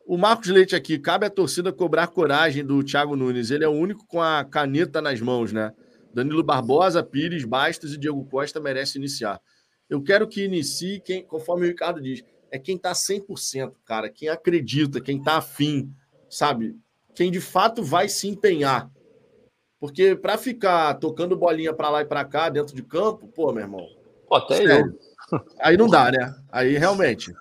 o 0.06 0.16
Marcos 0.16 0.48
Leite 0.48 0.74
aqui, 0.74 0.98
cabe 0.98 1.26
à 1.26 1.30
torcida 1.30 1.70
cobrar 1.70 2.06
coragem 2.06 2.64
do 2.64 2.82
Thiago 2.82 3.14
Nunes. 3.14 3.50
Ele 3.50 3.64
é 3.64 3.68
o 3.68 3.72
único 3.72 4.06
com 4.06 4.22
a 4.22 4.42
caneta 4.42 5.02
nas 5.02 5.20
mãos, 5.20 5.52
né? 5.52 5.74
Danilo 6.18 6.42
Barbosa, 6.42 7.02
Pires, 7.02 7.44
Bastos 7.44 7.94
e 7.94 7.98
Diego 7.98 8.24
Costa 8.24 8.60
merecem 8.60 9.00
iniciar. 9.00 9.40
Eu 9.88 10.02
quero 10.02 10.26
que 10.26 10.44
inicie 10.44 11.00
quem, 11.00 11.22
conforme 11.24 11.64
o 11.64 11.68
Ricardo 11.68 12.00
diz, 12.00 12.24
é 12.50 12.58
quem 12.58 12.76
tá 12.76 12.92
100%, 12.92 13.72
cara, 13.84 14.08
quem 14.08 14.28
acredita, 14.28 15.00
quem 15.00 15.22
tá 15.22 15.36
afim, 15.36 15.92
sabe? 16.28 16.76
Quem 17.14 17.30
de 17.30 17.40
fato 17.40 17.82
vai 17.82 18.08
se 18.08 18.28
empenhar. 18.28 18.90
Porque 19.78 20.16
para 20.16 20.36
ficar 20.36 20.94
tocando 20.94 21.36
bolinha 21.36 21.72
para 21.72 21.88
lá 21.88 22.02
e 22.02 22.04
para 22.04 22.24
cá 22.24 22.48
dentro 22.48 22.74
de 22.74 22.82
campo, 22.82 23.28
pô, 23.28 23.52
meu 23.52 23.62
irmão. 23.62 23.86
Pô, 24.26 24.34
até 24.34 24.56
sério, 24.56 24.98
eu. 25.30 25.40
Aí 25.60 25.76
não 25.76 25.88
dá, 25.88 26.10
né? 26.10 26.34
Aí 26.50 26.76
realmente. 26.76 27.32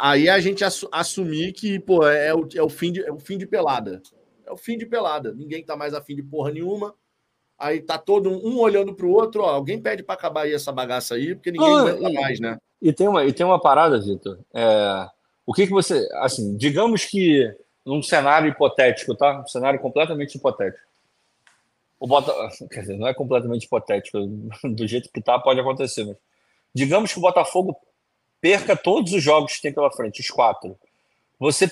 Aí 0.00 0.28
a 0.28 0.40
gente 0.40 0.64
assumir 0.64 1.52
que, 1.52 1.78
pô, 1.78 2.06
é, 2.06 2.28
é 2.28 2.34
o, 2.34 2.48
é, 2.54 2.62
o 2.62 2.68
fim 2.68 2.92
de, 2.92 3.04
é 3.04 3.12
o 3.12 3.18
fim 3.18 3.36
de 3.36 3.46
pelada. 3.46 4.00
É 4.46 4.50
o 4.50 4.56
fim 4.56 4.78
de 4.78 4.86
pelada. 4.86 5.34
Ninguém 5.34 5.62
tá 5.62 5.76
mais 5.76 5.92
afim 5.92 6.16
de 6.16 6.22
porra 6.22 6.50
nenhuma. 6.50 6.94
Aí 7.58 7.80
tá 7.80 7.98
todo 7.98 8.30
um, 8.30 8.54
um 8.54 8.60
olhando 8.60 8.94
pro 8.94 9.10
outro, 9.10 9.42
ó. 9.42 9.50
Alguém 9.50 9.80
pede 9.80 10.02
para 10.02 10.14
acabar 10.14 10.42
aí 10.42 10.54
essa 10.54 10.70
bagaça 10.70 11.16
aí, 11.16 11.34
porque 11.34 11.50
ninguém 11.50 11.68
ah, 11.68 11.80
aguenta 11.80 12.12
mais, 12.12 12.38
né? 12.38 12.58
E 12.80 12.92
tem 12.92 13.08
uma, 13.08 13.24
e 13.24 13.32
tem 13.32 13.44
uma 13.44 13.60
parada, 13.60 14.00
Vitor. 14.00 14.38
É, 14.54 15.08
o 15.44 15.52
que 15.52 15.66
que 15.66 15.72
você. 15.72 16.08
Assim, 16.14 16.56
digamos 16.56 17.04
que 17.04 17.52
num 17.84 18.00
cenário 18.02 18.48
hipotético, 18.48 19.14
tá? 19.14 19.40
Um 19.40 19.46
cenário 19.48 19.80
completamente 19.80 20.36
hipotético. 20.36 20.86
O 21.98 22.06
Bota... 22.06 22.32
Quer 22.70 22.82
dizer, 22.82 22.96
não 22.96 23.08
é 23.08 23.14
completamente 23.14 23.64
hipotético. 23.64 24.18
Do 24.62 24.86
jeito 24.86 25.10
que 25.12 25.20
tá, 25.20 25.38
pode 25.38 25.58
acontecer, 25.58 26.04
mas. 26.04 26.16
Digamos 26.72 27.12
que 27.12 27.18
o 27.18 27.22
Botafogo 27.22 27.76
perca 28.40 28.76
todos 28.76 29.12
os 29.12 29.22
jogos 29.22 29.56
que 29.56 29.62
tem 29.62 29.72
pela 29.72 29.90
frente, 29.90 30.20
os 30.20 30.28
quatro. 30.28 30.78
Você 31.40 31.68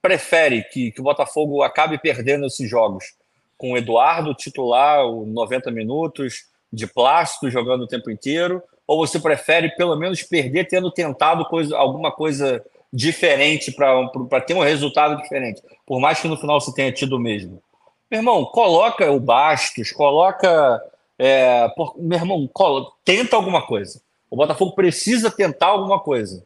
prefere 0.00 0.62
que, 0.64 0.92
que 0.92 1.00
o 1.00 1.04
Botafogo 1.04 1.62
acabe 1.62 1.98
perdendo 1.98 2.46
esses 2.46 2.70
jogos 2.70 3.17
com 3.58 3.72
o 3.72 3.76
Eduardo 3.76 4.32
titular, 4.32 5.04
90 5.04 5.70
minutos, 5.70 6.44
de 6.72 6.86
plástico 6.86 7.50
jogando 7.50 7.82
o 7.82 7.88
tempo 7.88 8.10
inteiro? 8.10 8.62
Ou 8.86 9.06
você 9.06 9.18
prefere 9.18 9.68
pelo 9.76 9.96
menos 9.96 10.22
perder 10.22 10.66
tendo 10.66 10.90
tentado 10.90 11.44
coisa, 11.44 11.76
alguma 11.76 12.10
coisa 12.10 12.64
diferente 12.92 13.70
para 13.72 14.40
ter 14.40 14.54
um 14.54 14.62
resultado 14.62 15.20
diferente, 15.20 15.60
por 15.84 16.00
mais 16.00 16.20
que 16.20 16.28
no 16.28 16.38
final 16.38 16.58
você 16.58 16.72
tenha 16.72 16.90
tido 16.90 17.16
o 17.16 17.20
mesmo. 17.20 17.62
Meu 18.10 18.20
irmão, 18.20 18.44
coloca 18.46 19.10
o 19.10 19.20
Bastos, 19.20 19.92
coloca. 19.92 20.82
É, 21.18 21.68
por, 21.70 21.94
meu 21.98 22.18
irmão, 22.18 22.48
colo, 22.50 22.92
tenta 23.04 23.36
alguma 23.36 23.66
coisa. 23.66 24.00
O 24.30 24.36
Botafogo 24.36 24.74
precisa 24.74 25.30
tentar 25.30 25.66
alguma 25.66 26.00
coisa. 26.00 26.44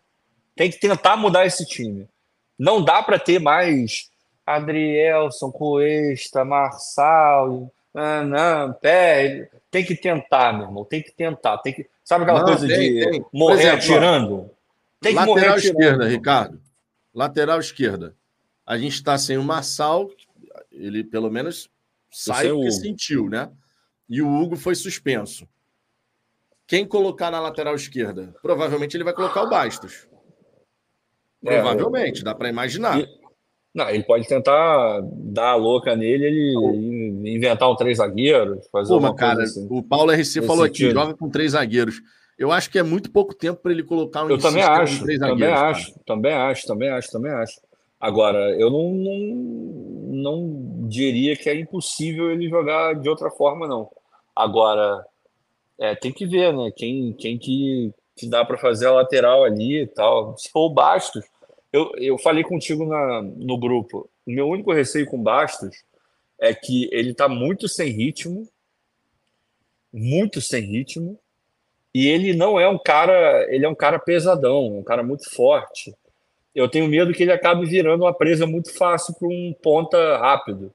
Tem 0.57 0.71
que 0.71 0.81
tentar 0.81 1.17
mudar 1.17 1.47
esse 1.47 1.65
time. 1.67 2.09
Não 2.59 2.83
dá 2.83 3.03
para 3.03 3.19
ter 3.19 3.39
mais 3.39 4.11
Adrielson, 4.55 5.51
Cuesta, 5.51 6.45
Marçal, 6.45 7.73
não, 7.95 8.73
pé. 8.75 9.51
Tem 9.71 9.85
que 9.85 9.95
tentar, 9.95 10.53
meu 10.53 10.67
irmão. 10.67 10.85
Tem 10.85 11.03
que 11.03 11.13
tentar. 11.13 11.59
Tem 11.59 11.73
que, 11.73 11.89
sabe 12.05 12.25
aquela 12.25 12.41
não, 12.41 12.47
coisa 12.47 12.67
tem, 12.67 12.95
de 12.95 13.11
tem. 13.11 13.25
morrer 13.33 13.61
exemplo, 13.61 13.77
atirando? 13.77 14.51
Tem 15.01 15.13
que 15.13 15.19
lateral 15.19 15.27
morrer 15.27 15.49
atirando. 15.49 15.81
esquerda, 15.81 16.09
Ricardo. 16.09 16.61
Lateral 17.15 17.61
esquerda. 17.61 18.17
A 18.67 18.79
gente 18.79 18.95
está 18.95 19.19
sem 19.19 19.37
o 19.37 19.45
Marçal, 19.45 20.09
ele 20.71 21.05
pelo 21.05 21.31
menos 21.31 21.69
sai 22.11 22.49
porque 22.49 22.71
sentiu, 22.71 23.29
né? 23.29 23.51
E 24.09 24.23
o 24.23 24.29
Hugo 24.29 24.57
foi 24.57 24.75
suspenso. 24.75 25.49
Quem 26.67 26.87
colocar 26.87 27.31
na 27.31 27.41
lateral 27.41 27.75
esquerda? 27.75 28.35
Provavelmente 28.41 28.97
ele 28.97 29.05
vai 29.05 29.13
colocar 29.13 29.43
o 29.43 29.51
Bastos. 29.51 30.07
É, 31.45 31.57
Provavelmente, 31.57 32.23
dá 32.23 32.35
para 32.35 32.49
imaginar. 32.49 33.01
E, 33.01 33.22
não, 33.75 33.89
ele 33.89 34.03
pode 34.03 34.29
tentar 34.29 35.01
dar 35.03 35.53
a 35.53 35.55
louca 35.55 35.97
nele, 35.97 36.27
ele 36.27 37.35
inventar 37.35 37.71
um 37.71 37.77
três 37.77 37.99
zagueiros, 37.99 38.67
fazer 38.71 38.91
Pô, 38.91 38.99
uma 38.99 39.15
cara, 39.15 39.43
assim. 39.43 39.67
O 39.71 39.83
Paulo 39.83 40.13
RC 40.13 40.43
falou 40.43 40.65
aqui, 40.65 40.91
joga 40.91 41.15
com 41.15 41.31
três 41.31 41.53
zagueiros. 41.53 42.03
Eu 42.39 42.53
acho 42.53 42.71
que 42.71 42.79
é 42.79 42.83
muito 42.83 43.11
pouco 43.11 43.35
tempo 43.35 43.61
para 43.63 43.73
ele 43.73 43.83
colocar 43.83 44.25
um 44.25 44.31
Eu 44.31 44.39
também 44.39 44.63
acho, 44.63 45.03
três 45.05 45.19
também 45.19 45.49
acho, 45.49 45.95
também 46.05 46.33
acho, 46.33 46.67
também 46.67 46.89
acho, 46.89 47.11
também 47.11 47.33
acho. 47.33 47.61
Agora, 47.99 48.51
eu 48.59 48.69
não, 48.69 48.91
não, 48.93 49.19
não 50.13 50.89
diria 50.89 51.37
que 51.37 51.49
é 51.49 51.55
impossível 51.55 52.31
ele 52.31 52.49
jogar 52.49 52.95
de 52.95 53.09
outra 53.09 53.31
forma, 53.31 53.67
não. 53.67 53.89
Agora, 54.35 55.05
é, 55.79 55.95
tem 55.95 56.13
que 56.13 56.27
ver, 56.27 56.53
né? 56.53 56.71
Quem, 56.75 57.13
quem 57.13 57.39
que, 57.39 57.93
que 58.17 58.29
dá 58.29 58.45
para 58.45 58.59
fazer 58.59 58.87
a 58.87 58.93
lateral 58.93 59.45
ali 59.45 59.83
e 59.83 59.87
tal. 59.87 60.37
Se 60.37 60.51
for 60.51 60.67
o 60.67 60.75
Bastos, 60.75 61.25
eu, 61.73 61.91
eu 61.97 62.19
falei 62.19 62.45
contigo 62.45 62.85
na, 62.85 63.23
no 63.23 63.59
grupo. 63.59 64.09
O 64.27 64.31
meu 64.31 64.47
único 64.49 64.73
receio 64.73 65.07
com 65.07 65.23
Bastos 65.23 65.85
é 66.39 66.55
que 66.55 66.89
ele 66.93 67.13
está 67.13 67.29
muito 67.29 67.69
sem 67.69 67.91
ritmo, 67.91 68.49
muito 69.93 70.41
sem 70.41 70.63
ritmo, 70.63 71.19
e 71.95 72.09
ele 72.09 72.35
não 72.35 72.59
é 72.59 72.69
um 72.69 72.79
cara, 72.79 73.47
ele 73.53 73.65
é 73.65 73.69
um 73.69 73.75
cara 73.75 73.99
pesadão, 73.99 74.79
um 74.79 74.83
cara 74.83 75.03
muito 75.03 75.31
forte. 75.31 75.95
Eu 76.55 76.69
tenho 76.69 76.89
medo 76.89 77.13
que 77.13 77.23
ele 77.23 77.33
acabe 77.33 77.65
virando 77.67 78.05
uma 78.05 78.15
presa 78.15 78.47
muito 78.47 78.73
fácil 78.75 79.15
para 79.15 79.29
um 79.29 79.55
ponta 79.63 80.19
rápido. 80.19 80.73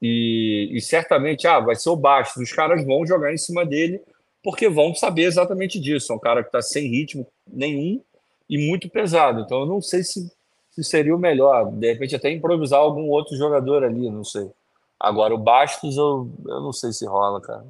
E, 0.00 0.70
e, 0.72 0.80
certamente, 0.80 1.46
ah, 1.46 1.58
vai 1.58 1.74
ser 1.74 1.90
o 1.90 1.96
Bastos. 1.96 2.42
Os 2.42 2.52
caras 2.52 2.84
vão 2.84 3.06
jogar 3.06 3.32
em 3.32 3.38
cima 3.38 3.66
dele 3.66 4.00
porque 4.42 4.68
vão 4.68 4.94
saber 4.94 5.22
exatamente 5.22 5.80
disso. 5.80 6.12
É 6.12 6.16
um 6.16 6.20
cara 6.20 6.42
que 6.42 6.48
está 6.48 6.62
sem 6.62 6.88
ritmo 6.88 7.26
nenhum 7.46 8.00
e 8.48 8.68
muito 8.68 8.88
pesado. 8.88 9.40
Então, 9.40 9.60
eu 9.60 9.66
não 9.66 9.80
sei 9.80 10.02
se, 10.02 10.32
se 10.70 10.84
seria 10.84 11.14
o 11.14 11.18
melhor. 11.18 11.70
De 11.70 11.92
repente, 11.92 12.16
até 12.16 12.30
improvisar 12.30 12.80
algum 12.80 13.08
outro 13.08 13.36
jogador 13.36 13.84
ali, 13.84 14.10
não 14.10 14.24
sei. 14.24 14.50
Agora, 14.98 15.34
o 15.34 15.38
Bastos, 15.38 15.96
eu, 15.96 16.30
eu 16.46 16.60
não 16.60 16.72
sei 16.72 16.92
se 16.92 17.06
rola, 17.06 17.40
cara. 17.40 17.66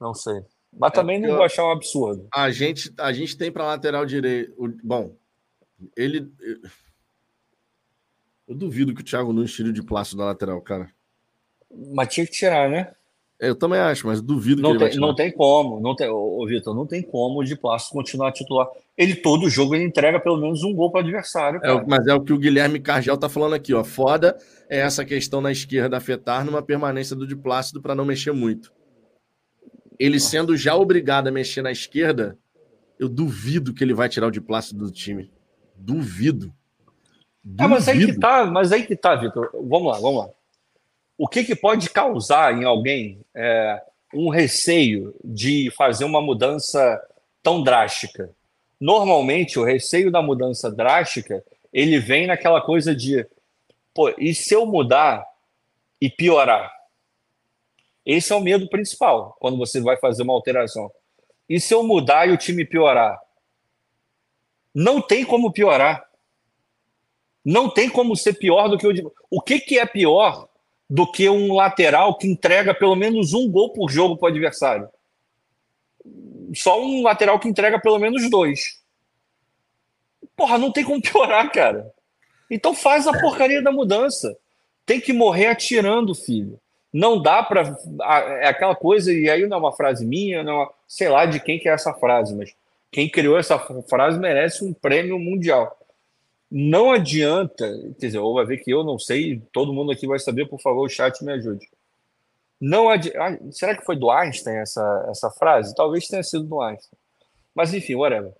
Não 0.00 0.14
sei. 0.14 0.42
Mas 0.72 0.92
é 0.92 0.94
também 0.94 1.20
não 1.20 1.36
vou 1.36 1.44
achar 1.44 1.64
um 1.64 1.70
absurdo. 1.70 2.26
A 2.32 2.50
gente, 2.50 2.92
a 2.98 3.12
gente 3.12 3.36
tem 3.36 3.52
para 3.52 3.66
lateral 3.66 4.06
direito. 4.06 4.54
Bom, 4.82 5.14
ele. 5.96 6.32
Eu 8.48 8.54
duvido 8.54 8.94
que 8.94 9.02
o 9.02 9.04
Thiago 9.04 9.32
Nunes 9.32 9.52
tire 9.52 9.72
de 9.72 9.82
plástico 9.82 10.18
da 10.18 10.26
lateral, 10.26 10.60
cara. 10.62 10.90
Mas 11.70 12.12
tinha 12.12 12.26
que 12.26 12.32
tirar, 12.32 12.70
né? 12.70 12.94
É, 13.42 13.48
eu 13.48 13.56
também 13.56 13.80
acho, 13.80 14.06
mas 14.06 14.22
duvido 14.22 14.62
não 14.62 14.78
que 14.78 14.88
tem, 14.88 15.00
Não 15.00 15.12
tem 15.16 15.32
como, 15.32 15.80
não 15.80 15.96
tem, 15.96 16.08
ô, 16.08 16.46
Vitor, 16.46 16.72
não 16.76 16.86
tem 16.86 17.02
como 17.02 17.40
o 17.40 17.44
de 17.44 17.56
plástico 17.56 17.96
continuar 17.96 18.30
titular. 18.30 18.68
Ele 18.96 19.16
todo 19.16 19.50
jogo 19.50 19.74
ele 19.74 19.82
entrega 19.82 20.20
pelo 20.20 20.36
menos 20.36 20.62
um 20.62 20.72
gol 20.72 20.92
para 20.92 21.00
o 21.00 21.02
adversário. 21.02 21.60
É, 21.60 21.84
mas 21.84 22.06
é 22.06 22.14
o 22.14 22.20
que 22.20 22.32
o 22.32 22.38
Guilherme 22.38 22.78
Cargel 22.78 23.16
tá 23.16 23.28
falando 23.28 23.54
aqui, 23.54 23.74
ó. 23.74 23.82
Foda 23.82 24.36
é 24.70 24.78
essa 24.78 25.04
questão 25.04 25.40
na 25.40 25.50
esquerda 25.50 25.96
afetar 25.96 26.44
numa 26.44 26.62
permanência 26.62 27.16
do 27.16 27.26
de 27.26 27.34
Plácido 27.34 27.82
para 27.82 27.96
não 27.96 28.04
mexer 28.04 28.30
muito. 28.30 28.72
Ele 29.98 30.20
sendo 30.20 30.56
já 30.56 30.76
obrigado 30.76 31.26
a 31.26 31.32
mexer 31.32 31.62
na 31.62 31.72
esquerda, 31.72 32.38
eu 32.96 33.08
duvido 33.08 33.74
que 33.74 33.82
ele 33.82 33.92
vai 33.92 34.08
tirar 34.08 34.28
o 34.28 34.30
de 34.30 34.40
Plácido 34.40 34.84
do 34.84 34.92
time. 34.92 35.32
Duvido. 35.74 36.54
Duvido. 37.42 37.64
Ah, 37.64 37.66
mas 37.66 37.88
aí 37.88 38.06
que 38.06 38.16
tá, 38.20 38.46
mas 38.46 38.70
aí 38.70 38.86
que 38.86 38.94
tá, 38.94 39.16
Vitor. 39.16 39.50
Vamos 39.52 39.92
lá, 39.92 39.98
vamos 39.98 40.26
lá 40.26 40.30
o 41.22 41.28
que, 41.28 41.44
que 41.44 41.54
pode 41.54 41.88
causar 41.88 42.52
em 42.52 42.64
alguém 42.64 43.24
é, 43.32 43.80
um 44.12 44.28
receio 44.28 45.14
de 45.22 45.70
fazer 45.70 46.04
uma 46.04 46.20
mudança 46.20 47.00
tão 47.40 47.62
drástica? 47.62 48.28
Normalmente, 48.80 49.56
o 49.56 49.62
receio 49.62 50.10
da 50.10 50.20
mudança 50.20 50.68
drástica 50.68 51.44
ele 51.72 52.00
vem 52.00 52.26
naquela 52.26 52.60
coisa 52.60 52.92
de, 52.92 53.24
pô, 53.94 54.12
e 54.18 54.34
se 54.34 54.52
eu 54.52 54.66
mudar 54.66 55.24
e 56.00 56.10
piorar? 56.10 56.72
Esse 58.04 58.32
é 58.32 58.34
o 58.34 58.40
medo 58.40 58.68
principal 58.68 59.36
quando 59.38 59.56
você 59.56 59.80
vai 59.80 59.96
fazer 59.96 60.24
uma 60.24 60.32
alteração. 60.32 60.90
E 61.48 61.60
se 61.60 61.72
eu 61.72 61.84
mudar 61.84 62.28
e 62.28 62.32
o 62.32 62.36
time 62.36 62.64
piorar? 62.64 63.16
Não 64.74 65.00
tem 65.00 65.24
como 65.24 65.52
piorar. 65.52 66.04
Não 67.44 67.70
tem 67.70 67.88
como 67.88 68.16
ser 68.16 68.32
pior 68.32 68.66
do 68.66 68.76
que 68.76 68.88
o. 68.88 69.12
O 69.30 69.40
que, 69.40 69.60
que 69.60 69.78
é 69.78 69.86
pior 69.86 70.48
do 70.92 71.10
que 71.10 71.26
um 71.26 71.54
lateral 71.54 72.18
que 72.18 72.26
entrega 72.26 72.74
pelo 72.74 72.94
menos 72.94 73.32
um 73.32 73.50
gol 73.50 73.72
por 73.72 73.90
jogo 73.90 74.14
para 74.14 74.26
o 74.26 74.28
adversário. 74.28 74.90
Só 76.54 76.78
um 76.82 77.02
lateral 77.02 77.40
que 77.40 77.48
entrega 77.48 77.80
pelo 77.80 77.98
menos 77.98 78.28
dois. 78.28 78.78
Porra, 80.36 80.58
não 80.58 80.70
tem 80.70 80.84
como 80.84 81.00
piorar, 81.00 81.50
cara. 81.50 81.90
Então 82.50 82.74
faz 82.74 83.06
a 83.06 83.18
porcaria 83.18 83.62
da 83.62 83.72
mudança. 83.72 84.36
Tem 84.84 85.00
que 85.00 85.14
morrer 85.14 85.46
atirando, 85.46 86.14
filho. 86.14 86.60
Não 86.92 87.22
dá 87.22 87.42
para 87.42 87.74
é 88.42 88.48
aquela 88.48 88.76
coisa 88.76 89.10
e 89.10 89.30
aí 89.30 89.46
não 89.46 89.56
é 89.56 89.60
uma 89.60 89.72
frase 89.72 90.04
minha, 90.04 90.44
não 90.44 90.52
é 90.52 90.56
uma, 90.56 90.70
sei 90.86 91.08
lá 91.08 91.24
de 91.24 91.40
quem 91.40 91.58
que 91.58 91.70
é 91.70 91.72
essa 91.72 91.94
frase, 91.94 92.34
mas 92.34 92.54
quem 92.90 93.08
criou 93.08 93.38
essa 93.38 93.58
frase 93.88 94.18
merece 94.18 94.62
um 94.62 94.74
prêmio 94.74 95.18
mundial. 95.18 95.74
Não 96.54 96.92
adianta, 96.92 97.66
quer 97.98 98.08
dizer, 98.08 98.18
ou 98.18 98.34
vai 98.34 98.44
ver 98.44 98.58
que 98.58 98.70
eu 98.70 98.84
não 98.84 98.98
sei, 98.98 99.40
todo 99.54 99.72
mundo 99.72 99.90
aqui 99.90 100.06
vai 100.06 100.18
saber, 100.18 100.46
por 100.46 100.60
favor, 100.60 100.84
o 100.84 100.88
chat 100.88 101.24
me 101.24 101.32
ajude. 101.32 101.66
Não 102.60 102.90
adi... 102.90 103.10
Ah, 103.16 103.38
será 103.50 103.74
que 103.74 103.86
foi 103.86 103.96
do 103.96 104.10
Einstein 104.10 104.56
essa, 104.58 105.06
essa 105.08 105.30
frase? 105.30 105.74
Talvez 105.74 106.06
tenha 106.06 106.22
sido 106.22 106.44
do 106.44 106.60
Einstein. 106.60 106.98
Mas 107.54 107.72
enfim, 107.72 107.94
whatever. 107.94 108.34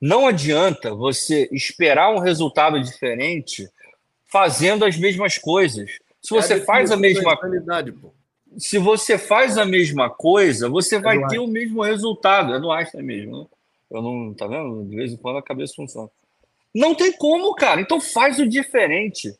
Não 0.00 0.26
adianta 0.26 0.92
você 0.92 1.48
esperar 1.52 2.12
um 2.12 2.18
resultado 2.18 2.82
diferente 2.82 3.70
fazendo 4.26 4.84
as 4.84 4.96
mesmas 4.96 5.38
coisas. 5.38 5.88
Se 6.20 6.30
você 6.30 6.54
é 6.54 6.60
faz 6.62 6.90
a 6.90 6.96
mesma 6.96 7.38
Se 8.58 8.76
você 8.78 9.16
faz 9.16 9.56
a 9.56 9.64
mesma 9.64 10.10
coisa, 10.10 10.68
você 10.68 10.96
é 10.96 11.00
vai 11.00 11.24
ter 11.28 11.38
o 11.38 11.46
mesmo 11.46 11.80
resultado. 11.80 12.54
É 12.54 12.58
do 12.58 12.72
Einstein 12.72 13.04
mesmo, 13.04 13.38
né? 13.38 13.46
Eu 13.88 14.02
não, 14.02 14.34
tá 14.34 14.48
vendo? 14.48 14.84
De 14.84 14.96
vez 14.96 15.12
em 15.12 15.16
quando 15.16 15.38
a 15.38 15.42
cabeça 15.42 15.74
funciona. 15.76 16.10
Não 16.74 16.94
tem 16.94 17.12
como, 17.12 17.54
cara. 17.54 17.80
Então 17.80 18.00
faz 18.00 18.38
o 18.38 18.48
diferente. 18.48 19.34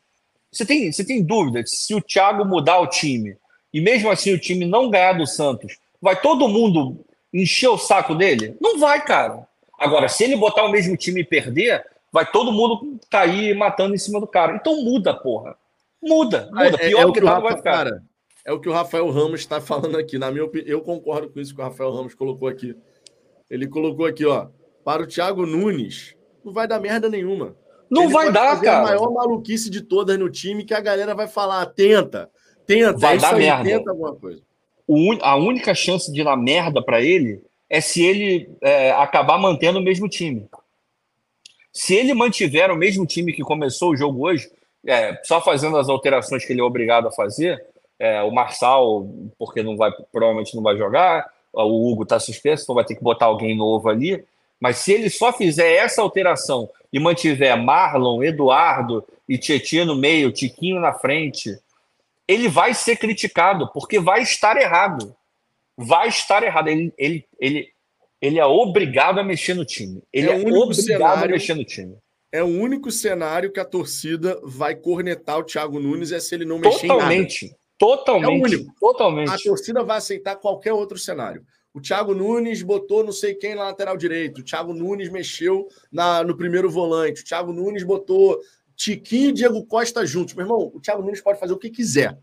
Você 0.51 0.65
tem, 0.65 0.91
você 0.91 1.03
tem 1.03 1.23
dúvida 1.23 1.63
se 1.65 1.95
o 1.95 2.01
Thiago 2.01 2.45
mudar 2.45 2.79
o 2.79 2.87
time 2.87 3.35
e 3.73 3.81
mesmo 3.81 4.09
assim 4.11 4.31
o 4.33 4.39
time 4.39 4.65
não 4.65 4.89
ganhar 4.89 5.13
do 5.13 5.25
Santos, 5.25 5.77
vai 5.99 6.19
todo 6.19 6.47
mundo 6.47 7.03
encher 7.33 7.69
o 7.69 7.77
saco 7.77 8.13
dele? 8.13 8.55
Não 8.61 8.77
vai, 8.77 9.03
cara. 9.03 9.47
Agora, 9.79 10.07
se 10.07 10.23
ele 10.23 10.35
botar 10.35 10.63
o 10.63 10.71
mesmo 10.71 10.95
time 10.95 11.21
e 11.21 11.25
perder, 11.25 11.83
vai 12.11 12.29
todo 12.29 12.51
mundo 12.51 12.99
cair 13.09 13.55
matando 13.55 13.95
em 13.95 13.97
cima 13.97 14.19
do 14.19 14.27
cara. 14.27 14.55
Então 14.55 14.83
muda, 14.83 15.13
porra. 15.13 15.57
Muda, 16.01 16.49
muda. 16.51 16.77
É, 16.79 16.89
Pior 16.89 16.99
é, 16.99 17.01
é 17.01 17.05
que, 17.07 17.19
que 17.19 17.25
o 17.25 17.27
Rafa, 17.27 17.41
vai 17.41 17.57
ficar. 17.57 17.71
Cara, 17.71 18.03
é 18.45 18.53
o 18.53 18.59
que 18.59 18.69
o 18.69 18.73
Rafael 18.73 19.09
Ramos 19.09 19.39
está 19.39 19.59
falando 19.59 19.97
aqui. 19.97 20.19
Na 20.19 20.29
minha 20.29 20.45
opinião, 20.45 20.69
eu 20.69 20.81
concordo 20.81 21.29
com 21.29 21.39
isso 21.39 21.55
que 21.55 21.61
o 21.61 21.63
Rafael 21.63 21.91
Ramos 21.91 22.13
colocou 22.13 22.47
aqui. 22.47 22.75
Ele 23.49 23.67
colocou 23.67 24.05
aqui, 24.05 24.25
ó. 24.25 24.47
Para 24.83 25.01
o 25.01 25.07
Thiago 25.07 25.45
Nunes, 25.45 26.15
não 26.43 26.53
vai 26.53 26.67
dar 26.67 26.79
merda 26.79 27.09
nenhuma. 27.09 27.55
Não 27.89 28.03
Ele 28.03 28.13
vai 28.13 28.31
dar, 28.31 28.59
cara. 28.59 28.79
a 28.79 28.83
maior 28.83 29.11
maluquice 29.11 29.69
de 29.69 29.81
todas 29.81 30.17
no 30.17 30.29
time 30.29 30.65
que 30.65 30.73
a 30.73 30.79
galera 30.79 31.13
vai 31.13 31.27
falar: 31.27 31.65
tenta, 31.67 32.29
tenta, 32.65 32.97
vai 32.97 33.15
é 33.15 33.19
dar 33.19 33.35
aí, 33.35 33.41
merda. 33.41 33.63
tenta 33.63 33.91
alguma 33.91 34.15
coisa. 34.15 34.41
a 35.21 35.35
única 35.35 35.75
chance 35.75 36.11
de 36.11 36.23
dar 36.23 36.35
merda 36.35 36.81
para 36.81 37.01
ele 37.01 37.41
é 37.69 37.81
se 37.81 38.03
ele 38.03 38.49
é, 38.61 38.91
acabar 38.91 39.37
mantendo 39.37 39.79
o 39.79 39.83
mesmo 39.83 40.09
time. 40.09 40.47
Se 41.71 41.95
ele 41.95 42.13
mantiver 42.13 42.71
o 42.71 42.75
mesmo 42.75 43.05
time 43.05 43.33
que 43.33 43.41
começou 43.41 43.91
o 43.91 43.97
jogo 43.97 44.27
hoje, 44.27 44.49
é, 44.85 45.19
só 45.23 45.41
fazendo 45.41 45.77
as 45.77 45.89
alterações 45.89 46.45
que 46.45 46.53
ele 46.53 46.61
é 46.61 46.63
obrigado 46.63 47.07
a 47.07 47.11
fazer, 47.11 47.65
é, 47.97 48.21
o 48.21 48.31
Marçal, 48.31 49.07
porque 49.39 49.63
não 49.63 49.75
vai, 49.75 49.91
provavelmente 50.11 50.55
não 50.55 50.61
vai 50.61 50.77
jogar, 50.77 51.27
o 51.51 51.91
Hugo 51.91 52.03
está 52.03 52.19
suspenso, 52.19 52.63
então 52.63 52.75
vai 52.75 52.83
ter 52.85 52.95
que 52.95 53.03
botar 53.03 53.25
alguém 53.25 53.55
novo 53.55 53.89
ali. 53.89 54.23
Mas 54.63 54.77
se 54.77 54.93
ele 54.93 55.09
só 55.09 55.33
fizer 55.33 55.73
essa 55.73 56.01
alteração 56.01 56.69
e 56.93 56.97
mantiver 56.97 57.61
Marlon, 57.61 58.23
Eduardo 58.23 59.05
e 59.27 59.37
Tietchan 59.37 59.83
no 59.83 59.93
meio, 59.93 60.31
Tiquinho 60.31 60.79
na 60.79 60.93
frente, 60.93 61.53
ele 62.25 62.47
vai 62.47 62.73
ser 62.73 62.95
criticado, 62.95 63.69
porque 63.73 63.99
vai 63.99 64.21
estar 64.21 64.55
errado. 64.55 65.13
Vai 65.75 66.07
estar 66.07 66.43
errado. 66.43 66.69
Ele, 66.69 66.93
ele, 66.97 67.25
ele, 67.37 67.73
ele 68.21 68.39
é 68.39 68.45
obrigado 68.45 69.19
a 69.19 69.23
mexer 69.23 69.53
no 69.53 69.65
time. 69.65 70.01
Ele 70.13 70.29
é, 70.29 70.31
é 70.31 70.37
obrigado 70.37 70.73
cenário, 70.75 71.25
a 71.25 71.27
mexer 71.27 71.55
no 71.55 71.65
time. 71.65 71.97
É 72.31 72.41
o 72.41 72.47
único 72.47 72.89
cenário 72.89 73.51
que 73.51 73.59
a 73.59 73.65
torcida 73.65 74.39
vai 74.45 74.75
cornetar 74.75 75.39
o 75.39 75.43
Thiago 75.43 75.77
Nunes 75.77 76.13
é 76.13 76.21
se 76.21 76.33
ele 76.33 76.45
não 76.45 76.57
mexer 76.57 76.87
Totalmente. 76.87 77.45
em 77.47 77.49
nada. 77.49 77.59
Totalmente. 77.77 78.29
É 78.29 78.29
o 78.29 78.59
único. 78.59 78.75
Totalmente. 78.79 79.29
A 79.29 79.37
torcida 79.37 79.83
vai 79.83 79.97
aceitar 79.97 80.37
qualquer 80.37 80.71
outro 80.71 80.97
cenário. 80.97 81.45
O 81.73 81.81
Thiago 81.81 82.13
Nunes 82.13 82.61
botou 82.61 83.03
não 83.03 83.11
sei 83.11 83.33
quem 83.33 83.55
na 83.55 83.63
lateral 83.63 83.97
direito. 83.97 84.41
O 84.41 84.43
Thiago 84.43 84.73
Nunes 84.73 85.09
mexeu 85.09 85.67
na, 85.91 86.23
no 86.23 86.37
primeiro 86.37 86.69
volante. 86.69 87.21
O 87.21 87.25
Thiago 87.25 87.51
Nunes 87.51 87.83
botou 87.83 88.39
Tiquinho 88.75 89.29
e 89.29 89.33
Diego 89.33 89.65
Costa 89.65 90.05
juntos. 90.05 90.35
Meu 90.35 90.45
irmão, 90.45 90.71
o 90.73 90.79
Thiago 90.79 91.01
Nunes 91.01 91.21
pode 91.21 91.39
fazer 91.39 91.53
o 91.53 91.57
que 91.57 91.71
quiser. 91.71 92.17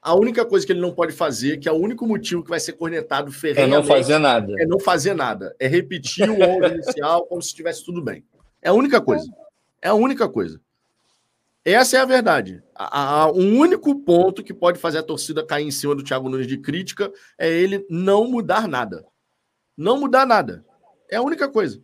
A 0.00 0.14
única 0.14 0.46
coisa 0.46 0.64
que 0.64 0.72
ele 0.72 0.80
não 0.80 0.94
pode 0.94 1.12
fazer, 1.12 1.58
que 1.58 1.68
é 1.68 1.72
o 1.72 1.76
único 1.76 2.06
motivo 2.06 2.42
que 2.42 2.48
vai 2.48 2.58
ser 2.58 2.72
cornetado 2.72 3.30
ferrenhamente... 3.30 3.74
É 3.74 3.80
não 3.80 3.84
fazer 3.84 4.18
nada. 4.18 4.54
É 4.58 4.66
não 4.66 4.80
fazer 4.80 5.14
nada. 5.14 5.54
É 5.60 5.66
repetir 5.66 6.30
o 6.30 6.40
11 6.40 6.74
inicial 6.74 7.26
como 7.26 7.42
se 7.42 7.48
estivesse 7.48 7.84
tudo 7.84 8.00
bem. 8.00 8.24
É 8.62 8.70
a 8.70 8.72
única 8.72 8.98
coisa. 8.98 9.30
É 9.82 9.88
a 9.88 9.94
única 9.94 10.26
coisa. 10.26 10.58
Essa 11.64 11.98
é 11.98 12.00
a 12.00 12.06
verdade. 12.06 12.62
O 13.34 13.40
um 13.40 13.58
único 13.58 13.94
ponto 14.02 14.42
que 14.42 14.54
pode 14.54 14.78
fazer 14.78 14.98
a 14.98 15.02
torcida 15.02 15.44
cair 15.44 15.66
em 15.66 15.70
cima 15.70 15.94
do 15.94 16.02
Thiago 16.02 16.28
Nunes 16.28 16.46
de 16.46 16.56
crítica 16.56 17.12
é 17.38 17.50
ele 17.50 17.86
não 17.90 18.30
mudar 18.30 18.66
nada. 18.66 19.04
Não 19.76 20.00
mudar 20.00 20.26
nada. 20.26 20.64
É 21.10 21.16
a 21.16 21.22
única 21.22 21.48
coisa. 21.48 21.82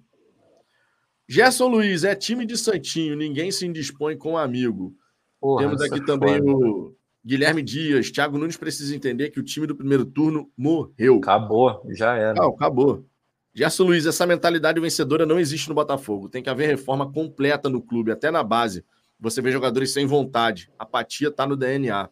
Gerson 1.29 1.67
Luiz, 1.67 2.05
é 2.05 2.15
time 2.15 2.47
de 2.47 2.57
Santinho, 2.57 3.17
ninguém 3.17 3.51
se 3.51 3.67
indispõe 3.67 4.17
com 4.17 4.33
um 4.33 4.39
amigo. 4.39 4.95
Porra, 5.41 5.65
Temos 5.65 5.83
aqui 5.83 6.01
é 6.01 6.05
também 6.05 6.39
foda. 6.39 6.53
o 6.53 6.97
Guilherme 7.25 7.63
Dias. 7.63 8.11
Thiago 8.11 8.39
Nunes 8.39 8.57
precisa 8.57 8.95
entender 8.95 9.31
que 9.31 9.41
o 9.41 9.43
time 9.43 9.67
do 9.67 9.77
primeiro 9.77 10.07
turno 10.07 10.51
morreu. 10.57 11.17
Acabou, 11.17 11.83
já 11.91 12.17
era. 12.17 12.35
Não, 12.35 12.51
acabou. 12.51 13.05
Gerson 13.53 13.85
Luiz, 13.85 14.07
essa 14.07 14.27
mentalidade 14.27 14.81
vencedora 14.81 15.27
não 15.27 15.39
existe 15.39 15.69
no 15.69 15.75
Botafogo. 15.75 16.29
Tem 16.29 16.43
que 16.43 16.51
haver 16.51 16.69
reforma 16.69 17.11
completa 17.11 17.69
no 17.69 17.83
clube, 17.83 18.13
até 18.13 18.31
na 18.31 18.43
base 18.43 18.85
você 19.19 19.41
vê 19.41 19.51
jogadores 19.51 19.93
sem 19.93 20.07
vontade. 20.07 20.71
Apatia 20.79 21.29
está 21.29 21.47
no 21.47 21.57
DNA. 21.57 22.09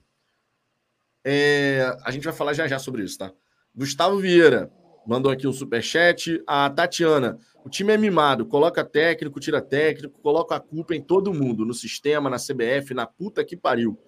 É, 1.24 1.96
a 2.04 2.10
gente 2.10 2.24
vai 2.24 2.32
falar 2.32 2.52
já 2.52 2.66
já 2.66 2.78
sobre 2.78 3.02
isso, 3.02 3.18
tá? 3.18 3.32
Gustavo 3.74 4.18
Vieira 4.18 4.70
mandou 5.06 5.30
aqui 5.30 5.46
um 5.46 5.52
superchat. 5.52 6.42
A 6.46 6.68
Tatiana, 6.70 7.38
o 7.64 7.68
time 7.68 7.92
é 7.92 7.98
mimado, 7.98 8.46
coloca 8.46 8.84
técnico, 8.84 9.40
tira 9.40 9.60
técnico, 9.60 10.20
coloca 10.20 10.56
a 10.56 10.60
culpa 10.60 10.94
em 10.94 11.00
todo 11.00 11.34
mundo, 11.34 11.64
no 11.64 11.74
sistema, 11.74 12.30
na 12.30 12.36
CBF, 12.36 12.94
na 12.94 13.06
puta 13.06 13.44
que 13.44 13.56
pariu. 13.56 13.98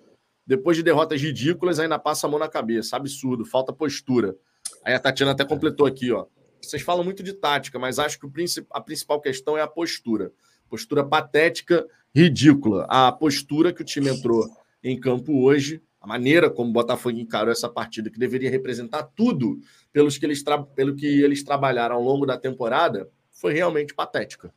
Depois 0.46 0.76
de 0.76 0.82
derrotas 0.82 1.20
ridículas, 1.20 1.80
ainda 1.80 1.98
passa 1.98 2.26
a 2.26 2.30
mão 2.30 2.38
na 2.38 2.48
cabeça. 2.48 2.96
Absurdo, 2.96 3.44
falta 3.44 3.72
postura. 3.72 4.36
Aí 4.84 4.94
a 4.94 5.00
Tatiana 5.00 5.32
até 5.32 5.44
completou 5.44 5.86
aqui, 5.86 6.12
ó. 6.12 6.26
Vocês 6.62 6.82
falam 6.82 7.04
muito 7.04 7.22
de 7.22 7.32
tática, 7.32 7.78
mas 7.78 7.98
acho 7.98 8.18
que 8.18 8.26
a 8.70 8.80
principal 8.80 9.20
questão 9.20 9.56
é 9.58 9.62
a 9.62 9.66
postura. 9.66 10.32
Postura 10.68 11.04
patética 11.04 11.86
ridícula. 12.16 12.86
A 12.88 13.12
postura 13.12 13.74
que 13.74 13.82
o 13.82 13.84
time 13.84 14.08
entrou 14.08 14.48
em 14.82 14.98
campo 14.98 15.42
hoje, 15.42 15.82
a 16.00 16.06
maneira 16.06 16.48
como 16.48 16.70
o 16.70 16.72
Botafogo 16.72 17.18
encarou 17.18 17.52
essa 17.52 17.68
partida, 17.68 18.08
que 18.08 18.18
deveria 18.18 18.48
representar 18.48 19.02
tudo 19.14 19.60
pelos 19.92 20.16
que 20.16 20.24
eles 20.24 20.42
pelo 20.74 20.96
que 20.96 21.06
eles 21.06 21.44
trabalharam 21.44 21.96
ao 21.96 22.02
longo 22.02 22.24
da 22.24 22.38
temporada, 22.38 23.10
foi 23.30 23.52
realmente 23.52 23.94
patética. 23.94 24.50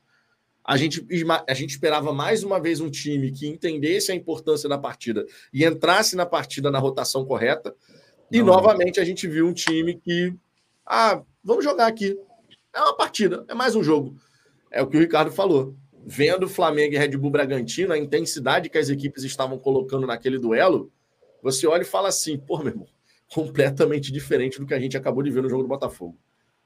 A 0.63 0.77
gente, 0.77 1.05
a 1.47 1.53
gente 1.53 1.71
esperava 1.71 2.13
mais 2.13 2.43
uma 2.43 2.61
vez 2.61 2.79
um 2.79 2.89
time 2.89 3.31
que 3.31 3.47
entendesse 3.47 4.11
a 4.11 4.15
importância 4.15 4.69
da 4.69 4.77
partida 4.77 5.25
e 5.51 5.65
entrasse 5.65 6.15
na 6.15 6.25
partida 6.25 6.71
na 6.71 6.79
rotação 6.79 7.25
correta. 7.25 7.75
E 8.31 8.39
Não. 8.39 8.45
novamente 8.45 9.01
a 9.01 9.03
gente 9.03 9.27
viu 9.27 9.45
um 9.47 9.53
time 9.53 9.95
que, 9.95 10.33
ah, 10.85 11.23
vamos 11.43 11.65
jogar 11.65 11.87
aqui. 11.87 12.17
É 12.73 12.79
uma 12.79 12.95
partida, 12.95 13.43
é 13.49 13.53
mais 13.53 13.75
um 13.75 13.83
jogo. 13.83 14.15
É 14.71 14.81
o 14.81 14.87
que 14.87 14.95
o 14.95 14.99
Ricardo 14.99 15.31
falou 15.31 15.75
vendo 16.05 16.47
Flamengo 16.47 16.95
e 16.95 16.97
Red 16.97 17.17
Bull 17.17 17.31
Bragantino, 17.31 17.93
a 17.93 17.97
intensidade 17.97 18.69
que 18.69 18.77
as 18.77 18.89
equipes 18.89 19.23
estavam 19.23 19.57
colocando 19.57 20.07
naquele 20.07 20.37
duelo, 20.37 20.91
você 21.41 21.67
olha 21.67 21.81
e 21.81 21.85
fala 21.85 22.09
assim, 22.09 22.37
pô, 22.37 22.57
meu 22.57 22.69
irmão, 22.69 22.87
completamente 23.33 24.11
diferente 24.11 24.59
do 24.59 24.65
que 24.65 24.73
a 24.73 24.79
gente 24.79 24.97
acabou 24.97 25.23
de 25.23 25.31
ver 25.31 25.43
no 25.43 25.49
jogo 25.49 25.63
do 25.63 25.69
Botafogo. 25.69 26.17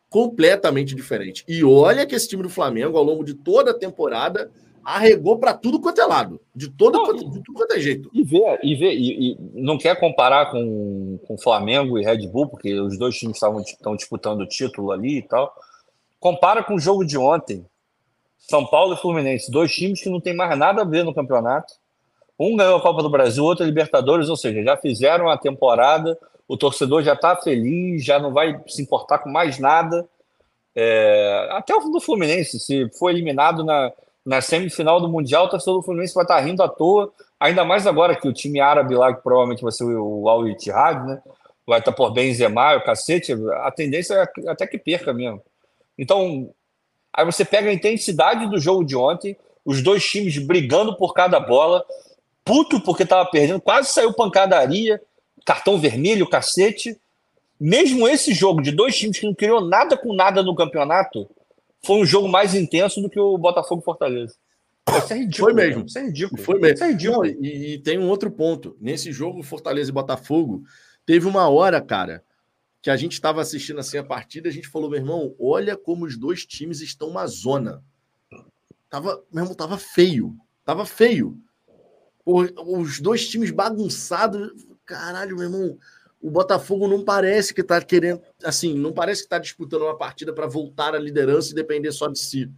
Completamente 0.09 0.95
diferente. 0.95 1.43
E 1.47 1.63
olha 1.63 2.05
que 2.05 2.15
esse 2.15 2.27
time 2.27 2.43
do 2.43 2.49
Flamengo, 2.49 2.97
ao 2.97 3.03
longo 3.03 3.23
de 3.23 3.33
toda 3.33 3.71
a 3.71 3.77
temporada, 3.77 4.51
arregou 4.83 5.39
para 5.39 5.53
tudo 5.53 5.79
quanto 5.79 6.01
é 6.01 6.05
lado, 6.05 6.41
de 6.53 6.69
todo 6.69 6.97
não, 6.97 7.05
quanto, 7.05 7.29
de 7.29 7.41
tudo 7.41 7.53
quanto 7.53 7.73
é 7.73 7.79
jeito. 7.79 8.09
E 8.13 8.23
vê, 8.23 8.59
e 8.61 8.75
vê, 8.75 8.93
e, 8.93 9.31
e, 9.31 9.37
não 9.53 9.77
quer 9.77 9.97
comparar 9.99 10.51
com, 10.51 11.17
com 11.25 11.37
Flamengo 11.37 11.97
e 11.97 12.03
Red 12.03 12.27
Bull, 12.27 12.47
porque 12.47 12.79
os 12.79 12.97
dois 12.97 13.15
times 13.15 13.37
estavam 13.37 13.61
estão 13.61 13.95
disputando 13.95 14.41
o 14.41 14.47
título 14.47 14.91
ali 14.91 15.19
e 15.19 15.21
tal. 15.21 15.53
Compara 16.19 16.63
com 16.63 16.75
o 16.75 16.79
jogo 16.79 17.05
de 17.05 17.17
ontem. 17.17 17.65
São 18.49 18.65
Paulo 18.65 18.93
e 18.93 18.97
Fluminense, 18.97 19.49
dois 19.49 19.73
times 19.73 20.01
que 20.01 20.09
não 20.09 20.19
tem 20.19 20.35
mais 20.35 20.57
nada 20.57 20.81
a 20.81 20.85
ver 20.85 21.03
no 21.03 21.13
campeonato. 21.13 21.73
Um 22.37 22.57
ganhou 22.57 22.77
a 22.77 22.81
Copa 22.81 23.01
do 23.01 23.09
Brasil, 23.09 23.43
outro 23.43 23.63
a 23.63 23.67
Libertadores, 23.67 24.27
ou 24.27 24.35
seja, 24.35 24.63
já 24.63 24.75
fizeram 24.75 25.29
a 25.29 25.37
temporada, 25.37 26.17
o 26.47 26.57
torcedor 26.57 27.03
já 27.03 27.13
está 27.13 27.35
feliz, 27.37 28.03
já 28.03 28.19
não 28.19 28.33
vai 28.33 28.59
se 28.67 28.81
importar 28.81 29.19
com 29.19 29.29
mais 29.29 29.59
nada. 29.59 30.07
É, 30.75 31.47
até 31.51 31.73
o 31.73 31.79
do 31.89 32.01
Fluminense, 32.01 32.59
se 32.59 32.89
for 32.97 33.11
eliminado 33.11 33.63
na, 33.63 33.91
na 34.25 34.41
semifinal 34.41 34.99
do 34.99 35.07
Mundial, 35.07 35.45
o 35.45 35.49
torcedor 35.49 35.79
do 35.79 35.83
Fluminense 35.83 36.13
vai 36.13 36.25
estar 36.25 36.35
tá 36.35 36.41
rindo 36.41 36.61
à 36.61 36.67
toa, 36.67 37.13
ainda 37.39 37.63
mais 37.63 37.87
agora 37.87 38.15
que 38.15 38.27
o 38.27 38.33
time 38.33 38.59
árabe 38.59 38.93
lá, 38.93 39.13
que 39.13 39.21
provavelmente 39.21 39.63
vai 39.63 39.71
ser 39.71 39.85
o 39.85 40.27
Al 40.27 40.47
Ittihad, 40.47 41.07
né? 41.07 41.21
Vai 41.65 41.79
estar 41.79 41.91
tá 41.91 41.95
por 41.95 42.11
Benzema, 42.11 42.75
o 42.75 42.83
cacete, 42.83 43.33
a 43.61 43.71
tendência 43.71 44.15
é 44.15 44.49
até 44.49 44.67
que 44.67 44.77
perca 44.77 45.13
mesmo. 45.13 45.41
Então, 45.97 46.49
Aí 47.13 47.25
você 47.25 47.45
pega 47.45 47.69
a 47.69 47.73
intensidade 47.73 48.49
do 48.49 48.59
jogo 48.59 48.83
de 48.83 48.95
ontem, 48.95 49.37
os 49.63 49.81
dois 49.81 50.03
times 50.03 50.37
brigando 50.39 50.95
por 50.97 51.13
cada 51.13 51.39
bola, 51.39 51.85
puto 52.43 52.81
porque 52.81 53.03
estava 53.03 53.29
perdendo, 53.29 53.61
quase 53.61 53.91
saiu 53.91 54.13
pancadaria, 54.13 55.01
cartão 55.45 55.79
vermelho, 55.79 56.27
cacete. 56.27 56.99
Mesmo 57.59 58.07
esse 58.07 58.33
jogo 58.33 58.61
de 58.61 58.71
dois 58.71 58.97
times 58.97 59.19
que 59.19 59.25
não 59.25 59.33
criou 59.33 59.61
nada 59.61 59.95
com 59.95 60.13
nada 60.13 60.41
no 60.41 60.55
campeonato, 60.55 61.29
foi 61.85 61.97
um 61.97 62.05
jogo 62.05 62.27
mais 62.27 62.55
intenso 62.55 63.01
do 63.01 63.09
que 63.09 63.19
o 63.19 63.37
Botafogo 63.37 63.81
Fortaleza. 63.81 64.35
Isso 64.97 65.13
é 65.13 65.17
ridículo. 65.17 65.45
Foi 65.45 65.53
mesmo. 65.53 65.85
Isso 65.85 65.99
é 65.99 66.05
ridículo. 66.05 66.41
Foi 66.41 66.59
mesmo. 66.59 66.75
Isso 66.75 66.83
é 66.83 66.87
ridículo. 66.87 67.17
Não, 67.23 67.25
e, 67.25 67.73
e, 67.73 67.77
tem 67.79 67.97
um 67.97 68.09
outro 68.09 68.29
ponto. 68.31 68.75
Nesse 68.81 69.11
jogo, 69.11 69.43
Fortaleza 69.43 69.89
e 69.89 69.93
Botafogo, 69.93 70.63
teve 71.05 71.27
uma 71.27 71.47
hora, 71.47 71.79
cara, 71.79 72.23
que 72.83 72.89
a 72.89 72.97
gente 72.97 73.13
estava 73.13 73.39
assistindo 73.39 73.79
assim 73.79 73.97
a 73.97 74.03
partida, 74.03 74.49
a 74.49 74.51
gente 74.51 74.67
falou, 74.67 74.89
meu 74.89 74.99
irmão, 74.99 75.33
olha 75.39 75.77
como 75.77 76.03
os 76.03 76.17
dois 76.17 76.45
times 76.45 76.81
estão 76.81 77.07
uma 77.07 77.25
zona. 77.25 77.81
Tava, 78.89 79.23
meu 79.31 79.45
irmão, 79.45 79.55
tava 79.55 79.77
feio. 79.77 80.37
Tava 80.65 80.85
feio. 80.85 81.41
os 82.25 82.99
dois 82.99 83.29
times 83.29 83.51
bagunçados. 83.51 84.67
Caralho, 84.85 85.37
meu 85.37 85.45
irmão, 85.45 85.77
o 86.21 86.29
Botafogo 86.29 86.85
não 86.85 87.05
parece 87.05 87.53
que 87.53 87.63
tá 87.63 87.81
querendo, 87.81 88.21
assim, 88.43 88.77
não 88.77 88.91
parece 88.91 89.23
que 89.23 89.29
tá 89.29 89.39
disputando 89.39 89.83
uma 89.83 89.97
partida 89.97 90.33
para 90.33 90.45
voltar 90.45 90.93
à 90.93 90.99
liderança 90.99 91.51
e 91.51 91.55
depender 91.55 91.93
só 91.93 92.09
de 92.09 92.19
si. 92.19 92.51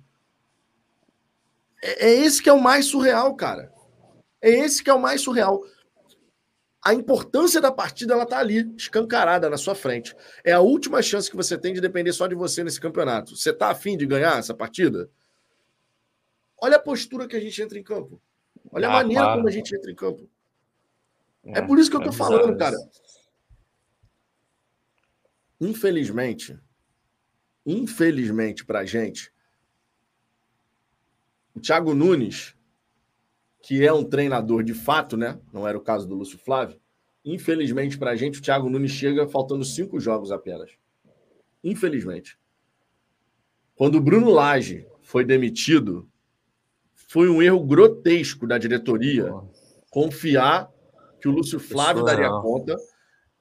É, 1.83 2.07
é 2.07 2.15
esse 2.15 2.41
que 2.41 2.49
é 2.49 2.53
o 2.53 2.59
mais 2.59 2.87
surreal, 2.87 3.35
cara. 3.35 3.71
É 4.41 4.49
esse 4.49 4.83
que 4.83 4.89
é 4.89 4.93
o 4.93 4.99
mais 4.99 5.21
surreal 5.21 5.63
a 6.85 6.93
importância 6.93 7.59
da 7.59 7.71
partida 7.71 8.13
ela 8.13 8.27
tá 8.27 8.37
ali, 8.37 8.71
escancarada 8.77 9.49
na 9.49 9.57
sua 9.57 9.73
frente. 9.73 10.15
É 10.43 10.51
a 10.51 10.59
última 10.59 11.01
chance 11.01 11.27
que 11.27 11.35
você 11.35 11.57
tem 11.57 11.73
de 11.73 11.81
depender 11.81 12.13
só 12.13 12.27
de 12.27 12.35
você 12.35 12.63
nesse 12.63 12.79
campeonato. 12.79 13.35
Você 13.35 13.51
tá 13.51 13.71
afim 13.71 13.97
de 13.97 14.05
ganhar 14.05 14.37
essa 14.37 14.53
partida? 14.53 15.09
Olha 16.61 16.77
a 16.77 16.79
postura 16.79 17.27
que 17.27 17.35
a 17.35 17.39
gente 17.39 17.59
entra 17.59 17.79
em 17.79 17.83
campo. 17.83 18.21
Olha 18.71 18.87
ah, 18.87 18.91
a 18.91 18.93
maneira 18.97 19.23
para. 19.23 19.35
como 19.35 19.47
a 19.47 19.51
gente 19.51 19.75
entra 19.75 19.91
em 19.91 19.95
campo. 19.95 20.29
É, 21.43 21.57
é 21.57 21.61
por 21.63 21.79
isso 21.79 21.89
que 21.89 21.97
eu 21.97 22.03
tô 22.03 22.09
é 22.09 22.13
falando, 22.13 22.55
cara. 22.55 22.77
Infelizmente, 25.59 26.55
infelizmente 27.65 28.63
pra 28.63 28.85
gente, 28.85 29.33
o 31.55 31.59
Thiago 31.59 31.95
Nunes 31.95 32.55
que 33.65 33.83
é 33.83 33.91
um 33.91 34.03
treinador 34.03 34.63
de 34.63 34.75
fato, 34.75 35.17
né? 35.17 35.39
Não 35.51 35.67
era 35.67 35.75
o 35.75 35.81
caso 35.81 36.07
do 36.07 36.13
Lúcio 36.13 36.37
Flávio. 36.37 36.79
Infelizmente, 37.25 37.97
para 37.97 38.11
a 38.11 38.15
gente, 38.15 38.37
o 38.37 38.41
Thiago 38.41 38.69
Nunes 38.69 38.91
chega 38.91 39.27
faltando 39.27 39.65
cinco 39.65 39.99
jogos 39.99 40.31
apenas. 40.31 40.69
Infelizmente. 41.63 42.37
Quando 43.75 43.95
o 43.95 44.01
Bruno 44.01 44.29
Lage 44.29 44.85
foi 45.01 45.25
demitido, 45.25 46.07
foi 46.93 47.27
um 47.27 47.41
erro 47.41 47.65
grotesco 47.65 48.45
da 48.45 48.59
diretoria 48.59 49.33
confiar 49.89 50.71
que 51.19 51.27
o 51.27 51.31
Lúcio 51.31 51.59
Flávio 51.59 52.03
daria 52.03 52.29
conta 52.29 52.75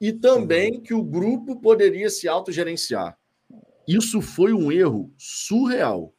e 0.01 0.11
também 0.11 0.81
que 0.81 0.95
o 0.95 1.03
grupo 1.03 1.61
poderia 1.61 2.09
se 2.09 2.27
autogerenciar. 2.27 3.15
Isso 3.87 4.23
foi 4.23 4.53
um 4.53 4.71
erro 4.71 5.13
surreal. 5.19 6.15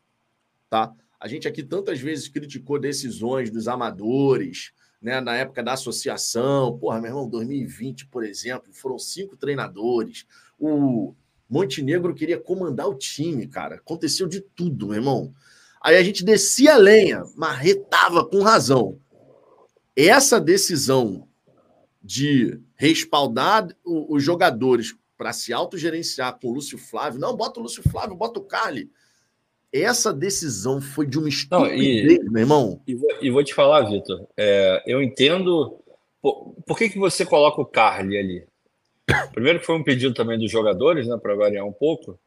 tá? 0.71 0.95
A 1.21 1.29
gente 1.29 1.49
aqui 1.49 1.63
tantas 1.63 2.01
vezes 2.01 2.29
criticou 2.29 2.79
decisões 2.79 3.51
dos 3.51 3.69
amadores, 3.69 4.73
né, 5.01 5.21
na 5.21 5.37
época 5.37 5.63
da 5.63 5.73
associação. 5.73 6.79
Porra, 6.79 7.01
meu 7.01 7.11
irmão, 7.11 7.29
2020, 7.29 8.07
por 8.07 8.25
exemplo, 8.25 8.73
foram 8.73 8.99
cinco 8.99 9.37
treinadores. 9.37 10.27
O 10.59 11.15
Montenegro 11.49 12.15
queria 12.15 12.39
comandar 12.39 12.89
o 12.89 12.95
time, 12.95 13.47
cara. 13.47 13.77
Aconteceu 13.77 14.27
de 14.27 14.41
tudo, 14.41 14.89
meu 14.89 14.97
irmão. 14.97 15.35
Aí 15.81 15.97
a 15.97 16.03
gente 16.03 16.25
descia 16.25 16.75
a 16.75 16.79
lenha, 16.79 17.25
marretava 17.37 18.25
com 18.25 18.43
razão. 18.43 18.99
Essa 19.95 20.41
decisão 20.41 21.29
de 22.03 22.61
respaldar 22.75 23.69
os 23.85 24.23
jogadores 24.23 24.95
para 25.17 25.33
se 25.33 25.53
autogerenciar 25.53 26.39
com 26.39 26.49
o 26.49 26.53
Lúcio 26.53 26.77
Flávio, 26.77 27.19
não, 27.19 27.35
bota 27.35 27.59
o 27.59 27.63
Lúcio 27.63 27.83
Flávio, 27.89 28.17
bota 28.17 28.39
o 28.39 28.45
Carly. 28.45 28.91
Essa 29.83 30.13
decisão 30.13 30.81
foi 30.81 31.07
de 31.07 31.19
uma 31.19 31.29
estupidez, 31.29 32.25
meu 32.31 32.43
irmão. 32.43 32.81
E 32.87 32.95
vou, 32.95 33.11
e 33.21 33.31
vou 33.31 33.45
te 33.45 33.55
falar, 33.55 33.83
Vitor, 33.83 34.27
é, 34.37 34.83
eu 34.87 35.03
entendo. 35.03 35.79
Por, 36.21 36.55
por, 36.67 36.79
que, 36.79 36.89
que 36.89 36.99
você 36.99 37.25
coloca 37.25 37.61
o 37.61 37.67
Carly 37.67 38.17
ali? 38.17 38.45
Primeiro 39.33 39.61
que 39.61 39.67
foi 39.67 39.77
um 39.77 39.85
pedido 39.85 40.15
também 40.15 40.39
dos 40.39 40.51
jogadores, 40.51 41.07
né, 41.07 41.17
para 41.21 41.35
variar 41.35 41.65
um 41.65 41.73
pouco, 41.73 42.19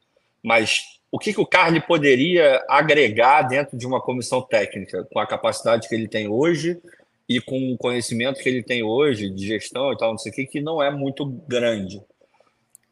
mas 0.44 0.82
o 1.12 1.18
que, 1.18 1.34
que 1.34 1.42
o 1.42 1.46
Carly 1.46 1.82
poderia 1.82 2.64
agregar 2.70 3.42
dentro 3.44 3.78
de 3.78 3.86
uma 3.86 4.02
comissão 4.02 4.42
técnica, 4.42 5.08
com 5.12 5.20
a 5.20 5.28
capacidade 5.28 5.90
que 5.90 5.96
ele 5.96 6.08
tem 6.08 6.28
hoje 6.28 6.80
e 7.28 7.42
com 7.42 7.74
o 7.74 7.78
conhecimento 7.78 8.40
que 8.40 8.50
ele 8.50 8.64
tem 8.64 8.84
hoje 8.84 9.30
de 9.30 9.46
gestão 9.46 9.92
e 9.92 9.98
tal, 9.98 10.12
não 10.12 10.18
sei 10.18 10.32
o 10.32 10.36
que, 10.36 10.46
que 10.46 10.62
não 10.62 10.82
é 10.82 10.90
muito 10.90 11.26
grande. 11.26 12.02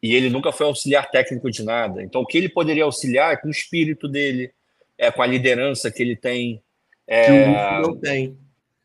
E 0.02 0.14
ele 0.14 0.30
nunca 0.30 0.52
foi 0.52 0.66
auxiliar 0.66 1.10
técnico 1.10 1.50
de 1.50 1.64
nada. 1.64 2.02
Então, 2.02 2.20
o 2.20 2.26
que 2.26 2.38
ele 2.38 2.48
poderia 2.48 2.84
auxiliar 2.84 3.32
é 3.32 3.36
com 3.36 3.48
o 3.48 3.50
espírito 3.50 4.08
dele, 4.08 4.52
é 4.96 5.10
com 5.10 5.22
a 5.22 5.26
liderança 5.26 5.90
que 5.90 6.02
ele 6.02 6.16
tem. 6.16 6.62
É... 7.06 7.26
Que 7.26 7.32
o 7.32 7.46
Lúcio 7.46 7.82
não 7.82 7.96
tem. 7.96 8.38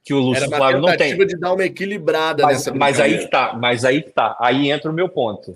Que 0.03 0.13
o 0.13 0.19
Lúcio 0.19 0.43
Era 0.43 0.57
Flávio 0.57 0.81
não 0.81 0.97
tem. 0.97 1.17
de 1.17 1.39
dar 1.39 1.53
uma 1.53 1.63
equilibrada 1.63 2.43
mas, 2.43 2.57
nessa 2.57 2.73
Mas 2.73 2.99
aí 2.99 3.19
que 3.19 3.27
tá, 3.27 3.53
mas 3.53 3.85
aí 3.85 4.01
que 4.01 4.11
tá. 4.11 4.35
Aí 4.39 4.69
entra 4.69 4.91
o 4.91 4.93
meu 4.93 5.07
ponto. 5.07 5.55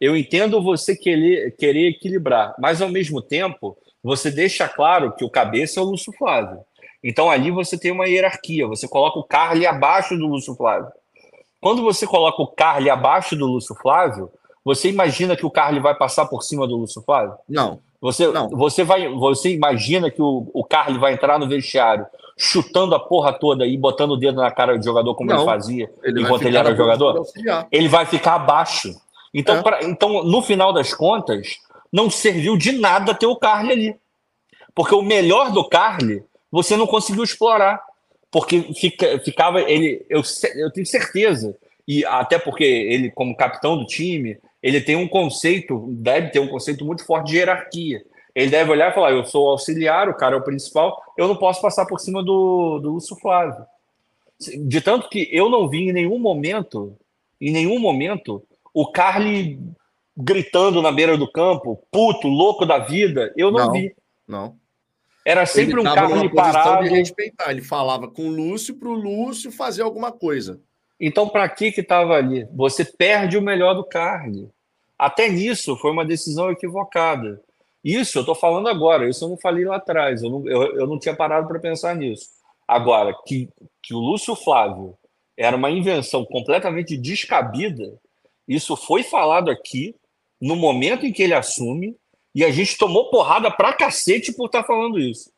Eu 0.00 0.16
entendo 0.16 0.62
você 0.62 0.94
querer, 0.94 1.56
querer 1.56 1.88
equilibrar, 1.88 2.54
mas 2.58 2.80
ao 2.80 2.88
mesmo 2.88 3.20
tempo, 3.20 3.76
você 4.02 4.30
deixa 4.30 4.68
claro 4.68 5.12
que 5.12 5.24
o 5.24 5.30
cabeça 5.30 5.80
é 5.80 5.82
o 5.82 5.86
Lúcio 5.86 6.12
Flávio. 6.12 6.60
Então 7.02 7.28
ali 7.28 7.50
você 7.50 7.76
tem 7.76 7.90
uma 7.90 8.06
hierarquia, 8.06 8.66
você 8.66 8.86
coloca 8.86 9.18
o 9.18 9.24
Carly 9.24 9.66
abaixo 9.66 10.16
do 10.16 10.26
Lúcio 10.26 10.54
Flávio. 10.54 10.92
Quando 11.60 11.82
você 11.82 12.06
coloca 12.06 12.40
o 12.40 12.46
Carly 12.46 12.88
abaixo 12.88 13.34
do 13.34 13.46
Lúcio 13.46 13.74
Flávio, 13.74 14.30
você 14.68 14.90
imagina 14.90 15.34
que 15.34 15.46
o 15.46 15.50
Carly 15.50 15.80
vai 15.80 15.94
passar 15.94 16.26
por 16.26 16.42
cima 16.42 16.66
do 16.68 16.76
Lúcio 16.76 17.00
Flávio? 17.00 17.36
Não. 17.48 17.80
Você, 18.02 18.26
não. 18.28 18.50
você, 18.50 18.84
vai, 18.84 19.08
você 19.08 19.54
imagina 19.54 20.10
que 20.10 20.20
o, 20.20 20.46
o 20.52 20.62
Carly 20.62 20.98
vai 20.98 21.14
entrar 21.14 21.38
no 21.38 21.48
vestiário 21.48 22.04
chutando 22.36 22.94
a 22.94 23.00
porra 23.00 23.32
toda 23.32 23.66
e 23.66 23.78
botando 23.78 24.10
o 24.10 24.16
dedo 24.18 24.36
na 24.36 24.50
cara 24.50 24.76
do 24.76 24.84
jogador 24.84 25.14
como 25.14 25.30
não. 25.30 25.38
ele 25.38 25.44
fazia 25.46 25.90
ele 26.04 26.20
enquanto 26.20 26.42
ele 26.42 26.58
era 26.58 26.76
jogador? 26.76 27.26
Ele 27.72 27.88
vai 27.88 28.04
ficar 28.04 28.34
abaixo. 28.34 28.94
Então, 29.32 29.56
é. 29.56 29.62
pra, 29.62 29.82
então, 29.82 30.22
no 30.22 30.42
final 30.42 30.70
das 30.70 30.92
contas, 30.92 31.56
não 31.90 32.10
serviu 32.10 32.54
de 32.54 32.72
nada 32.72 33.14
ter 33.14 33.26
o 33.26 33.36
Carly 33.36 33.72
ali. 33.72 33.96
Porque 34.74 34.94
o 34.94 35.00
melhor 35.00 35.50
do 35.50 35.66
Carly 35.66 36.22
você 36.52 36.76
não 36.76 36.86
conseguiu 36.86 37.24
explorar. 37.24 37.82
Porque 38.30 38.60
fica, 38.74 39.18
ficava 39.20 39.62
ele. 39.62 40.04
Eu, 40.10 40.20
eu 40.56 40.70
tenho 40.70 40.86
certeza, 40.86 41.56
e 41.88 42.04
até 42.04 42.38
porque 42.38 42.64
ele, 42.64 43.10
como 43.10 43.34
capitão 43.34 43.78
do 43.78 43.86
time, 43.86 44.36
ele 44.62 44.80
tem 44.80 44.96
um 44.96 45.08
conceito, 45.08 45.86
deve 45.92 46.30
ter 46.30 46.40
um 46.40 46.48
conceito 46.48 46.84
muito 46.84 47.04
forte 47.04 47.30
de 47.30 47.36
hierarquia. 47.36 48.02
Ele 48.34 48.50
deve 48.50 48.70
olhar 48.70 48.90
e 48.90 48.94
falar: 48.94 49.12
eu 49.12 49.24
sou 49.24 49.46
o 49.46 49.50
auxiliar, 49.50 50.08
o 50.08 50.14
cara 50.14 50.36
é 50.36 50.38
o 50.38 50.44
principal, 50.44 51.00
eu 51.16 51.28
não 51.28 51.36
posso 51.36 51.60
passar 51.60 51.86
por 51.86 51.98
cima 51.98 52.22
do, 52.22 52.78
do 52.78 52.90
Lúcio 52.90 53.16
Flávio. 53.16 53.64
De 54.66 54.80
tanto 54.80 55.08
que 55.08 55.28
eu 55.32 55.48
não 55.48 55.68
vi 55.68 55.88
em 55.88 55.92
nenhum 55.92 56.18
momento, 56.18 56.96
em 57.40 57.50
nenhum 57.50 57.78
momento, 57.78 58.42
o 58.72 58.90
Carly 58.90 59.58
gritando 60.16 60.82
na 60.82 60.92
beira 60.92 61.16
do 61.16 61.30
campo, 61.30 61.82
puto, 61.90 62.28
louco 62.28 62.66
da 62.66 62.78
vida, 62.78 63.32
eu 63.36 63.50
não, 63.50 63.66
não 63.66 63.72
vi. 63.72 63.94
Não. 64.26 64.56
Era 65.24 65.44
sempre 65.44 65.72
ele 65.72 65.80
um 65.80 65.94
Carly 65.94 66.32
parado. 66.32 66.84
de 66.84 66.90
respeitar. 66.90 67.50
Ele 67.50 67.62
falava 67.62 68.08
com 68.08 68.28
o 68.28 68.30
Lúcio 68.30 68.74
para 68.76 68.88
o 68.88 68.94
Lúcio 68.94 69.52
fazer 69.52 69.82
alguma 69.82 70.10
coisa. 70.10 70.60
Então, 71.00 71.28
para 71.28 71.48
que 71.48 71.70
que 71.70 71.80
estava 71.80 72.14
ali? 72.14 72.46
Você 72.52 72.84
perde 72.84 73.38
o 73.38 73.42
melhor 73.42 73.74
do 73.74 73.84
Carly. 73.84 74.48
Até 74.98 75.28
nisso 75.28 75.76
foi 75.76 75.92
uma 75.92 76.04
decisão 76.04 76.50
equivocada. 76.50 77.40
Isso 77.84 78.18
eu 78.18 78.22
estou 78.22 78.34
falando 78.34 78.68
agora, 78.68 79.08
isso 79.08 79.24
eu 79.24 79.28
não 79.28 79.36
falei 79.36 79.64
lá 79.64 79.76
atrás, 79.76 80.22
eu 80.22 80.30
não, 80.30 80.48
eu, 80.48 80.76
eu 80.76 80.86
não 80.86 80.98
tinha 80.98 81.14
parado 81.14 81.46
para 81.46 81.60
pensar 81.60 81.94
nisso. 81.94 82.26
Agora, 82.66 83.14
que, 83.24 83.48
que 83.80 83.94
o 83.94 83.98
Lúcio 83.98 84.34
Flávio 84.34 84.98
era 85.36 85.56
uma 85.56 85.70
invenção 85.70 86.24
completamente 86.24 86.96
descabida, 86.98 87.94
isso 88.46 88.76
foi 88.76 89.04
falado 89.04 89.50
aqui 89.50 89.94
no 90.40 90.56
momento 90.56 91.06
em 91.06 91.12
que 91.12 91.22
ele 91.22 91.34
assume, 91.34 91.96
e 92.34 92.44
a 92.44 92.50
gente 92.50 92.76
tomou 92.76 93.10
porrada 93.10 93.50
pra 93.50 93.72
cacete 93.72 94.32
por 94.32 94.46
estar 94.46 94.62
tá 94.62 94.66
falando 94.66 94.98
isso. 94.98 95.30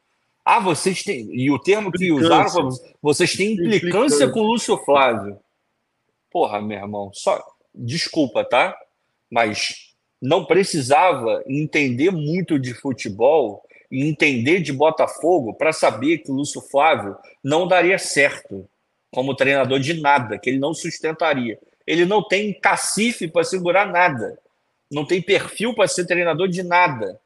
Ah, 0.44 0.58
vocês 0.58 1.02
têm. 1.02 1.28
E 1.32 1.50
o 1.50 1.58
termo 1.58 1.92
que 1.92 2.10
usaram 2.10 2.70
vocês 3.00 3.34
têm 3.34 3.52
implicância, 3.52 3.76
implicância 3.76 4.30
com 4.30 4.40
o 4.40 4.46
Lúcio 4.46 4.76
Flávio. 4.78 5.38
Porra, 6.30 6.60
meu 6.60 6.78
irmão, 6.78 7.10
só 7.12 7.42
desculpa, 7.74 8.44
tá? 8.44 8.76
Mas 9.28 9.94
não 10.20 10.44
precisava 10.44 11.42
entender 11.46 12.10
muito 12.10 12.58
de 12.58 12.74
futebol 12.74 13.62
e 13.90 14.04
entender 14.06 14.60
de 14.60 14.72
Botafogo 14.72 15.54
para 15.54 15.72
saber 15.72 16.18
que 16.18 16.30
o 16.30 16.34
Lúcio 16.34 16.60
Flávio 16.60 17.16
não 17.42 17.66
daria 17.66 17.98
certo 17.98 18.68
como 19.10 19.34
treinador 19.34 19.80
de 19.80 20.00
nada, 20.00 20.38
que 20.38 20.48
ele 20.48 20.60
não 20.60 20.72
sustentaria. 20.72 21.58
Ele 21.84 22.04
não 22.04 22.22
tem 22.22 22.52
cacife 22.52 23.26
para 23.26 23.42
segurar 23.42 23.86
nada, 23.86 24.38
não 24.90 25.04
tem 25.04 25.20
perfil 25.20 25.74
para 25.74 25.88
ser 25.88 26.06
treinador 26.06 26.46
de 26.46 26.62
nada. 26.62 27.20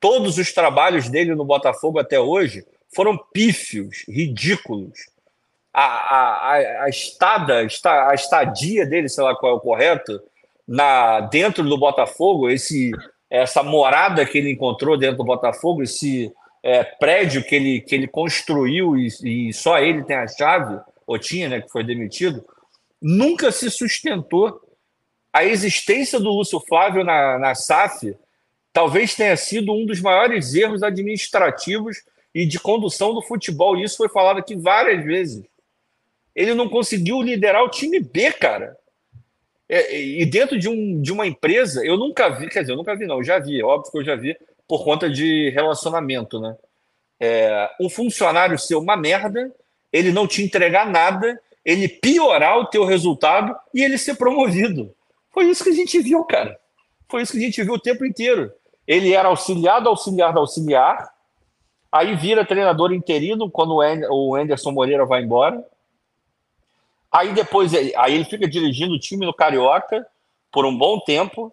Todos 0.00 0.38
os 0.38 0.52
trabalhos 0.52 1.08
dele 1.10 1.34
no 1.34 1.44
Botafogo 1.44 1.98
até 1.98 2.18
hoje 2.18 2.64
foram 2.94 3.18
pífios, 3.32 4.04
ridículos 4.08 5.15
a, 5.78 5.82
a, 5.82 6.84
a, 6.84 6.88
estada, 6.88 7.58
a 7.58 8.14
estadia 8.14 8.86
dele, 8.86 9.10
sei 9.10 9.22
lá 9.22 9.36
qual 9.36 9.52
é 9.52 9.54
o 9.56 9.60
correto, 9.60 10.18
na, 10.66 11.20
dentro 11.20 11.62
do 11.62 11.76
Botafogo, 11.76 12.48
esse, 12.48 12.92
essa 13.28 13.62
morada 13.62 14.24
que 14.24 14.38
ele 14.38 14.50
encontrou 14.50 14.96
dentro 14.96 15.18
do 15.18 15.24
Botafogo, 15.24 15.82
esse 15.82 16.32
é, 16.62 16.82
prédio 16.82 17.44
que 17.44 17.54
ele, 17.54 17.80
que 17.82 17.94
ele 17.94 18.08
construiu 18.08 18.96
e, 18.96 19.08
e, 19.22 19.52
só 19.52 19.78
ele 19.78 20.02
tem 20.02 20.16
a 20.16 20.26
chave, 20.26 20.80
ou 21.06 21.18
tinha, 21.18 21.46
né, 21.46 21.60
que 21.60 21.68
foi 21.68 21.84
demitido, 21.84 22.42
nunca 23.00 23.52
se 23.52 23.70
sustentou. 23.70 24.58
A 25.30 25.44
existência 25.44 26.18
do 26.18 26.30
Lúcio 26.30 26.58
Flávio 26.58 27.04
na, 27.04 27.38
na 27.38 27.54
SAF 27.54 28.16
talvez 28.72 29.14
tenha 29.14 29.36
sido 29.36 29.74
um 29.74 29.84
dos 29.84 30.00
maiores 30.00 30.54
erros 30.54 30.82
administrativos 30.82 31.98
e 32.34 32.46
de 32.46 32.58
condução 32.58 33.12
do 33.12 33.20
futebol. 33.20 33.76
Isso 33.76 33.98
foi 33.98 34.08
falado 34.08 34.38
aqui 34.38 34.56
várias 34.56 35.04
vezes 35.04 35.44
ele 36.36 36.52
não 36.52 36.68
conseguiu 36.68 37.22
liderar 37.22 37.64
o 37.64 37.70
time 37.70 37.98
B, 37.98 38.30
cara. 38.30 38.76
É, 39.66 39.98
e 39.98 40.24
dentro 40.26 40.58
de, 40.58 40.68
um, 40.68 41.00
de 41.00 41.10
uma 41.10 41.26
empresa, 41.26 41.84
eu 41.84 41.96
nunca 41.96 42.28
vi, 42.28 42.48
quer 42.48 42.60
dizer, 42.60 42.74
eu 42.74 42.76
nunca 42.76 42.94
vi, 42.94 43.06
não, 43.06 43.16
eu 43.16 43.24
já 43.24 43.38
vi, 43.38 43.62
óbvio 43.62 43.90
que 43.90 43.98
eu 43.98 44.04
já 44.04 44.14
vi, 44.14 44.36
por 44.68 44.84
conta 44.84 45.08
de 45.08 45.48
relacionamento, 45.50 46.38
né? 46.38 46.54
É, 47.18 47.70
um 47.80 47.88
funcionário 47.88 48.58
ser 48.58 48.74
uma 48.74 48.96
merda, 48.96 49.50
ele 49.90 50.12
não 50.12 50.26
te 50.26 50.42
entregar 50.42 50.86
nada, 50.86 51.40
ele 51.64 51.88
piorar 51.88 52.58
o 52.58 52.66
teu 52.66 52.84
resultado 52.84 53.56
e 53.72 53.82
ele 53.82 53.96
ser 53.96 54.16
promovido. 54.16 54.94
Foi 55.32 55.46
isso 55.46 55.64
que 55.64 55.70
a 55.70 55.74
gente 55.74 55.98
viu, 56.00 56.22
cara. 56.24 56.58
Foi 57.08 57.22
isso 57.22 57.32
que 57.32 57.38
a 57.38 57.42
gente 57.42 57.62
viu 57.62 57.74
o 57.74 57.80
tempo 57.80 58.04
inteiro. 58.04 58.52
Ele 58.86 59.14
era 59.14 59.28
auxiliar 59.28 59.80
do 59.80 59.88
auxiliar 59.88 60.34
do 60.34 60.40
auxiliar, 60.40 61.10
aí 61.90 62.14
vira 62.14 62.44
treinador 62.44 62.92
interino 62.92 63.50
quando 63.50 63.76
o 63.76 64.34
Anderson 64.34 64.70
Moreira 64.70 65.06
vai 65.06 65.22
embora 65.22 65.64
Aí 67.16 67.32
depois, 67.32 67.72
aí 67.74 68.14
ele 68.14 68.26
fica 68.26 68.46
dirigindo 68.46 68.92
o 68.92 68.98
time 68.98 69.24
no 69.24 69.32
Carioca 69.32 70.06
por 70.52 70.66
um 70.66 70.76
bom 70.76 71.00
tempo, 71.00 71.50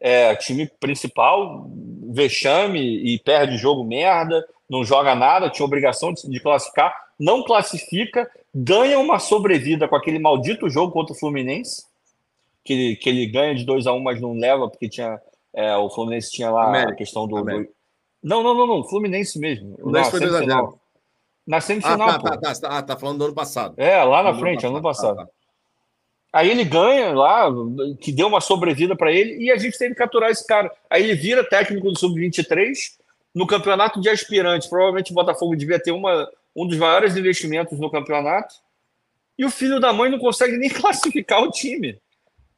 é, 0.00 0.34
time 0.34 0.66
principal, 0.80 1.70
vexame 2.10 2.80
e 2.80 3.18
perde 3.18 3.58
jogo 3.58 3.84
merda, 3.84 4.42
não 4.68 4.82
joga 4.82 5.14
nada, 5.14 5.50
tinha 5.50 5.66
obrigação 5.66 6.14
de, 6.14 6.26
de 6.26 6.40
classificar, 6.40 6.94
não 7.20 7.44
classifica, 7.44 8.30
ganha 8.54 8.98
uma 8.98 9.18
sobrevida 9.18 9.86
com 9.86 9.94
aquele 9.94 10.18
maldito 10.18 10.70
jogo 10.70 10.90
contra 10.90 11.14
o 11.14 11.18
Fluminense, 11.18 11.84
que 12.64 12.72
ele, 12.72 12.96
que 12.96 13.08
ele 13.10 13.26
ganha 13.26 13.54
de 13.54 13.64
2 13.66 13.86
a 13.86 13.92
1 13.92 13.96
um, 13.96 14.02
mas 14.02 14.22
não 14.22 14.32
leva, 14.32 14.70
porque 14.70 14.88
tinha 14.88 15.20
é, 15.52 15.76
o 15.76 15.90
Fluminense 15.90 16.32
tinha 16.32 16.50
lá 16.50 16.68
América. 16.68 16.92
a 16.92 16.96
questão 16.96 17.28
do, 17.28 17.42
do, 17.42 17.68
Não, 18.22 18.42
não, 18.42 18.54
não, 18.54 18.66
não, 18.66 18.84
Fluminense 18.84 19.38
mesmo. 19.38 19.74
O 19.74 19.80
Fluminense 19.82 20.10
foi 20.10 20.20
2 20.20 20.34
a 20.34 20.38
0 20.38 20.80
na 21.46 21.60
semifinal. 21.60 22.08
Ah, 22.08 22.18
tá, 22.18 22.36
tá, 22.36 22.54
tá, 22.54 22.68
ah, 22.68 22.82
tá, 22.82 22.96
falando 22.96 23.18
do 23.18 23.24
ano 23.26 23.34
passado. 23.34 23.74
É, 23.76 24.02
lá 24.02 24.22
na 24.22 24.34
frente, 24.38 24.66
ano 24.66 24.80
passado. 24.82 25.20
Ano 25.20 25.26
passado. 25.26 25.44
Aí 26.34 26.50
ele 26.50 26.64
ganha 26.64 27.12
lá, 27.12 27.48
que 28.00 28.10
deu 28.10 28.26
uma 28.26 28.40
sobrevida 28.40 28.96
para 28.96 29.12
ele, 29.12 29.36
e 29.36 29.52
a 29.52 29.56
gente 29.56 29.78
teve 29.78 29.94
que 29.94 30.00
capturar 30.00 30.30
esse 30.30 30.44
cara. 30.44 30.68
Aí 30.90 31.04
ele 31.04 31.14
vira 31.14 31.48
técnico 31.48 31.92
do 31.92 31.96
Sub-23, 31.96 32.74
no 33.32 33.46
campeonato 33.46 34.00
de 34.00 34.08
aspirantes. 34.08 34.66
Provavelmente 34.66 35.12
o 35.12 35.14
Botafogo 35.14 35.54
devia 35.54 35.78
ter 35.78 35.92
uma, 35.92 36.28
um 36.56 36.66
dos 36.66 36.76
maiores 36.76 37.16
investimentos 37.16 37.78
no 37.78 37.88
campeonato. 37.88 38.56
E 39.38 39.44
o 39.44 39.50
filho 39.50 39.78
da 39.78 39.92
mãe 39.92 40.10
não 40.10 40.18
consegue 40.18 40.56
nem 40.56 40.70
classificar 40.74 41.40
o 41.40 41.52
time. 41.52 42.00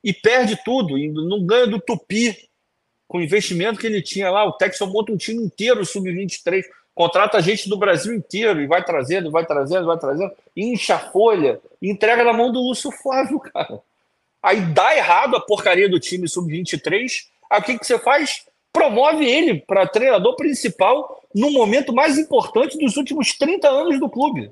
E 0.03 0.11
perde 0.11 0.59
tudo, 0.65 0.97
e 0.97 1.11
não 1.11 1.45
ganha 1.45 1.67
do 1.67 1.79
Tupi, 1.79 2.49
com 3.07 3.19
o 3.19 3.23
investimento 3.23 3.79
que 3.79 3.87
ele 3.87 4.01
tinha 4.01 4.31
lá. 4.31 4.47
O 4.47 4.53
Texas 4.53 4.89
monta 4.89 5.13
um 5.13 5.19
time 5.19 5.45
inteiro, 5.45 5.85
sub-23, 5.85 6.63
contrata 6.97 7.43
gente 7.43 7.69
do 7.69 7.77
Brasil 7.77 8.15
inteiro 8.15 8.61
e 8.63 8.67
vai 8.67 8.83
trazendo, 8.83 9.31
vai 9.31 9.45
trazendo, 9.45 9.87
vai 9.87 9.99
trazendo, 9.99 10.33
incha 10.57 10.95
a 10.95 10.99
folha 10.99 11.61
entrega 11.81 12.25
na 12.25 12.33
mão 12.33 12.51
do 12.51 12.59
Lúcio 12.59 12.91
Flávio, 12.91 13.39
cara. 13.53 13.81
Aí 14.43 14.61
dá 14.73 14.97
errado 14.97 15.37
a 15.37 15.41
porcaria 15.41 15.89
do 15.89 16.01
time 16.01 16.27
sub-23. 16.27 17.27
Aí 17.51 17.61
o 17.61 17.63
que, 17.63 17.79
que 17.79 17.87
você 17.87 17.99
faz? 17.99 18.47
Promove 18.73 19.25
ele 19.25 19.61
para 19.61 19.87
treinador 19.87 20.37
principal 20.37 21.23
no 21.35 21.51
momento 21.51 21.93
mais 21.93 22.17
importante 22.17 22.79
dos 22.79 22.97
últimos 22.97 23.37
30 23.37 23.69
anos 23.69 24.01
do 24.01 24.09
clube. 24.09 24.51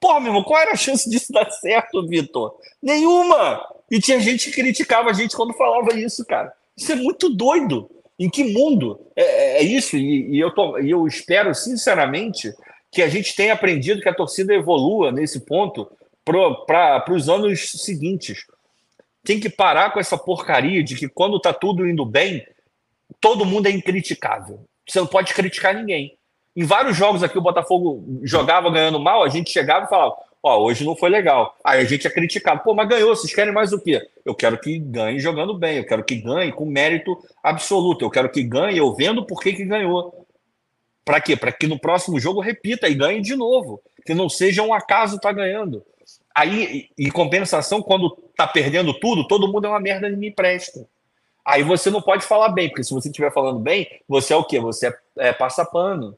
Porra, 0.00 0.20
meu 0.20 0.28
irmão, 0.30 0.44
qual 0.44 0.60
era 0.60 0.72
a 0.72 0.76
chance 0.76 1.08
disso 1.08 1.32
dar 1.32 1.50
certo, 1.50 2.06
Vitor? 2.06 2.54
Nenhuma! 2.80 3.60
E 3.90 4.00
tinha 4.00 4.20
gente 4.20 4.50
que 4.50 4.56
criticava 4.56 5.10
a 5.10 5.12
gente 5.12 5.34
quando 5.34 5.52
falava 5.54 5.94
isso, 5.94 6.24
cara. 6.24 6.52
Isso 6.76 6.92
é 6.92 6.96
muito 6.96 7.28
doido. 7.28 7.90
Em 8.22 8.30
que 8.30 8.44
mundo 8.44 9.00
é, 9.16 9.22
é, 9.22 9.56
é 9.56 9.62
isso? 9.62 9.96
E, 9.96 10.36
e 10.36 10.38
eu, 10.38 10.52
tô, 10.54 10.78
e 10.78 10.88
eu 10.88 11.08
espero, 11.08 11.52
sinceramente, 11.56 12.54
que 12.88 13.02
a 13.02 13.08
gente 13.08 13.34
tenha 13.34 13.52
aprendido 13.52 14.00
que 14.00 14.08
a 14.08 14.14
torcida 14.14 14.54
evolua 14.54 15.10
nesse 15.10 15.40
ponto 15.40 15.90
para 16.24 17.04
os 17.10 17.28
anos 17.28 17.72
seguintes. 17.82 18.46
Tem 19.24 19.40
que 19.40 19.50
parar 19.50 19.92
com 19.92 19.98
essa 19.98 20.16
porcaria 20.16 20.84
de 20.84 20.94
que 20.94 21.08
quando 21.08 21.36
está 21.36 21.52
tudo 21.52 21.84
indo 21.84 22.06
bem, 22.06 22.46
todo 23.20 23.44
mundo 23.44 23.66
é 23.66 23.72
incriticável. 23.72 24.64
Você 24.86 25.00
não 25.00 25.06
pode 25.08 25.34
criticar 25.34 25.74
ninguém. 25.74 26.16
Em 26.54 26.64
vários 26.64 26.96
jogos 26.96 27.24
aqui 27.24 27.36
o 27.36 27.42
Botafogo 27.42 28.20
jogava 28.22 28.70
ganhando 28.70 29.00
mal, 29.00 29.24
a 29.24 29.28
gente 29.28 29.50
chegava 29.50 29.86
e 29.86 29.88
falava: 29.88 30.14
Ó, 30.42 30.60
hoje 30.64 30.84
não 30.84 30.96
foi 30.96 31.08
legal. 31.08 31.56
Aí 31.62 31.80
a 31.80 31.84
gente 31.84 32.06
é 32.06 32.10
criticado. 32.10 32.62
Pô, 32.64 32.74
mas 32.74 32.88
ganhou, 32.88 33.14
vocês 33.14 33.32
querem 33.32 33.52
mais 33.52 33.72
o 33.72 33.80
quê? 33.80 34.02
Eu 34.24 34.34
quero 34.34 34.58
que 34.58 34.76
ganhe 34.78 35.20
jogando 35.20 35.56
bem, 35.56 35.78
eu 35.78 35.86
quero 35.86 36.02
que 36.02 36.16
ganhe 36.16 36.50
com 36.50 36.66
mérito 36.66 37.16
absoluto, 37.42 38.04
eu 38.04 38.10
quero 38.10 38.28
que 38.28 38.42
ganhe 38.42 38.78
eu 38.78 38.92
vendo 38.94 39.24
por 39.24 39.40
que, 39.40 39.52
que 39.52 39.64
ganhou. 39.64 40.26
Para 41.04 41.20
quê? 41.20 41.36
Para 41.36 41.52
que 41.52 41.66
no 41.66 41.78
próximo 41.78 42.18
jogo 42.18 42.40
repita 42.40 42.88
e 42.88 42.94
ganhe 42.94 43.20
de 43.20 43.36
novo. 43.36 43.80
Que 44.04 44.14
não 44.14 44.28
seja 44.28 44.62
um 44.62 44.74
acaso 44.74 45.20
tá 45.20 45.32
ganhando. 45.32 45.84
Aí, 46.34 46.88
em 46.98 47.10
compensação, 47.10 47.82
quando 47.82 48.10
tá 48.36 48.46
perdendo 48.46 48.92
tudo, 48.94 49.26
todo 49.28 49.50
mundo 49.50 49.66
é 49.66 49.70
uma 49.70 49.80
merda 49.80 50.08
e 50.08 50.16
me 50.16 50.30
presta. 50.30 50.86
Aí 51.44 51.62
você 51.62 51.90
não 51.90 52.00
pode 52.00 52.24
falar 52.24 52.48
bem, 52.48 52.68
porque 52.68 52.84
se 52.84 52.94
você 52.94 53.08
estiver 53.08 53.32
falando 53.32 53.58
bem, 53.58 53.86
você 54.08 54.32
é 54.32 54.36
o 54.36 54.44
quê? 54.44 54.58
Você 54.60 54.88
é, 54.88 54.94
é 55.18 55.32
passa 55.32 55.64
pano. 55.64 56.16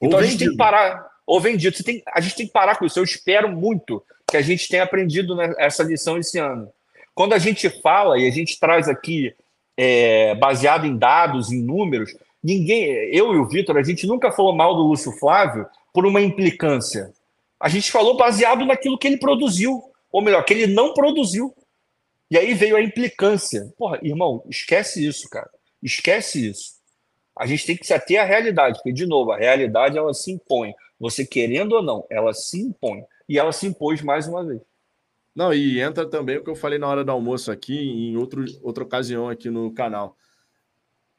Então 0.00 0.18
a 0.18 0.22
gente 0.22 0.38
tem 0.38 0.50
que 0.50 0.56
parar. 0.56 1.11
Ou 1.26 1.40
vendido. 1.40 1.76
Você 1.76 1.82
tem, 1.82 2.02
a 2.12 2.20
gente 2.20 2.36
tem 2.36 2.46
que 2.46 2.52
parar 2.52 2.76
com 2.76 2.84
isso. 2.84 2.98
Eu 2.98 3.04
espero 3.04 3.48
muito 3.50 4.02
que 4.28 4.36
a 4.36 4.42
gente 4.42 4.68
tenha 4.68 4.82
aprendido 4.82 5.40
essa 5.58 5.82
lição 5.82 6.18
esse 6.18 6.38
ano. 6.38 6.68
Quando 7.14 7.34
a 7.34 7.38
gente 7.38 7.68
fala 7.68 8.18
e 8.18 8.26
a 8.26 8.30
gente 8.30 8.58
traz 8.58 8.88
aqui, 8.88 9.34
é, 9.76 10.34
baseado 10.34 10.86
em 10.86 10.96
dados, 10.96 11.52
em 11.52 11.62
números, 11.62 12.14
ninguém, 12.42 12.84
eu 13.12 13.34
e 13.34 13.38
o 13.38 13.46
Vitor, 13.46 13.76
a 13.76 13.82
gente 13.82 14.06
nunca 14.06 14.32
falou 14.32 14.54
mal 14.54 14.74
do 14.74 14.82
Lúcio 14.82 15.12
Flávio 15.12 15.66
por 15.92 16.06
uma 16.06 16.20
implicância. 16.20 17.12
A 17.60 17.68
gente 17.68 17.92
falou 17.92 18.16
baseado 18.16 18.64
naquilo 18.64 18.98
que 18.98 19.06
ele 19.06 19.18
produziu, 19.18 19.82
ou 20.10 20.22
melhor, 20.22 20.44
que 20.44 20.52
ele 20.52 20.66
não 20.66 20.94
produziu. 20.94 21.54
E 22.30 22.38
aí 22.38 22.54
veio 22.54 22.76
a 22.76 22.82
implicância. 22.82 23.72
Porra, 23.76 23.98
irmão, 24.02 24.42
esquece 24.48 25.06
isso, 25.06 25.28
cara. 25.28 25.50
Esquece 25.82 26.48
isso. 26.48 26.72
A 27.38 27.46
gente 27.46 27.66
tem 27.66 27.76
que 27.76 27.86
se 27.86 27.94
ater 27.94 28.20
à 28.20 28.24
realidade, 28.24 28.76
porque, 28.76 28.92
de 28.92 29.06
novo, 29.06 29.32
a 29.32 29.38
realidade 29.38 29.96
ela 29.96 30.12
se 30.12 30.32
impõe. 30.32 30.74
Você 31.02 31.26
querendo 31.26 31.72
ou 31.72 31.82
não, 31.82 32.06
ela 32.08 32.32
se 32.32 32.60
impõe. 32.60 33.02
E 33.28 33.38
ela 33.38 33.52
se 33.52 33.66
impôs 33.66 34.00
mais 34.02 34.26
uma 34.26 34.46
vez. 34.46 34.62
Não, 35.34 35.52
e 35.52 35.80
entra 35.80 36.08
também 36.08 36.38
o 36.38 36.44
que 36.44 36.50
eu 36.50 36.54
falei 36.54 36.78
na 36.78 36.86
hora 36.86 37.04
do 37.04 37.10
almoço 37.10 37.50
aqui, 37.50 37.76
em 37.76 38.16
outro, 38.16 38.44
outra 38.62 38.84
ocasião 38.84 39.28
aqui 39.28 39.50
no 39.50 39.72
canal. 39.72 40.16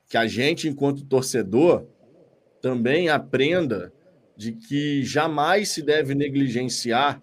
Que 0.07 0.17
a 0.17 0.25
gente, 0.25 0.67
enquanto 0.67 1.05
torcedor, 1.05 1.85
também 2.61 3.09
aprenda 3.09 3.91
de 4.37 4.53
que 4.53 5.03
jamais 5.03 5.69
se 5.69 5.81
deve 5.81 6.15
negligenciar 6.15 7.21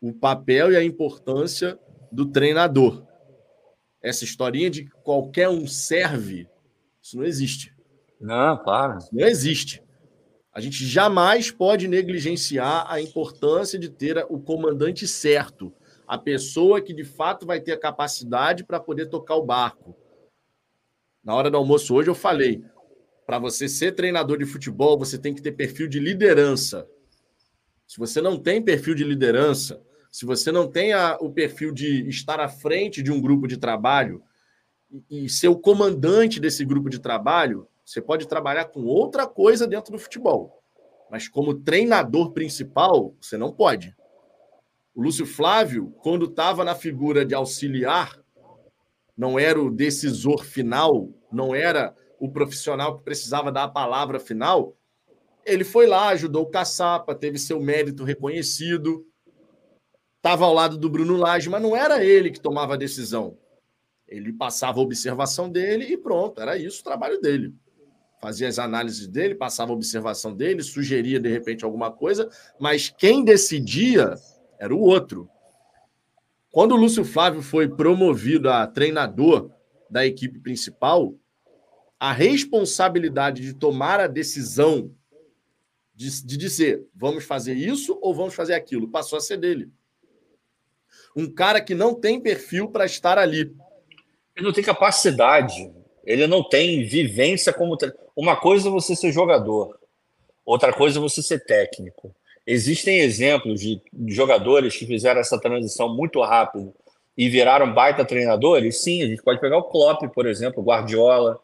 o 0.00 0.12
papel 0.12 0.72
e 0.72 0.76
a 0.76 0.84
importância 0.84 1.78
do 2.12 2.26
treinador 2.26 3.06
essa 4.06 4.24
historinha 4.24 4.70
de 4.70 4.84
que 4.84 4.90
qualquer 5.02 5.48
um 5.48 5.66
serve, 5.66 6.48
isso 7.02 7.16
não 7.16 7.24
existe. 7.24 7.74
Não, 8.20 8.56
claro. 8.62 8.98
Isso 8.98 9.08
não 9.12 9.26
existe. 9.26 9.82
A 10.56 10.60
gente 10.62 10.86
jamais 10.86 11.50
pode 11.50 11.86
negligenciar 11.86 12.90
a 12.90 12.98
importância 12.98 13.78
de 13.78 13.90
ter 13.90 14.24
o 14.30 14.40
comandante 14.40 15.06
certo, 15.06 15.70
a 16.08 16.16
pessoa 16.16 16.80
que 16.80 16.94
de 16.94 17.04
fato 17.04 17.44
vai 17.44 17.60
ter 17.60 17.72
a 17.72 17.78
capacidade 17.78 18.64
para 18.64 18.80
poder 18.80 19.10
tocar 19.10 19.34
o 19.34 19.44
barco. 19.44 19.94
Na 21.22 21.34
hora 21.34 21.50
do 21.50 21.58
almoço 21.58 21.94
hoje 21.94 22.08
eu 22.08 22.14
falei, 22.14 22.64
para 23.26 23.38
você 23.38 23.68
ser 23.68 23.92
treinador 23.92 24.38
de 24.38 24.46
futebol, 24.46 24.98
você 24.98 25.18
tem 25.18 25.34
que 25.34 25.42
ter 25.42 25.52
perfil 25.52 25.86
de 25.88 26.00
liderança. 26.00 26.88
Se 27.86 27.98
você 27.98 28.22
não 28.22 28.38
tem 28.38 28.62
perfil 28.62 28.94
de 28.94 29.04
liderança, 29.04 29.78
se 30.10 30.24
você 30.24 30.50
não 30.50 30.66
tem 30.66 30.94
a, 30.94 31.18
o 31.20 31.30
perfil 31.30 31.70
de 31.70 32.08
estar 32.08 32.40
à 32.40 32.48
frente 32.48 33.02
de 33.02 33.12
um 33.12 33.20
grupo 33.20 33.46
de 33.46 33.58
trabalho 33.58 34.22
e, 35.10 35.26
e 35.26 35.28
ser 35.28 35.48
o 35.48 35.58
comandante 35.58 36.40
desse 36.40 36.64
grupo 36.64 36.88
de 36.88 36.98
trabalho, 36.98 37.68
você 37.86 38.02
pode 38.02 38.26
trabalhar 38.26 38.66
com 38.66 38.84
outra 38.84 39.26
coisa 39.26 39.66
dentro 39.66 39.92
do 39.92 39.98
futebol. 39.98 40.62
Mas 41.10 41.28
como 41.28 41.54
treinador 41.54 42.32
principal, 42.32 43.14
você 43.20 43.38
não 43.38 43.52
pode. 43.52 43.96
O 44.94 45.02
Lúcio 45.02 45.24
Flávio, 45.24 45.94
quando 46.02 46.26
estava 46.26 46.64
na 46.64 46.74
figura 46.74 47.24
de 47.24 47.34
auxiliar, 47.34 48.20
não 49.16 49.38
era 49.38 49.58
o 49.60 49.70
decisor 49.70 50.44
final, 50.44 51.08
não 51.30 51.54
era 51.54 51.94
o 52.18 52.28
profissional 52.30 52.98
que 52.98 53.04
precisava 53.04 53.52
dar 53.52 53.64
a 53.64 53.68
palavra 53.68 54.18
final. 54.18 54.76
Ele 55.44 55.62
foi 55.62 55.86
lá, 55.86 56.08
ajudou 56.08 56.42
o 56.42 56.50
Caçapa, 56.50 57.14
teve 57.14 57.38
seu 57.38 57.60
mérito 57.60 58.02
reconhecido 58.02 59.06
estava 60.26 60.44
ao 60.44 60.52
lado 60.52 60.76
do 60.76 60.90
Bruno 60.90 61.16
Lage, 61.16 61.48
mas 61.48 61.62
não 61.62 61.76
era 61.76 62.04
ele 62.04 62.32
que 62.32 62.40
tomava 62.40 62.74
a 62.74 62.76
decisão. 62.76 63.38
Ele 64.08 64.32
passava 64.32 64.80
a 64.80 64.82
observação 64.82 65.48
dele 65.48 65.84
e 65.84 65.96
pronto, 65.96 66.40
era 66.40 66.58
isso 66.58 66.80
o 66.80 66.84
trabalho 66.84 67.20
dele. 67.20 67.54
Fazia 68.20 68.48
as 68.48 68.58
análises 68.58 69.06
dele, 69.06 69.34
passava 69.34 69.72
a 69.72 69.74
observação 69.74 70.34
dele, 70.34 70.62
sugeria 70.62 71.20
de 71.20 71.28
repente 71.28 71.64
alguma 71.64 71.90
coisa, 71.90 72.28
mas 72.58 72.88
quem 72.88 73.24
decidia 73.24 74.14
era 74.58 74.74
o 74.74 74.80
outro. 74.80 75.28
Quando 76.50 76.72
o 76.72 76.76
Lúcio 76.76 77.04
Flávio 77.04 77.42
foi 77.42 77.68
promovido 77.68 78.48
a 78.48 78.66
treinador 78.66 79.50
da 79.90 80.06
equipe 80.06 80.38
principal, 80.40 81.14
a 82.00 82.12
responsabilidade 82.12 83.42
de 83.42 83.54
tomar 83.54 84.00
a 84.00 84.06
decisão 84.06 84.90
de, 85.94 86.24
de 86.24 86.36
dizer 86.36 86.86
vamos 86.94 87.24
fazer 87.24 87.54
isso 87.54 87.98
ou 88.02 88.14
vamos 88.14 88.34
fazer 88.34 88.52
aquilo 88.52 88.90
passou 88.90 89.16
a 89.16 89.20
ser 89.20 89.38
dele 89.38 89.70
um 91.16 91.32
cara 91.32 91.62
que 91.62 91.74
não 91.74 91.94
tem 91.94 92.20
perfil 92.20 92.68
para 92.68 92.84
estar 92.84 93.16
ali. 93.18 93.56
Ele 94.36 94.46
não 94.46 94.52
tem 94.52 94.62
capacidade, 94.62 95.72
ele 96.06 96.26
não 96.28 96.42
tem 96.42 96.84
vivência 96.84 97.52
como. 97.52 97.76
Uma 98.14 98.36
coisa 98.36 98.68
é 98.68 98.70
você 98.70 98.94
ser 98.94 99.12
jogador, 99.12 99.76
outra 100.44 100.72
coisa 100.72 100.98
é 100.98 101.02
você 101.02 101.20
ser 101.20 101.44
técnico. 101.44 102.14
Existem 102.46 103.00
exemplos 103.00 103.60
de 103.60 103.82
jogadores 104.06 104.76
que 104.76 104.86
fizeram 104.86 105.20
essa 105.20 105.38
transição 105.38 105.92
muito 105.92 106.22
rápido 106.22 106.72
e 107.18 107.28
viraram 107.28 107.74
baita 107.74 108.04
treinadores? 108.04 108.82
Sim, 108.82 109.02
a 109.02 109.06
gente 109.06 109.22
pode 109.22 109.40
pegar 109.40 109.58
o 109.58 109.64
Klopp, 109.64 110.02
por 110.14 110.26
exemplo, 110.26 110.62
Guardiola. 110.62 111.40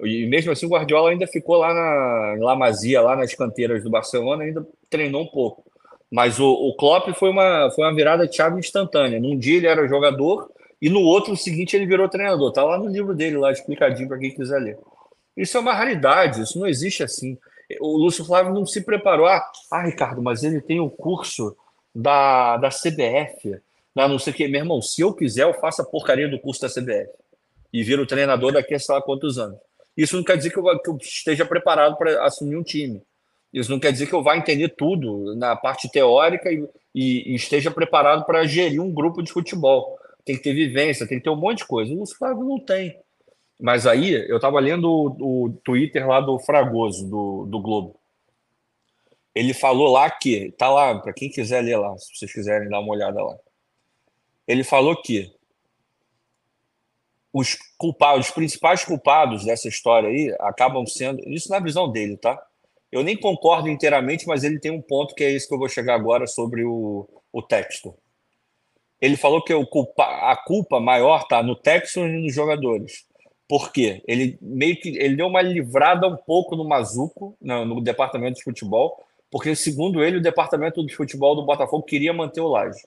E 0.00 0.26
mesmo 0.26 0.50
assim, 0.50 0.64
o 0.64 0.70
Guardiola 0.70 1.10
ainda 1.10 1.26
ficou 1.26 1.56
lá 1.56 1.74
na 1.74 2.36
em 2.38 2.40
La 2.40 2.56
Masia, 2.56 3.02
lá 3.02 3.14
nas 3.14 3.34
canteiras 3.34 3.82
do 3.82 3.90
Barcelona, 3.90 4.44
ainda 4.44 4.66
treinou 4.88 5.22
um 5.22 5.26
pouco. 5.26 5.62
Mas 6.10 6.40
o, 6.40 6.50
o 6.50 6.74
Klopp 6.76 7.08
foi 7.10 7.28
uma, 7.28 7.70
foi 7.72 7.84
uma 7.84 7.94
virada 7.94 8.26
de 8.26 8.34
chave 8.34 8.58
instantânea. 8.58 9.20
Num 9.20 9.36
dia 9.36 9.58
ele 9.58 9.66
era 9.66 9.86
jogador 9.86 10.50
e 10.80 10.88
no 10.88 11.00
outro 11.00 11.36
seguinte 11.36 11.76
ele 11.76 11.86
virou 11.86 12.08
treinador. 12.08 12.52
Tá 12.52 12.64
lá 12.64 12.78
no 12.78 12.88
livro 12.88 13.14
dele, 13.14 13.36
lá 13.36 13.50
explicadinho 13.50 14.08
para 14.08 14.18
quem 14.18 14.34
quiser 14.34 14.60
ler. 14.60 14.78
Isso 15.36 15.56
é 15.56 15.60
uma 15.60 15.74
raridade, 15.74 16.42
isso 16.42 16.58
não 16.58 16.66
existe 16.66 17.02
assim. 17.02 17.38
O 17.80 17.96
Lúcio 17.96 18.24
Flávio 18.24 18.52
não 18.52 18.64
se 18.64 18.80
preparou. 18.80 19.26
Ah, 19.26 19.44
ah 19.70 19.82
Ricardo, 19.82 20.22
mas 20.22 20.42
ele 20.42 20.60
tem 20.60 20.80
o 20.80 20.90
curso 20.90 21.56
da, 21.94 22.56
da 22.56 22.68
CBF, 22.68 23.60
da 23.94 24.08
não 24.08 24.18
sei 24.18 24.32
o 24.32 24.36
que. 24.36 24.48
Meu 24.48 24.60
irmão, 24.60 24.80
se 24.80 25.00
eu 25.00 25.12
quiser, 25.12 25.44
eu 25.44 25.54
faço 25.54 25.82
a 25.82 25.84
porcaria 25.84 26.28
do 26.28 26.38
curso 26.38 26.60
da 26.60 26.68
CBF 26.68 27.10
e 27.72 27.82
viro 27.82 28.06
treinador 28.06 28.52
daqui 28.52 28.74
a 28.74 28.78
sei 28.78 28.94
lá 28.94 29.02
quantos 29.02 29.38
anos. 29.38 29.58
Isso 29.96 30.16
não 30.16 30.22
quer 30.22 30.36
dizer 30.36 30.50
que 30.50 30.58
eu, 30.58 30.78
que 30.78 30.90
eu 30.90 30.96
esteja 30.96 31.44
preparado 31.44 31.96
para 31.96 32.24
assumir 32.24 32.56
um 32.56 32.62
time. 32.62 33.02
Isso 33.52 33.70
não 33.70 33.80
quer 33.80 33.92
dizer 33.92 34.06
que 34.06 34.14
eu 34.14 34.22
vá 34.22 34.36
entender 34.36 34.68
tudo 34.68 35.34
na 35.34 35.56
parte 35.56 35.90
teórica 35.90 36.50
e, 36.52 36.68
e, 36.94 37.32
e 37.32 37.34
esteja 37.34 37.70
preparado 37.70 38.24
para 38.24 38.46
gerir 38.46 38.80
um 38.80 38.92
grupo 38.92 39.22
de 39.22 39.32
futebol. 39.32 39.98
Tem 40.28 40.36
que 40.36 40.42
ter 40.42 40.52
vivência, 40.52 41.08
tem 41.08 41.16
que 41.16 41.24
ter 41.24 41.30
um 41.30 41.36
monte 41.36 41.60
de 41.60 41.66
coisa. 41.66 41.90
O 41.94 42.06
Flávio 42.06 42.44
não 42.44 42.60
tem. 42.60 42.94
Mas 43.58 43.86
aí 43.86 44.12
eu 44.28 44.36
estava 44.36 44.60
lendo 44.60 44.86
o, 44.86 45.46
o, 45.46 45.52
Twitter 45.64 46.06
lá 46.06 46.20
do 46.20 46.38
Fragoso, 46.38 47.08
do, 47.08 47.46
do 47.46 47.58
Globo. 47.62 47.98
Ele 49.34 49.54
falou 49.54 49.90
lá 49.90 50.10
que, 50.10 50.52
tá 50.58 50.68
lá, 50.68 50.98
para 51.00 51.14
quem 51.14 51.30
quiser 51.30 51.62
ler 51.62 51.78
lá, 51.78 51.96
se 51.96 52.14
vocês 52.14 52.30
quiserem 52.30 52.68
dar 52.68 52.80
uma 52.80 52.92
olhada 52.92 53.24
lá. 53.24 53.38
Ele 54.46 54.62
falou 54.62 55.00
que 55.00 55.32
os 57.32 57.56
culpados, 57.78 58.26
os 58.26 58.34
principais 58.34 58.84
culpados 58.84 59.46
dessa 59.46 59.66
história 59.66 60.10
aí 60.10 60.36
acabam 60.40 60.84
sendo, 60.84 61.26
isso 61.26 61.48
na 61.48 61.58
visão 61.58 61.90
dele, 61.90 62.18
tá? 62.18 62.38
Eu 62.92 63.02
nem 63.02 63.16
concordo 63.16 63.66
inteiramente, 63.66 64.26
mas 64.26 64.44
ele 64.44 64.60
tem 64.60 64.72
um 64.72 64.82
ponto 64.82 65.14
que 65.14 65.24
é 65.24 65.30
isso 65.30 65.48
que 65.48 65.54
eu 65.54 65.58
vou 65.58 65.70
chegar 65.70 65.94
agora 65.94 66.26
sobre 66.26 66.66
o, 66.66 67.08
o 67.32 67.40
texto. 67.40 67.96
Ele 69.00 69.16
falou 69.16 69.42
que 69.42 69.54
culpa, 69.66 70.04
a 70.04 70.36
culpa 70.36 70.80
maior 70.80 71.20
está 71.20 71.42
no 71.42 71.54
texto 71.54 72.00
e 72.00 72.08
nos 72.08 72.34
jogadores. 72.34 73.06
Por 73.48 73.72
quê? 73.72 74.02
Ele 74.06 74.38
meio 74.42 74.78
que 74.78 74.90
ele 74.98 75.16
deu 75.16 75.26
uma 75.26 75.40
livrada 75.40 76.06
um 76.06 76.16
pouco 76.16 76.54
no 76.54 76.68
Mazuco, 76.68 77.36
no, 77.40 77.64
no 77.64 77.80
departamento 77.80 78.38
de 78.38 78.44
futebol, 78.44 79.02
porque, 79.30 79.54
segundo 79.54 80.02
ele, 80.02 80.18
o 80.18 80.22
departamento 80.22 80.84
de 80.84 80.94
futebol 80.94 81.34
do 81.36 81.44
Botafogo 81.44 81.82
queria 81.82 82.12
manter 82.12 82.40
o 82.40 82.48
Laje. 82.48 82.86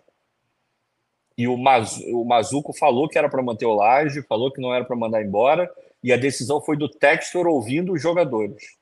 E 1.38 1.48
o, 1.48 1.58
Maz, 1.58 1.98
o 2.08 2.24
Mazuco 2.26 2.74
falou 2.74 3.08
que 3.08 3.18
era 3.18 3.30
para 3.30 3.42
manter 3.42 3.66
o 3.66 3.74
Laje, 3.74 4.22
falou 4.24 4.52
que 4.52 4.62
não 4.62 4.74
era 4.74 4.84
para 4.84 4.96
mandar 4.96 5.24
embora, 5.24 5.72
e 6.04 6.12
a 6.12 6.18
decisão 6.18 6.62
foi 6.62 6.78
do 6.78 6.90
Textor 6.90 7.48
ouvindo 7.48 7.94
os 7.94 8.02
jogadores. 8.02 8.76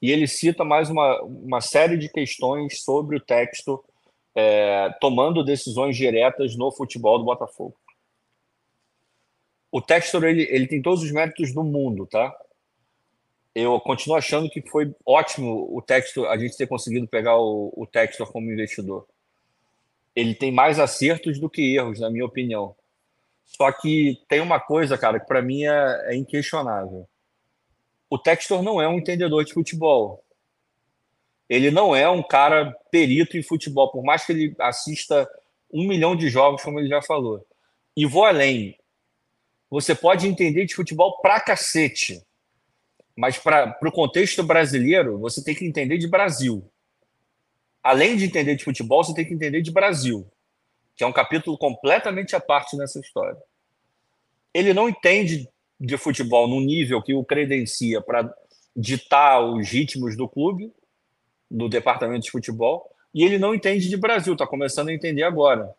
E 0.00 0.10
ele 0.10 0.26
cita 0.26 0.64
mais 0.64 0.90
uma, 0.90 1.22
uma 1.22 1.60
série 1.60 1.96
de 1.96 2.08
questões 2.08 2.82
sobre 2.82 3.16
o 3.16 3.20
Textor 3.20 3.82
é, 4.34 4.90
tomando 5.00 5.44
decisões 5.44 5.96
diretas 5.96 6.56
no 6.56 6.72
futebol 6.72 7.18
do 7.18 7.24
Botafogo. 7.24 7.76
O 9.70 9.80
Textor 9.80 10.24
ele, 10.24 10.42
ele 10.50 10.66
tem 10.66 10.80
todos 10.80 11.02
os 11.02 11.10
méritos 11.10 11.52
do 11.52 11.64
mundo, 11.64 12.06
tá? 12.06 12.34
Eu 13.54 13.78
continuo 13.80 14.16
achando 14.16 14.48
que 14.50 14.62
foi 14.62 14.94
ótimo 15.06 15.68
o 15.76 15.80
Textor, 15.80 16.28
a 16.28 16.36
gente 16.36 16.56
ter 16.56 16.66
conseguido 16.66 17.06
pegar 17.06 17.36
o, 17.36 17.72
o 17.76 17.86
Textor 17.86 18.30
como 18.30 18.50
investidor 18.50 19.06
ele 20.14 20.34
tem 20.34 20.52
mais 20.52 20.78
acertos 20.78 21.38
do 21.38 21.50
que 21.50 21.74
erros, 21.74 22.00
na 22.00 22.08
minha 22.08 22.24
opinião. 22.24 22.74
Só 23.44 23.70
que 23.72 24.22
tem 24.28 24.40
uma 24.40 24.60
coisa, 24.60 24.96
cara, 24.96 25.18
que 25.18 25.26
para 25.26 25.42
mim 25.42 25.64
é, 25.64 26.12
é, 26.12 26.16
inquestionável. 26.16 27.08
O 28.08 28.18
Textor 28.18 28.62
não 28.62 28.80
é 28.80 28.88
um 28.88 28.98
entendedor 28.98 29.44
de 29.44 29.52
futebol. 29.52 30.23
Ele 31.48 31.70
não 31.70 31.94
é 31.94 32.08
um 32.08 32.22
cara 32.22 32.74
perito 32.90 33.36
em 33.36 33.42
futebol, 33.42 33.90
por 33.90 34.02
mais 34.02 34.24
que 34.24 34.32
ele 34.32 34.56
assista 34.58 35.28
um 35.72 35.86
milhão 35.86 36.16
de 36.16 36.28
jogos, 36.28 36.62
como 36.62 36.78
ele 36.78 36.88
já 36.88 37.02
falou. 37.02 37.44
E 37.96 38.06
vou 38.06 38.24
além. 38.24 38.78
Você 39.70 39.94
pode 39.94 40.26
entender 40.26 40.64
de 40.64 40.74
futebol 40.74 41.20
pra 41.20 41.40
cacete. 41.40 42.22
Mas 43.16 43.38
para 43.38 43.76
o 43.82 43.92
contexto 43.92 44.42
brasileiro, 44.42 45.18
você 45.18 45.42
tem 45.42 45.54
que 45.54 45.64
entender 45.64 45.98
de 45.98 46.08
Brasil 46.08 46.68
além 47.84 48.16
de 48.16 48.24
entender 48.24 48.56
de 48.56 48.64
futebol, 48.64 49.04
você 49.04 49.12
tem 49.12 49.26
que 49.26 49.34
entender 49.34 49.60
de 49.60 49.70
Brasil, 49.70 50.26
que 50.96 51.04
é 51.04 51.06
um 51.06 51.12
capítulo 51.12 51.58
completamente 51.58 52.34
à 52.34 52.40
parte 52.40 52.76
nessa 52.78 52.98
história. 52.98 53.36
Ele 54.54 54.72
não 54.72 54.88
entende 54.88 55.46
de 55.78 55.98
futebol 55.98 56.48
no 56.48 56.62
nível 56.62 57.02
que 57.02 57.12
o 57.12 57.22
credencia 57.22 58.00
para 58.00 58.34
ditar 58.74 59.44
os 59.44 59.68
ritmos 59.68 60.16
do 60.16 60.26
clube, 60.26 60.72
do 61.54 61.68
departamento 61.68 62.24
de 62.24 62.30
futebol, 62.30 62.90
e 63.14 63.22
ele 63.22 63.38
não 63.38 63.54
entende 63.54 63.88
de 63.88 63.96
Brasil, 63.96 64.32
está 64.32 64.46
começando 64.46 64.88
a 64.88 64.92
entender 64.92 65.22
agora. 65.22 65.74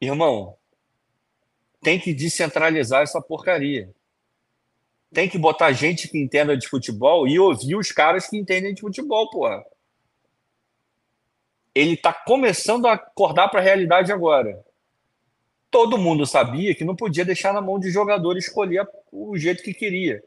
Irmão, 0.00 0.56
tem 1.82 1.98
que 1.98 2.14
descentralizar 2.14 3.02
essa 3.02 3.20
porcaria. 3.20 3.90
Tem 5.12 5.28
que 5.28 5.38
botar 5.38 5.72
gente 5.72 6.08
que 6.08 6.18
entenda 6.18 6.56
de 6.56 6.68
futebol 6.68 7.28
e 7.28 7.38
ouvir 7.38 7.76
os 7.76 7.92
caras 7.92 8.26
que 8.26 8.36
entendem 8.36 8.74
de 8.74 8.80
futebol, 8.80 9.30
porra 9.30 9.64
ele 11.76 11.92
está 11.92 12.10
começando 12.10 12.86
a 12.86 12.94
acordar 12.94 13.48
para 13.48 13.60
a 13.60 13.62
realidade 13.62 14.10
agora. 14.10 14.64
Todo 15.70 15.98
mundo 15.98 16.24
sabia 16.24 16.74
que 16.74 16.86
não 16.86 16.96
podia 16.96 17.22
deixar 17.22 17.52
na 17.52 17.60
mão 17.60 17.78
de 17.78 17.90
jogador 17.90 18.38
escolher 18.38 18.88
o 19.12 19.36
jeito 19.36 19.62
que 19.62 19.74
queria. 19.74 20.24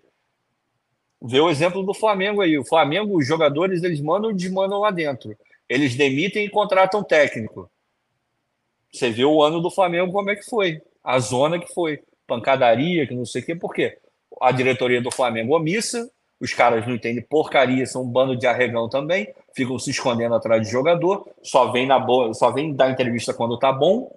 Vê 1.22 1.40
o 1.40 1.50
exemplo 1.50 1.84
do 1.84 1.94
Flamengo 1.94 2.42
aí. 2.42 2.58
O 2.58 2.66
Flamengo, 2.66 3.18
os 3.18 3.28
jogadores, 3.28 3.84
eles 3.84 4.00
mandam 4.00 4.32
e 4.32 4.36
desmandam 4.36 4.80
lá 4.80 4.92
dentro. 4.92 5.36
Eles 5.68 5.96
demitem 5.96 6.46
e 6.46 6.50
contratam 6.50 7.04
técnico. 7.04 7.70
Você 8.92 9.12
vê 9.12 9.26
o 9.26 9.44
ano 9.44 9.62
do 9.62 9.70
Flamengo 9.70 10.12
como 10.12 10.30
é 10.30 10.36
que 10.36 10.46
foi. 10.46 10.82
A 11.04 11.20
zona 11.20 11.60
que 11.60 11.74
foi. 11.74 12.02
Pancadaria, 12.26 13.06
que 13.08 13.14
não 13.14 13.26
sei 13.26 13.42
o 13.42 13.46
quê. 13.46 13.56
Por 13.56 13.74
quê? 13.74 13.98
A 14.42 14.52
diretoria 14.52 15.02
do 15.02 15.12
Flamengo 15.12 15.56
omissa, 15.56 16.10
os 16.40 16.54
caras 16.54 16.88
não 16.88 16.96
entendem 16.96 17.24
porcaria, 17.24 17.86
são 17.86 18.04
um 18.04 18.08
bando 18.08 18.36
de 18.36 18.48
arregão 18.48 18.88
também, 18.88 19.34
ficam 19.54 19.78
se 19.78 19.90
escondendo 19.90 20.36
atrás 20.36 20.62
de 20.62 20.72
jogador, 20.72 21.28
só 21.44 21.72
vem 21.72 21.86
na 21.86 22.00
boa, 22.00 22.34
só 22.34 22.52
vem 22.52 22.74
dar 22.74 22.90
entrevista 22.92 23.34
quando 23.34 23.60
tá 23.60 23.74
bom. 23.74 24.16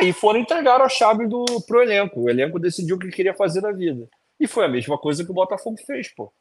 Aí 0.00 0.12
foram 0.12 0.40
entregar 0.40 0.80
a 0.80 0.88
chave 0.88 1.26
do 1.28 1.44
pro 1.66 1.82
elenco. 1.82 2.22
O 2.22 2.30
elenco 2.30 2.58
decidiu 2.58 2.96
o 2.96 2.98
que 2.98 3.10
queria 3.10 3.34
fazer 3.34 3.60
da 3.60 3.70
vida. 3.70 4.08
E 4.42 4.48
foi 4.48 4.64
a 4.64 4.68
mesma 4.68 4.98
coisa 4.98 5.24
que 5.24 5.30
o 5.30 5.34
Botafogo 5.34 5.76
fez, 5.86 6.12
pô. 6.12 6.32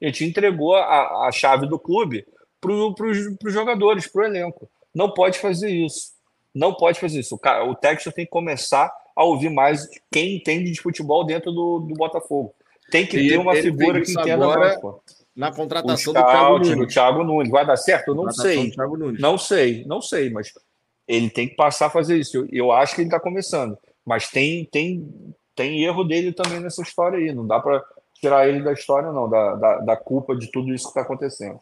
A 0.00 0.06
gente 0.06 0.24
entregou 0.24 0.74
a, 0.74 1.28
a 1.28 1.30
chave 1.30 1.66
do 1.66 1.78
clube 1.78 2.26
para 2.58 2.72
os 2.72 3.52
jogadores, 3.52 4.06
pro 4.06 4.24
elenco. 4.24 4.66
Não 4.94 5.12
pode 5.12 5.38
fazer 5.38 5.68
isso. 5.68 6.12
Não 6.54 6.72
pode 6.72 6.98
fazer 6.98 7.20
isso. 7.20 7.34
O, 7.34 7.38
cara, 7.38 7.62
o 7.64 7.74
técnico 7.74 8.10
tem 8.12 8.24
que 8.24 8.30
começar 8.30 8.90
a 9.14 9.24
ouvir 9.24 9.50
mais 9.50 9.86
quem 10.10 10.36
entende 10.36 10.72
de 10.72 10.80
futebol 10.80 11.22
dentro 11.22 11.52
do, 11.52 11.80
do 11.80 11.94
Botafogo. 11.94 12.54
Tem 12.90 13.06
que 13.06 13.18
e 13.18 13.28
ter 13.28 13.36
uma 13.36 13.54
figura 13.54 14.00
que 14.00 14.10
entenda 14.10 14.44
agora 14.44 14.60
mais, 14.60 14.80
pô. 14.80 15.02
Na 15.36 15.52
contratação 15.52 16.14
do 16.14 16.18
Thiago 16.18 16.58
Nunes. 16.58 16.76
do 16.76 16.86
Thiago 16.86 17.24
Nunes. 17.24 17.50
Vai 17.50 17.66
dar 17.66 17.76
certo? 17.76 18.08
Eu 18.08 18.14
não 18.14 18.30
sei. 18.30 18.72
Não 19.18 19.36
sei, 19.36 19.84
não 19.84 20.00
sei, 20.00 20.30
mas 20.30 20.50
ele 21.06 21.28
tem 21.28 21.46
que 21.46 21.56
passar 21.56 21.86
a 21.86 21.90
fazer 21.90 22.16
isso. 22.16 22.38
Eu, 22.38 22.48
eu 22.50 22.72
acho 22.72 22.94
que 22.94 23.02
ele 23.02 23.08
está 23.08 23.20
começando. 23.20 23.76
Mas 24.04 24.30
tem, 24.30 24.64
tem, 24.64 25.06
tem 25.54 25.84
erro 25.84 26.04
dele 26.04 26.32
também 26.32 26.60
nessa 26.60 26.82
história 26.82 27.18
aí. 27.18 27.34
Não 27.34 27.46
dá 27.46 27.60
para 27.60 27.84
tirar 28.14 28.48
ele 28.48 28.62
da 28.62 28.72
história, 28.72 29.12
não, 29.12 29.28
da, 29.28 29.54
da, 29.54 29.78
da 29.78 29.96
culpa 29.96 30.36
de 30.36 30.50
tudo 30.50 30.72
isso 30.72 30.84
que 30.84 30.90
está 30.90 31.02
acontecendo. 31.02 31.60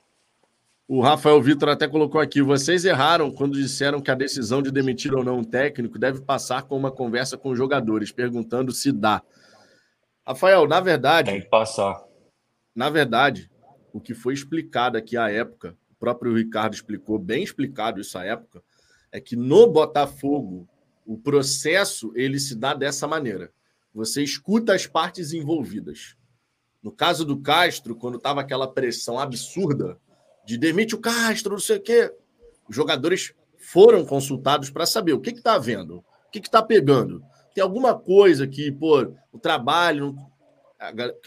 O 0.87 1.03
Rafael 1.03 1.41
Vitor 1.43 1.69
até 1.69 1.87
colocou 1.87 2.19
aqui: 2.21 2.41
vocês 2.41 2.85
erraram 2.85 3.31
quando 3.31 3.59
disseram 3.59 4.01
que 4.01 4.11
a 4.11 4.15
decisão 4.15 4.63
de 4.63 4.73
demitir 4.73 5.15
ou 5.15 5.23
não 5.23 5.39
um 5.41 5.45
técnico 5.45 5.99
deve 5.99 6.23
passar 6.23 6.63
com 6.63 6.77
uma 6.77 6.91
conversa 6.91 7.37
com 7.37 7.51
os 7.51 7.59
jogadores, 7.59 8.11
perguntando 8.11 8.73
se 8.73 8.91
dá. 8.91 9.23
Rafael, 10.27 10.67
na 10.67 10.81
verdade. 10.81 11.31
Tem 11.31 11.41
que 11.43 11.49
passar. 11.49 12.03
Na 12.75 12.89
verdade, 12.89 13.51
o 13.93 14.01
que 14.01 14.15
foi 14.15 14.33
explicado 14.33 14.97
aqui 14.97 15.17
à 15.17 15.31
época, 15.31 15.77
o 15.91 15.95
próprio 15.99 16.35
Ricardo 16.35 16.75
explicou, 16.75 17.19
bem 17.19 17.43
explicado 17.43 18.01
isso 18.01 18.17
à 18.17 18.25
época, 18.25 18.63
é 19.13 19.21
que 19.21 19.37
no 19.37 19.67
Botafogo 19.67 20.67
o 21.05 21.19
processo 21.19 22.13
ele 22.15 22.39
se 22.39 22.55
dá 22.55 22.75
dessa 22.75 23.07
maneira. 23.07 23.51
Você 23.99 24.23
escuta 24.23 24.75
as 24.75 24.87
partes 24.87 25.33
envolvidas. 25.33 26.15
No 26.81 26.93
caso 26.93 27.25
do 27.25 27.41
Castro, 27.41 27.97
quando 27.97 28.17
estava 28.17 28.41
aquela 28.41 28.73
pressão 28.73 29.19
absurda 29.19 29.99
de 30.47 30.57
demite 30.57 30.95
o 30.95 31.01
Castro, 31.01 31.55
não 31.55 31.59
sei 31.59 31.79
o 31.79 31.83
quê, 31.83 32.15
os 32.69 32.77
jogadores 32.77 33.35
foram 33.59 34.07
consultados 34.07 34.71
para 34.71 34.87
saber 34.87 35.15
o 35.15 35.21
que 35.21 35.31
está 35.31 35.55
havendo, 35.55 35.97
o 35.99 36.31
que 36.31 36.39
está 36.39 36.63
pegando. 36.63 37.25
Tem 37.53 37.61
alguma 37.61 37.93
coisa 37.99 38.47
que, 38.47 38.71
pô, 38.71 39.13
o 39.33 39.39
trabalho. 39.41 40.15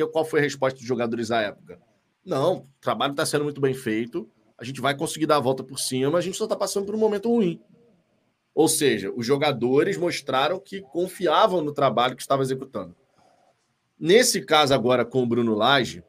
Qual 0.09 0.23
foi 0.23 0.39
a 0.39 0.43
resposta 0.43 0.79
dos 0.79 0.87
jogadores 0.87 1.29
à 1.29 1.41
época? 1.41 1.77
Não, 2.25 2.59
o 2.59 2.67
trabalho 2.79 3.11
está 3.11 3.25
sendo 3.25 3.43
muito 3.43 3.59
bem 3.59 3.73
feito, 3.73 4.31
a 4.57 4.63
gente 4.63 4.79
vai 4.79 4.95
conseguir 4.95 5.25
dar 5.25 5.35
a 5.35 5.41
volta 5.41 5.61
por 5.61 5.77
cima, 5.77 6.17
a 6.17 6.21
gente 6.21 6.37
só 6.37 6.45
está 6.45 6.55
passando 6.55 6.85
por 6.85 6.95
um 6.95 6.99
momento 6.99 7.27
ruim. 7.27 7.61
Ou 8.53 8.67
seja, 8.67 9.11
os 9.15 9.25
jogadores 9.25 9.97
mostraram 9.97 10.59
que 10.59 10.81
confiavam 10.81 11.61
no 11.61 11.73
trabalho 11.73 12.15
que 12.15 12.21
estava 12.21 12.41
executando. 12.41 12.95
Nesse 13.99 14.41
caso 14.41 14.73
agora 14.73 15.05
com 15.05 15.23
o 15.23 15.27
Bruno 15.27 15.53
Lage, 15.53 16.03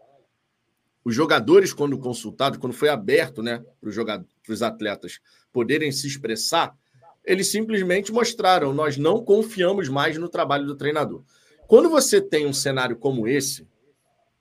os 1.05 1.14
jogadores, 1.14 1.73
quando 1.73 1.98
consultados, 1.98 2.59
quando 2.59 2.73
foi 2.73 2.89
aberto 2.89 3.43
né, 3.43 3.62
para 3.81 4.52
os 4.52 4.62
atletas 4.62 5.20
poderem 5.52 5.90
se 5.90 6.06
expressar, 6.06 6.77
eles 7.24 7.48
simplesmente 7.48 8.12
mostraram: 8.12 8.73
nós 8.73 8.97
não 8.97 9.24
confiamos 9.24 9.89
mais 9.89 10.16
no 10.16 10.28
trabalho 10.28 10.66
do 10.66 10.77
treinador. 10.77 11.23
Quando 11.66 11.90
você 11.90 12.20
tem 12.20 12.47
um 12.47 12.52
cenário 12.52 12.97
como 12.97 13.27
esse, 13.27 13.66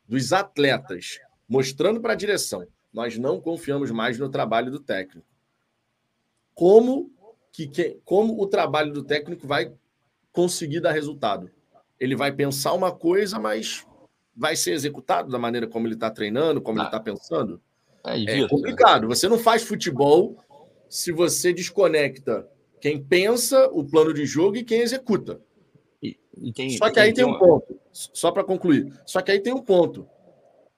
dos 0.07 0.34
atletas 0.34 1.19
mostrando 1.48 1.99
para 1.99 2.14
a 2.14 2.15
direção, 2.15 2.68
nós 2.94 3.18
não 3.18 3.40
confiamos 3.40 3.91
mais 3.91 4.18
no 4.18 4.30
trabalho 4.30 4.72
do 4.72 4.80
técnico. 4.80 5.28
Como 6.53 7.11
que, 7.52 7.68
que 7.68 7.99
como 8.06 8.41
o 8.41 8.48
trabalho 8.48 8.94
do 8.94 9.03
técnico 9.03 9.48
vai 9.48 9.72
conseguir 10.32 10.80
dar 10.80 10.91
resultado? 10.91 11.49
Ele 11.99 12.15
vai 12.15 12.32
pensar 12.32 12.73
uma 12.73 12.91
coisa, 12.91 13.38
mas 13.38 13.86
vai 14.36 14.56
ser 14.56 14.72
executado 14.72 15.30
da 15.30 15.38
maneira 15.38 15.68
como 15.68 15.88
ele 15.88 15.94
está 15.94 16.10
treinando, 16.10 16.61
como 16.61 16.80
ah, 16.80 16.82
ele 16.82 16.88
está 16.88 16.99
pensando? 16.99 17.61
É, 18.06 18.41
é 18.41 18.48
complicado. 18.48 19.07
Você 19.07 19.28
não 19.28 19.38
faz 19.38 19.64
futebol 19.64 20.38
se 20.90 21.11
você 21.11 21.53
desconecta 21.53 22.48
quem 22.80 23.02
pensa 23.02 23.69
o 23.72 23.84
plano 23.84 24.14
de 24.14 24.26
jogo 24.26 24.57
e 24.57 24.64
quem 24.64 24.82
executa. 24.82 25.40
Tem, 26.56 26.72
Só 26.72 26.90
que 26.90 26.99
aí 26.99 27.14
tem, 27.14 27.26
tem 27.26 27.34
um 27.34 27.38
ponto, 27.38 27.80
só 27.91 28.32
para 28.32 28.44
concluir. 28.44 28.91
Só 29.06 29.22
que 29.22 29.32
aí 29.32 29.40
tem 29.40 29.53
um 29.53 29.61
ponto. 29.61 30.07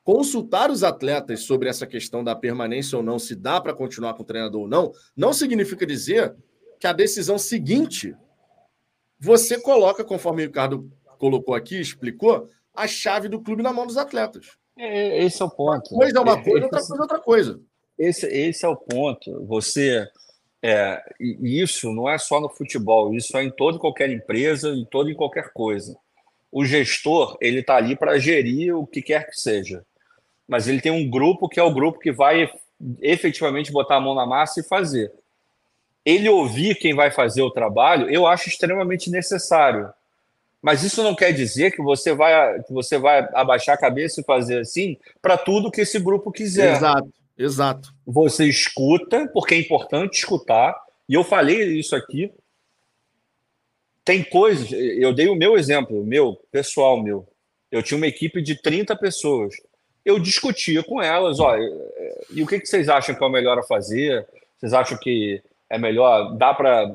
Consultar 0.04 0.70
os 0.70 0.84
atletas 0.84 1.44
sobre 1.44 1.70
essa 1.70 1.88
questão 1.88 2.22
da 2.24 2.36
permanência 2.36 2.98
ou 2.98 3.04
não, 3.04 3.18
se 3.18 3.36
dá 3.36 3.62
para 3.62 3.74
continuar 3.74 4.16
com 4.16 4.24
o 4.24 4.26
treinador 4.26 4.64
ou 4.64 4.68
não, 4.68 4.92
não 5.16 5.32
significa 5.32 5.86
dizer 5.86 6.36
que 6.84 6.88
a 6.88 6.92
decisão 6.92 7.38
seguinte 7.38 8.14
você 9.18 9.58
coloca, 9.58 10.04
conforme 10.04 10.44
o 10.44 10.48
Ricardo 10.48 10.92
colocou 11.18 11.56
aqui, 11.56 11.80
explicou, 11.80 12.50
a 12.76 12.86
chave 12.86 13.30
do 13.30 13.42
clube 13.42 13.64
na 13.64 13.72
mão 13.72 13.88
dos 13.88 13.96
atletas. 13.96 14.58
É, 14.78 15.24
esse 15.24 15.42
é 15.42 15.46
o 15.46 15.50
ponto. 15.50 15.96
Uma 15.96 16.00
coisa 16.02 16.18
é 16.18 16.22
uma 16.22 16.44
coisa, 16.44 16.66
outra 16.66 16.80
coisa 16.80 16.96
é 16.98 17.02
outra 17.02 17.20
coisa. 17.20 17.62
Esse, 17.98 18.28
esse 18.28 18.66
é 18.66 18.68
o 18.68 18.76
ponto. 18.76 19.46
Você. 19.46 20.06
É, 20.62 21.02
isso 21.22 21.90
não 21.94 22.10
é 22.10 22.18
só 22.18 22.42
no 22.42 22.50
futebol, 22.50 23.14
isso 23.14 23.38
é 23.38 23.46
em 23.46 23.52
toda 23.52 23.78
e 23.78 23.80
qualquer 23.80 24.10
empresa, 24.10 24.68
em 24.72 24.84
toda 24.84 25.10
e 25.10 25.16
qualquer 25.16 25.54
coisa. 25.54 25.98
O 26.52 26.66
gestor, 26.66 27.38
ele 27.40 27.62
está 27.62 27.78
ali 27.78 27.96
para 27.96 28.20
gerir 28.20 28.76
o 28.76 28.86
que 28.86 29.02
quer 29.02 29.30
que 29.30 29.40
seja. 29.40 29.86
Mas 30.46 30.68
ele 30.68 30.82
tem 30.82 30.92
um 30.92 31.10
grupo 31.10 31.48
que 31.48 31.62
é 31.62 31.64
o 31.64 31.74
grupo 31.74 31.98
que 31.98 32.12
vai 32.12 32.52
efetivamente 33.02 33.72
botar 33.72 33.96
a 33.96 34.02
mão 34.02 34.14
na 34.14 34.26
massa 34.26 34.60
e 34.60 34.68
fazer. 34.68 35.14
Ele 36.06 36.28
ouvir 36.28 36.76
quem 36.76 36.94
vai 36.94 37.12
fazer 37.12 37.42
o 37.42 37.52
trabalho, 37.52 38.10
eu 38.10 38.28
acho 38.28 38.50
extremamente 38.50 39.10
necessário. 39.10 39.92
Mas 40.62 40.82
isso 40.82 41.04
não 41.04 41.14
quer 41.14 41.34
dizer 41.34 41.72
que 41.72 41.82
você 41.82 42.14
vai, 42.14 42.62
que 42.64 42.72
você 42.72 42.98
vai 42.98 43.28
abaixar 43.34 43.76
a 43.76 43.80
cabeça 43.80 44.22
e 44.22 44.24
fazer 44.24 44.60
assim 44.60 44.98
para 45.22 45.38
tudo 45.38 45.70
que 45.70 45.82
esse 45.82 46.00
grupo 46.00 46.32
quiser. 46.32 46.78
Exato, 46.78 47.14
exato. 47.38 47.94
Você 48.06 48.46
escuta, 48.46 49.28
porque 49.34 49.56
é 49.56 49.60
importante 49.60 50.20
escutar. 50.20 50.74
E 51.08 51.16
eu 51.16 51.24
falei 51.24 51.78
isso 51.78 51.94
aqui. 51.96 52.32
Tem 54.06 54.24
coisas, 54.24 54.72
eu 54.72 55.14
dei 55.14 55.28
o 55.28 55.36
meu 55.36 55.58
exemplo, 55.58 56.04
meu, 56.04 56.36
pessoal 56.50 57.02
meu. 57.02 57.28
Eu 57.70 57.84
tinha 57.84 57.98
uma 57.98 58.08
equipe 58.08 58.42
de 58.42 58.62
30 58.62 58.96
pessoas. 58.96 59.56
Eu 60.06 60.20
discutia 60.20 60.84
com 60.84 61.02
elas, 61.02 61.40
ó, 61.40 61.58
e 62.30 62.42
o 62.42 62.48
que, 62.48 62.60
que 62.60 62.68
vocês 62.68 62.88
acham 62.88 63.16
que 63.16 63.24
é 63.24 63.28
o 63.28 63.32
melhor 63.32 63.58
a 63.58 63.64
fazer? 63.64 64.26
Vocês 64.58 64.74
acham 64.74 64.98
que 64.98 65.42
é 65.70 65.78
melhor, 65.78 66.36
dá 66.38 66.54
para 66.54 66.86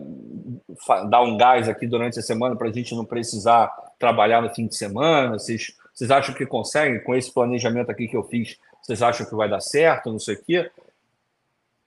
dar 1.09 1.23
um 1.23 1.37
gás 1.37 1.69
aqui 1.69 1.87
durante 1.87 2.19
a 2.19 2.23
semana 2.23 2.57
para 2.57 2.69
a 2.69 2.73
gente 2.73 2.95
não 2.95 3.05
precisar 3.05 3.69
trabalhar 3.99 4.41
no 4.41 4.55
fim 4.55 4.67
de 4.67 4.77
semana? 4.77 5.39
Vocês, 5.39 5.75
vocês 5.93 6.11
acham 6.11 6.35
que 6.35 6.47
conseguem, 6.47 7.03
com 7.03 7.15
esse 7.15 7.33
planejamento 7.33 7.91
aqui 7.91 8.07
que 8.07 8.17
eu 8.17 8.25
fiz, 8.25 8.57
vocês 8.83 9.03
acham 9.03 9.27
que 9.27 9.35
vai 9.35 9.49
dar 9.49 9.61
certo, 9.61 10.11
não 10.11 10.19
sei 10.19 10.35
o 10.37 10.45
quê? 10.45 10.71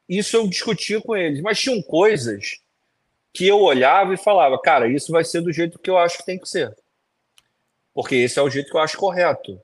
Isso 0.08 0.36
eu 0.36 0.48
discutia 0.48 1.02
com 1.02 1.16
eles, 1.16 1.42
mas 1.42 1.60
tinham 1.60 1.82
coisas 1.82 2.60
que 3.34 3.48
eu 3.48 3.60
olhava 3.62 4.14
e 4.14 4.18
falava, 4.18 4.60
cara, 4.60 4.88
isso 4.88 5.12
vai 5.12 5.24
ser 5.24 5.42
do 5.42 5.54
jeito 5.54 5.80
que 5.80 5.90
eu 5.90 5.98
acho 5.98 6.18
que 6.18 6.26
tem 6.26 6.38
que 6.38 6.50
ser. 6.50 6.76
Porque 7.94 8.16
esse 8.16 8.38
é 8.38 8.42
o 8.42 8.50
jeito 8.50 8.70
que 8.70 8.76
eu 8.76 8.82
acho 8.82 8.98
correto. 8.98 9.60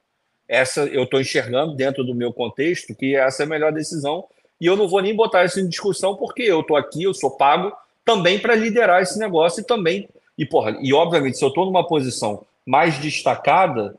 Essa 0.48 0.86
eu 0.86 1.04
estou 1.04 1.20
enxergando 1.20 1.76
dentro 1.76 2.04
do 2.04 2.16
meu 2.16 2.32
contexto 2.32 2.96
que 2.96 3.16
essa 3.16 3.44
é 3.44 3.46
a 3.46 3.50
melhor 3.50 3.74
decisão 3.74 4.26
e 4.60 4.66
eu 4.66 4.76
não 4.76 4.88
vou 4.88 5.02
nem 5.02 5.16
botar 5.16 5.46
isso 5.46 5.60
em 5.60 5.68
discussão, 5.68 6.16
porque 6.16 6.44
eu 6.44 6.62
estou 6.62 6.76
aqui, 6.76 7.04
eu 7.04 7.14
sou 7.14 7.32
pago 7.32 7.72
também 8.04 8.40
para 8.40 8.56
liderar 8.56 9.02
esse 9.02 9.20
negócio 9.20 9.62
e 9.62 9.64
também. 9.64 10.08
E, 10.38 10.46
porra, 10.46 10.78
e 10.82 10.94
obviamente, 10.94 11.38
se 11.38 11.44
eu 11.44 11.50
estou 11.50 11.66
numa 11.66 11.86
posição 11.86 12.46
mais 12.66 12.98
destacada, 13.00 13.96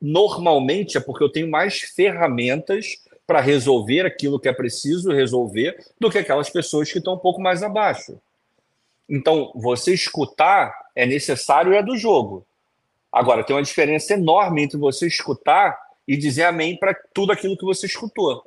normalmente 0.00 0.96
é 0.96 1.00
porque 1.00 1.24
eu 1.24 1.30
tenho 1.30 1.50
mais 1.50 1.80
ferramentas 1.80 2.96
para 3.26 3.40
resolver 3.40 4.06
aquilo 4.06 4.40
que 4.40 4.48
é 4.48 4.52
preciso 4.52 5.12
resolver 5.12 5.76
do 6.00 6.10
que 6.10 6.18
aquelas 6.18 6.48
pessoas 6.48 6.90
que 6.90 6.98
estão 6.98 7.14
um 7.14 7.18
pouco 7.18 7.40
mais 7.40 7.62
abaixo. 7.62 8.18
Então, 9.08 9.52
você 9.54 9.92
escutar 9.92 10.74
é 10.94 11.06
necessário 11.06 11.72
e 11.72 11.76
é 11.76 11.82
do 11.82 11.96
jogo. 11.96 12.46
Agora, 13.12 13.44
tem 13.44 13.54
uma 13.54 13.62
diferença 13.62 14.14
enorme 14.14 14.62
entre 14.62 14.78
você 14.78 15.06
escutar 15.06 15.78
e 16.06 16.16
dizer 16.16 16.44
amém 16.44 16.76
para 16.76 16.94
tudo 17.12 17.32
aquilo 17.32 17.56
que 17.56 17.64
você 17.64 17.86
escutou. 17.86 18.42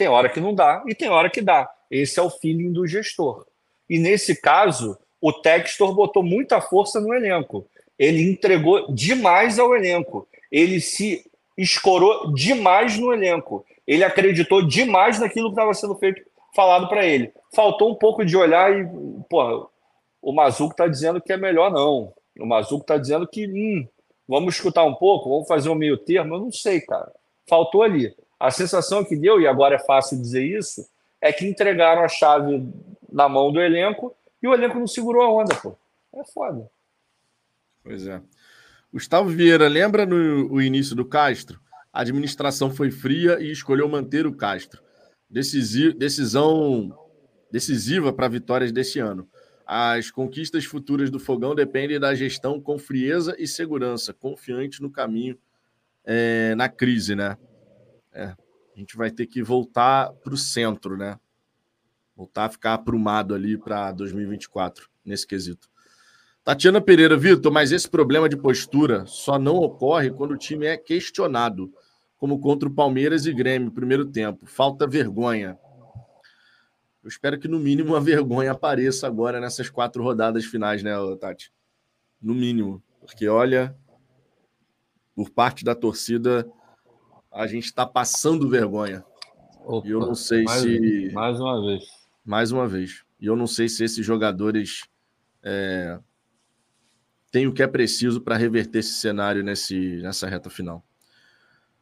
Tem 0.00 0.08
hora 0.08 0.30
que 0.30 0.40
não 0.40 0.54
dá 0.54 0.82
e 0.86 0.94
tem 0.94 1.10
hora 1.10 1.28
que 1.28 1.42
dá. 1.42 1.70
Esse 1.90 2.18
é 2.18 2.22
o 2.22 2.30
feeling 2.30 2.72
do 2.72 2.86
gestor. 2.86 3.44
E 3.86 3.98
nesse 3.98 4.34
caso, 4.34 4.96
o 5.20 5.30
Textor 5.30 5.94
botou 5.94 6.22
muita 6.22 6.58
força 6.58 6.98
no 6.98 7.12
elenco. 7.12 7.66
Ele 7.98 8.22
entregou 8.22 8.90
demais 8.94 9.58
ao 9.58 9.76
elenco. 9.76 10.26
Ele 10.50 10.80
se 10.80 11.22
escorou 11.54 12.32
demais 12.32 12.98
no 12.98 13.12
elenco. 13.12 13.62
Ele 13.86 14.02
acreditou 14.02 14.66
demais 14.66 15.20
naquilo 15.20 15.48
que 15.48 15.52
estava 15.52 15.74
sendo 15.74 15.94
feito, 15.96 16.22
falado 16.56 16.88
para 16.88 17.04
ele. 17.04 17.30
Faltou 17.54 17.90
um 17.90 17.94
pouco 17.94 18.24
de 18.24 18.34
olhar 18.38 18.72
e, 18.72 18.88
porra, 19.28 19.66
o 20.22 20.32
Mazuco 20.32 20.72
está 20.72 20.88
dizendo 20.88 21.20
que 21.20 21.30
é 21.30 21.36
melhor 21.36 21.70
não. 21.70 22.10
O 22.38 22.46
Mazuco 22.46 22.84
está 22.84 22.96
dizendo 22.96 23.28
que, 23.28 23.46
hum, 23.46 23.86
vamos 24.26 24.54
escutar 24.54 24.84
um 24.84 24.94
pouco, 24.94 25.28
vamos 25.28 25.46
fazer 25.46 25.68
um 25.68 25.74
meio 25.74 25.98
termo. 25.98 26.36
Eu 26.36 26.40
não 26.40 26.50
sei, 26.50 26.80
cara. 26.80 27.12
Faltou 27.46 27.82
ali. 27.82 28.16
A 28.40 28.50
sensação 28.50 29.04
que 29.04 29.14
deu, 29.14 29.38
e 29.38 29.46
agora 29.46 29.74
é 29.74 29.78
fácil 29.78 30.18
dizer 30.18 30.42
isso, 30.42 30.88
é 31.20 31.30
que 31.30 31.46
entregaram 31.46 32.02
a 32.02 32.08
chave 32.08 32.66
na 33.12 33.28
mão 33.28 33.52
do 33.52 33.60
elenco 33.60 34.16
e 34.42 34.48
o 34.48 34.54
elenco 34.54 34.78
não 34.78 34.86
segurou 34.86 35.22
a 35.22 35.30
onda, 35.30 35.54
pô. 35.56 35.76
É 36.14 36.24
foda. 36.24 36.70
Pois 37.84 38.06
é. 38.06 38.20
Gustavo 38.90 39.28
Vieira, 39.28 39.68
lembra 39.68 40.06
no 40.06 40.50
o 40.50 40.60
início 40.60 40.96
do 40.96 41.04
Castro? 41.04 41.60
A 41.92 42.00
administração 42.00 42.70
foi 42.70 42.90
fria 42.90 43.38
e 43.40 43.50
escolheu 43.50 43.88
manter 43.88 44.26
o 44.26 44.34
Castro. 44.34 44.82
Decisi 45.28 45.92
decisão 45.92 46.96
decisiva 47.52 48.12
para 48.12 48.28
vitórias 48.28 48.72
deste 48.72 48.98
ano. 49.00 49.28
As 49.66 50.10
conquistas 50.10 50.64
futuras 50.64 51.10
do 51.10 51.20
Fogão 51.20 51.54
dependem 51.54 52.00
da 52.00 52.14
gestão 52.14 52.60
com 52.60 52.78
frieza 52.78 53.36
e 53.38 53.46
segurança, 53.46 54.12
confiante 54.14 54.80
no 54.80 54.90
caminho 54.90 55.38
é, 56.04 56.54
na 56.56 56.68
crise, 56.68 57.14
né? 57.14 57.36
É, 58.12 58.24
a 58.24 58.78
gente 58.78 58.96
vai 58.96 59.10
ter 59.10 59.26
que 59.26 59.42
voltar 59.42 60.12
para 60.12 60.34
o 60.34 60.36
centro, 60.36 60.96
né? 60.96 61.18
Voltar 62.16 62.46
a 62.46 62.50
ficar 62.50 62.74
aprumado 62.74 63.34
ali 63.34 63.56
para 63.56 63.92
2024, 63.92 64.88
nesse 65.04 65.26
quesito. 65.26 65.70
Tatiana 66.42 66.80
Pereira, 66.80 67.16
Vitor, 67.16 67.52
mas 67.52 67.70
esse 67.70 67.88
problema 67.88 68.28
de 68.28 68.36
postura 68.36 69.04
só 69.06 69.38
não 69.38 69.56
ocorre 69.56 70.10
quando 70.10 70.32
o 70.32 70.38
time 70.38 70.66
é 70.66 70.76
questionado, 70.76 71.72
como 72.16 72.40
contra 72.40 72.68
o 72.68 72.74
Palmeiras 72.74 73.26
e 73.26 73.32
Grêmio, 73.32 73.70
primeiro 73.70 74.06
tempo. 74.06 74.46
Falta 74.46 74.86
vergonha. 74.86 75.58
Eu 77.02 77.08
espero 77.08 77.38
que, 77.38 77.48
no 77.48 77.58
mínimo, 77.58 77.94
a 77.94 78.00
vergonha 78.00 78.52
apareça 78.52 79.06
agora 79.06 79.40
nessas 79.40 79.70
quatro 79.70 80.02
rodadas 80.02 80.44
finais, 80.44 80.82
né, 80.82 80.92
Tati? 81.18 81.52
No 82.20 82.34
mínimo. 82.34 82.82
Porque, 83.00 83.26
olha, 83.28 83.74
por 85.14 85.30
parte 85.30 85.64
da 85.64 85.74
torcida, 85.74 86.46
a 87.32 87.46
gente 87.46 87.64
está 87.64 87.86
passando 87.86 88.48
vergonha. 88.48 89.04
Opa, 89.64 89.86
e 89.86 89.90
eu 89.90 90.00
não 90.00 90.14
sei 90.14 90.42
mais, 90.42 90.60
se. 90.60 91.10
Mais 91.12 91.40
uma 91.40 91.66
vez. 91.66 91.84
Mais 92.24 92.52
uma 92.52 92.66
vez. 92.66 93.04
E 93.20 93.26
eu 93.26 93.36
não 93.36 93.46
sei 93.46 93.68
se 93.68 93.84
esses 93.84 94.04
jogadores 94.04 94.88
é, 95.42 95.98
têm 97.30 97.46
o 97.46 97.52
que 97.52 97.62
é 97.62 97.66
preciso 97.66 98.20
para 98.20 98.36
reverter 98.36 98.80
esse 98.80 98.94
cenário 98.94 99.42
nesse, 99.44 100.00
nessa 100.02 100.26
reta 100.28 100.50
final. 100.50 100.84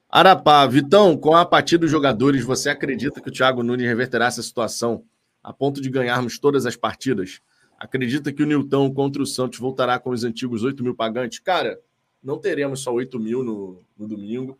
Arapá, 0.08 0.66
Vitão, 0.66 1.16
com 1.16 1.34
a 1.34 1.42
apatia 1.42 1.78
dos 1.78 1.90
jogadores, 1.90 2.42
você 2.44 2.70
acredita 2.70 3.20
que 3.20 3.28
o 3.28 3.32
Thiago 3.32 3.62
Nunes 3.62 3.86
reverterá 3.86 4.26
essa 4.26 4.42
situação 4.42 5.04
a 5.42 5.52
ponto 5.52 5.80
de 5.80 5.90
ganharmos 5.90 6.38
todas 6.38 6.66
as 6.66 6.76
partidas? 6.76 7.40
Acredita 7.78 8.32
que 8.32 8.42
o 8.42 8.46
Nilton 8.46 8.92
contra 8.92 9.22
o 9.22 9.26
Santos 9.26 9.58
voltará 9.58 9.98
com 9.98 10.10
os 10.10 10.24
antigos 10.24 10.64
8 10.64 10.82
mil 10.82 10.94
pagantes? 10.94 11.38
Cara, 11.38 11.78
não 12.22 12.38
teremos 12.38 12.80
só 12.80 12.92
8 12.92 13.20
mil 13.20 13.44
no, 13.44 13.82
no 13.96 14.08
domingo 14.08 14.58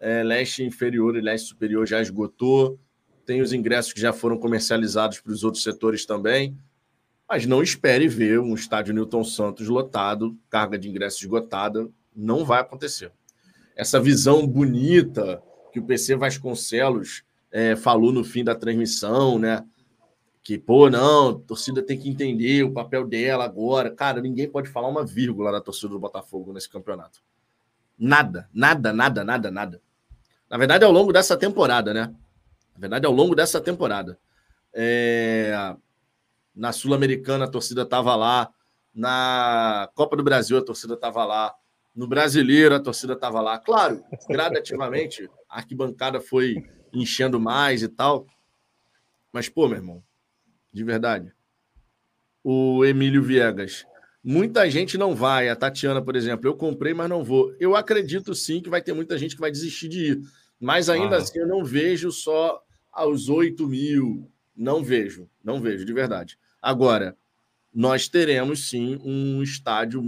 é, 0.00 0.22
leste 0.22 0.62
inferior 0.62 1.16
e 1.16 1.20
leste 1.20 1.48
superior 1.48 1.86
já 1.86 2.00
esgotou. 2.00 2.78
Tem 3.24 3.40
os 3.40 3.52
ingressos 3.52 3.92
que 3.92 4.00
já 4.00 4.12
foram 4.12 4.38
comercializados 4.38 5.20
para 5.20 5.32
os 5.32 5.44
outros 5.44 5.62
setores 5.62 6.04
também. 6.04 6.56
Mas 7.28 7.46
não 7.46 7.62
espere 7.62 8.06
ver 8.06 8.38
um 8.38 8.54
estádio 8.54 8.92
Newton 8.92 9.24
Santos 9.24 9.68
lotado, 9.68 10.36
carga 10.50 10.78
de 10.78 10.88
ingressos 10.88 11.20
esgotada. 11.20 11.88
Não 12.14 12.44
vai 12.44 12.60
acontecer. 12.60 13.10
Essa 13.74 13.98
visão 13.98 14.46
bonita 14.46 15.42
que 15.72 15.80
o 15.80 15.84
PC 15.84 16.16
Vasconcelos 16.16 17.24
é, 17.50 17.74
falou 17.74 18.12
no 18.12 18.22
fim 18.22 18.44
da 18.44 18.54
transmissão, 18.54 19.38
né? 19.38 19.64
Que, 20.42 20.58
pô, 20.58 20.90
não, 20.90 21.30
a 21.30 21.34
torcida 21.34 21.82
tem 21.82 21.98
que 21.98 22.10
entender 22.10 22.62
o 22.62 22.72
papel 22.72 23.06
dela 23.06 23.44
agora. 23.44 23.90
Cara, 23.90 24.20
ninguém 24.20 24.48
pode 24.48 24.68
falar 24.68 24.88
uma 24.88 25.04
vírgula 25.04 25.50
da 25.50 25.60
torcida 25.60 25.88
do 25.88 25.98
Botafogo 25.98 26.52
nesse 26.52 26.68
campeonato. 26.68 27.22
Nada, 27.98 28.48
nada, 28.52 28.92
nada, 28.92 29.24
nada, 29.24 29.50
nada. 29.50 29.82
Na 30.50 30.56
verdade, 30.56 30.84
ao 30.84 30.92
longo 30.92 31.12
dessa 31.12 31.36
temporada, 31.36 31.94
né? 31.94 32.14
Na 32.74 32.80
verdade, 32.80 33.06
ao 33.06 33.12
longo 33.12 33.34
dessa 33.34 33.60
temporada. 33.60 34.18
É... 34.72 35.74
Na 36.54 36.72
Sul-Americana, 36.72 37.44
a 37.46 37.50
torcida 37.50 37.82
estava 37.82 38.14
lá. 38.14 38.52
Na 38.94 39.88
Copa 39.94 40.16
do 40.16 40.22
Brasil, 40.22 40.56
a 40.58 40.64
torcida 40.64 40.94
estava 40.94 41.24
lá. 41.24 41.54
No 41.94 42.06
Brasileiro, 42.06 42.74
a 42.74 42.80
torcida 42.80 43.14
estava 43.14 43.40
lá. 43.40 43.58
Claro, 43.58 44.04
gradativamente, 44.28 45.28
a 45.48 45.58
arquibancada 45.58 46.20
foi 46.20 46.56
enchendo 46.92 47.40
mais 47.40 47.82
e 47.82 47.88
tal. 47.88 48.26
Mas, 49.32 49.48
pô, 49.48 49.66
meu 49.66 49.78
irmão, 49.78 50.02
de 50.72 50.84
verdade. 50.84 51.32
O 52.42 52.84
Emílio 52.84 53.22
Viegas. 53.22 53.86
Muita 54.24 54.68
gente 54.70 54.96
não 54.96 55.14
vai. 55.14 55.48
A 55.48 55.56
Tatiana, 55.56 56.00
por 56.00 56.16
exemplo, 56.16 56.48
eu 56.48 56.56
comprei, 56.56 56.94
mas 56.94 57.10
não 57.10 57.22
vou. 57.22 57.54
Eu 57.60 57.76
acredito 57.76 58.34
sim 58.34 58.62
que 58.62 58.70
vai 58.70 58.80
ter 58.80 58.94
muita 58.94 59.18
gente 59.18 59.34
que 59.34 59.40
vai 59.40 59.50
desistir 59.50 59.88
de 59.88 60.12
ir. 60.12 60.20
Mas 60.58 60.88
ainda 60.88 61.16
ah. 61.16 61.18
assim, 61.18 61.38
eu 61.38 61.46
não 61.46 61.62
vejo 61.62 62.10
só 62.10 62.62
aos 62.90 63.28
8 63.28 63.66
mil. 63.68 64.30
Não 64.56 64.82
vejo, 64.82 65.28
não 65.42 65.60
vejo, 65.60 65.84
de 65.84 65.92
verdade. 65.92 66.38
Agora, 66.62 67.16
nós 67.72 68.08
teremos 68.08 68.70
sim 68.70 68.98
um 69.04 69.42
estádio 69.42 70.02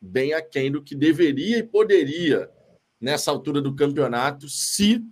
bem 0.00 0.32
aquém 0.32 0.70
do 0.70 0.82
que 0.82 0.94
deveria 0.94 1.58
e 1.58 1.62
poderia 1.62 2.48
nessa 3.00 3.30
altura 3.30 3.62
do 3.62 3.74
campeonato, 3.74 4.48
se 4.48 5.02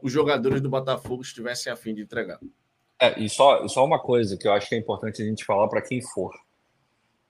os 0.00 0.12
jogadores 0.12 0.60
do 0.60 0.70
Botafogo 0.70 1.22
estivessem 1.22 1.72
a 1.72 1.76
fim 1.76 1.92
de 1.92 2.02
entregar. 2.02 2.38
É, 3.00 3.20
e 3.20 3.28
só, 3.28 3.66
só 3.68 3.84
uma 3.84 4.00
coisa 4.00 4.36
que 4.36 4.46
eu 4.46 4.52
acho 4.52 4.68
que 4.68 4.74
é 4.74 4.78
importante 4.78 5.20
a 5.20 5.24
gente 5.24 5.44
falar 5.44 5.68
para 5.68 5.82
quem 5.82 6.00
for. 6.00 6.32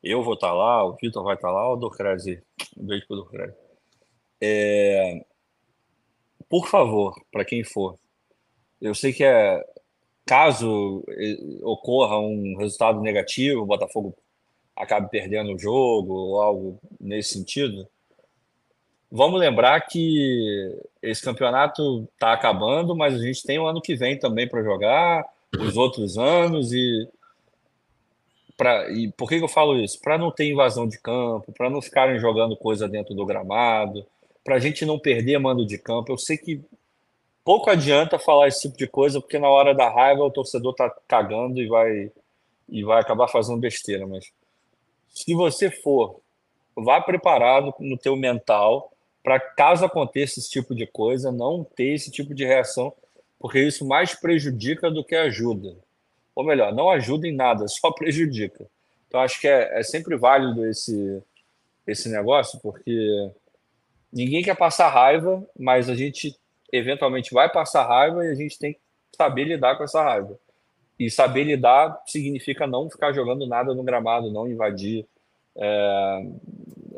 Eu 0.03 0.23
vou 0.23 0.35
estar 0.35 0.49
tá 0.49 0.53
lá, 0.53 0.85
o 0.85 0.95
Vitor 0.95 1.25
vai 1.25 1.35
estar 1.35 1.49
tá 1.49 1.55
lá, 1.55 1.73
o 1.73 1.77
Dorcrase. 1.77 2.43
Um 2.77 2.87
beijo 2.87 3.07
para 3.07 3.15
o 3.15 3.21
Dorcrase. 3.21 3.55
É... 4.41 5.25
Por 6.49 6.69
favor, 6.69 7.15
para 7.33 7.45
quem 7.45 7.65
for, 7.65 7.99
eu 8.81 8.95
sei 8.95 9.13
que 9.13 9.25
é 9.25 9.65
caso 10.25 11.05
é, 11.09 11.37
ocorra 11.63 12.19
um 12.19 12.57
resultado 12.57 13.01
negativo, 13.01 13.63
o 13.63 13.67
Botafogo 13.67 14.17
acabe 14.77 15.09
perdendo 15.09 15.55
o 15.55 15.59
jogo 15.59 16.13
ou 16.13 16.43
algo 16.43 16.81
nesse 17.01 17.33
sentido, 17.35 17.89
vamos 19.11 19.41
lembrar 19.41 19.81
que 19.83 20.79
esse 21.01 21.23
campeonato 21.23 22.07
está 22.13 22.33
acabando, 22.33 22.95
mas 22.95 23.15
a 23.15 23.19
gente 23.19 23.43
tem 23.43 23.59
o 23.59 23.67
ano 23.67 23.81
que 23.81 23.95
vem 23.95 24.19
também 24.19 24.49
para 24.49 24.63
jogar, 24.63 25.25
os 25.59 25.77
outros 25.77 26.19
anos 26.19 26.73
e 26.73 27.09
Pra, 28.57 28.91
e 28.91 29.13
por 29.13 29.29
que, 29.29 29.39
que 29.39 29.45
eu 29.45 29.49
falo 29.49 29.79
isso? 29.79 30.01
Para 30.01 30.17
não 30.17 30.31
ter 30.31 30.51
invasão 30.51 30.89
de 30.89 30.99
campo, 30.99 31.53
para 31.53 31.69
não 31.69 31.83
ficarem 31.83 32.19
jogando 32.19 32.57
coisa 32.57 32.89
dentro 32.89 33.15
do 33.15 33.27
gramado, 33.27 34.07
para 34.43 34.57
a 34.57 34.59
gente 34.59 34.87
não 34.87 34.99
perder 34.99 35.39
mando 35.39 35.67
de 35.67 35.77
campo. 35.77 36.11
Eu 36.11 36.19
sei 36.19 36.39
que 36.39 36.65
pouco 37.45 37.69
adianta 37.69 38.19
falar 38.19 38.49
esse 38.49 38.63
tipo 38.63 38.77
de 38.77 38.87
coisa, 38.87 39.21
porque 39.21 39.39
na 39.39 39.49
hora 39.49 39.75
da 39.75 39.91
raiva 39.91 40.25
o 40.25 40.31
torcedor 40.31 40.75
tá 40.75 40.91
cagando 41.07 41.61
e 41.61 41.67
vai 41.67 42.11
e 42.69 42.83
vai 42.83 43.01
acabar 43.01 43.29
fazendo 43.29 43.61
besteira, 43.61 44.07
mas 44.07 44.33
se 45.09 45.33
você 45.35 45.71
for, 45.71 46.21
vá 46.75 47.01
preparado 47.01 47.73
no 47.79 47.97
teu 47.97 48.17
mental 48.17 48.93
para 49.23 49.41
caso 49.41 49.85
aconteça 49.85 50.41
esse 50.41 50.51
tipo 50.51 50.75
de 50.75 50.87
coisa, 50.87 51.33
não 51.33 51.65
ter 51.65 51.95
esse 51.95 52.11
tipo 52.11 52.35
de 52.35 52.45
reação, 52.45 52.93
porque 53.39 53.61
isso 53.61 53.87
mais 53.87 54.15
prejudica 54.15 54.91
do 54.91 55.05
que 55.05 55.15
ajuda 55.15 55.77
ou 56.37 56.45
melhor, 56.45 56.73
não 56.73 56.91
ajuda 56.91 57.27
em 57.27 57.35
nada, 57.35 57.67
só 57.67 57.91
prejudica. 57.91 58.67
Então, 59.09 59.21
acho 59.21 59.41
que 59.41 59.49
é, 59.49 59.81
é 59.81 59.83
sempre 59.83 60.17
válido 60.17 60.67
esse, 60.67 61.23
esse 61.87 62.11
negócio, 62.11 62.61
porque 62.61 63.31
ninguém 64.13 64.43
quer 64.43 64.55
passar 64.55 64.91
raiva, 64.91 65.43
mas 65.59 65.89
a 65.89 65.95
gente 65.95 66.37
eventualmente 66.71 67.33
vai 67.33 67.51
passar 67.51 67.87
raiva 67.87 68.25
e 68.25 68.31
a 68.31 68.35
gente 68.35 68.59
tem 68.59 68.75
que 68.75 68.81
saber 69.17 69.45
lidar 69.45 69.77
com 69.77 69.85
essa 69.85 70.03
raiva. 70.03 70.39
E 70.99 71.11
saber 71.11 71.45
lidar 71.45 72.03
significa 72.07 72.67
não 72.67 72.91
ficar 72.91 73.13
jogando 73.13 73.47
nada 73.47 73.75
no 73.75 73.83
gramado, 73.83 74.31
não 74.31 74.47
invadir. 74.47 75.07
É, 75.57 76.27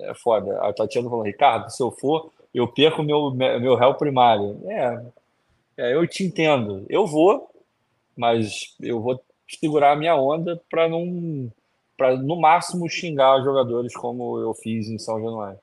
é 0.01 0.15
foda. 0.15 0.61
A 0.63 0.73
Tatiana 0.73 1.09
falou, 1.09 1.25
Ricardo, 1.25 1.71
se 1.71 1.81
eu 1.81 1.93
for, 1.93 2.33
eu 2.53 2.67
perco 2.67 3.05
meu, 3.05 3.31
meu 3.31 3.77
réu 3.77 3.95
primário. 3.95 4.61
É, 4.69 5.03
é, 5.77 5.95
eu 5.95 6.07
te 6.09 6.25
entendo. 6.25 6.85
Eu 6.89 7.07
vou, 7.07 7.51
mas 8.17 8.75
eu 8.81 9.01
vou 9.01 9.21
segurar 9.57 9.93
a 9.93 9.97
minha 9.97 10.17
onda 10.17 10.61
para 10.71 10.89
não 10.89 11.51
para 11.97 12.17
no 12.17 12.41
máximo 12.41 12.89
xingar 12.89 13.39
os 13.39 13.45
jogadores 13.45 13.95
como 13.97 14.39
eu 14.39 14.55
fiz 14.55 14.89
em 14.89 14.99
São 14.99 15.21
Januário. 15.21 15.59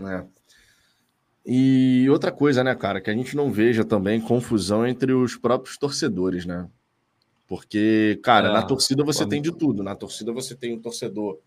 É. 0.00 0.24
E 1.44 2.08
outra 2.10 2.32
coisa, 2.32 2.64
né, 2.64 2.74
cara, 2.74 3.00
que 3.00 3.10
a 3.10 3.12
gente 3.12 3.36
não 3.36 3.52
veja 3.52 3.84
também 3.84 4.20
confusão 4.20 4.86
entre 4.86 5.12
os 5.12 5.36
próprios 5.36 5.76
torcedores, 5.76 6.46
né? 6.46 6.68
Porque, 7.46 8.18
cara, 8.22 8.48
é, 8.48 8.52
na 8.52 8.62
torcida 8.62 9.04
você 9.04 9.20
pode... 9.20 9.30
tem 9.30 9.42
de 9.42 9.52
tudo. 9.52 9.82
Na 9.82 9.94
torcida 9.94 10.32
você 10.32 10.56
tem 10.56 10.74
um 10.74 10.80
torcedor 10.80 11.38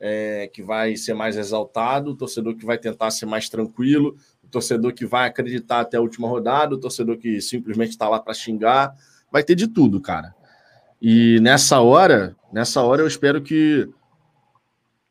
é, 0.00 0.48
que 0.52 0.62
vai 0.62 0.96
ser 0.96 1.12
mais 1.12 1.36
exaltado, 1.36 2.12
o 2.12 2.16
torcedor 2.16 2.54
que 2.54 2.64
vai 2.64 2.78
tentar 2.78 3.10
ser 3.10 3.26
mais 3.26 3.48
tranquilo, 3.48 4.16
o 4.42 4.48
torcedor 4.48 4.94
que 4.94 5.04
vai 5.04 5.28
acreditar 5.28 5.80
até 5.80 5.98
a 5.98 6.00
última 6.00 6.28
rodada, 6.28 6.74
o 6.74 6.80
torcedor 6.80 7.18
que 7.18 7.40
simplesmente 7.40 7.90
está 7.90 8.08
lá 8.08 8.18
para 8.18 8.32
xingar 8.32 8.96
vai 9.34 9.42
ter 9.42 9.56
de 9.56 9.66
tudo, 9.66 10.00
cara. 10.00 10.32
E 11.02 11.40
nessa 11.40 11.80
hora, 11.80 12.36
nessa 12.52 12.80
hora 12.82 13.02
eu 13.02 13.06
espero 13.08 13.42
que 13.42 13.88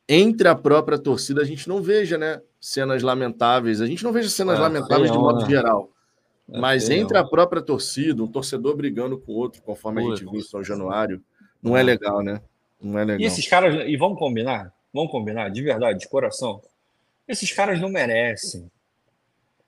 entre 0.08 0.48
a 0.48 0.56
própria 0.56 0.98
torcida 0.98 1.42
a 1.42 1.46
gente 1.46 1.68
não 1.68 1.82
veja, 1.82 2.18
né, 2.18 2.42
cenas 2.58 3.04
lamentáveis. 3.04 3.82
A 3.82 3.86
gente 3.86 4.02
não 4.02 4.14
veja 4.14 4.30
cenas 4.30 4.60
é, 4.60 4.62
lamentáveis 4.62 5.12
de 5.12 5.18
modo 5.18 5.42
né? 5.42 5.50
geral. 5.50 5.90
É 6.50 6.58
mas 6.58 6.90
entre 6.90 7.18
a 7.18 7.24
própria 7.26 7.62
torcida, 7.62 8.24
um 8.24 8.28
torcedor 8.28 8.78
brigando 8.78 9.20
com 9.20 9.34
outro, 9.34 9.62
conforme 9.62 10.02
Putz. 10.02 10.14
a 10.14 10.16
gente 10.16 10.32
viu 10.32 10.40
em 10.40 10.44
São 10.44 10.64
Januário, 10.64 11.22
não 11.62 11.76
é 11.76 11.84
legal, 11.84 12.24
né? 12.24 12.42
Não 12.82 12.98
é 12.98 13.04
legal. 13.04 13.20
E 13.20 13.26
esses 13.26 13.46
caras, 13.46 13.76
e 13.86 13.98
vamos 13.98 14.18
combinar? 14.18 14.74
Vamos 14.94 15.12
combinar, 15.12 15.50
de 15.50 15.62
verdade, 15.62 16.00
de 16.00 16.08
coração. 16.08 16.62
Esses 17.28 17.52
caras 17.52 17.82
não 17.82 17.90
merecem. 17.90 18.72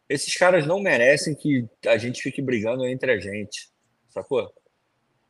Esses 0.07 0.34
caras 0.38 0.65
não 0.65 0.80
merecem 0.80 1.36
que 1.36 1.68
a 1.86 1.98
gente 1.98 2.22
fique 2.22 2.41
brigando 2.41 2.86
entre 2.86 3.11
a 3.11 3.19
gente 3.19 3.74
sacou? 4.16 4.50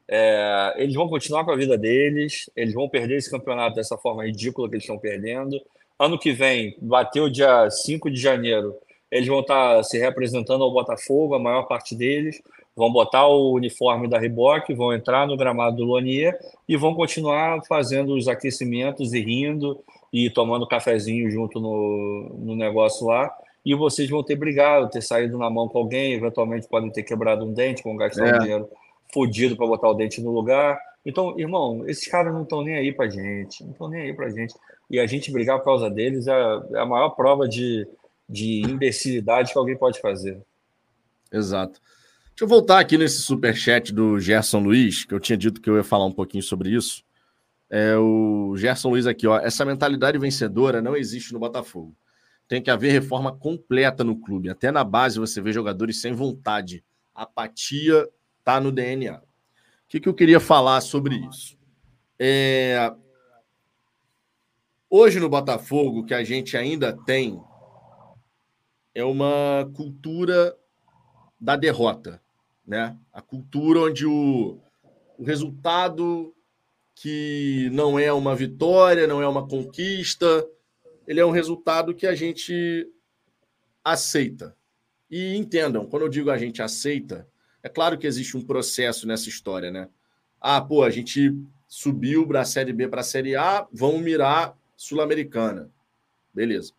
É, 0.07 0.75
eles 0.77 0.93
vão 0.93 1.09
continuar 1.09 1.43
com 1.43 1.51
a 1.51 1.55
vida 1.55 1.77
deles, 1.77 2.49
eles 2.55 2.73
vão 2.73 2.87
perder 2.87 3.17
esse 3.17 3.29
campeonato 3.29 3.75
dessa 3.75 3.97
forma 3.97 4.25
ridícula 4.25 4.69
que 4.69 4.75
eles 4.75 4.83
estão 4.83 4.99
perdendo. 4.99 5.59
Ano 5.97 6.19
que 6.19 6.31
vem, 6.31 6.75
bateu 6.79 7.29
dia 7.29 7.69
5 7.69 8.11
de 8.11 8.19
janeiro, 8.19 8.75
eles 9.09 9.27
vão 9.27 9.39
estar 9.39 9.81
se 9.83 9.97
representando 9.97 10.63
ao 10.63 10.71
Botafogo, 10.71 11.33
a 11.33 11.39
maior 11.39 11.63
parte 11.63 11.95
deles, 11.95 12.41
vão 12.75 12.91
botar 12.91 13.25
o 13.27 13.53
uniforme 13.53 14.07
da 14.07 14.19
Reebok, 14.19 14.73
vão 14.73 14.93
entrar 14.93 15.25
no 15.25 15.37
gramado 15.37 15.77
do 15.77 15.85
Lonier 15.85 16.37
e 16.67 16.75
vão 16.75 16.93
continuar 16.93 17.61
fazendo 17.67 18.13
os 18.13 18.27
aquecimentos 18.27 19.13
e 19.13 19.19
rindo 19.21 19.79
e 20.11 20.29
tomando 20.29 20.67
cafezinho 20.67 21.31
junto 21.31 21.59
no, 21.59 22.35
no 22.37 22.55
negócio 22.55 23.07
lá 23.07 23.33
e 23.65 23.73
vocês 23.73 24.07
vão 24.09 24.23
ter 24.23 24.35
brigado, 24.35 24.89
ter 24.89 25.01
saído 25.01 25.37
na 25.37 25.49
mão 25.49 25.67
com 25.67 25.79
alguém, 25.79 26.13
eventualmente 26.13 26.67
podem 26.67 26.91
ter 26.91 27.01
quebrado 27.01 27.43
um 27.43 27.51
dente, 27.51 27.83
vão 27.83 27.95
gastar 27.95 28.27
é. 28.27 28.35
um 28.35 28.39
dinheiro 28.39 28.69
fodido 29.11 29.55
para 29.55 29.65
botar 29.65 29.89
o 29.89 29.93
dente 29.95 30.21
no 30.21 30.31
lugar. 30.31 30.79
Então, 31.03 31.37
irmão, 31.39 31.83
esses 31.87 32.07
caras 32.07 32.31
não 32.31 32.43
estão 32.43 32.61
nem 32.61 32.75
aí 32.75 32.91
para 32.91 33.09
gente, 33.09 33.63
não 33.63 33.71
estão 33.71 33.87
nem 33.89 34.03
aí 34.03 34.13
para 34.13 34.29
gente. 34.29 34.53
E 34.89 34.99
a 34.99 35.07
gente 35.07 35.31
brigar 35.31 35.57
por 35.57 35.65
causa 35.65 35.89
deles 35.89 36.27
é, 36.27 36.31
é 36.73 36.79
a 36.79 36.85
maior 36.85 37.09
prova 37.09 37.47
de, 37.47 37.87
de 38.29 38.61
imbecilidade 38.61 39.51
que 39.51 39.57
alguém 39.57 39.75
pode 39.75 39.99
fazer. 39.99 40.39
Exato. 41.31 41.81
Deixa 42.29 42.43
eu 42.43 42.47
voltar 42.47 42.79
aqui 42.79 42.97
nesse 42.97 43.21
superchat 43.21 43.93
do 43.93 44.19
Gerson 44.19 44.59
Luiz, 44.59 45.05
que 45.05 45.13
eu 45.13 45.19
tinha 45.19 45.37
dito 45.37 45.61
que 45.61 45.69
eu 45.69 45.77
ia 45.77 45.83
falar 45.83 46.05
um 46.05 46.11
pouquinho 46.11 46.43
sobre 46.43 46.69
isso. 46.69 47.03
É 47.69 47.95
o 47.97 48.53
Gerson 48.57 48.89
Luiz 48.89 49.07
aqui, 49.07 49.25
ó. 49.25 49.39
Essa 49.39 49.65
mentalidade 49.65 50.19
vencedora 50.19 50.81
não 50.81 50.95
existe 50.95 51.33
no 51.33 51.39
Botafogo. 51.39 51.95
Tem 52.47 52.61
que 52.61 52.69
haver 52.69 52.91
reforma 52.91 53.35
completa 53.35 54.03
no 54.03 54.19
clube. 54.19 54.49
Até 54.49 54.71
na 54.71 54.83
base 54.83 55.19
você 55.19 55.41
vê 55.41 55.51
jogadores 55.51 55.99
sem 55.99 56.13
vontade. 56.13 56.83
Apatia 57.13 58.07
tá 58.43 58.59
no 58.59 58.71
DNA. 58.71 59.17
O 59.17 59.21
que, 59.87 59.99
que 59.99 60.09
eu 60.09 60.13
queria 60.13 60.39
falar 60.39 60.81
sobre 60.81 61.15
isso? 61.15 61.57
É... 62.19 62.93
Hoje 64.89 65.19
no 65.19 65.29
Botafogo, 65.29 66.05
que 66.05 66.13
a 66.13 66.23
gente 66.23 66.55
ainda 66.55 66.93
tem, 66.93 67.41
é 68.93 69.03
uma 69.03 69.69
cultura 69.75 70.55
da 71.39 71.55
derrota, 71.55 72.21
né? 72.65 72.97
A 73.11 73.21
cultura 73.21 73.81
onde 73.81 74.05
o, 74.05 74.59
o 75.17 75.23
resultado 75.23 76.33
que 76.95 77.69
não 77.73 77.99
é 77.99 78.11
uma 78.13 78.35
vitória, 78.35 79.05
não 79.05 79.21
é 79.21 79.27
uma 79.27 79.45
conquista, 79.47 80.47
ele 81.07 81.19
é 81.19 81.25
um 81.25 81.31
resultado 81.31 81.93
que 81.93 82.07
a 82.07 82.15
gente 82.15 82.87
aceita. 83.83 84.55
E 85.09 85.35
entendam, 85.35 85.85
quando 85.85 86.03
eu 86.03 86.09
digo 86.09 86.31
a 86.31 86.37
gente 86.37 86.61
aceita, 86.61 87.27
é 87.61 87.69
claro 87.69 87.97
que 87.97 88.07
existe 88.07 88.35
um 88.35 88.45
processo 88.45 89.07
nessa 89.07 89.29
história, 89.29 89.71
né? 89.71 89.89
Ah, 90.41 90.61
pô, 90.61 90.83
a 90.83 90.89
gente 90.89 91.35
subiu 91.67 92.25
da 92.27 92.45
Série 92.45 92.73
B 92.73 92.87
para 92.87 93.01
a 93.01 93.03
Série 93.03 93.35
A, 93.35 93.67
vamos 93.71 94.01
mirar 94.01 94.57
Sul-Americana. 94.75 95.71
Beleza. 96.33 96.73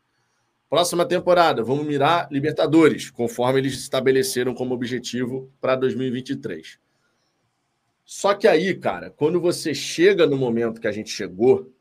Próxima 0.69 1.07
temporada, 1.07 1.63
vamos 1.63 1.87
mirar 1.87 2.29
Libertadores, 2.31 3.11
conforme 3.11 3.61
eles 3.61 3.75
estabeleceram 3.75 4.55
como 4.55 4.75
objetivo 4.75 5.51
para 5.61 5.77
2023. 5.77 6.79
Só 8.05 8.35
que 8.35 8.47
aí, 8.47 8.75
cara, 8.75 9.11
quando 9.11 9.41
você 9.41 9.75
chega 9.75 10.27
no 10.27 10.37
momento 10.37 10.81
que 10.81 10.87
a 10.87 10.93
gente 10.93 11.11
chegou, 11.11 11.73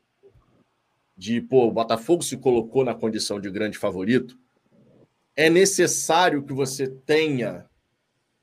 de, 1.16 1.40
pô, 1.40 1.66
o 1.68 1.72
Botafogo 1.72 2.22
se 2.22 2.36
colocou 2.36 2.84
na 2.84 2.94
condição 2.94 3.40
de 3.40 3.50
grande 3.50 3.78
favorito, 3.78 4.38
é 5.34 5.48
necessário 5.48 6.42
que 6.42 6.52
você 6.52 6.86
tenha 6.86 7.66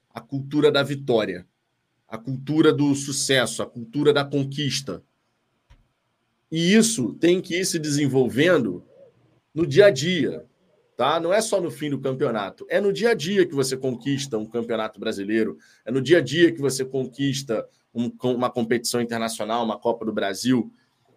a 0.09 0.21
cultura 0.21 0.71
da 0.71 0.83
vitória, 0.83 1.47
a 2.07 2.17
cultura 2.17 2.71
do 2.71 2.93
sucesso, 2.93 3.61
a 3.63 3.65
cultura 3.65 4.13
da 4.13 4.23
conquista. 4.23 5.03
E 6.51 6.75
isso 6.75 7.13
tem 7.15 7.41
que 7.41 7.59
ir 7.59 7.65
se 7.65 7.79
desenvolvendo 7.79 8.85
no 9.53 9.65
dia 9.65 9.87
a 9.87 9.89
dia, 9.89 10.45
tá? 10.95 11.19
Não 11.19 11.33
é 11.33 11.41
só 11.41 11.59
no 11.59 11.71
fim 11.71 11.89
do 11.89 11.99
campeonato, 11.99 12.65
é 12.69 12.79
no 12.79 12.93
dia 12.93 13.09
a 13.09 13.13
dia 13.15 13.45
que 13.45 13.55
você 13.55 13.75
conquista 13.75 14.37
um 14.37 14.45
campeonato 14.45 14.99
brasileiro, 14.99 15.57
é 15.83 15.91
no 15.91 16.01
dia 16.01 16.19
a 16.19 16.21
dia 16.21 16.51
que 16.51 16.61
você 16.61 16.85
conquista 16.85 17.67
um, 17.93 18.11
uma 18.23 18.49
competição 18.49 19.01
internacional, 19.01 19.63
uma 19.63 19.79
Copa 19.79 20.05
do 20.05 20.13
Brasil. 20.13 20.71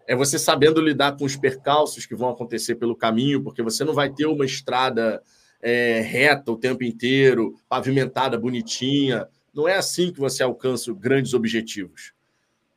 É 0.07 0.15
você 0.15 0.39
sabendo 0.39 0.79
lidar 0.79 1.17
com 1.17 1.25
os 1.25 1.35
percalços 1.35 2.05
que 2.05 2.15
vão 2.15 2.29
acontecer 2.29 2.75
pelo 2.75 2.95
caminho, 2.95 3.43
porque 3.43 3.61
você 3.61 3.83
não 3.83 3.93
vai 3.93 4.09
ter 4.09 4.25
uma 4.25 4.45
estrada 4.45 5.21
é, 5.61 5.99
reta 5.99 6.51
o 6.51 6.57
tempo 6.57 6.83
inteiro, 6.83 7.53
pavimentada, 7.67 8.39
bonitinha. 8.39 9.27
Não 9.53 9.67
é 9.67 9.75
assim 9.75 10.11
que 10.13 10.19
você 10.19 10.41
alcança 10.41 10.93
grandes 10.93 11.33
objetivos. 11.33 12.13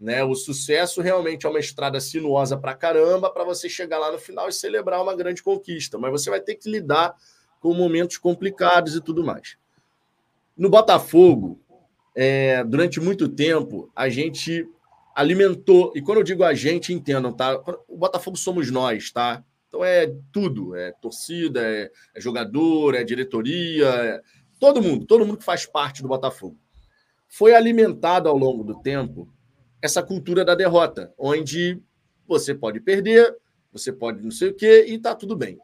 Né? 0.01 0.25
O 0.25 0.35
sucesso 0.35 1.01
realmente 1.01 1.47
é 1.47 1.49
uma 1.49 1.61
estrada 1.61 2.01
sinuosa 2.01 2.57
para 2.57 2.75
caramba 2.75 3.31
para 3.31 3.45
você 3.45 3.69
chegar 3.69 3.99
lá 3.99 4.11
no 4.11 4.19
final 4.19 4.49
e 4.49 4.53
celebrar 4.53 5.01
uma 5.03 5.15
grande 5.15 5.43
conquista, 5.43 5.99
mas 5.99 6.11
você 6.11 6.31
vai 6.31 6.41
ter 6.41 6.55
que 6.55 6.71
lidar 6.71 7.15
com 7.61 7.75
momentos 7.75 8.17
complicados 8.17 8.97
e 8.97 9.01
tudo 9.01 9.23
mais. 9.23 9.57
No 10.57 10.71
Botafogo, 10.71 11.61
é, 12.17 12.65
durante 12.65 12.99
muito 12.99 13.29
tempo, 13.29 13.91
a 13.95 14.09
gente 14.09 14.67
alimentou, 15.21 15.93
e 15.95 16.01
quando 16.01 16.19
eu 16.19 16.25
digo 16.25 16.43
a 16.43 16.55
gente, 16.55 16.95
entendam, 16.95 17.31
tá? 17.33 17.63
O 17.87 17.99
Botafogo 17.99 18.39
somos 18.39 18.71
nós, 18.71 19.13
tá? 19.13 19.45
Então 19.69 19.85
é 19.85 20.11
tudo, 20.33 20.75
é 20.75 20.93
torcida, 20.93 21.61
é, 21.61 21.91
é 22.15 22.21
jogador, 22.21 22.95
é 22.95 23.05
diretoria, 23.05 23.87
é 23.87 24.21
todo 24.59 24.83
mundo, 24.83 25.05
todo 25.05 25.25
mundo 25.27 25.37
que 25.37 25.45
faz 25.45 25.67
parte 25.67 26.01
do 26.01 26.09
Botafogo. 26.09 26.59
Foi 27.29 27.55
alimentado 27.55 28.29
ao 28.29 28.37
longo 28.37 28.65
do 28.65 28.81
tempo 28.81 29.33
essa 29.83 30.03
cultura 30.03 30.45
da 30.45 30.55
derrota, 30.55 31.13
onde 31.19 31.79
você 32.27 32.55
pode 32.55 32.81
perder, 32.81 33.37
você 33.71 33.93
pode 33.93 34.23
não 34.23 34.31
sei 34.31 34.49
o 34.49 34.55
quê, 34.55 34.87
e 34.89 34.99
tá 34.99 35.15
tudo 35.15 35.37
bem. 35.37 35.59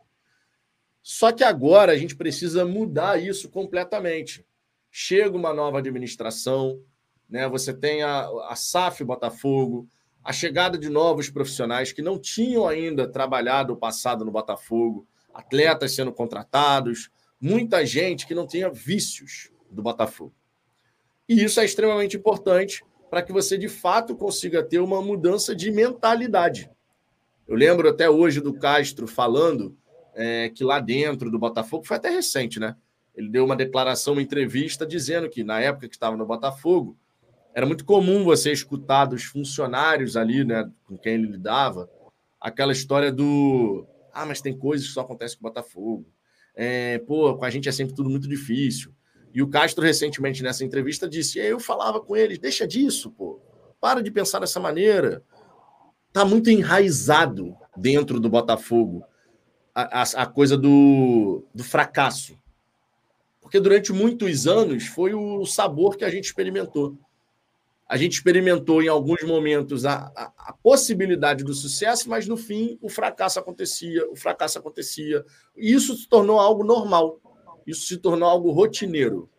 Só 1.03 1.33
que 1.33 1.43
agora 1.43 1.93
a 1.93 1.97
gente 1.97 2.15
precisa 2.15 2.65
mudar 2.65 3.21
isso 3.21 3.49
completamente. 3.49 4.45
Chega 4.91 5.37
uma 5.37 5.55
nova 5.55 5.79
administração, 5.79 6.81
né? 7.29 7.49
Você 7.49 7.73
tem 7.73 8.03
a, 8.03 8.29
a 8.49 8.57
SAF 8.57 9.03
Botafogo, 9.05 9.89
a 10.23 10.33
chegada 10.33 10.77
de 10.77 10.89
novos 10.89 11.31
profissionais 11.31 11.93
que 11.93 12.03
não 12.03 12.19
tinham 12.19 12.67
ainda 12.67 13.07
trabalhado 13.07 13.73
o 13.73 13.77
passado 13.77 14.25
no 14.25 14.31
Botafogo, 14.31 15.07
atletas 15.33 15.95
sendo 15.95 16.13
contratados, 16.13 17.11
muita 17.41 17.85
gente 17.85 18.27
que 18.27 18.35
não 18.35 18.47
tinha 18.47 18.71
vícios 18.71 19.51
do 19.71 19.83
Botafogo. 19.83 20.35
E 21.29 21.43
isso 21.43 21.61
é 21.61 21.65
extremamente 21.65 22.17
importante 22.17 22.85
para 23.11 23.23
que 23.23 23.33
você 23.33 23.57
de 23.57 23.69
fato 23.69 24.17
consiga 24.17 24.63
ter 24.63 24.81
uma 24.81 25.01
mudança 25.01 25.55
de 25.55 25.71
mentalidade. 25.71 26.71
Eu 27.47 27.55
lembro 27.55 27.89
até 27.89 28.11
hoje 28.11 28.41
do 28.41 28.55
Castro 28.55 29.07
falando 29.07 29.77
é, 30.15 30.49
que 30.49 30.65
lá 30.65 30.81
dentro 30.81 31.31
do 31.31 31.39
Botafogo, 31.39 31.85
foi 31.85 31.99
até 31.99 32.09
recente, 32.09 32.59
né? 32.59 32.75
Ele 33.15 33.29
deu 33.29 33.45
uma 33.45 33.55
declaração, 33.55 34.15
uma 34.15 34.23
entrevista, 34.23 34.87
dizendo 34.87 35.29
que 35.29 35.45
na 35.45 35.61
época 35.61 35.89
que 35.89 35.95
estava 35.95 36.17
no 36.17 36.27
Botafogo, 36.27 36.97
era 37.57 37.65
muito 37.65 37.87
comum 37.87 38.23
você 38.23 38.53
escutar 38.53 39.07
dos 39.07 39.25
funcionários 39.25 40.15
ali, 40.15 40.45
né, 40.45 40.71
com 40.85 40.99
quem 40.99 41.15
ele 41.15 41.29
lidava, 41.29 41.89
aquela 42.39 42.71
história 42.71 43.11
do 43.11 43.89
ah, 44.13 44.27
mas 44.27 44.43
tem 44.43 44.55
coisas 44.55 44.87
que 44.87 44.93
só 44.93 45.01
acontecem 45.01 45.39
com 45.39 45.47
o 45.47 45.51
Botafogo. 45.51 46.07
É, 46.55 46.99
pô, 46.99 47.35
com 47.35 47.47
a 47.47 47.51
gente 47.51 47.67
é 47.67 47.73
sempre 47.73 47.95
tudo 47.95 48.11
muito 48.11 48.29
difícil. 48.29 48.93
E 49.33 49.43
o 49.43 49.49
Castro, 49.49 49.83
recentemente, 49.83 50.43
nessa 50.43 50.65
entrevista, 50.65 51.09
disse: 51.09 51.39
eu 51.39 51.59
falava 51.59 51.99
com 51.99 52.15
eles, 52.15 52.39
deixa 52.39 52.67
disso, 52.67 53.11
pô. 53.11 53.41
Para 53.81 54.03
de 54.03 54.11
pensar 54.11 54.39
dessa 54.39 54.61
maneira. 54.61 55.23
Tá 56.13 56.27
muito 56.27 56.51
enraizado 56.51 57.55
dentro 57.75 58.21
do 58.21 58.29
Botafogo 58.29 59.03
a, 59.75 60.03
a, 60.03 60.23
a 60.23 60.27
coisa 60.27 60.59
do, 60.59 61.47
do 61.55 61.65
fracasso. 61.65 62.39
Porque 63.41 63.61
durante 63.61 63.93
muitos 63.93 64.47
anos 64.47 64.87
foi 64.87 65.15
o 65.15 65.45
sabor 65.47 65.97
que 65.97 66.05
a 66.05 66.11
gente 66.11 66.25
experimentou. 66.25 66.99
A 67.89 67.97
gente 67.97 68.15
experimentou 68.15 68.83
em 68.83 68.89
alguns 68.89 69.23
momentos 69.23 69.85
a, 69.85 70.13
a, 70.17 70.33
a, 70.37 70.53
possibilidade 70.53 71.45
do 71.45 71.55
sucesso, 71.55 72.09
mas 72.11 72.27
no 72.27 72.37
fim 72.37 72.77
o 72.83 72.89
fracasso 72.89 73.39
acontecia, 73.39 74.11
o 74.11 74.17
fracasso 74.17 74.59
acontecia. 74.59 75.25
E 75.57 75.73
isso 75.73 75.95
se 75.97 76.09
tornou 76.09 76.41
algo 76.41 76.65
normal. 76.65 77.21
Isso 77.65 77.87
se 77.87 77.97
tornou 77.97 78.29
algo 78.29 78.51
rotineiro. 78.51 79.31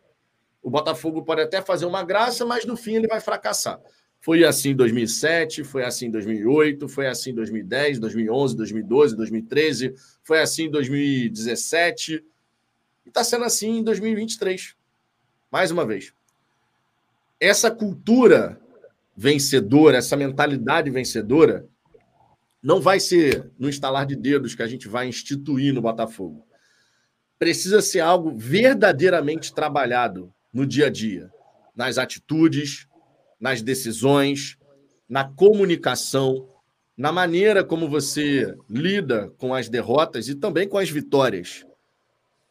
O 0.62 0.70
Botafogo 0.70 1.22
pode 1.22 1.42
até 1.42 1.60
fazer 1.60 1.84
uma 1.84 2.02
graça, 2.02 2.44
mas 2.46 2.64
no 2.64 2.76
fim 2.76 2.94
ele 2.94 3.06
vai 3.06 3.20
fracassar. 3.20 3.80
Foi 4.20 4.44
assim 4.44 4.70
em 4.70 4.76
2007, 4.76 5.62
foi 5.62 5.84
assim 5.84 6.06
em 6.06 6.10
2008, 6.10 6.88
foi 6.88 7.06
assim 7.06 7.30
em 7.30 7.34
2010, 7.34 8.00
2011, 8.00 8.56
2012, 8.56 9.16
2013, 9.16 9.94
foi 10.24 10.40
assim 10.40 10.64
em 10.64 10.70
2017 10.70 12.24
e 13.06 13.08
está 13.08 13.22
sendo 13.22 13.44
assim 13.44 13.78
em 13.78 13.84
2023. 13.84 14.74
Mais 15.50 15.70
uma 15.70 15.86
vez. 15.86 16.12
Essa 17.40 17.70
cultura 17.70 18.60
vencedora, 19.16 19.98
essa 19.98 20.16
mentalidade 20.16 20.90
vencedora, 20.90 21.66
não 22.62 22.80
vai 22.80 23.00
ser 23.00 23.50
no 23.58 23.68
instalar 23.68 24.06
de 24.06 24.16
dedos 24.16 24.54
que 24.54 24.62
a 24.62 24.66
gente 24.66 24.88
vai 24.88 25.08
instituir 25.08 25.72
no 25.72 25.80
Botafogo 25.80 26.48
precisa 27.38 27.80
ser 27.80 28.00
algo 28.00 28.36
verdadeiramente 28.36 29.54
trabalhado 29.54 30.32
no 30.52 30.66
dia 30.66 30.86
a 30.86 30.90
dia, 30.90 31.30
nas 31.74 31.96
atitudes, 31.96 32.88
nas 33.40 33.62
decisões, 33.62 34.58
na 35.08 35.24
comunicação, 35.24 36.48
na 36.96 37.12
maneira 37.12 37.62
como 37.62 37.88
você 37.88 38.54
lida 38.68 39.32
com 39.38 39.54
as 39.54 39.68
derrotas 39.68 40.28
e 40.28 40.34
também 40.34 40.68
com 40.68 40.78
as 40.78 40.90
vitórias. 40.90 41.64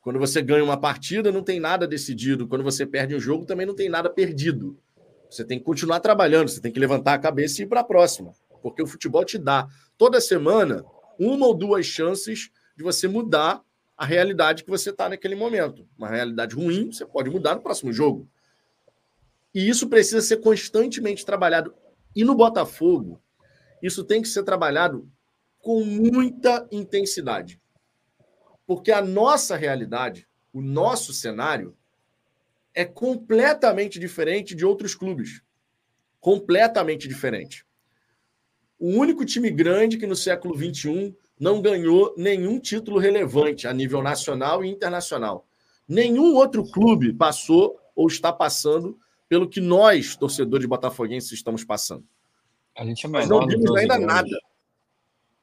Quando 0.08 0.20
você 0.20 0.42
ganha 0.42 0.64
uma 0.64 0.80
partida, 0.80 1.34
não 1.34 1.44
tem 1.44 1.60
nada 1.60 1.86
decidido. 1.86 2.48
Quando 2.48 2.64
você 2.64 2.86
perde 2.86 3.14
um 3.14 3.20
jogo, 3.20 3.46
também 3.46 3.66
não 3.66 3.76
tem 3.76 3.90
nada 3.90 4.10
perdido. 4.10 4.80
Você 5.30 5.44
tem 5.44 5.60
que 5.60 5.66
continuar 5.66 6.00
trabalhando, 6.00 6.48
você 6.48 6.62
tem 6.62 6.72
que 6.72 6.80
levantar 6.80 7.16
a 7.16 7.20
cabeça 7.20 7.60
e 7.62 7.66
ir 7.66 7.68
para 7.68 7.82
a 7.82 7.84
próxima. 7.84 8.32
Porque 8.62 8.82
o 8.82 8.88
futebol 8.88 9.26
te 9.26 9.38
dá 9.38 9.68
toda 9.98 10.22
semana 10.22 10.86
uma 11.20 11.46
ou 11.46 11.54
duas 11.54 11.86
chances 11.86 12.50
de 12.78 12.86
você 12.86 13.06
mudar 13.06 13.62
a 13.98 14.06
realidade 14.06 14.64
que 14.64 14.70
você 14.70 14.92
está 14.92 15.10
naquele 15.10 15.36
momento. 15.36 15.86
Uma 15.98 16.08
realidade 16.08 16.56
ruim, 16.56 16.90
você 16.90 17.06
pode 17.06 17.30
mudar 17.30 17.56
no 17.56 17.62
próximo 17.62 17.92
jogo. 17.92 18.30
E 19.54 19.68
isso 19.68 19.90
precisa 19.90 20.22
ser 20.22 20.38
constantemente 20.38 21.26
trabalhado. 21.26 21.76
E 22.16 22.24
no 22.24 22.34
Botafogo, 22.34 23.22
isso 23.84 24.06
tem 24.06 24.22
que 24.22 24.30
ser 24.30 24.44
trabalhado 24.44 25.06
com 25.60 25.84
muita 25.84 26.66
intensidade. 26.72 27.60
Porque 28.68 28.92
a 28.92 29.02
nossa 29.02 29.56
realidade, 29.56 30.28
o 30.54 30.62
nosso 30.62 31.14
cenário, 31.14 31.76
é 32.76 32.86
completamente 32.86 33.98
diferente 33.98 34.54
de 34.54 34.66
outros 34.66 34.94
clubes. 34.94 35.42
Completamente 36.20 37.08
diferente. 37.08 37.66
O 38.78 38.90
único 38.90 39.26
time 39.26 39.50
grande 39.50 39.98
que 39.98 40.06
no 40.06 40.16
século 40.16 40.56
XXI 40.56 41.16
não 41.40 41.62
ganhou 41.62 42.14
nenhum 42.18 42.60
título 42.60 43.00
relevante 43.00 43.68
a 43.68 43.74
nível 43.74 44.04
nacional 44.04 44.64
e 44.64 44.70
internacional. 44.70 45.48
Nenhum 45.88 46.36
outro 46.36 46.70
clube 46.70 47.14
passou 47.14 47.80
ou 47.96 48.08
está 48.08 48.32
passando 48.32 49.00
pelo 49.30 49.50
que 49.50 49.62
nós, 49.62 50.16
torcedores 50.16 50.68
botafoguenses, 50.68 51.32
estamos 51.32 51.64
passando. 51.64 52.06
A 52.76 52.86
gente 52.86 53.06
é 53.06 53.10
nós 53.10 53.28
não 53.28 53.48
vimos 53.48 53.76
ainda 53.76 53.98
nada. 53.98 54.40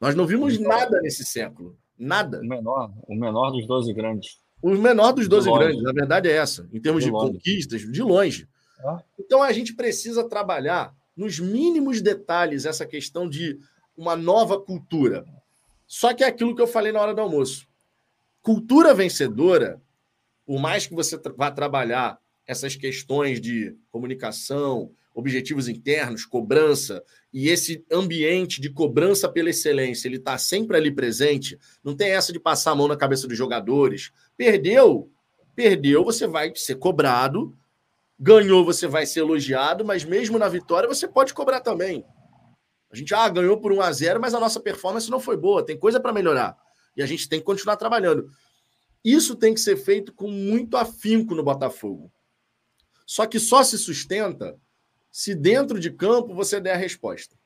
Nós 0.01 0.15
não 0.15 0.27
vimos 0.27 0.59
nada 0.59 1.01
nesse 1.01 1.25
século. 1.25 1.77
Nada. 1.99 2.41
O 2.41 2.45
menor, 2.45 2.93
o 3.07 3.15
menor 3.15 3.51
dos 3.51 3.67
12 3.67 3.93
grandes. 3.93 4.39
O 4.61 4.71
menor 4.71 5.13
dos 5.13 5.29
12 5.29 5.51
grandes, 5.51 5.83
na 5.83 5.93
verdade 5.93 6.29
é 6.29 6.33
essa, 6.33 6.69
em 6.73 6.81
termos 6.81 7.05
de, 7.05 7.11
de 7.11 7.17
conquistas, 7.17 7.81
de 7.83 8.03
longe. 8.03 8.49
Ah. 8.81 9.03
Então 9.19 9.43
a 9.43 9.53
gente 9.53 9.75
precisa 9.75 10.29
trabalhar 10.29 10.95
nos 11.17 11.39
mínimos 11.39 12.01
detalhes 12.01 12.65
essa 12.65 12.87
questão 12.87 13.29
de 13.29 13.59
uma 13.97 14.17
nova 14.17 14.61
cultura. 14.61 15.25
Só 15.87 16.13
que 16.13 16.25
é 16.25 16.27
aquilo 16.27 16.55
que 16.57 16.63
eu 16.63 16.67
falei 16.67 16.93
na 16.93 17.01
hora 17.01 17.15
do 17.15 17.21
almoço. 17.21 17.69
Cultura 18.43 18.95
vencedora, 18.95 19.81
por 20.45 20.59
mais 20.59 20.87
que 20.87 20.95
você 20.95 21.17
vá 21.37 21.51
trabalhar 21.51 22.19
essas 22.47 22.77
questões 22.77 23.41
de 23.41 23.77
comunicação, 23.91 24.91
objetivos 25.15 25.69
internos, 25.69 26.27
cobrança, 26.27 27.03
e 27.33 27.49
esse 27.49 27.85
ambiente 27.91 28.61
de 28.61 28.69
cobrança 28.69 29.29
pela 29.29 29.51
excelência, 29.51 30.09
ele 30.09 30.17
está 30.17 30.37
sempre 30.37 30.77
ali 30.77 30.91
presente, 30.91 31.57
não 31.85 31.95
tem 31.95 32.11
essa 32.11 32.33
de 32.33 32.41
passar 32.41 32.73
a 32.73 32.75
mão 32.75 32.89
na 32.89 32.97
cabeça 32.97 33.29
dos 33.29 33.39
jogadores. 33.39 34.11
Perdeu, 34.37 35.11
perdeu, 35.55 36.05
você 36.05 36.27
vai 36.27 36.53
ser 36.57 36.75
cobrado, 36.77 37.57
ganhou, 38.19 38.65
você 38.65 38.89
vai 38.89 39.07
ser 39.07 39.21
elogiado, 39.21 39.85
mas 39.85 40.05
mesmo 40.05 40.39
na 40.39 40.49
vitória 40.49 40.89
você 40.89 41.07
pode 41.07 41.33
cobrar 41.33 41.61
também. 41.61 42.05
A 42.91 42.97
gente 42.97 43.15
ah, 43.15 43.29
ganhou 43.29 43.61
por 43.61 43.73
1 43.73 43.81
a 43.81 43.93
0 43.93 44.21
mas 44.21 44.35
a 44.35 44.41
nossa 44.41 44.61
performance 44.61 45.11
não 45.11 45.21
foi 45.21 45.37
boa, 45.37 45.65
tem 45.65 45.79
coisa 45.79 46.01
para 46.01 46.13
melhorar. 46.13 46.57
E 46.97 47.03
a 47.03 47.07
gente 47.07 47.29
tem 47.29 47.39
que 47.39 47.45
continuar 47.45 47.77
trabalhando. 47.77 48.29
Isso 49.05 49.37
tem 49.37 49.53
que 49.53 49.61
ser 49.61 49.77
feito 49.77 50.13
com 50.13 50.31
muito 50.31 50.77
afinco 50.77 51.35
no 51.35 51.43
Botafogo. 51.43 52.11
Só 53.07 53.27
que 53.27 53.39
só 53.39 53.63
se 53.63 53.77
sustenta 53.77 54.57
se 55.15 55.33
dentro 55.33 55.79
de 55.79 55.93
campo 55.93 56.35
você 56.35 56.61
der 56.61 56.73
a 56.73 56.77
resposta. 56.77 57.37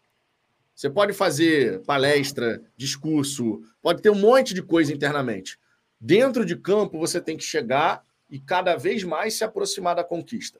Você 0.75 0.89
pode 0.89 1.13
fazer 1.13 1.83
palestra, 1.83 2.63
discurso, 2.79 3.61
pode 3.83 4.01
ter 4.01 4.09
um 4.09 4.19
monte 4.19 4.55
de 4.55 4.63
coisa 4.63 4.91
internamente. 4.91 5.59
Dentro 6.01 6.47
de 6.47 6.57
campo, 6.57 6.99
você 6.99 7.21
tem 7.21 7.37
que 7.37 7.45
chegar 7.45 8.03
e 8.31 8.41
cada 8.41 8.75
vez 8.75 9.05
mais 9.05 9.35
se 9.35 9.45
aproximar 9.45 9.95
da 9.95 10.03
conquista. 10.03 10.59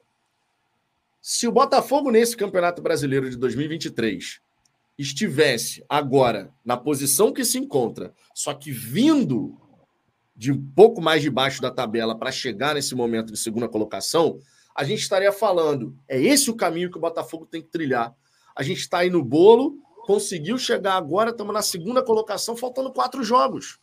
Se 1.19 1.47
o 1.47 1.51
Botafogo, 1.51 2.11
nesse 2.11 2.37
Campeonato 2.37 2.79
Brasileiro 2.79 3.27
de 3.27 3.37
2023, 3.37 4.39
estivesse 4.95 5.83
agora 5.89 6.53
na 6.63 6.77
posição 6.77 7.33
que 7.33 7.43
se 7.43 7.57
encontra, 7.57 8.13
só 8.35 8.53
que 8.53 8.71
vindo 8.71 9.59
de 10.35 10.51
um 10.51 10.63
pouco 10.75 11.01
mais 11.01 11.23
de 11.23 11.31
baixo 11.31 11.59
da 11.59 11.71
tabela 11.71 12.15
para 12.15 12.31
chegar 12.31 12.75
nesse 12.75 12.93
momento 12.93 13.33
de 13.33 13.39
segunda 13.39 13.67
colocação, 13.67 14.39
a 14.79 14.83
gente 14.83 15.01
estaria 15.01 15.31
falando, 15.31 15.97
é 16.07 16.21
esse 16.21 16.49
o 16.49 16.55
caminho 16.55 16.89
que 16.89 16.97
o 16.97 17.01
Botafogo 17.01 17.45
tem 17.45 17.61
que 17.61 17.67
trilhar. 17.67 18.15
A 18.55 18.63
gente 18.63 18.79
está 18.79 18.99
aí 18.99 19.09
no 19.09 19.23
bolo, 19.23 19.77
conseguiu 20.05 20.57
chegar 20.57 20.95
agora, 20.95 21.31
estamos 21.31 21.53
na 21.53 21.61
segunda 21.61 22.03
colocação, 22.03 22.55
faltando 22.55 22.93
quatro 22.93 23.23
jogos 23.23 23.79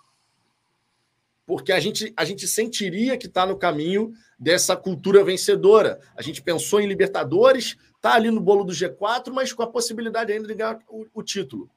porque 1.47 1.71
a 1.71 1.79
gente, 1.79 2.13
a 2.17 2.25
gente 2.25 2.47
sentiria 2.49 3.17
que 3.17 3.29
está 3.29 3.47
no 3.47 3.57
caminho 3.57 4.13
dessa 4.37 4.77
cultura 4.77 5.25
vencedora. 5.25 6.01
A 6.17 6.21
gente 6.21 6.43
pensou 6.43 6.81
em 6.81 6.89
Libertadores, 6.89 7.77
está 7.95 8.15
ali 8.15 8.31
no 8.33 8.41
bolo 8.41 8.65
do 8.65 8.73
G4, 8.73 9.33
mas 9.33 9.53
com 9.53 9.63
a 9.63 9.71
possibilidade 9.71 10.33
ainda 10.33 10.49
de 10.49 10.55
ganhar 10.55 10.81
o, 10.89 11.07
o 11.15 11.23
título. 11.23 11.71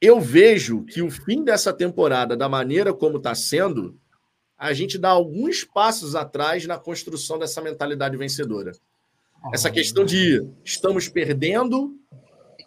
Eu 0.00 0.20
vejo 0.20 0.84
que 0.84 1.02
o 1.02 1.10
fim 1.10 1.44
dessa 1.44 1.72
temporada, 1.72 2.36
da 2.36 2.48
maneira 2.48 2.94
como 2.94 3.18
está 3.18 3.34
sendo, 3.34 4.00
a 4.58 4.72
gente 4.72 4.98
dá 4.98 5.10
alguns 5.10 5.62
passos 5.62 6.16
atrás 6.16 6.66
na 6.66 6.76
construção 6.76 7.38
dessa 7.38 7.62
mentalidade 7.62 8.16
vencedora. 8.16 8.72
Essa 9.54 9.70
questão 9.70 10.04
de 10.04 10.44
estamos 10.64 11.08
perdendo, 11.08 11.96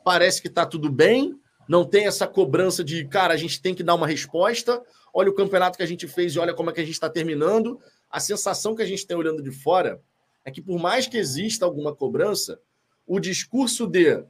parece 0.03 0.41
que 0.41 0.47
está 0.47 0.65
tudo 0.65 0.89
bem, 0.89 1.38
não 1.68 1.84
tem 1.84 2.07
essa 2.07 2.26
cobrança 2.26 2.81
de, 2.81 3.05
cara, 3.07 3.34
a 3.34 3.38
gente 3.38 3.61
tem 3.61 3.76
que 3.76 3.84
dar 3.84 3.95
uma 3.95 4.07
resposta. 4.07 4.81
Olha 5.13 5.30
o 5.30 5.35
campeonato 5.35 5.77
que 5.77 5.84
a 5.84 5.88
gente 5.88 6.07
fez 6.07 6.34
e 6.34 6.39
olha 6.39 6.53
como 6.53 6.69
é 6.69 6.73
que 6.73 6.80
a 6.80 6.84
gente 6.84 6.93
está 6.93 7.09
terminando. 7.09 7.77
A 8.09 8.22
sensação 8.22 8.73
que 8.73 8.81
a 8.81 8.85
gente 8.85 9.05
tem 9.05 9.18
olhando 9.18 9.43
de 9.43 9.51
fora 9.51 10.01
é 10.45 10.51
que, 10.51 10.61
por 10.61 10.80
mais 10.80 11.07
que 11.07 11.18
exista 11.18 11.65
alguma 11.65 11.93
cobrança, 11.93 12.59
o 13.05 13.19
discurso 13.19 13.85
de 13.85 14.23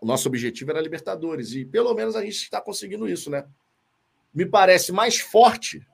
o 0.00 0.06
nosso 0.06 0.28
objetivo 0.28 0.70
era 0.70 0.80
Libertadores, 0.80 1.52
e 1.52 1.64
pelo 1.64 1.92
menos 1.92 2.16
a 2.16 2.22
gente 2.22 2.36
está 2.36 2.60
conseguindo 2.60 3.08
isso, 3.08 3.30
né? 3.30 3.44
Me 4.32 4.46
parece 4.46 4.92
mais 4.92 5.18
forte 5.18 5.84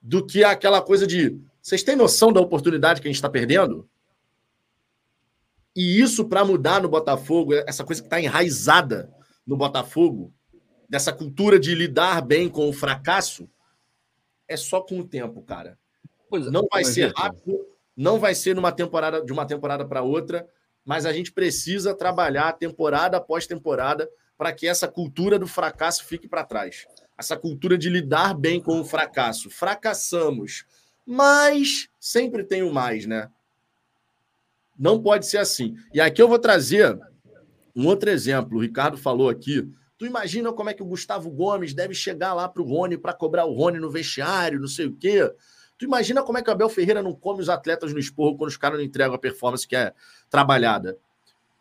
do 0.00 0.24
que 0.24 0.44
aquela 0.44 0.80
coisa 0.80 1.06
de 1.06 1.40
vocês 1.68 1.82
têm 1.82 1.96
noção 1.96 2.32
da 2.32 2.40
oportunidade 2.40 3.00
que 3.00 3.08
a 3.08 3.10
gente 3.10 3.16
está 3.16 3.28
perdendo? 3.28 3.88
E 5.76 6.00
isso, 6.00 6.26
para 6.26 6.44
mudar 6.44 6.80
no 6.80 6.88
Botafogo, 6.88 7.54
essa 7.54 7.84
coisa 7.84 8.00
que 8.00 8.06
está 8.06 8.20
enraizada 8.20 9.12
no 9.46 9.56
Botafogo, 9.56 10.32
dessa 10.88 11.12
cultura 11.12 11.60
de 11.60 11.74
lidar 11.74 12.22
bem 12.22 12.48
com 12.48 12.68
o 12.68 12.72
fracasso, 12.72 13.48
é 14.48 14.56
só 14.56 14.80
com 14.80 14.98
o 14.98 15.06
tempo, 15.06 15.42
cara. 15.42 15.78
É, 16.32 16.38
não 16.38 16.66
vai 16.72 16.84
ser 16.84 17.12
rápido, 17.14 17.58
não 17.96 18.18
vai 18.18 18.34
ser 18.34 18.56
numa 18.56 18.72
temporada 18.72 19.22
de 19.22 19.32
uma 19.32 19.46
temporada 19.46 19.86
para 19.86 20.02
outra, 20.02 20.48
mas 20.84 21.04
a 21.04 21.12
gente 21.12 21.30
precisa 21.32 21.94
trabalhar 21.94 22.54
temporada 22.54 23.18
após 23.18 23.46
temporada 23.46 24.08
para 24.38 24.52
que 24.52 24.66
essa 24.66 24.88
cultura 24.88 25.38
do 25.38 25.46
fracasso 25.46 26.04
fique 26.04 26.26
para 26.26 26.44
trás. 26.44 26.86
Essa 27.18 27.36
cultura 27.36 27.76
de 27.76 27.90
lidar 27.90 28.32
bem 28.34 28.60
com 28.60 28.80
o 28.80 28.84
fracasso. 28.84 29.50
Fracassamos, 29.50 30.64
mas 31.04 31.88
sempre 31.98 32.44
tem 32.44 32.62
o 32.62 32.72
mais, 32.72 33.06
né? 33.06 33.28
Não 34.78 35.02
pode 35.02 35.26
ser 35.26 35.38
assim. 35.38 35.76
E 35.92 36.00
aqui 36.00 36.22
eu 36.22 36.28
vou 36.28 36.38
trazer 36.38 36.96
um 37.74 37.86
outro 37.86 38.10
exemplo, 38.10 38.58
o 38.58 38.60
Ricardo 38.60 38.96
falou 38.96 39.28
aqui. 39.28 39.68
Tu 39.98 40.06
imagina 40.06 40.52
como 40.52 40.70
é 40.70 40.74
que 40.74 40.82
o 40.82 40.86
Gustavo 40.86 41.28
Gomes 41.30 41.74
deve 41.74 41.94
chegar 41.94 42.34
lá 42.34 42.48
para 42.48 42.62
o 42.62 42.64
Rony 42.64 42.96
para 42.96 43.12
cobrar 43.12 43.44
o 43.46 43.52
Rony 43.52 43.80
no 43.80 43.90
vestiário, 43.90 44.60
não 44.60 44.68
sei 44.68 44.86
o 44.86 44.94
quê. 44.94 45.28
Tu 45.76 45.84
imagina 45.84 46.22
como 46.22 46.38
é 46.38 46.42
que 46.42 46.50
o 46.50 46.52
Abel 46.52 46.68
Ferreira 46.68 47.02
não 47.02 47.14
come 47.14 47.40
os 47.40 47.48
atletas 47.48 47.92
no 47.92 47.98
esporro 47.98 48.36
quando 48.36 48.50
os 48.50 48.56
caras 48.56 48.78
não 48.78 48.84
entregam 48.84 49.14
a 49.14 49.18
performance 49.18 49.66
que 49.66 49.74
é 49.74 49.92
trabalhada. 50.30 50.98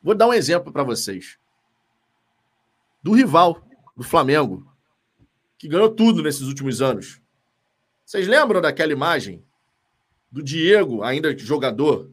Vou 0.02 0.14
dar 0.14 0.28
um 0.28 0.34
exemplo 0.34 0.72
para 0.72 0.84
vocês. 0.84 1.38
Do 3.02 3.14
rival, 3.14 3.62
do 3.96 4.04
Flamengo, 4.04 4.67
que 5.58 5.68
ganhou 5.68 5.90
tudo 5.90 6.22
nesses 6.22 6.44
últimos 6.44 6.82
anos. 6.82 7.22
Vocês 8.06 8.28
lembram 8.28 8.62
daquela 8.62 8.92
imagem 8.92 9.44
do 10.32 10.44
Diego, 10.44 11.04
ainda 11.04 11.38
jogador, 11.38 12.12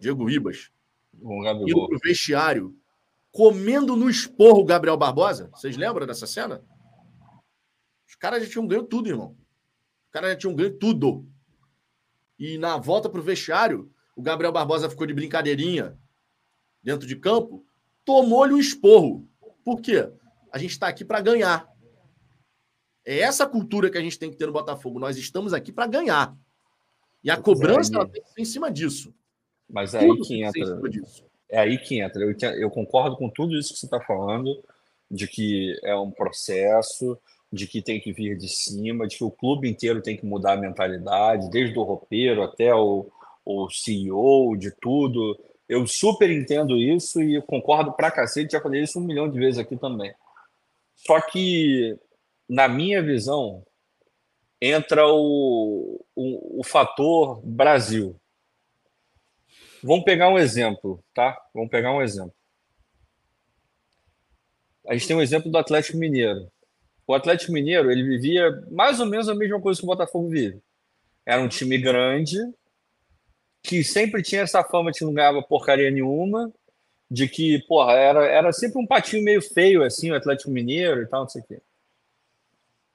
Diego 0.00 0.24
Ribas, 0.24 0.70
indo 1.14 1.86
para 1.86 1.96
o 1.96 2.00
vestiário 2.02 2.76
comendo 3.32 3.96
no 3.96 4.10
esporro 4.10 4.60
o 4.60 4.64
Gabriel 4.64 4.96
Barbosa. 4.96 5.48
Vocês 5.54 5.76
lembram 5.76 6.06
dessa 6.06 6.26
cena? 6.26 6.62
Os 8.06 8.14
caras 8.14 8.44
já 8.44 8.50
tinham 8.50 8.66
ganho 8.66 8.84
tudo, 8.84 9.08
irmão. 9.08 9.34
Os 10.04 10.10
caras 10.12 10.30
já 10.32 10.36
tinham 10.36 10.54
ganho 10.54 10.76
tudo. 10.78 11.26
E 12.38 12.58
na 12.58 12.76
volta 12.76 13.08
para 13.08 13.20
o 13.20 13.24
vestiário, 13.24 13.90
o 14.14 14.22
Gabriel 14.22 14.52
Barbosa 14.52 14.90
ficou 14.90 15.06
de 15.06 15.14
brincadeirinha 15.14 15.98
dentro 16.82 17.08
de 17.08 17.16
campo, 17.16 17.64
tomou-lhe 18.04 18.52
um 18.52 18.58
esporro. 18.58 19.26
Por 19.64 19.80
quê? 19.80 20.12
A 20.52 20.58
gente 20.58 20.72
está 20.72 20.88
aqui 20.88 21.04
para 21.04 21.20
ganhar. 21.20 21.71
É 23.04 23.18
essa 23.20 23.46
cultura 23.46 23.90
que 23.90 23.98
a 23.98 24.00
gente 24.00 24.18
tem 24.18 24.30
que 24.30 24.36
ter 24.36 24.46
no 24.46 24.52
Botafogo. 24.52 24.98
Nós 24.98 25.16
estamos 25.16 25.52
aqui 25.52 25.72
para 25.72 25.86
ganhar. 25.86 26.36
E 27.22 27.30
a 27.30 27.36
cobrança 27.36 28.00
aí... 28.00 28.08
tem 28.08 28.22
que 28.22 28.30
ser 28.30 28.40
em 28.40 28.44
cima 28.44 28.70
disso. 28.70 29.14
Mas 29.68 29.94
é 29.94 30.00
aí 30.00 30.20
que 30.20 30.42
entra 30.42 30.80
é 31.52 31.58
aí 31.58 31.78
que 31.78 32.00
entra. 32.00 32.22
Eu, 32.22 32.34
eu 32.58 32.70
concordo 32.70 33.16
com 33.16 33.28
tudo 33.28 33.54
isso 33.54 33.74
que 33.74 33.78
você 33.78 33.86
está 33.86 34.00
falando, 34.00 34.64
de 35.10 35.28
que 35.28 35.78
é 35.84 35.94
um 35.94 36.10
processo, 36.10 37.18
de 37.52 37.66
que 37.66 37.82
tem 37.82 38.00
que 38.00 38.10
vir 38.10 38.38
de 38.38 38.48
cima, 38.48 39.06
de 39.06 39.18
que 39.18 39.24
o 39.24 39.30
clube 39.30 39.68
inteiro 39.68 40.00
tem 40.00 40.16
que 40.16 40.24
mudar 40.24 40.54
a 40.54 40.60
mentalidade, 40.60 41.50
desde 41.50 41.78
o 41.78 41.82
roupeiro 41.82 42.42
até 42.42 42.74
o, 42.74 43.06
o 43.44 43.68
CEO, 43.68 44.56
de 44.56 44.70
tudo. 44.80 45.38
Eu 45.68 45.86
super 45.86 46.30
entendo 46.30 46.78
isso 46.78 47.22
e 47.22 47.40
concordo 47.42 47.92
pra 47.92 48.10
cacete, 48.10 48.52
já 48.52 48.60
falei 48.60 48.82
isso 48.82 48.98
um 48.98 49.04
milhão 49.04 49.30
de 49.30 49.38
vezes 49.38 49.58
aqui 49.58 49.76
também. 49.76 50.14
Só 50.96 51.20
que, 51.20 51.98
na 52.52 52.68
minha 52.68 53.02
visão, 53.02 53.64
entra 54.60 55.06
o, 55.08 56.04
o, 56.14 56.60
o 56.60 56.62
fator 56.62 57.40
Brasil. 57.42 58.14
Vamos 59.82 60.04
pegar 60.04 60.28
um 60.28 60.38
exemplo, 60.38 61.02
tá? 61.14 61.34
Vamos 61.54 61.70
pegar 61.70 61.94
um 61.94 62.02
exemplo. 62.02 62.34
A 64.86 64.92
gente 64.92 65.08
tem 65.08 65.16
um 65.16 65.22
exemplo 65.22 65.50
do 65.50 65.56
Atlético 65.56 65.96
Mineiro. 65.96 66.46
O 67.06 67.14
Atlético 67.14 67.52
Mineiro, 67.52 67.90
ele 67.90 68.02
vivia 68.02 68.50
mais 68.70 69.00
ou 69.00 69.06
menos 69.06 69.30
a 69.30 69.34
mesma 69.34 69.58
coisa 69.58 69.80
que 69.80 69.86
o 69.86 69.88
Botafogo 69.88 70.28
vive. 70.28 70.60
Era 71.24 71.40
um 71.40 71.48
time 71.48 71.78
grande, 71.78 72.36
que 73.62 73.82
sempre 73.82 74.22
tinha 74.22 74.42
essa 74.42 74.62
fama 74.62 74.92
de 74.92 74.98
que 74.98 75.06
não 75.06 75.14
ganhava 75.14 75.40
porcaria 75.40 75.90
nenhuma, 75.90 76.52
de 77.10 77.26
que, 77.26 77.60
porra, 77.66 77.92
era, 77.94 78.26
era 78.26 78.52
sempre 78.52 78.78
um 78.78 78.86
patinho 78.86 79.24
meio 79.24 79.40
feio, 79.40 79.82
assim, 79.82 80.10
o 80.10 80.14
Atlético 80.14 80.50
Mineiro 80.50 81.00
e 81.00 81.06
tal, 81.06 81.22
não 81.22 81.28
sei 81.30 81.40
o 81.40 81.44
quê. 81.46 81.62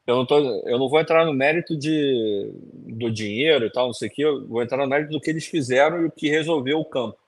Eu 0.07 0.15
não, 0.15 0.25
tô, 0.25 0.39
eu 0.65 0.79
não 0.79 0.87
vou 0.87 1.01
entrar 1.01 1.25
no 1.25 1.33
mérito 1.33 1.77
de, 1.77 2.49
do 2.73 3.11
dinheiro 3.11 3.65
e 3.65 3.69
tal, 3.69 3.87
não 3.87 3.93
sei 3.93 4.07
o 4.07 4.11
que, 4.11 4.21
eu 4.21 4.47
vou 4.47 4.63
entrar 4.63 4.77
no 4.77 4.87
mérito 4.87 5.11
do 5.11 5.19
que 5.19 5.29
eles 5.29 5.45
fizeram 5.45 6.01
e 6.01 6.05
o 6.05 6.11
que 6.11 6.29
resolveu 6.29 6.79
o 6.79 6.85
campo. 6.85 7.19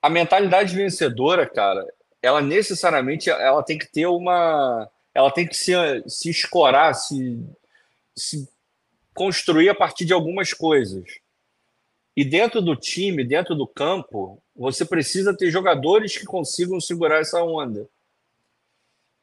A 0.00 0.08
mentalidade 0.08 0.74
vencedora, 0.74 1.48
cara, 1.48 1.84
ela 2.22 2.40
necessariamente 2.40 3.28
ela 3.28 3.62
tem 3.62 3.76
que 3.76 3.90
ter 3.90 4.06
uma. 4.06 4.88
Ela 5.12 5.32
tem 5.32 5.46
que 5.46 5.56
se, 5.56 5.72
se 6.06 6.30
escorar, 6.30 6.94
se, 6.94 7.44
se 8.16 8.48
construir 9.12 9.68
a 9.68 9.74
partir 9.74 10.04
de 10.04 10.12
algumas 10.12 10.52
coisas. 10.52 11.04
E 12.16 12.24
dentro 12.24 12.62
do 12.62 12.76
time, 12.76 13.24
dentro 13.24 13.54
do 13.56 13.66
campo, 13.66 14.40
você 14.54 14.84
precisa 14.84 15.36
ter 15.36 15.50
jogadores 15.50 16.16
que 16.16 16.24
consigam 16.24 16.80
segurar 16.80 17.20
essa 17.20 17.42
onda. 17.42 17.88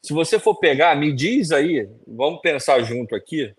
Se 0.08 0.14
você 0.14 0.40
for 0.40 0.56
pegar, 0.56 0.96
me 0.96 1.12
diz 1.12 1.52
aí, 1.52 1.86
vamos 2.08 2.40
pensar 2.40 2.82
junto 2.82 3.14
aqui, 3.14 3.54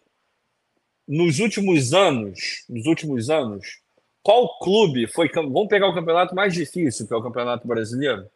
nos 1.06 1.40
últimos 1.40 1.92
anos, 1.92 2.64
nos 2.70 2.86
últimos 2.86 3.28
anos, 3.28 3.82
qual 4.22 4.58
clube 4.58 5.06
foi. 5.08 5.30
Vamos 5.30 5.68
pegar 5.68 5.88
o 5.88 5.94
campeonato 5.94 6.34
mais 6.34 6.54
difícil, 6.54 7.06
que 7.06 7.12
é 7.12 7.16
o 7.18 7.22
Campeonato 7.22 7.68
Brasileiro. 7.68 8.26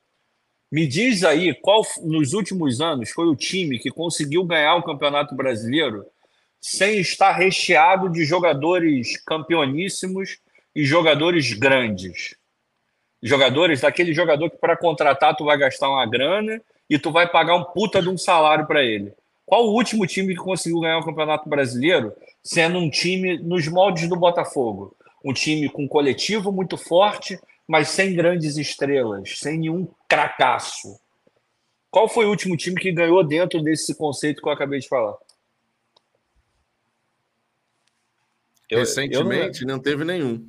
Me 0.70 0.86
diz 0.86 1.24
aí 1.24 1.55
qual, 1.55 1.80
nos 2.02 2.34
últimos 2.34 2.82
anos, 2.82 3.09
foi 3.09 3.28
o 3.28 3.34
time 3.34 3.78
que 3.78 3.90
conseguiu 3.90 4.44
ganhar 4.44 4.74
o 4.74 4.82
Campeonato 4.82 5.34
Brasileiro 5.34 6.05
sem 6.60 7.01
estar 7.01 7.32
recheado 7.32 8.10
de 8.10 8.26
jogadores 8.26 9.16
campeoníssimos 9.24 10.36
e 10.76 10.84
jogadores 10.84 11.55
grandes. 11.55 12.36
Jogadores, 13.22 13.80
daquele 13.80 14.12
jogador 14.12 14.51
que 14.51 14.59
para 14.59 14.76
contratar 14.76 15.34
tu 15.34 15.47
vai 15.47 15.56
gastar 15.56 15.89
uma 15.89 16.05
grana 16.05 16.60
e 16.93 16.98
tu 16.98 17.10
vai 17.10 17.27
pagar 17.27 17.56
um 17.56 17.64
puta 17.64 18.02
de 18.02 18.10
um 18.10 18.19
salário 18.19 18.66
para 18.66 18.85
ele. 18.85 19.14
Qual 19.47 19.64
o 19.66 19.73
último 19.73 20.06
time 20.06 20.35
que 20.35 20.43
conseguiu 20.43 20.78
ganhar 20.81 20.98
o 20.98 21.05
Campeonato 21.05 21.48
Brasileiro 21.48 22.12
sendo 22.44 22.77
um 22.77 22.90
time 22.90 23.39
nos 23.39 23.66
moldes 23.66 24.06
do 24.10 24.14
Botafogo? 24.14 24.94
Um 25.24 25.32
time 25.32 25.70
com 25.70 25.89
coletivo 25.89 26.52
muito 26.52 26.77
forte, 26.77 27.40
mas 27.66 27.89
sem 27.89 28.14
grandes 28.14 28.59
estrelas, 28.59 29.39
sem 29.39 29.59
nenhum 29.59 29.89
cracaço. 30.06 31.01
Qual 31.90 32.10
foi 32.10 32.27
o 32.27 32.28
último 32.28 32.59
time 32.59 32.78
que 32.78 32.93
ganhou 32.93 33.24
dentro 33.24 33.62
desse 33.62 33.94
conceito 33.94 34.43
que 34.43 34.48
eu 34.48 34.52
acabei 34.52 34.78
de 34.78 34.89
falar? 34.89 35.16
Eu, 38.69 38.81
Recentemente 38.81 39.62
eu 39.62 39.66
não... 39.66 39.77
não... 39.77 39.82
teve 39.82 40.05
nenhum. 40.05 40.47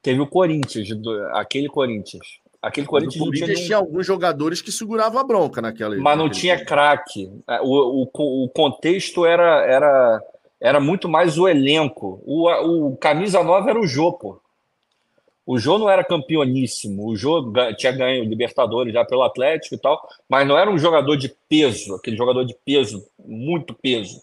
Teve 0.00 0.20
o 0.22 0.26
Corinthians, 0.26 0.88
aquele 1.34 1.68
Corinthians. 1.68 2.40
Aquele 2.62 2.86
Corinthians, 2.86 3.18
Corinthians 3.18 3.50
tinha, 3.50 3.66
tinha, 3.66 3.76
alguns 3.76 4.06
jogadores 4.06 4.62
que 4.62 4.70
seguravam 4.70 5.18
a 5.20 5.24
bronca 5.24 5.60
naquela. 5.60 5.96
Mas 5.96 6.16
não 6.16 6.30
tinha 6.30 6.64
craque. 6.64 7.28
É, 7.48 7.60
o, 7.60 8.08
o, 8.14 8.44
o 8.44 8.48
contexto 8.50 9.26
era, 9.26 9.66
era, 9.66 10.22
era 10.60 10.80
muito 10.80 11.08
mais 11.08 11.36
o 11.36 11.48
elenco. 11.48 12.22
O, 12.24 12.48
o 12.48 12.96
camisa 12.96 13.42
nova 13.42 13.68
era 13.68 13.80
o 13.80 13.86
Jô, 13.86 14.12
pô. 14.12 14.40
O 15.44 15.58
Jô 15.58 15.76
não 15.76 15.90
era 15.90 16.04
campeoníssimo. 16.04 17.08
O 17.08 17.16
Jô 17.16 17.52
tinha 17.76 17.90
ganho 17.90 18.22
Libertadores 18.22 18.92
já 18.92 19.04
pelo 19.04 19.24
Atlético 19.24 19.74
e 19.74 19.78
tal, 19.78 20.00
mas 20.28 20.46
não 20.46 20.56
era 20.56 20.70
um 20.70 20.78
jogador 20.78 21.16
de 21.16 21.34
peso, 21.48 21.96
aquele 21.96 22.16
jogador 22.16 22.44
de 22.44 22.54
peso, 22.64 23.04
muito 23.18 23.74
peso. 23.74 24.22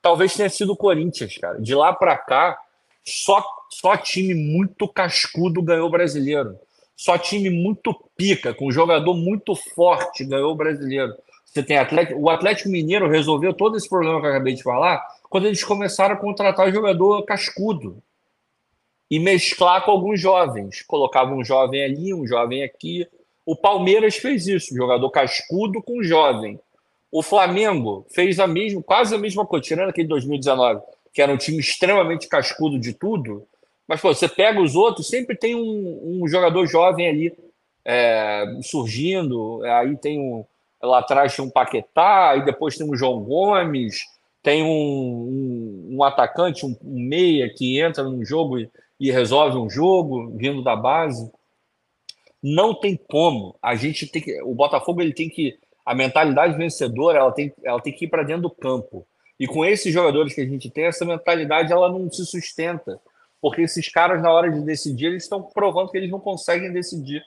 Talvez 0.00 0.36
tenha 0.36 0.48
sido 0.48 0.72
o 0.72 0.76
Corinthians, 0.76 1.36
cara. 1.36 1.60
De 1.60 1.74
lá 1.74 1.92
para 1.92 2.16
cá, 2.16 2.56
só, 3.04 3.44
só 3.68 3.96
time 3.96 4.34
muito 4.34 4.86
cascudo 4.86 5.60
ganhou 5.60 5.88
o 5.88 5.90
brasileiro. 5.90 6.56
Só 6.96 7.18
time 7.18 7.50
muito 7.50 7.94
pica, 8.16 8.54
com 8.54 8.72
jogador 8.72 9.14
muito 9.14 9.54
forte, 9.54 10.24
ganhou 10.24 10.52
o 10.52 10.56
brasileiro. 10.56 11.14
Você 11.44 11.62
tem 11.62 11.76
Atlético, 11.76 12.20
o 12.20 12.30
Atlético 12.30 12.70
Mineiro 12.70 13.08
resolveu 13.08 13.52
todo 13.52 13.76
esse 13.76 13.88
problema 13.88 14.20
que 14.20 14.26
eu 14.26 14.30
acabei 14.30 14.54
de 14.54 14.62
falar 14.62 15.06
quando 15.28 15.46
eles 15.46 15.62
começaram 15.62 16.14
a 16.14 16.18
contratar 16.18 16.72
jogador 16.72 17.22
cascudo 17.24 18.02
e 19.10 19.18
mesclar 19.18 19.84
com 19.84 19.90
alguns 19.90 20.20
jovens. 20.20 20.82
Colocava 20.82 21.34
um 21.34 21.44
jovem 21.44 21.84
ali, 21.84 22.14
um 22.14 22.26
jovem 22.26 22.62
aqui. 22.62 23.06
O 23.44 23.54
Palmeiras 23.54 24.16
fez 24.16 24.46
isso, 24.46 24.74
jogador 24.74 25.10
cascudo 25.10 25.82
com 25.82 26.02
jovem. 26.02 26.58
O 27.10 27.22
Flamengo 27.22 28.04
fez 28.10 28.40
a 28.40 28.46
mesma, 28.46 28.82
quase 28.82 29.14
a 29.14 29.18
mesma 29.18 29.46
coisa, 29.46 29.64
tirando 29.64 29.90
aquele 29.90 30.08
2019, 30.08 30.80
que 31.12 31.22
era 31.22 31.32
um 31.32 31.36
time 31.36 31.58
extremamente 31.58 32.28
cascudo 32.28 32.78
de 32.78 32.92
tudo. 32.92 33.46
Mas 33.86 34.00
pô, 34.00 34.12
você 34.12 34.28
pega 34.28 34.60
os 34.60 34.74
outros, 34.74 35.08
sempre 35.08 35.36
tem 35.36 35.54
um, 35.54 36.22
um 36.22 36.28
jogador 36.28 36.66
jovem 36.66 37.08
ali 37.08 37.36
é, 37.84 38.44
surgindo. 38.62 39.62
Aí 39.64 39.96
tem 39.96 40.18
um. 40.18 40.44
Lá 40.82 40.98
atrás 40.98 41.34
tem 41.34 41.44
um 41.44 41.50
Paquetá, 41.50 42.30
aí 42.30 42.44
depois 42.44 42.76
tem 42.76 42.88
um 42.88 42.96
João 42.96 43.20
Gomes, 43.20 44.00
tem 44.42 44.62
um, 44.62 44.68
um, 44.68 45.96
um 45.96 46.04
atacante, 46.04 46.66
um, 46.66 46.76
um, 46.84 47.00
meia 47.00 47.48
que 47.48 47.80
entra 47.80 48.04
num 48.04 48.24
jogo 48.24 48.58
e, 48.58 48.68
e 49.00 49.10
resolve 49.10 49.56
um 49.56 49.70
jogo, 49.70 50.30
vindo 50.36 50.62
da 50.62 50.76
base. 50.76 51.30
Não 52.42 52.74
tem 52.74 52.96
como. 52.96 53.56
A 53.62 53.74
gente 53.74 54.06
tem 54.06 54.20
que. 54.20 54.42
O 54.42 54.54
Botafogo 54.54 55.00
ele 55.00 55.14
tem 55.14 55.28
que. 55.28 55.58
A 55.84 55.94
mentalidade 55.94 56.58
vencedora 56.58 57.18
ela 57.20 57.32
tem, 57.32 57.52
ela 57.64 57.80
tem 57.80 57.92
que 57.92 58.04
ir 58.04 58.08
para 58.08 58.24
dentro 58.24 58.42
do 58.42 58.50
campo. 58.50 59.06
E 59.38 59.46
com 59.46 59.64
esses 59.64 59.92
jogadores 59.92 60.34
que 60.34 60.40
a 60.40 60.46
gente 60.46 60.70
tem, 60.70 60.84
essa 60.84 61.04
mentalidade 61.04 61.72
ela 61.72 61.88
não 61.88 62.10
se 62.10 62.24
sustenta 62.26 63.00
porque 63.40 63.62
esses 63.62 63.88
caras, 63.88 64.22
na 64.22 64.30
hora 64.30 64.50
de 64.50 64.60
decidir, 64.62 65.06
eles 65.06 65.24
estão 65.24 65.42
provando 65.42 65.90
que 65.90 65.96
eles 65.96 66.10
não 66.10 66.20
conseguem 66.20 66.72
decidir. 66.72 67.24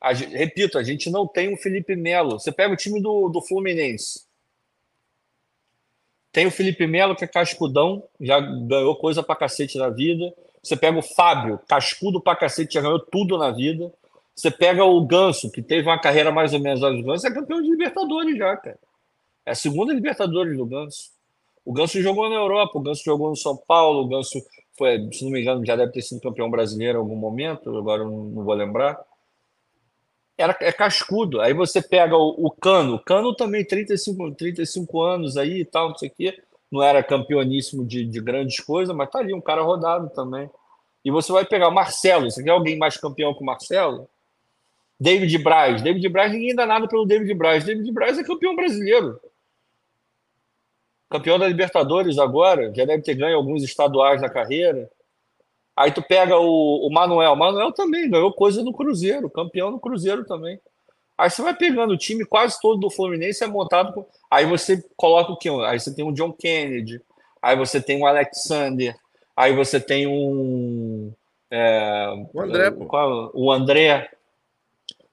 A, 0.00 0.12
repito, 0.12 0.78
a 0.78 0.82
gente 0.82 1.10
não 1.10 1.26
tem 1.26 1.52
o 1.52 1.56
Felipe 1.56 1.96
Melo. 1.96 2.38
Você 2.38 2.52
pega 2.52 2.72
o 2.72 2.76
time 2.76 3.00
do, 3.00 3.28
do 3.28 3.40
Fluminense. 3.42 4.26
Tem 6.30 6.46
o 6.46 6.50
Felipe 6.50 6.86
Melo, 6.86 7.16
que 7.16 7.24
é 7.24 7.28
cascudão, 7.28 8.02
já 8.20 8.38
ganhou 8.38 8.94
coisa 8.96 9.22
pra 9.22 9.34
cacete 9.34 9.78
na 9.78 9.88
vida. 9.88 10.32
Você 10.62 10.76
pega 10.76 10.98
o 10.98 11.02
Fábio, 11.02 11.58
cascudo 11.66 12.20
pra 12.20 12.36
cacete, 12.36 12.74
já 12.74 12.80
ganhou 12.80 13.00
tudo 13.00 13.38
na 13.38 13.50
vida. 13.50 13.92
Você 14.34 14.50
pega 14.50 14.84
o 14.84 15.04
Ganso, 15.04 15.50
que 15.50 15.62
teve 15.62 15.88
uma 15.88 15.98
carreira 15.98 16.30
mais 16.30 16.52
ou 16.52 16.60
menos. 16.60 16.82
O 16.82 17.02
Ganso 17.02 17.26
é 17.26 17.32
campeão 17.32 17.60
de 17.60 17.70
Libertadores 17.70 18.36
já, 18.36 18.56
cara. 18.56 18.78
É 19.44 19.52
a 19.52 19.54
segunda 19.54 19.92
Libertadores 19.92 20.56
do 20.56 20.66
Ganso. 20.66 21.10
O 21.64 21.72
Ganso 21.72 22.00
jogou 22.00 22.28
na 22.28 22.36
Europa, 22.36 22.78
o 22.78 22.80
Ganso 22.80 23.02
jogou 23.04 23.30
no 23.30 23.36
São 23.36 23.56
Paulo, 23.56 24.02
o 24.04 24.08
Ganso 24.08 24.40
foi, 24.78 25.08
se 25.12 25.24
não 25.24 25.32
me 25.32 25.42
engano, 25.42 25.66
já 25.66 25.76
deve 25.76 25.92
ter 25.92 26.00
sido 26.00 26.20
campeão 26.20 26.50
brasileiro 26.50 26.98
em 26.98 27.00
algum 27.00 27.16
momento, 27.16 27.76
agora 27.76 28.04
não, 28.04 28.24
não 28.24 28.44
vou 28.44 28.54
lembrar. 28.54 28.98
Era, 30.38 30.56
é 30.60 30.70
cascudo. 30.70 31.40
Aí 31.40 31.52
você 31.52 31.82
pega 31.82 32.16
o, 32.16 32.46
o, 32.46 32.50
Cano, 32.50 32.94
o 32.94 32.98
Cano 32.98 33.34
também, 33.34 33.64
35, 33.64 34.30
35 34.36 35.02
anos 35.02 35.36
aí 35.36 35.60
e 35.60 35.64
tal, 35.64 35.88
não 35.88 35.96
sei 35.96 36.08
o 36.08 36.12
quê. 36.12 36.42
Não 36.70 36.82
era 36.82 37.02
campeoníssimo 37.02 37.84
de, 37.84 38.04
de 38.04 38.20
grandes 38.20 38.60
coisas, 38.60 38.94
mas 38.94 39.10
tá 39.10 39.18
ali, 39.18 39.34
um 39.34 39.40
cara 39.40 39.62
rodado 39.62 40.08
também. 40.10 40.48
E 41.04 41.10
você 41.10 41.32
vai 41.32 41.44
pegar 41.44 41.68
o 41.68 41.74
Marcelo, 41.74 42.30
você 42.30 42.42
quer 42.42 42.50
alguém 42.50 42.78
mais 42.78 42.96
campeão 42.96 43.34
que 43.34 43.42
o 43.42 43.46
Marcelo? 43.46 44.08
David 45.00 45.36
Braz. 45.38 45.82
David 45.82 46.08
Braz, 46.08 46.32
ninguém 46.32 46.54
dá 46.54 46.66
nada 46.66 46.86
pelo 46.86 47.06
David 47.06 47.32
Braz. 47.34 47.64
David 47.64 47.90
Braz 47.92 48.18
é 48.18 48.22
campeão 48.22 48.54
brasileiro 48.54 49.18
campeão 51.08 51.38
da 51.38 51.48
Libertadores 51.48 52.18
agora, 52.18 52.72
já 52.74 52.84
deve 52.84 53.02
ter 53.02 53.14
ganho 53.14 53.36
alguns 53.36 53.62
estaduais 53.62 54.20
na 54.20 54.28
carreira. 54.28 54.90
Aí 55.76 55.92
tu 55.92 56.02
pega 56.02 56.36
o, 56.36 56.86
o 56.86 56.90
Manuel, 56.92 57.36
Manuel 57.36 57.72
também 57.72 58.10
ganhou 58.10 58.32
coisa 58.32 58.62
no 58.62 58.72
Cruzeiro, 58.72 59.30
campeão 59.30 59.70
no 59.70 59.80
Cruzeiro 59.80 60.24
também. 60.24 60.60
Aí 61.16 61.30
você 61.30 61.42
vai 61.42 61.54
pegando 61.54 61.94
o 61.94 61.98
time 61.98 62.24
quase 62.24 62.60
todo 62.60 62.78
do 62.78 62.90
Fluminense 62.90 63.42
é 63.42 63.46
montado 63.46 63.92
com... 63.92 64.06
Aí 64.30 64.44
você 64.44 64.84
coloca 64.96 65.32
o 65.32 65.36
quê? 65.36 65.48
Aí 65.66 65.78
você 65.78 65.94
tem 65.94 66.04
um 66.04 66.12
John 66.12 66.32
Kennedy, 66.32 67.00
aí 67.42 67.56
você 67.56 67.80
tem 67.80 68.00
um 68.00 68.06
Alexander, 68.06 68.96
aí 69.36 69.52
você 69.54 69.80
tem 69.80 70.06
um. 70.06 71.12
É... 71.50 72.12
o 72.32 72.40
André, 72.40 72.70
pô. 72.70 72.86
Qual? 72.86 73.30
O 73.34 73.50
André. 73.50 74.10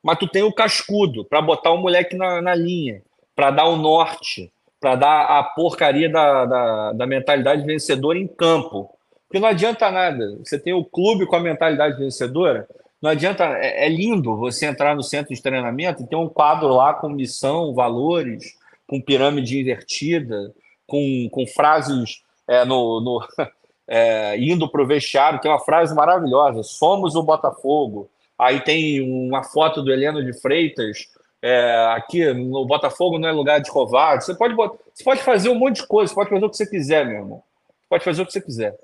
Mas 0.03 0.19
tu 0.19 0.27
tem 0.27 0.43
o 0.43 0.53
cascudo 0.53 1.25
para 1.25 1.41
botar 1.41 1.71
o 1.71 1.77
moleque 1.77 2.15
na, 2.15 2.39
na 2.39 2.53
linha, 2.53 3.01
para 3.35 3.49
dar 3.49 3.65
o 3.65 3.77
norte 3.77 4.51
para 4.85 4.95
dar 4.95 5.39
a 5.39 5.43
porcaria 5.43 6.07
da, 6.07 6.45
da, 6.45 6.93
da, 6.93 7.07
mentalidade 7.07 7.65
vencedora 7.65 8.19
em 8.19 8.27
campo. 8.27 8.87
Porque 9.27 9.39
não 9.39 9.47
adianta 9.47 9.89
nada. 9.89 10.37
Você 10.43 10.59
tem 10.59 10.75
o 10.75 10.85
clube 10.85 11.25
com 11.25 11.35
a 11.35 11.39
mentalidade 11.39 11.97
vencedora, 11.97 12.67
não 13.01 13.09
adianta. 13.09 13.45
É, 13.57 13.87
é 13.87 13.89
lindo 13.89 14.37
você 14.37 14.67
entrar 14.67 14.95
no 14.95 15.01
centro 15.01 15.33
de 15.33 15.41
treinamento 15.41 16.03
e 16.03 16.07
ter 16.07 16.15
um 16.15 16.29
quadro 16.29 16.67
lá 16.67 16.93
com 16.93 17.09
missão, 17.09 17.73
valores, 17.73 18.55
com 18.87 19.01
pirâmide 19.01 19.59
invertida, 19.59 20.53
com, 20.85 21.27
com 21.31 21.47
frases 21.47 22.21
é, 22.47 22.63
no, 22.63 23.01
no 23.01 23.27
é, 23.87 24.37
indo 24.37 24.69
para 24.69 24.83
o 24.83 24.87
vestiário. 24.87 25.41
Tem 25.41 25.49
uma 25.49 25.65
frase 25.65 25.95
maravilhosa: 25.95 26.61
somos 26.61 27.15
o 27.15 27.23
Botafogo. 27.23 28.07
Aí 28.37 28.59
tem 28.61 29.01
uma 29.01 29.43
foto 29.43 29.81
do 29.81 29.91
Heleno 29.91 30.23
de 30.23 30.39
Freitas 30.39 31.07
é, 31.45 31.93
aqui 31.95 32.33
no 32.33 32.65
Botafogo 32.65 33.19
não 33.19 33.29
é 33.29 33.31
lugar 33.31 33.61
de 33.61 33.69
covarde. 33.69 34.25
Você 34.25 34.33
pode, 34.33 34.55
você 34.55 35.03
pode 35.03 35.21
fazer 35.21 35.49
um 35.49 35.53
monte 35.53 35.75
de 35.75 35.87
coisa, 35.87 36.09
você 36.09 36.15
pode 36.15 36.31
fazer 36.31 36.43
o 36.43 36.49
que 36.49 36.57
você 36.57 36.65
quiser, 36.65 37.05
meu 37.05 37.17
irmão. 37.17 37.43
Você 37.67 37.87
pode 37.87 38.03
fazer 38.03 38.21
o 38.23 38.25
que 38.25 38.31
você 38.31 38.41
quiser. 38.41 38.75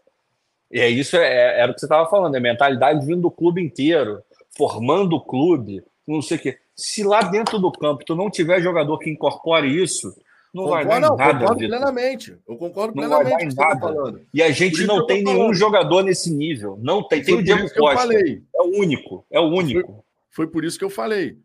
E 0.72 0.80
é 0.80 0.88
isso, 0.88 1.18
é, 1.18 1.60
era 1.60 1.72
o 1.72 1.74
que 1.74 1.80
você 1.80 1.88
estava 1.88 2.08
falando, 2.08 2.36
é 2.36 2.40
mentalidade 2.40 3.04
vindo 3.04 3.22
do 3.22 3.32
clube 3.32 3.64
inteiro, 3.64 4.22
formando 4.56 5.16
o 5.16 5.22
clube, 5.22 5.84
não 6.08 6.22
sei 6.22 6.38
o 6.38 6.40
quê. 6.40 6.60
Se 6.76 7.04
lá 7.04 7.24
dentro 7.24 7.58
do 7.58 7.72
campo 7.72 8.06
tu 8.06 8.16
não 8.16 8.30
tiver 8.30 8.62
jogador 8.62 9.00
que 9.00 9.10
incorpore 9.10 9.82
isso, 9.82 10.16
não 10.54 10.66
concordo, 10.66 10.88
vai 10.88 11.02
dar 11.02 11.10
não, 11.10 11.18
nada. 11.18 11.40
Concordo 11.40 11.68
plenamente. 11.68 12.38
Eu 12.48 12.58
concordo 12.58 12.94
não 12.96 13.10
plenamente 13.10 13.56
vai 13.56 13.80
dar 13.80 13.92
nada. 13.92 14.22
E 14.32 14.44
a 14.44 14.52
gente 14.52 14.86
não 14.86 15.08
tem 15.08 15.24
nenhum 15.24 15.40
falando. 15.40 15.56
jogador 15.56 16.04
nesse 16.04 16.32
nível. 16.32 16.78
Não 16.80 17.02
tem. 17.02 17.24
Tem 17.24 17.34
o 17.34 17.44
Diego 17.44 17.74
Costa. 17.74 18.14
É 18.14 18.62
o 18.62 18.80
único. 18.80 19.26
É 19.32 19.40
o 19.40 19.46
único. 19.46 20.06
Foi, 20.30 20.46
foi 20.46 20.48
por 20.48 20.64
isso 20.64 20.78
que 20.78 20.86
eu 20.86 20.90
falei 20.92 21.38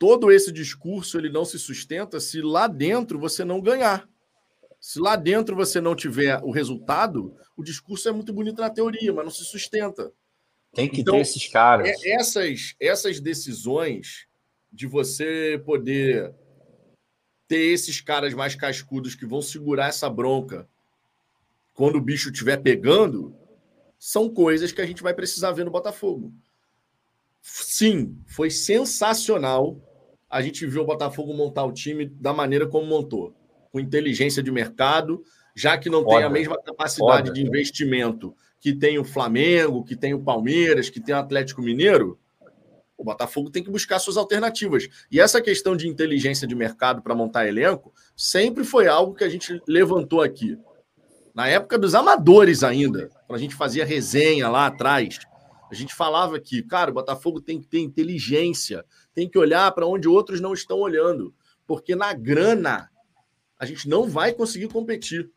todo 0.00 0.32
esse 0.32 0.50
discurso 0.50 1.18
ele 1.18 1.28
não 1.28 1.44
se 1.44 1.58
sustenta 1.58 2.18
se 2.18 2.40
lá 2.40 2.66
dentro 2.66 3.18
você 3.18 3.44
não 3.44 3.60
ganhar. 3.60 4.08
Se 4.80 4.98
lá 4.98 5.14
dentro 5.14 5.54
você 5.54 5.78
não 5.78 5.94
tiver 5.94 6.40
o 6.42 6.50
resultado, 6.50 7.36
o 7.54 7.62
discurso 7.62 8.08
é 8.08 8.12
muito 8.12 8.32
bonito 8.32 8.62
na 8.62 8.70
teoria, 8.70 9.12
mas 9.12 9.24
não 9.26 9.30
se 9.30 9.44
sustenta. 9.44 10.10
Tem 10.72 10.88
que 10.88 11.02
então, 11.02 11.16
ter 11.16 11.20
esses 11.20 11.46
caras. 11.48 11.86
É, 11.86 12.14
essas, 12.14 12.74
essas 12.80 13.20
decisões 13.20 14.26
de 14.72 14.86
você 14.86 15.62
poder 15.66 16.34
ter 17.46 17.60
esses 17.60 18.00
caras 18.00 18.32
mais 18.32 18.54
cascudos 18.54 19.14
que 19.14 19.26
vão 19.26 19.42
segurar 19.42 19.88
essa 19.88 20.08
bronca 20.08 20.66
quando 21.74 21.96
o 21.96 22.00
bicho 22.00 22.30
estiver 22.30 22.56
pegando, 22.56 23.36
são 23.98 24.30
coisas 24.30 24.72
que 24.72 24.80
a 24.80 24.86
gente 24.86 25.02
vai 25.02 25.12
precisar 25.12 25.52
ver 25.52 25.64
no 25.64 25.70
Botafogo. 25.70 26.32
Sim, 27.42 28.18
foi 28.26 28.50
sensacional 28.50 29.89
a 30.30 30.40
gente 30.40 30.64
viu 30.64 30.82
o 30.82 30.86
Botafogo 30.86 31.34
montar 31.34 31.64
o 31.64 31.72
time 31.72 32.06
da 32.06 32.32
maneira 32.32 32.66
como 32.66 32.86
montou, 32.86 33.34
com 33.72 33.80
inteligência 33.80 34.42
de 34.42 34.52
mercado, 34.52 35.22
já 35.56 35.76
que 35.76 35.90
não 35.90 36.04
Foda. 36.04 36.16
tem 36.16 36.24
a 36.24 36.30
mesma 36.30 36.56
capacidade 36.62 37.28
Foda. 37.28 37.32
de 37.32 37.44
investimento 37.44 38.34
que 38.60 38.72
tem 38.72 38.98
o 38.98 39.04
Flamengo, 39.04 39.84
que 39.84 39.96
tem 39.96 40.14
o 40.14 40.22
Palmeiras, 40.22 40.88
que 40.88 41.00
tem 41.00 41.14
o 41.14 41.18
Atlético 41.18 41.60
Mineiro. 41.60 42.18
O 42.96 43.02
Botafogo 43.02 43.50
tem 43.50 43.64
que 43.64 43.70
buscar 43.70 43.98
suas 43.98 44.16
alternativas. 44.16 44.86
E 45.10 45.18
essa 45.18 45.40
questão 45.40 45.74
de 45.74 45.88
inteligência 45.88 46.46
de 46.46 46.54
mercado 46.54 47.02
para 47.02 47.14
montar 47.14 47.48
elenco 47.48 47.92
sempre 48.14 48.62
foi 48.62 48.86
algo 48.86 49.14
que 49.14 49.24
a 49.24 49.28
gente 49.28 49.60
levantou 49.66 50.22
aqui. 50.22 50.58
Na 51.34 51.48
época 51.48 51.78
dos 51.78 51.94
amadores 51.94 52.62
ainda, 52.62 53.08
quando 53.26 53.38
a 53.38 53.42
gente 53.42 53.54
fazia 53.54 53.84
resenha 53.84 54.48
lá 54.48 54.66
atrás, 54.66 55.18
A 55.70 55.74
gente 55.74 55.94
falava 55.94 56.36
aqui, 56.36 56.62
cara, 56.62 56.90
o 56.90 56.94
Botafogo 56.94 57.40
tem 57.40 57.60
que 57.60 57.68
ter 57.68 57.78
inteligência, 57.78 58.84
tem 59.20 59.28
que 59.28 59.38
olhar 59.38 59.70
para 59.72 59.86
onde 59.86 60.08
outros 60.08 60.40
não 60.40 60.54
estão 60.54 60.78
olhando, 60.78 61.34
porque 61.66 61.94
na 61.94 62.14
grana 62.14 62.90
a 63.58 63.66
gente 63.66 63.86
não 63.86 64.08
vai 64.08 64.32
conseguir 64.32 64.68
competir. 64.68 65.30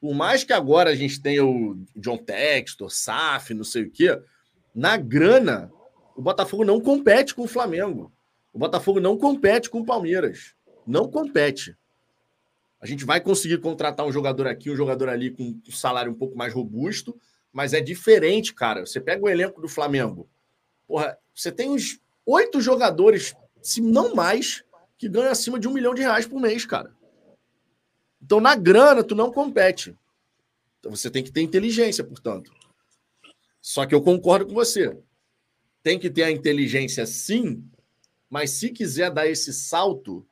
Por 0.00 0.14
mais 0.14 0.44
que 0.44 0.52
agora 0.52 0.90
a 0.90 0.94
gente 0.94 1.20
tenha 1.20 1.44
o 1.44 1.84
John 1.96 2.16
Textor, 2.16 2.88
SAF, 2.88 3.52
não 3.54 3.64
sei 3.64 3.82
o 3.82 3.90
quê, 3.90 4.22
na 4.72 4.96
grana, 4.96 5.68
o 6.14 6.22
Botafogo 6.22 6.64
não 6.64 6.80
compete 6.80 7.34
com 7.34 7.42
o 7.42 7.48
Flamengo. 7.48 8.12
O 8.52 8.58
Botafogo 8.58 9.00
não 9.00 9.18
compete 9.18 9.68
com 9.68 9.80
o 9.80 9.84
Palmeiras. 9.84 10.54
Não 10.86 11.10
compete. 11.10 11.76
A 12.80 12.86
gente 12.86 13.04
vai 13.04 13.20
conseguir 13.20 13.58
contratar 13.58 14.06
um 14.06 14.12
jogador 14.12 14.46
aqui, 14.46 14.70
um 14.70 14.76
jogador 14.76 15.08
ali 15.08 15.32
com 15.32 15.42
um 15.42 15.72
salário 15.72 16.12
um 16.12 16.16
pouco 16.16 16.38
mais 16.38 16.54
robusto, 16.54 17.20
mas 17.52 17.72
é 17.72 17.80
diferente, 17.80 18.54
cara. 18.54 18.86
Você 18.86 19.00
pega 19.00 19.24
o 19.24 19.28
elenco 19.28 19.60
do 19.60 19.68
Flamengo. 19.68 20.30
Porra, 20.86 21.18
você 21.34 21.50
tem 21.50 21.68
uns 21.68 22.00
oito 22.26 22.60
jogadores, 22.60 23.34
se 23.62 23.80
não 23.80 24.14
mais, 24.14 24.64
que 24.98 25.08
ganham 25.08 25.30
acima 25.30 25.58
de 25.58 25.66
um 25.66 25.72
milhão 25.72 25.94
de 25.94 26.02
reais 26.02 26.26
por 26.26 26.40
mês, 26.40 26.64
cara. 26.64 26.94
Então, 28.22 28.40
na 28.40 28.54
grana, 28.54 29.02
tu 29.02 29.14
não 29.14 29.32
compete. 29.32 29.96
Então, 30.78 30.94
você 30.94 31.10
tem 31.10 31.24
que 31.24 31.32
ter 31.32 31.40
inteligência, 31.40 32.04
portanto. 32.04 32.52
Só 33.60 33.86
que 33.86 33.94
eu 33.94 34.02
concordo 34.02 34.46
com 34.46 34.54
você. 34.54 34.98
Tem 35.82 35.98
que 35.98 36.10
ter 36.10 36.22
a 36.22 36.30
inteligência, 36.30 37.06
sim, 37.06 37.64
mas 38.28 38.50
se 38.50 38.70
quiser 38.70 39.10
dar 39.10 39.26
esse 39.26 39.52
salto, 39.52 40.26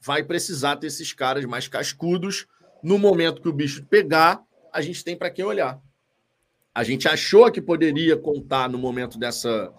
vai 0.00 0.22
precisar 0.22 0.76
ter 0.76 0.88
esses 0.88 1.12
caras 1.12 1.44
mais 1.44 1.66
cascudos. 1.66 2.46
No 2.82 2.98
momento 2.98 3.40
que 3.40 3.48
o 3.48 3.52
bicho 3.52 3.84
pegar, 3.86 4.44
a 4.72 4.80
gente 4.82 5.02
tem 5.02 5.16
para 5.16 5.30
quem 5.30 5.44
olhar. 5.44 5.80
A 6.74 6.84
gente 6.84 7.08
achou 7.08 7.50
que 7.50 7.60
poderia 7.60 8.16
contar 8.16 8.68
no 8.68 8.78
momento 8.78 9.18
dessa 9.18 9.72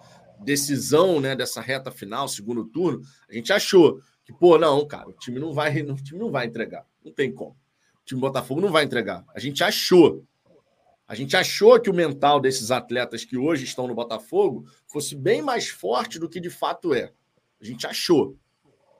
decisão, 0.44 1.20
né, 1.20 1.36
dessa 1.36 1.60
reta 1.60 1.90
final, 1.90 2.28
segundo 2.28 2.64
turno. 2.64 3.02
A 3.28 3.34
gente 3.34 3.52
achou 3.52 4.00
que, 4.24 4.32
pô, 4.32 4.58
não, 4.58 4.86
cara, 4.86 5.08
o 5.08 5.12
time 5.12 5.38
não 5.38 5.52
vai, 5.52 5.80
o 5.82 5.94
time 5.96 6.18
não 6.18 6.30
vai 6.30 6.46
entregar. 6.46 6.84
Não 7.04 7.12
tem 7.12 7.32
como. 7.32 7.52
O 7.52 8.04
time 8.04 8.20
Botafogo 8.20 8.60
não 8.60 8.70
vai 8.70 8.84
entregar. 8.84 9.24
A 9.34 9.40
gente 9.40 9.62
achou. 9.62 10.24
A 11.06 11.14
gente 11.14 11.36
achou 11.36 11.80
que 11.80 11.90
o 11.90 11.94
mental 11.94 12.40
desses 12.40 12.70
atletas 12.70 13.24
que 13.24 13.36
hoje 13.36 13.64
estão 13.64 13.88
no 13.88 13.94
Botafogo 13.94 14.64
fosse 14.86 15.16
bem 15.16 15.42
mais 15.42 15.68
forte 15.68 16.18
do 16.18 16.28
que 16.28 16.38
de 16.38 16.50
fato 16.50 16.94
é. 16.94 17.12
A 17.60 17.64
gente 17.64 17.86
achou. 17.86 18.36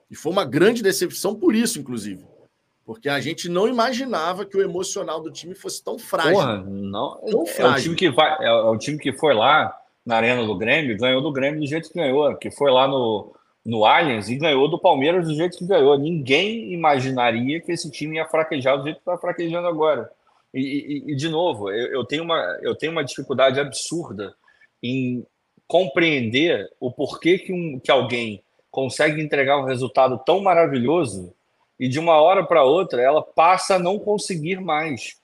E 0.09 0.15
foi 0.15 0.31
uma 0.31 0.43
grande 0.43 0.83
decepção 0.83 1.33
por 1.33 1.55
isso, 1.55 1.79
inclusive. 1.79 2.25
Porque 2.83 3.07
a 3.07 3.21
gente 3.21 3.47
não 3.47 3.67
imaginava 3.67 4.45
que 4.45 4.57
o 4.57 4.61
emocional 4.61 5.21
do 5.21 5.31
time 5.31 5.55
fosse 5.55 5.81
tão 5.81 5.97
frágil. 5.97 6.33
Porra, 6.33 6.57
não. 6.61 7.21
Tão 7.29 7.45
frágil. 7.45 7.71
É 7.71 7.79
o 7.79 7.81
time 7.81 7.95
que 7.95 8.09
vai, 8.09 8.45
é, 8.45 8.51
o 8.51 8.77
time 8.77 8.97
que 8.97 9.13
foi 9.13 9.33
lá 9.33 9.73
na 10.05 10.17
arena 10.17 10.45
do 10.45 10.57
Grêmio, 10.57 10.97
ganhou 10.97 11.21
do 11.21 11.31
Grêmio 11.31 11.59
do 11.59 11.67
jeito 11.67 11.89
que 11.89 11.99
ganhou, 11.99 12.35
que 12.35 12.49
foi 12.51 12.71
lá 12.71 12.87
no, 12.87 13.33
no 13.65 13.85
Allianz 13.85 14.29
e 14.29 14.35
ganhou 14.35 14.67
do 14.67 14.79
Palmeiras 14.79 15.27
do 15.27 15.35
jeito 15.35 15.57
que 15.57 15.65
ganhou. 15.65 15.97
Ninguém 15.97 16.73
imaginaria 16.73 17.61
que 17.61 17.71
esse 17.71 17.89
time 17.91 18.17
ia 18.17 18.25
fraquejar 18.25 18.77
do 18.77 18.83
jeito 18.83 18.97
que 18.97 19.01
está 19.01 19.17
fraquejando 19.17 19.67
agora. 19.67 20.11
E, 20.53 20.59
e, 21.07 21.11
e, 21.11 21.15
de 21.15 21.29
novo, 21.29 21.69
eu, 21.69 21.87
eu, 21.93 22.05
tenho 22.05 22.23
uma, 22.23 22.59
eu 22.61 22.75
tenho 22.75 22.91
uma 22.91 23.03
dificuldade 23.03 23.59
absurda 23.59 24.33
em 24.83 25.25
compreender 25.67 26.69
o 26.79 26.91
porquê 26.91 27.37
que, 27.37 27.53
um, 27.53 27.79
que 27.79 27.91
alguém 27.91 28.43
consegue 28.69 29.21
entregar 29.21 29.57
um 29.57 29.65
resultado 29.65 30.17
tão 30.25 30.41
maravilhoso 30.41 31.33
e 31.79 31.87
de 31.87 31.99
uma 31.99 32.19
hora 32.19 32.43
para 32.43 32.63
outra 32.63 33.01
ela 33.01 33.21
passa 33.21 33.75
a 33.75 33.79
não 33.79 33.97
conseguir 33.97 34.59
mais. 34.59 35.17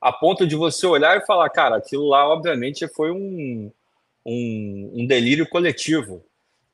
A 0.00 0.12
ponto 0.12 0.46
de 0.46 0.54
você 0.54 0.86
olhar 0.86 1.16
e 1.16 1.24
falar, 1.24 1.48
cara, 1.48 1.76
aquilo 1.76 2.06
lá, 2.06 2.28
obviamente, 2.28 2.86
foi 2.88 3.10
um, 3.10 3.72
um, 4.24 4.90
um 4.94 5.06
delírio 5.06 5.48
coletivo. 5.48 6.24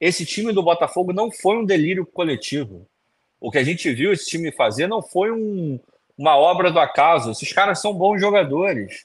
Esse 0.00 0.24
time 0.24 0.52
do 0.52 0.62
Botafogo 0.62 1.12
não 1.12 1.30
foi 1.30 1.56
um 1.56 1.64
delírio 1.64 2.06
coletivo. 2.06 2.86
O 3.40 3.50
que 3.50 3.58
a 3.58 3.64
gente 3.64 3.92
viu 3.92 4.12
esse 4.12 4.26
time 4.26 4.52
fazer 4.52 4.86
não 4.86 5.02
foi 5.02 5.30
um, 5.30 5.78
uma 6.16 6.36
obra 6.36 6.70
do 6.70 6.78
acaso. 6.78 7.30
Esses 7.30 7.52
caras 7.52 7.80
são 7.80 7.92
bons 7.92 8.20
jogadores. 8.20 9.04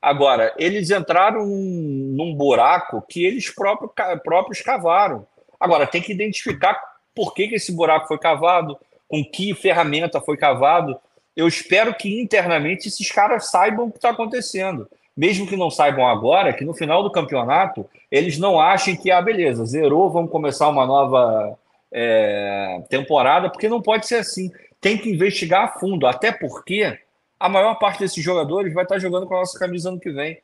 Agora, 0.00 0.54
eles 0.58 0.90
entraram 0.90 1.44
num, 1.44 2.14
num 2.16 2.34
buraco 2.34 3.02
que 3.08 3.24
eles 3.24 3.50
próprios, 3.50 3.90
próprios 4.22 4.60
cavaram. 4.60 5.26
Agora, 5.58 5.86
tem 5.86 6.00
que 6.00 6.12
identificar 6.12 6.80
por 7.14 7.34
que, 7.34 7.48
que 7.48 7.56
esse 7.56 7.72
buraco 7.72 8.06
foi 8.06 8.18
cavado, 8.18 8.78
com 9.08 9.24
que 9.24 9.54
ferramenta 9.54 10.20
foi 10.20 10.36
cavado. 10.36 10.96
Eu 11.36 11.48
espero 11.48 11.94
que 11.94 12.20
internamente 12.20 12.88
esses 12.88 13.10
caras 13.10 13.50
saibam 13.50 13.86
o 13.86 13.90
que 13.90 13.98
está 13.98 14.10
acontecendo. 14.10 14.88
Mesmo 15.18 15.48
que 15.48 15.56
não 15.56 15.68
saibam 15.68 16.06
agora, 16.06 16.52
que 16.52 16.64
no 16.64 16.72
final 16.72 17.02
do 17.02 17.10
campeonato 17.10 17.84
eles 18.08 18.38
não 18.38 18.60
achem 18.60 18.94
que, 18.94 19.10
ah, 19.10 19.20
beleza, 19.20 19.66
zerou, 19.66 20.08
vamos 20.08 20.30
começar 20.30 20.68
uma 20.68 20.86
nova 20.86 21.58
é, 21.90 22.80
temporada, 22.88 23.50
porque 23.50 23.68
não 23.68 23.82
pode 23.82 24.06
ser 24.06 24.18
assim. 24.18 24.48
Tem 24.80 24.96
que 24.96 25.10
investigar 25.10 25.64
a 25.64 25.68
fundo, 25.80 26.06
até 26.06 26.30
porque 26.30 26.96
a 27.40 27.48
maior 27.48 27.74
parte 27.80 27.98
desses 27.98 28.22
jogadores 28.22 28.72
vai 28.72 28.84
estar 28.84 29.00
jogando 29.00 29.26
com 29.26 29.34
a 29.34 29.40
nossa 29.40 29.58
camisa 29.58 29.88
ano 29.88 29.98
que 29.98 30.12
vem. 30.12 30.40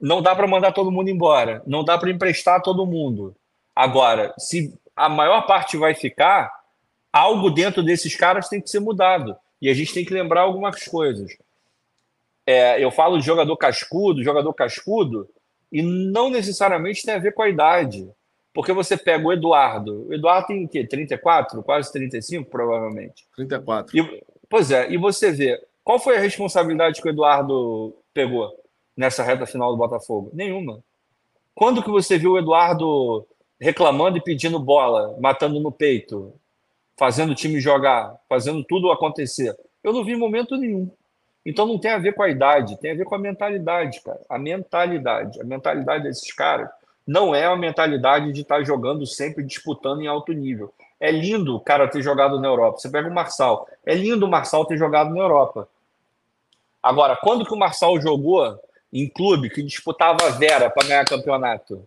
Não 0.00 0.20
dá 0.20 0.34
para 0.34 0.48
mandar 0.48 0.72
todo 0.72 0.90
mundo 0.90 1.08
embora, 1.08 1.62
não 1.64 1.84
dá 1.84 1.96
para 1.96 2.10
emprestar 2.10 2.60
todo 2.62 2.84
mundo. 2.84 3.32
Agora, 3.76 4.34
se 4.38 4.76
a 4.96 5.08
maior 5.08 5.46
parte 5.46 5.76
vai 5.76 5.94
ficar, 5.94 6.52
algo 7.12 7.48
dentro 7.48 7.80
desses 7.80 8.16
caras 8.16 8.48
tem 8.48 8.60
que 8.60 8.68
ser 8.68 8.80
mudado. 8.80 9.36
E 9.60 9.68
a 9.68 9.74
gente 9.74 9.94
tem 9.94 10.04
que 10.04 10.12
lembrar 10.12 10.40
algumas 10.40 10.84
coisas. 10.84 11.30
É, 12.46 12.82
eu 12.82 12.90
falo 12.90 13.18
de 13.18 13.24
jogador 13.24 13.56
cascudo, 13.56 14.22
jogador 14.22 14.52
cascudo, 14.54 15.28
e 15.70 15.82
não 15.82 16.28
necessariamente 16.28 17.02
tem 17.02 17.14
a 17.14 17.18
ver 17.18 17.32
com 17.32 17.42
a 17.42 17.48
idade. 17.48 18.08
Porque 18.52 18.72
você 18.72 18.96
pega 18.96 19.26
o 19.26 19.32
Eduardo. 19.32 20.08
O 20.08 20.14
Eduardo 20.14 20.48
tem 20.48 20.64
o 20.64 20.68
quê? 20.68 20.86
34? 20.86 21.62
Quase 21.62 21.90
35, 21.92 22.50
provavelmente. 22.50 23.26
34. 23.34 23.96
E, 23.96 24.24
pois 24.48 24.70
é, 24.70 24.90
e 24.90 24.98
você 24.98 25.32
vê, 25.32 25.58
qual 25.82 25.98
foi 25.98 26.16
a 26.16 26.20
responsabilidade 26.20 27.00
que 27.00 27.08
o 27.08 27.10
Eduardo 27.10 27.96
pegou 28.12 28.52
nessa 28.96 29.22
reta 29.22 29.46
final 29.46 29.70
do 29.70 29.78
Botafogo? 29.78 30.30
Nenhuma. 30.34 30.82
Quando 31.54 31.82
que 31.82 31.90
você 31.90 32.18
viu 32.18 32.32
o 32.32 32.38
Eduardo 32.38 33.26
reclamando 33.62 34.18
e 34.18 34.22
pedindo 34.22 34.58
bola, 34.58 35.16
matando 35.20 35.60
no 35.60 35.70
peito, 35.70 36.34
fazendo 36.98 37.30
o 37.30 37.34
time 37.34 37.60
jogar, 37.60 38.14
fazendo 38.28 38.64
tudo 38.64 38.90
acontecer. 38.90 39.56
Eu 39.82 39.92
não 39.92 40.04
vi 40.04 40.16
momento 40.16 40.56
nenhum. 40.56 40.90
Então 41.44 41.66
não 41.66 41.78
tem 41.78 41.90
a 41.90 41.98
ver 41.98 42.14
com 42.14 42.22
a 42.22 42.28
idade, 42.28 42.78
tem 42.78 42.92
a 42.92 42.94
ver 42.94 43.04
com 43.04 43.14
a 43.14 43.18
mentalidade, 43.18 44.00
cara. 44.00 44.20
A 44.28 44.38
mentalidade. 44.38 45.40
A 45.40 45.44
mentalidade 45.44 46.04
desses 46.04 46.32
caras 46.32 46.68
não 47.06 47.34
é 47.34 47.46
a 47.46 47.56
mentalidade 47.56 48.32
de 48.32 48.42
estar 48.42 48.58
tá 48.58 48.62
jogando 48.62 49.06
sempre 49.06 49.42
disputando 49.42 50.00
em 50.00 50.06
alto 50.06 50.32
nível. 50.32 50.72
É 51.00 51.10
lindo 51.10 51.56
o 51.56 51.60
cara 51.60 51.88
ter 51.88 52.00
jogado 52.00 52.38
na 52.40 52.46
Europa. 52.46 52.78
Você 52.78 52.88
pega 52.88 53.08
o 53.08 53.14
Marçal. 53.14 53.66
É 53.84 53.94
lindo 53.94 54.24
o 54.24 54.30
Marçal 54.30 54.64
ter 54.64 54.76
jogado 54.76 55.12
na 55.12 55.20
Europa. 55.20 55.68
Agora, 56.80 57.16
quando 57.16 57.44
que 57.44 57.52
o 57.52 57.58
Marçal 57.58 58.00
jogou 58.00 58.58
em 58.92 59.08
clube 59.08 59.50
que 59.50 59.62
disputava 59.62 60.26
a 60.26 60.30
Vera 60.30 60.70
para 60.70 60.86
ganhar 60.86 61.04
campeonato? 61.04 61.86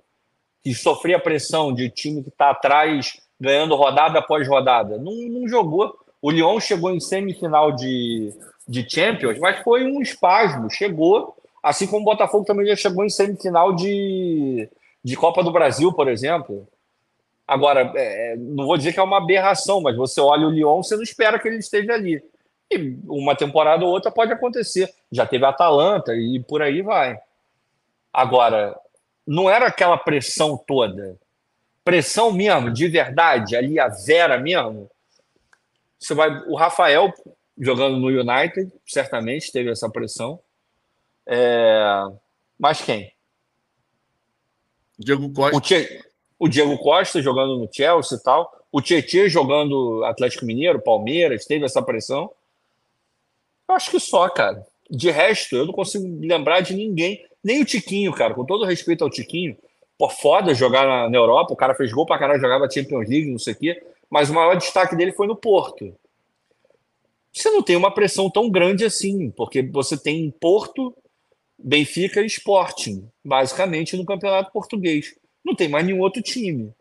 Que 0.61 0.74
sofria 0.74 1.19
pressão 1.19 1.74
de 1.74 1.90
time 1.90 2.24
que 2.24 2.30
está 2.30 2.50
atrás 2.50 3.22
ganhando 3.40 3.75
rodada 3.75 4.19
após 4.19 4.48
rodada. 4.48 4.98
Não, 4.98 5.14
não 5.14 5.48
jogou. 5.48 5.95
O 6.22 6.32
Lyon 6.32 6.59
chegou 6.59 6.92
em 6.92 7.00
semifinal 7.00 7.72
de, 7.72 8.34
de 8.67 8.87
Champions, 8.89 9.37
mas 9.39 9.59
foi 9.59 9.85
um 9.85 10.01
espasmo. 10.01 10.69
Chegou, 10.69 11.35
assim 11.61 11.87
como 11.87 12.01
o 12.01 12.05
Botafogo 12.05 12.45
também 12.45 12.65
já 12.67 12.75
chegou 12.75 13.03
em 13.03 13.09
semifinal 13.09 13.75
de, 13.75 14.69
de 15.03 15.15
Copa 15.15 15.43
do 15.43 15.51
Brasil, 15.51 15.91
por 15.93 16.07
exemplo. 16.07 16.67
Agora, 17.47 17.91
é, 17.95 18.35
não 18.37 18.65
vou 18.65 18.77
dizer 18.77 18.93
que 18.93 18.99
é 18.99 19.03
uma 19.03 19.17
aberração, 19.17 19.81
mas 19.81 19.95
você 19.95 20.19
olha 20.19 20.47
o 20.47 20.49
Lyon, 20.49 20.81
você 20.81 20.95
não 20.95 21.03
espera 21.03 21.39
que 21.39 21.47
ele 21.47 21.57
esteja 21.57 21.93
ali. 21.93 22.23
E 22.71 22.97
uma 23.07 23.35
temporada 23.35 23.85
ou 23.85 23.91
outra 23.91 24.11
pode 24.11 24.33
acontecer. 24.33 24.91
Já 25.11 25.25
teve 25.25 25.45
Atalanta 25.45 26.15
e 26.15 26.39
por 26.39 26.61
aí 26.61 26.81
vai. 26.81 27.19
Agora, 28.11 28.75
não 29.27 29.49
era 29.49 29.67
aquela 29.67 29.97
pressão 29.97 30.57
toda 30.57 31.17
pressão 31.85 32.31
mesmo, 32.31 32.71
de 32.71 32.87
verdade, 32.87 33.55
ali 33.55 33.79
a 33.79 33.87
Vera 33.87 34.39
mesmo, 34.39 34.89
você 35.99 36.15
vai. 36.15 36.29
O 36.47 36.55
Rafael 36.55 37.13
jogando 37.58 37.98
no 37.98 38.08
United, 38.08 38.72
certamente 38.85 39.51
teve 39.51 39.69
essa 39.72 39.90
pressão. 39.90 40.40
É, 41.25 42.06
mas 42.59 42.82
quem? 42.82 43.11
Diego 44.98 45.32
Costa. 45.32 45.58
O, 45.58 45.61
che, 45.61 46.01
o 46.40 46.48
Diego 46.48 46.77
Costa 46.77 47.22
jogando 47.22 47.58
no 47.58 47.69
Chelsea 47.72 48.17
e 48.17 48.24
tal. 48.24 48.51
O 48.72 48.82
Tietchan 48.82 49.30
jogando 49.30 50.03
Atlético 50.03 50.45
Mineiro, 50.45 50.82
Palmeiras, 50.82 51.45
teve 51.45 51.66
essa 51.66 51.82
pressão. 51.82 52.30
Eu 53.67 53.75
acho 53.75 53.90
que 53.90 54.00
só, 54.00 54.27
cara. 54.30 54.66
De 54.90 55.09
resto, 55.09 55.56
eu 55.56 55.66
não 55.66 55.74
consigo 55.74 56.06
lembrar 56.19 56.59
de 56.59 56.74
ninguém. 56.74 57.25
Nem 57.43 57.61
o 57.61 57.66
Tiquinho, 57.66 58.14
cara. 58.14 58.34
Com 58.34 58.45
todo 58.45 58.66
respeito 58.66 59.03
ao 59.03 59.09
Tiquinho, 59.09 59.58
pô, 59.98 60.09
foda 60.09 60.53
jogar 60.53 60.85
na, 60.85 61.09
na, 61.09 61.17
Europa, 61.17 61.53
o 61.53 61.58
cara 61.58 61.74
fez 61.74 61.92
gol 61.92 62.06
pra 62.06 62.17
caralho, 62.17 62.42
jogava 62.42 62.69
Champions 62.69 63.08
League, 63.08 63.32
não 63.32 63.40
sei 63.40 63.53
o 63.53 63.58
quê, 63.58 63.84
mas 64.09 64.30
o 64.30 64.34
maior 64.34 64.56
destaque 64.56 64.95
dele 64.95 65.11
foi 65.11 65.27
no 65.27 65.35
Porto. 65.35 65.95
Você 67.35 67.51
não 67.51 67.61
tem 67.61 67.75
uma 67.75 67.93
pressão 67.93 68.30
tão 68.30 68.49
grande 68.49 68.85
assim, 68.85 69.30
porque 69.30 69.61
você 69.61 70.01
tem 70.01 70.23
em 70.23 70.31
Porto 70.31 70.95
Benfica 71.59 72.22
e 72.22 72.25
Sporting, 72.27 73.09
basicamente 73.23 73.97
no 73.97 74.05
Campeonato 74.05 74.53
Português. 74.53 75.14
Não 75.43 75.53
tem 75.53 75.67
mais 75.67 75.85
nenhum 75.85 75.99
outro 75.99 76.22
time. 76.22 76.72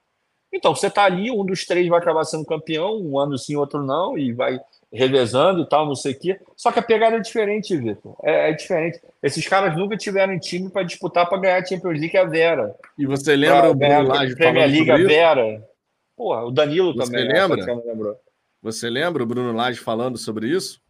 Então, 0.52 0.73
você 0.73 0.86
está 0.86 1.05
ali, 1.05 1.28
um 1.28 1.44
dos 1.44 1.66
três 1.66 1.89
vai 1.89 1.99
acabar 1.99 2.23
sendo 2.23 2.44
campeão, 2.44 3.02
um 3.02 3.18
ano 3.18 3.36
sim, 3.36 3.57
outro 3.57 3.83
não, 3.83 4.16
e 4.16 4.33
vai 4.33 4.60
revezando 4.92 5.62
e 5.62 5.68
tal, 5.68 5.86
não 5.86 5.97
sei 5.97 6.12
o 6.12 6.18
quê. 6.20 6.39
Só 6.57 6.70
que 6.70 6.78
a 6.78 6.83
pegada 6.83 7.16
é 7.16 7.20
diferente, 7.20 7.76
Vitor. 7.76 8.16
É, 8.23 8.50
é 8.50 8.52
diferente. 8.52 9.00
Esses 9.20 9.49
caras 9.49 9.76
nunca 9.76 9.97
tiveram 9.97 10.39
time 10.39 10.70
para 10.70 10.84
disputar 10.84 11.28
para 11.28 11.39
ganhar 11.39 11.60
a 11.60 11.65
Champions 11.65 11.99
League 11.99 12.16
a 12.16 12.24
Vera. 12.24 12.76
E 12.97 13.05
você 13.05 13.34
lembra 13.34 13.62
pra 13.62 13.70
o 13.70 13.74
Bruno 13.74 14.02
Lage 14.08 14.36
Premier 14.36 14.70
League 14.70 14.91
a 14.92 14.97
Vera? 14.99 15.68
Porra, 16.16 16.44
o 16.44 16.52
Danilo 16.52 16.94
você 16.94 17.10
também. 17.10 17.26
Né? 17.26 17.44
Lembra? 17.84 18.16
Você 18.65 18.89
lembra 18.89 19.23
o 19.23 19.26
Bruno 19.26 19.52
Lage 19.52 19.78
falando 19.78 20.17
sobre 20.17 20.49
isso? 20.49 20.81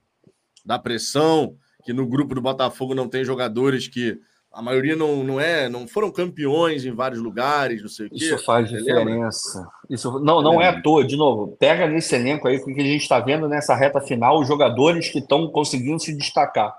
Da 0.65 0.79
pressão, 0.79 1.57
que 1.85 1.93
no 1.93 2.07
grupo 2.07 2.33
do 2.33 2.41
Botafogo 2.41 2.95
não 2.95 3.09
tem 3.09 3.25
jogadores 3.25 3.89
que 3.89 4.17
a 4.53 4.63
maioria 4.63 4.95
não, 4.95 5.25
não 5.25 5.41
é, 5.41 5.69
não 5.69 5.89
foram 5.89 6.09
campeões 6.13 6.85
em 6.85 6.93
vários 6.93 7.21
lugares, 7.21 7.83
não 7.83 7.89
sei 7.89 8.07
o 8.07 8.11
quê. 8.11 8.17
Isso 8.17 8.39
faz 8.45 8.71
Você 8.71 8.77
diferença. 8.77 9.59
Lembra? 9.59 9.73
Isso 9.91 10.21
não, 10.21 10.41
não 10.41 10.63
é. 10.63 10.67
é 10.67 10.69
à 10.69 10.81
toa, 10.81 11.05
de 11.05 11.17
novo. 11.17 11.57
Pega 11.59 11.89
nesse 11.89 12.15
elenco 12.15 12.47
aí, 12.47 12.63
porque 12.63 12.81
a 12.81 12.85
gente 12.85 13.03
está 13.03 13.19
vendo 13.19 13.49
nessa 13.49 13.75
reta 13.75 14.01
final 14.01 14.39
os 14.39 14.47
jogadores 14.47 15.09
que 15.09 15.19
estão 15.19 15.49
conseguindo 15.49 15.99
se 15.99 16.17
destacar 16.17 16.73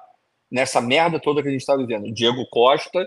nessa 0.49 0.79
merda 0.79 1.19
toda 1.19 1.41
que 1.41 1.49
a 1.49 1.51
gente 1.51 1.59
está 1.59 1.75
vivendo. 1.75 2.09
Diego 2.09 2.47
Costa, 2.49 3.05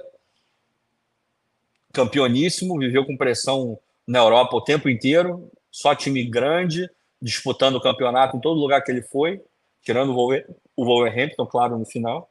campeoníssimo, 1.94 2.78
viveu 2.78 3.06
com 3.06 3.16
pressão 3.16 3.78
na 4.06 4.18
Europa 4.18 4.58
o 4.58 4.62
tempo 4.62 4.90
inteiro, 4.90 5.50
só 5.70 5.94
time 5.94 6.22
grande, 6.24 6.86
disputando 7.20 7.76
o 7.76 7.80
campeonato 7.80 8.36
em 8.36 8.40
todo 8.40 8.60
lugar 8.60 8.82
que 8.82 8.90
ele 8.90 9.02
foi, 9.02 9.42
tirando 9.82 10.16
o 10.16 10.84
Wolverhampton, 10.84 11.46
claro, 11.46 11.78
no 11.78 11.84
final. 11.84 12.30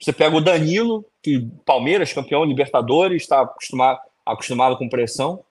Você 0.00 0.12
pega 0.12 0.34
o 0.34 0.40
Danilo, 0.40 1.04
que 1.22 1.46
Palmeiras, 1.64 2.12
campeão 2.12 2.44
Libertadores, 2.44 3.22
está 3.22 3.42
acostumado, 3.42 4.00
acostumado 4.24 4.78
com 4.78 4.88
pressão. 4.88 5.44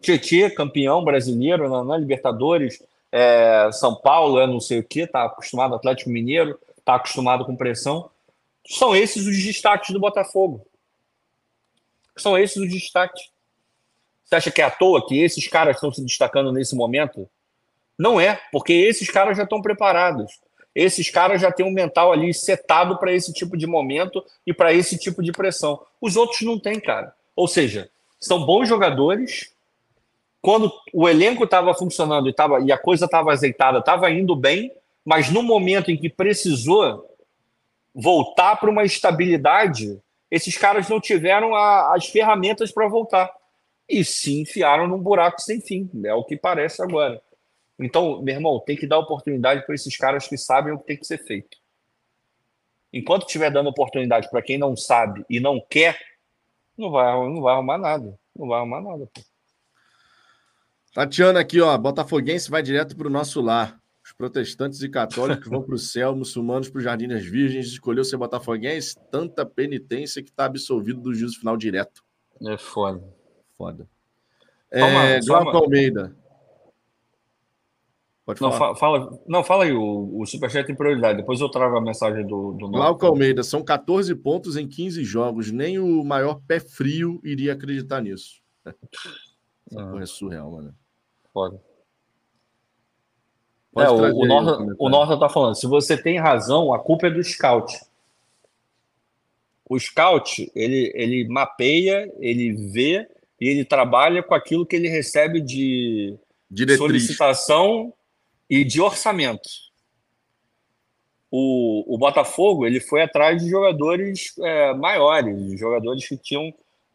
Tietê, 0.00 0.48
campeão 0.50 1.04
brasileiro 1.04 1.68
na, 1.68 1.82
na 1.82 1.96
Libertadores. 1.96 2.82
É, 3.10 3.70
São 3.72 3.94
Paulo 3.94 4.38
é 4.38 4.46
não 4.46 4.60
sei 4.60 4.78
o 4.78 4.84
que, 4.84 5.00
está 5.00 5.24
acostumado, 5.24 5.74
Atlético 5.74 6.10
Mineiro, 6.10 6.58
está 6.78 6.94
acostumado 6.94 7.44
com 7.44 7.56
pressão. 7.56 8.08
São 8.66 8.94
esses 8.94 9.26
os 9.26 9.36
destaques 9.42 9.90
do 9.90 10.00
Botafogo. 10.00 10.64
São 12.16 12.38
esses 12.38 12.56
os 12.56 12.70
destaques. 12.70 13.30
Você 14.24 14.36
acha 14.36 14.50
que 14.50 14.62
é 14.62 14.64
à 14.64 14.70
toa 14.70 15.06
que 15.06 15.20
esses 15.20 15.46
caras 15.48 15.76
estão 15.76 15.92
se 15.92 16.02
destacando 16.02 16.52
nesse 16.52 16.76
momento? 16.76 17.28
Não 18.02 18.20
é, 18.20 18.40
porque 18.50 18.72
esses 18.72 19.08
caras 19.08 19.36
já 19.36 19.44
estão 19.44 19.62
preparados 19.62 20.40
esses 20.74 21.10
caras 21.10 21.40
já 21.40 21.52
têm 21.52 21.66
um 21.66 21.72
mental 21.72 22.12
ali 22.12 22.32
setado 22.32 22.98
para 22.98 23.12
esse 23.12 23.32
tipo 23.32 23.56
de 23.56 23.66
momento 23.66 24.24
e 24.46 24.54
para 24.54 24.72
esse 24.72 24.98
tipo 24.98 25.22
de 25.22 25.32
pressão. 25.32 25.80
Os 26.00 26.16
outros 26.16 26.40
não 26.42 26.58
têm, 26.58 26.80
cara. 26.80 27.14
Ou 27.36 27.46
seja, 27.46 27.90
são 28.18 28.44
bons 28.44 28.68
jogadores. 28.68 29.52
Quando 30.40 30.72
o 30.92 31.08
elenco 31.08 31.44
estava 31.44 31.74
funcionando 31.74 32.28
e, 32.28 32.32
tava, 32.32 32.60
e 32.60 32.72
a 32.72 32.78
coisa 32.78 33.04
estava 33.04 33.32
azeitada, 33.32 33.78
estava 33.78 34.10
indo 34.10 34.34
bem, 34.34 34.72
mas 35.04 35.30
no 35.30 35.42
momento 35.42 35.90
em 35.90 35.96
que 35.96 36.08
precisou 36.08 37.06
voltar 37.94 38.56
para 38.56 38.70
uma 38.70 38.84
estabilidade, 38.84 40.00
esses 40.30 40.56
caras 40.56 40.88
não 40.88 40.98
tiveram 40.98 41.54
a, 41.54 41.94
as 41.94 42.06
ferramentas 42.06 42.72
para 42.72 42.88
voltar. 42.88 43.30
E 43.86 44.02
se 44.04 44.40
enfiaram 44.40 44.86
num 44.86 44.98
buraco 44.98 45.40
sem 45.40 45.60
fim. 45.60 45.90
É 46.04 46.14
o 46.14 46.24
que 46.24 46.36
parece 46.36 46.80
agora. 46.80 47.20
Então, 47.78 48.22
meu 48.22 48.34
irmão, 48.34 48.60
tem 48.60 48.76
que 48.76 48.86
dar 48.86 48.98
oportunidade 48.98 49.64
para 49.64 49.74
esses 49.74 49.96
caras 49.96 50.26
que 50.26 50.36
sabem 50.36 50.72
o 50.72 50.78
que 50.78 50.86
tem 50.86 50.96
que 50.96 51.06
ser 51.06 51.18
feito. 51.18 51.56
Enquanto 52.92 53.26
estiver 53.26 53.50
dando 53.50 53.70
oportunidade 53.70 54.28
para 54.30 54.42
quem 54.42 54.58
não 54.58 54.76
sabe 54.76 55.24
e 55.28 55.40
não 55.40 55.60
quer, 55.60 55.98
não 56.76 56.90
vai, 56.90 57.14
não 57.28 57.40
vai 57.40 57.54
arrumar 57.54 57.78
nada. 57.78 58.18
Não 58.36 58.46
vai 58.46 58.58
arrumar 58.58 58.82
nada. 58.82 59.06
Pô. 59.06 59.20
Tatiana 60.94 61.40
aqui, 61.40 61.60
ó. 61.60 61.76
Botafoguense 61.78 62.50
vai 62.50 62.62
direto 62.62 62.94
para 62.96 63.06
o 63.06 63.10
nosso 63.10 63.40
lar. 63.40 63.80
Os 64.04 64.12
protestantes 64.12 64.82
e 64.82 64.88
católicos 64.88 65.48
vão 65.48 65.62
para 65.62 65.74
o 65.74 65.78
céu, 65.78 66.14
muçulmanos 66.14 66.68
para 66.68 66.80
o 66.80 66.82
Jardim 66.82 67.08
das 67.08 67.24
Virgens. 67.24 67.66
Escolheu 67.66 68.04
ser 68.04 68.18
botafoguense, 68.18 68.96
tanta 69.10 69.46
penitência 69.46 70.22
que 70.22 70.28
está 70.28 70.44
absolvido 70.44 71.00
do 71.00 71.14
juízo 71.14 71.38
final 71.38 71.56
direto. 71.56 72.04
É 72.46 72.58
foda. 72.58 73.02
Foda. 73.56 73.88
É, 74.70 75.20
Glauco 75.20 75.56
Almeida. 75.56 76.14
Pode 78.24 78.38
falar. 78.38 78.58
Não, 78.58 78.76
fala, 78.76 79.18
não, 79.26 79.44
fala 79.44 79.64
aí, 79.64 79.72
o, 79.72 80.20
o 80.20 80.26
Superchat 80.26 80.66
tem 80.66 80.76
prioridade. 80.76 81.18
Depois 81.18 81.40
eu 81.40 81.48
trago 81.48 81.76
a 81.76 81.80
mensagem 81.80 82.24
do, 82.24 82.52
do 82.52 82.68
Glauco 82.68 83.04
Almeida, 83.04 83.42
são 83.42 83.64
14 83.64 84.14
pontos 84.14 84.56
em 84.56 84.68
15 84.68 85.02
jogos. 85.02 85.50
Nem 85.50 85.78
o 85.78 86.04
maior 86.04 86.40
pé 86.46 86.60
frio 86.60 87.20
iria 87.24 87.52
acreditar 87.52 88.00
nisso. 88.00 88.40
Essa 89.70 89.96
ah. 89.96 90.02
é 90.02 90.06
surreal, 90.06 90.50
mano. 90.50 90.74
Foda. 91.32 91.60
É, 93.76 93.88
o, 93.88 93.96
o, 93.96 94.26
Norta, 94.26 94.76
o 94.78 94.88
Norta 94.88 95.18
tá 95.18 95.28
falando, 95.30 95.54
se 95.54 95.66
você 95.66 95.96
tem 95.96 96.18
razão, 96.18 96.74
a 96.74 96.78
culpa 96.78 97.06
é 97.06 97.10
do 97.10 97.24
scout. 97.24 97.74
O 99.66 99.78
scout, 99.80 100.52
ele, 100.54 100.92
ele 100.94 101.26
mapeia, 101.26 102.12
ele 102.20 102.52
vê 102.70 103.08
e 103.40 103.48
ele 103.48 103.64
trabalha 103.64 104.22
com 104.22 104.34
aquilo 104.34 104.66
que 104.66 104.76
ele 104.76 104.88
recebe 104.88 105.40
de 105.40 106.14
Diretriz. 106.50 106.78
solicitação 106.78 107.94
e 108.52 108.64
de 108.64 108.82
orçamento. 108.82 109.48
O, 111.30 111.94
o 111.94 111.96
Botafogo 111.96 112.66
ele 112.66 112.80
foi 112.80 113.00
atrás 113.00 113.42
de 113.42 113.48
jogadores 113.48 114.34
é, 114.38 114.74
maiores, 114.74 115.58
jogadores 115.58 116.06
que 116.06 116.18
tinham 116.18 116.52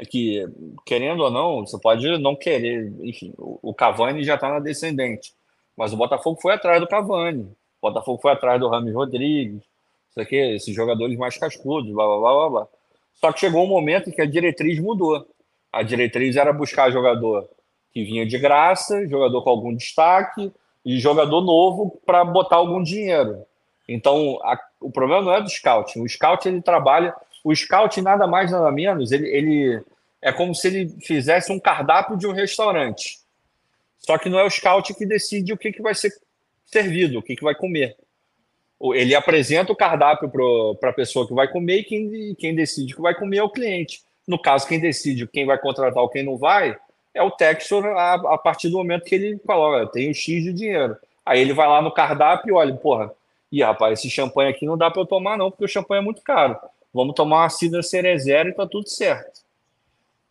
que 0.07 0.45
querendo 0.85 1.23
ou 1.23 1.31
não, 1.31 1.65
você 1.65 1.79
pode 1.79 2.07
não 2.19 2.35
querer, 2.35 2.93
enfim, 3.01 3.33
o, 3.39 3.71
o 3.71 3.73
Cavani 3.73 4.23
já 4.23 4.35
está 4.35 4.49
na 4.49 4.59
descendente, 4.59 5.33
mas 5.75 5.91
o 5.91 5.97
Botafogo 5.97 6.39
foi 6.39 6.53
atrás 6.53 6.79
do 6.79 6.87
Cavani, 6.87 7.45
o 7.81 7.87
Botafogo 7.87 8.21
foi 8.21 8.33
atrás 8.33 8.59
do 8.59 8.69
Ramos 8.69 8.93
Rodrigues, 8.93 9.63
isso 10.11 10.21
aqui, 10.21 10.35
esses 10.35 10.75
jogadores 10.75 11.17
mais 11.17 11.39
cascudos, 11.39 11.91
blá 11.91 12.05
blá 12.05 12.19
blá 12.19 12.49
blá. 12.51 12.67
Só 13.15 13.33
que 13.33 13.39
chegou 13.39 13.63
um 13.63 13.67
momento 13.67 14.11
em 14.11 14.13
que 14.13 14.21
a 14.21 14.27
diretriz 14.27 14.79
mudou. 14.79 15.27
A 15.73 15.81
diretriz 15.81 16.35
era 16.35 16.53
buscar 16.53 16.91
jogador 16.91 17.49
que 17.91 18.03
vinha 18.03 18.27
de 18.27 18.37
graça, 18.37 19.07
jogador 19.07 19.41
com 19.41 19.49
algum 19.49 19.75
destaque, 19.75 20.51
e 20.87 21.01
jogador 21.01 21.41
novo 21.41 22.01
para 22.05 22.23
botar 22.23 22.55
algum 22.55 22.81
dinheiro. 22.81 23.43
Então, 23.89 24.39
a, 24.41 24.57
o 24.79 24.89
problema 24.89 25.21
não 25.21 25.33
é 25.33 25.41
do 25.41 25.49
scout. 25.49 25.99
O 25.99 26.07
scout 26.07 26.47
ele 26.47 26.61
trabalha. 26.61 27.13
O 27.43 27.53
scout, 27.53 28.01
nada 28.01 28.25
mais, 28.25 28.51
nada 28.51 28.71
menos, 28.71 29.11
ele, 29.11 29.27
ele 29.27 29.83
é 30.21 30.31
como 30.31 30.55
se 30.55 30.67
ele 30.67 30.95
fizesse 31.01 31.51
um 31.51 31.59
cardápio 31.59 32.15
de 32.15 32.25
um 32.25 32.31
restaurante. 32.31 33.19
Só 33.99 34.17
que 34.17 34.29
não 34.29 34.39
é 34.39 34.45
o 34.45 34.49
scout 34.49 34.93
que 34.93 35.05
decide 35.05 35.51
o 35.51 35.57
que, 35.57 35.73
que 35.73 35.81
vai 35.81 35.93
ser 35.93 36.09
servido, 36.65 37.19
o 37.19 37.21
que, 37.21 37.35
que 37.35 37.43
vai 37.43 37.53
comer. 37.53 37.97
Ele 38.93 39.13
apresenta 39.13 39.73
o 39.73 39.75
cardápio 39.75 40.31
para 40.79 40.89
a 40.89 40.93
pessoa 40.93 41.27
que 41.27 41.33
vai 41.33 41.49
comer 41.49 41.79
e 41.79 41.83
quem, 41.83 42.35
quem 42.35 42.55
decide 42.55 42.95
que 42.95 43.01
vai 43.01 43.13
comer 43.13 43.39
é 43.39 43.43
o 43.43 43.49
cliente. 43.49 43.99
No 44.25 44.41
caso, 44.41 44.65
quem 44.65 44.79
decide 44.79 45.27
quem 45.27 45.45
vai 45.45 45.57
contratar 45.57 46.01
ou 46.01 46.09
quem 46.09 46.23
não 46.23 46.37
vai 46.37 46.77
é 47.17 47.23
o 47.23 47.31
Textor 47.31 47.85
a, 47.85 48.13
a 48.13 48.37
partir 48.37 48.69
do 48.69 48.77
momento 48.77 49.03
que 49.03 49.15
ele 49.15 49.39
fala, 49.45 49.79
eu 49.79 49.87
tenho 49.87 50.13
X 50.13 50.43
de 50.43 50.53
dinheiro. 50.53 50.95
Aí 51.25 51.41
ele 51.41 51.53
vai 51.53 51.67
lá 51.67 51.81
no 51.81 51.91
cardápio 51.91 52.49
e 52.49 52.53
olha, 52.53 52.73
porra, 52.75 53.11
e 53.51 53.61
rapaz, 53.61 53.99
esse 53.99 54.09
champanhe 54.09 54.51
aqui 54.51 54.65
não 54.65 54.77
dá 54.77 54.91
para 54.91 55.01
eu 55.01 55.05
tomar 55.05 55.37
não, 55.37 55.49
porque 55.49 55.65
o 55.65 55.67
champanhe 55.67 56.01
é 56.01 56.03
muito 56.03 56.21
caro. 56.21 56.57
Vamos 56.93 57.15
tomar 57.15 57.41
uma 57.41 57.49
cidra 57.49 57.81
cerezera 57.81 58.49
e 58.49 58.53
tá 58.53 58.65
tudo 58.65 58.87
certo. 58.87 59.41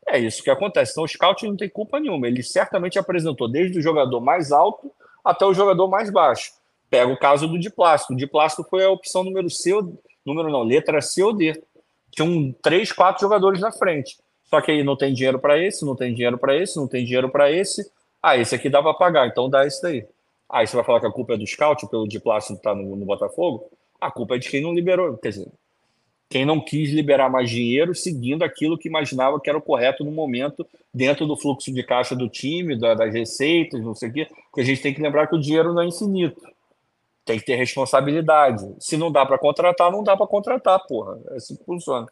É 0.07 0.19
isso 0.19 0.43
que 0.43 0.51
acontece. 0.51 0.93
Então 0.93 1.05
o 1.05 1.09
scout 1.09 1.47
não 1.47 1.57
tem 1.57 1.69
culpa 1.69 1.99
nenhuma. 1.99 2.29
Ele 2.29 2.43
certamente 2.43 2.99
apresentou 2.99 3.49
desde 3.49 3.79
o 3.79 3.83
jogador 3.83 4.21
mais 4.21 4.53
alto 4.53 4.91
até 5.25 5.45
o 5.45 5.53
jogador 5.53 5.89
mais 5.89 6.11
baixo. 6.11 6.53
Pega 6.89 7.13
o 7.13 7.19
caso 7.19 7.49
do 7.49 7.59
Diplástico. 7.59 8.13
O 8.13 8.17
Diplástico 8.17 8.69
foi 8.69 8.85
a 8.85 8.91
opção 8.91 9.25
número 9.25 9.51
C, 9.51 9.73
número 10.25 10.49
não, 10.49 10.63
letra 10.63 11.01
C 11.01 11.23
ou 11.23 11.33
D. 11.33 11.61
Tinham 12.13 12.55
três, 12.63 12.93
quatro 12.93 13.21
jogadores 13.21 13.61
na 13.61 13.73
frente. 13.73 14.17
Só 14.47 14.61
que 14.61 14.71
aí 14.71 14.83
não 14.83 14.97
tem 14.97 15.13
dinheiro 15.13 15.39
para 15.39 15.59
esse, 15.59 15.85
não 15.85 15.97
tem 15.97 16.15
dinheiro 16.15 16.39
para 16.39 16.57
esse, 16.57 16.77
não 16.77 16.87
tem 16.87 17.05
dinheiro 17.05 17.29
para 17.29 17.51
esse. 17.51 17.91
Ah, 18.23 18.37
esse 18.37 18.55
aqui 18.55 18.69
dá 18.69 18.83
para 18.83 18.95
pagar, 18.95 19.27
então 19.27 19.51
dá 19.51 19.67
esse 19.67 19.83
daí. 19.83 20.07
Aí 20.49 20.67
você 20.67 20.77
vai 20.77 20.85
falar 20.85 21.01
que 21.01 21.07
a 21.07 21.11
culpa 21.11 21.35
é 21.35 21.37
do 21.37 21.47
scout, 21.47 21.87
pelo 21.89 22.07
de 22.07 22.21
plástico 22.21 22.61
tá 22.63 22.75
no, 22.75 22.95
no 22.95 23.05
Botafogo? 23.05 23.69
A 24.01 24.11
culpa 24.11 24.37
é 24.37 24.39
de 24.39 24.49
quem 24.49 24.63
não 24.63 24.73
liberou, 24.73 25.17
quer 25.17 25.31
dizer, 25.31 25.49
quem 26.29 26.45
não 26.45 26.61
quis 26.61 26.91
liberar 26.91 27.31
mais 27.31 27.49
dinheiro 27.49 27.95
seguindo 27.95 28.43
aquilo 28.43 28.77
que 28.77 28.89
imaginava 28.89 29.41
que 29.41 29.49
era 29.49 29.59
o 29.59 29.63
correto 29.63 30.05
no 30.05 30.11
momento, 30.11 30.67
dentro 30.93 31.27
do 31.27 31.37
fluxo 31.37 31.73
de 31.73 31.83
caixa 31.83 32.17
do 32.17 32.29
time, 32.29 32.79
da, 32.79 32.95
das 32.95 33.15
receitas, 33.15 33.81
não 33.81 33.95
sei 33.95 34.09
o 34.09 34.13
quê, 34.13 34.29
porque 34.47 34.61
a 34.61 34.65
gente 34.65 34.83
tem 34.83 34.93
que 34.93 35.01
lembrar 35.01 35.29
que 35.29 35.37
o 35.37 35.41
dinheiro 35.41 35.73
não 35.73 35.83
é 35.83 35.87
infinito. 35.87 36.41
Tem 37.25 37.39
que 37.39 37.45
ter 37.45 37.57
responsabilidade. 37.57 38.65
Se 38.79 38.97
não 38.97 39.11
dá 39.11 39.27
para 39.27 39.39
contratar, 39.39 39.91
não 39.91 40.03
dá 40.03 40.17
para 40.17 40.27
contratar, 40.27 40.81
porra. 40.87 41.19
É 41.31 41.37
assim 41.37 41.57
que 41.57 41.65
funciona. 41.65 42.07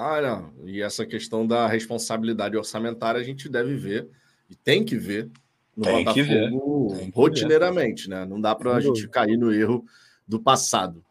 Ah, 0.00 0.20
não. 0.22 0.52
E 0.64 0.80
essa 0.80 1.04
questão 1.04 1.44
da 1.44 1.66
responsabilidade 1.66 2.56
orçamentária 2.56 3.20
a 3.20 3.24
gente 3.24 3.48
deve 3.48 3.74
ver 3.74 4.08
e 4.48 4.54
tem 4.54 4.84
que 4.84 4.96
ver 4.96 5.28
no 5.76 5.82
tem 5.82 6.04
Botafogo 6.04 7.10
rotineiramente, 7.12 8.08
né? 8.08 8.24
Não 8.24 8.40
dá 8.40 8.54
para 8.54 8.76
a 8.76 8.80
gente 8.80 9.08
cair 9.08 9.36
no 9.36 9.52
erro 9.52 9.84
do 10.26 10.38
passado. 10.38 11.04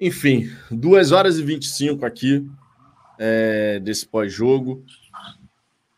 Enfim, 0.00 0.50
2 0.68 1.12
horas 1.12 1.38
e 1.38 1.44
25 1.44 2.04
aqui 2.04 2.44
é, 3.20 3.78
desse 3.78 4.04
pós-jogo. 4.04 4.84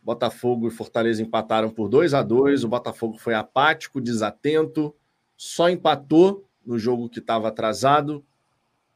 Botafogo 0.02 0.68
e 0.68 0.70
Fortaleza 0.70 1.23
empataram 1.23 1.70
por 1.70 1.89
2 1.89 2.12
a 2.12 2.23
2 2.23 2.65
O 2.65 2.68
Botafogo 2.68 3.16
foi 3.16 3.33
apático, 3.33 3.99
desatento, 3.99 4.94
só 5.39 5.70
empatou 5.70 6.47
no 6.66 6.78
jogo 6.78 7.08
que 7.08 7.20
estava 7.20 7.49
atrasado 7.49 8.23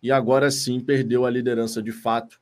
e 0.03 0.13
agora 0.13 0.51
sim 0.51 0.79
perdeu 0.79 1.25
a 1.25 1.31
liderança 1.31 1.83
de 1.83 1.91
fato. 1.91 2.39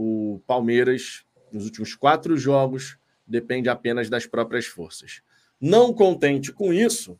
O 0.00 0.40
Palmeiras, 0.46 1.24
nos 1.50 1.64
últimos 1.64 1.96
quatro 1.96 2.38
jogos, 2.38 2.96
depende 3.26 3.68
apenas 3.68 4.08
das 4.08 4.26
próprias 4.26 4.64
forças. 4.64 5.22
Não 5.60 5.92
contente 5.92 6.52
com 6.52 6.72
isso, 6.72 7.18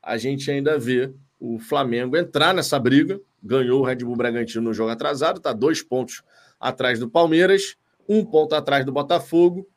a 0.00 0.16
gente 0.16 0.48
ainda 0.48 0.78
vê 0.78 1.12
o 1.40 1.58
Flamengo 1.58 2.16
entrar 2.16 2.54
nessa 2.54 2.78
briga. 2.78 3.20
Ganhou 3.42 3.80
o 3.80 3.84
Red 3.84 3.96
Bull 3.96 4.14
Bragantino 4.14 4.62
no 4.62 4.72
jogo 4.72 4.92
atrasado, 4.92 5.38
está 5.38 5.52
dois 5.52 5.82
pontos 5.82 6.22
atrás 6.60 7.00
do 7.00 7.10
Palmeiras, 7.10 7.74
um 8.08 8.24
ponto 8.24 8.54
atrás 8.54 8.86
do 8.86 8.92
Botafogo. 8.92 9.68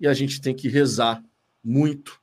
E 0.00 0.08
a 0.08 0.12
gente 0.12 0.40
tem 0.40 0.52
que 0.52 0.68
rezar 0.68 1.22
muito 1.62 2.20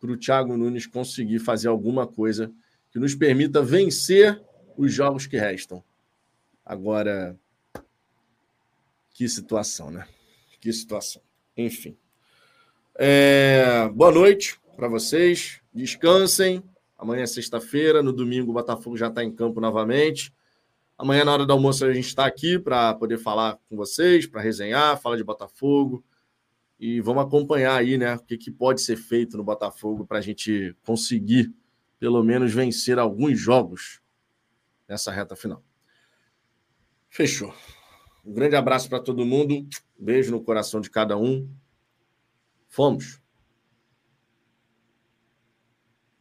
para 0.00 0.10
o 0.10 0.16
Thiago 0.16 0.56
Nunes 0.56 0.86
conseguir 0.86 1.40
fazer 1.40 1.68
alguma 1.68 2.06
coisa 2.06 2.50
que 2.90 2.98
nos 2.98 3.14
permita 3.14 3.60
vencer 3.60 4.40
os 4.74 4.90
jogos 4.90 5.26
que 5.26 5.36
restam. 5.36 5.84
Agora, 6.64 7.38
que 9.18 9.28
situação, 9.28 9.90
né? 9.90 10.06
Que 10.60 10.72
situação. 10.72 11.20
Enfim. 11.56 11.98
É... 12.94 13.88
Boa 13.88 14.12
noite 14.12 14.60
para 14.76 14.86
vocês. 14.86 15.60
Descansem. 15.74 16.62
Amanhã 16.96 17.24
é 17.24 17.26
sexta-feira, 17.26 18.00
no 18.00 18.12
domingo 18.12 18.52
o 18.52 18.54
Botafogo 18.54 18.96
já 18.96 19.08
está 19.08 19.24
em 19.24 19.34
campo 19.34 19.60
novamente. 19.60 20.32
Amanhã, 20.96 21.24
na 21.24 21.32
hora 21.32 21.44
do 21.44 21.52
almoço, 21.52 21.84
a 21.84 21.92
gente 21.92 22.06
está 22.06 22.26
aqui 22.26 22.60
para 22.60 22.94
poder 22.94 23.18
falar 23.18 23.58
com 23.68 23.74
vocês, 23.74 24.24
para 24.24 24.40
resenhar, 24.40 25.00
falar 25.00 25.16
de 25.16 25.24
Botafogo. 25.24 26.04
E 26.78 27.00
vamos 27.00 27.24
acompanhar 27.24 27.74
aí, 27.74 27.98
né? 27.98 28.14
O 28.14 28.20
que, 28.20 28.38
que 28.38 28.52
pode 28.52 28.80
ser 28.80 28.94
feito 28.94 29.36
no 29.36 29.42
Botafogo 29.42 30.06
para 30.06 30.18
a 30.18 30.22
gente 30.22 30.76
conseguir, 30.86 31.52
pelo 31.98 32.22
menos, 32.22 32.54
vencer 32.54 33.00
alguns 33.00 33.36
jogos 33.36 34.00
nessa 34.86 35.10
reta 35.10 35.34
final. 35.34 35.60
Fechou. 37.10 37.52
Um 38.28 38.34
grande 38.34 38.56
abraço 38.56 38.90
para 38.90 39.00
todo 39.00 39.24
mundo. 39.24 39.66
Beijo 39.98 40.30
no 40.30 40.42
coração 40.42 40.82
de 40.82 40.90
cada 40.90 41.16
um. 41.16 41.48
Fomos. 42.68 43.22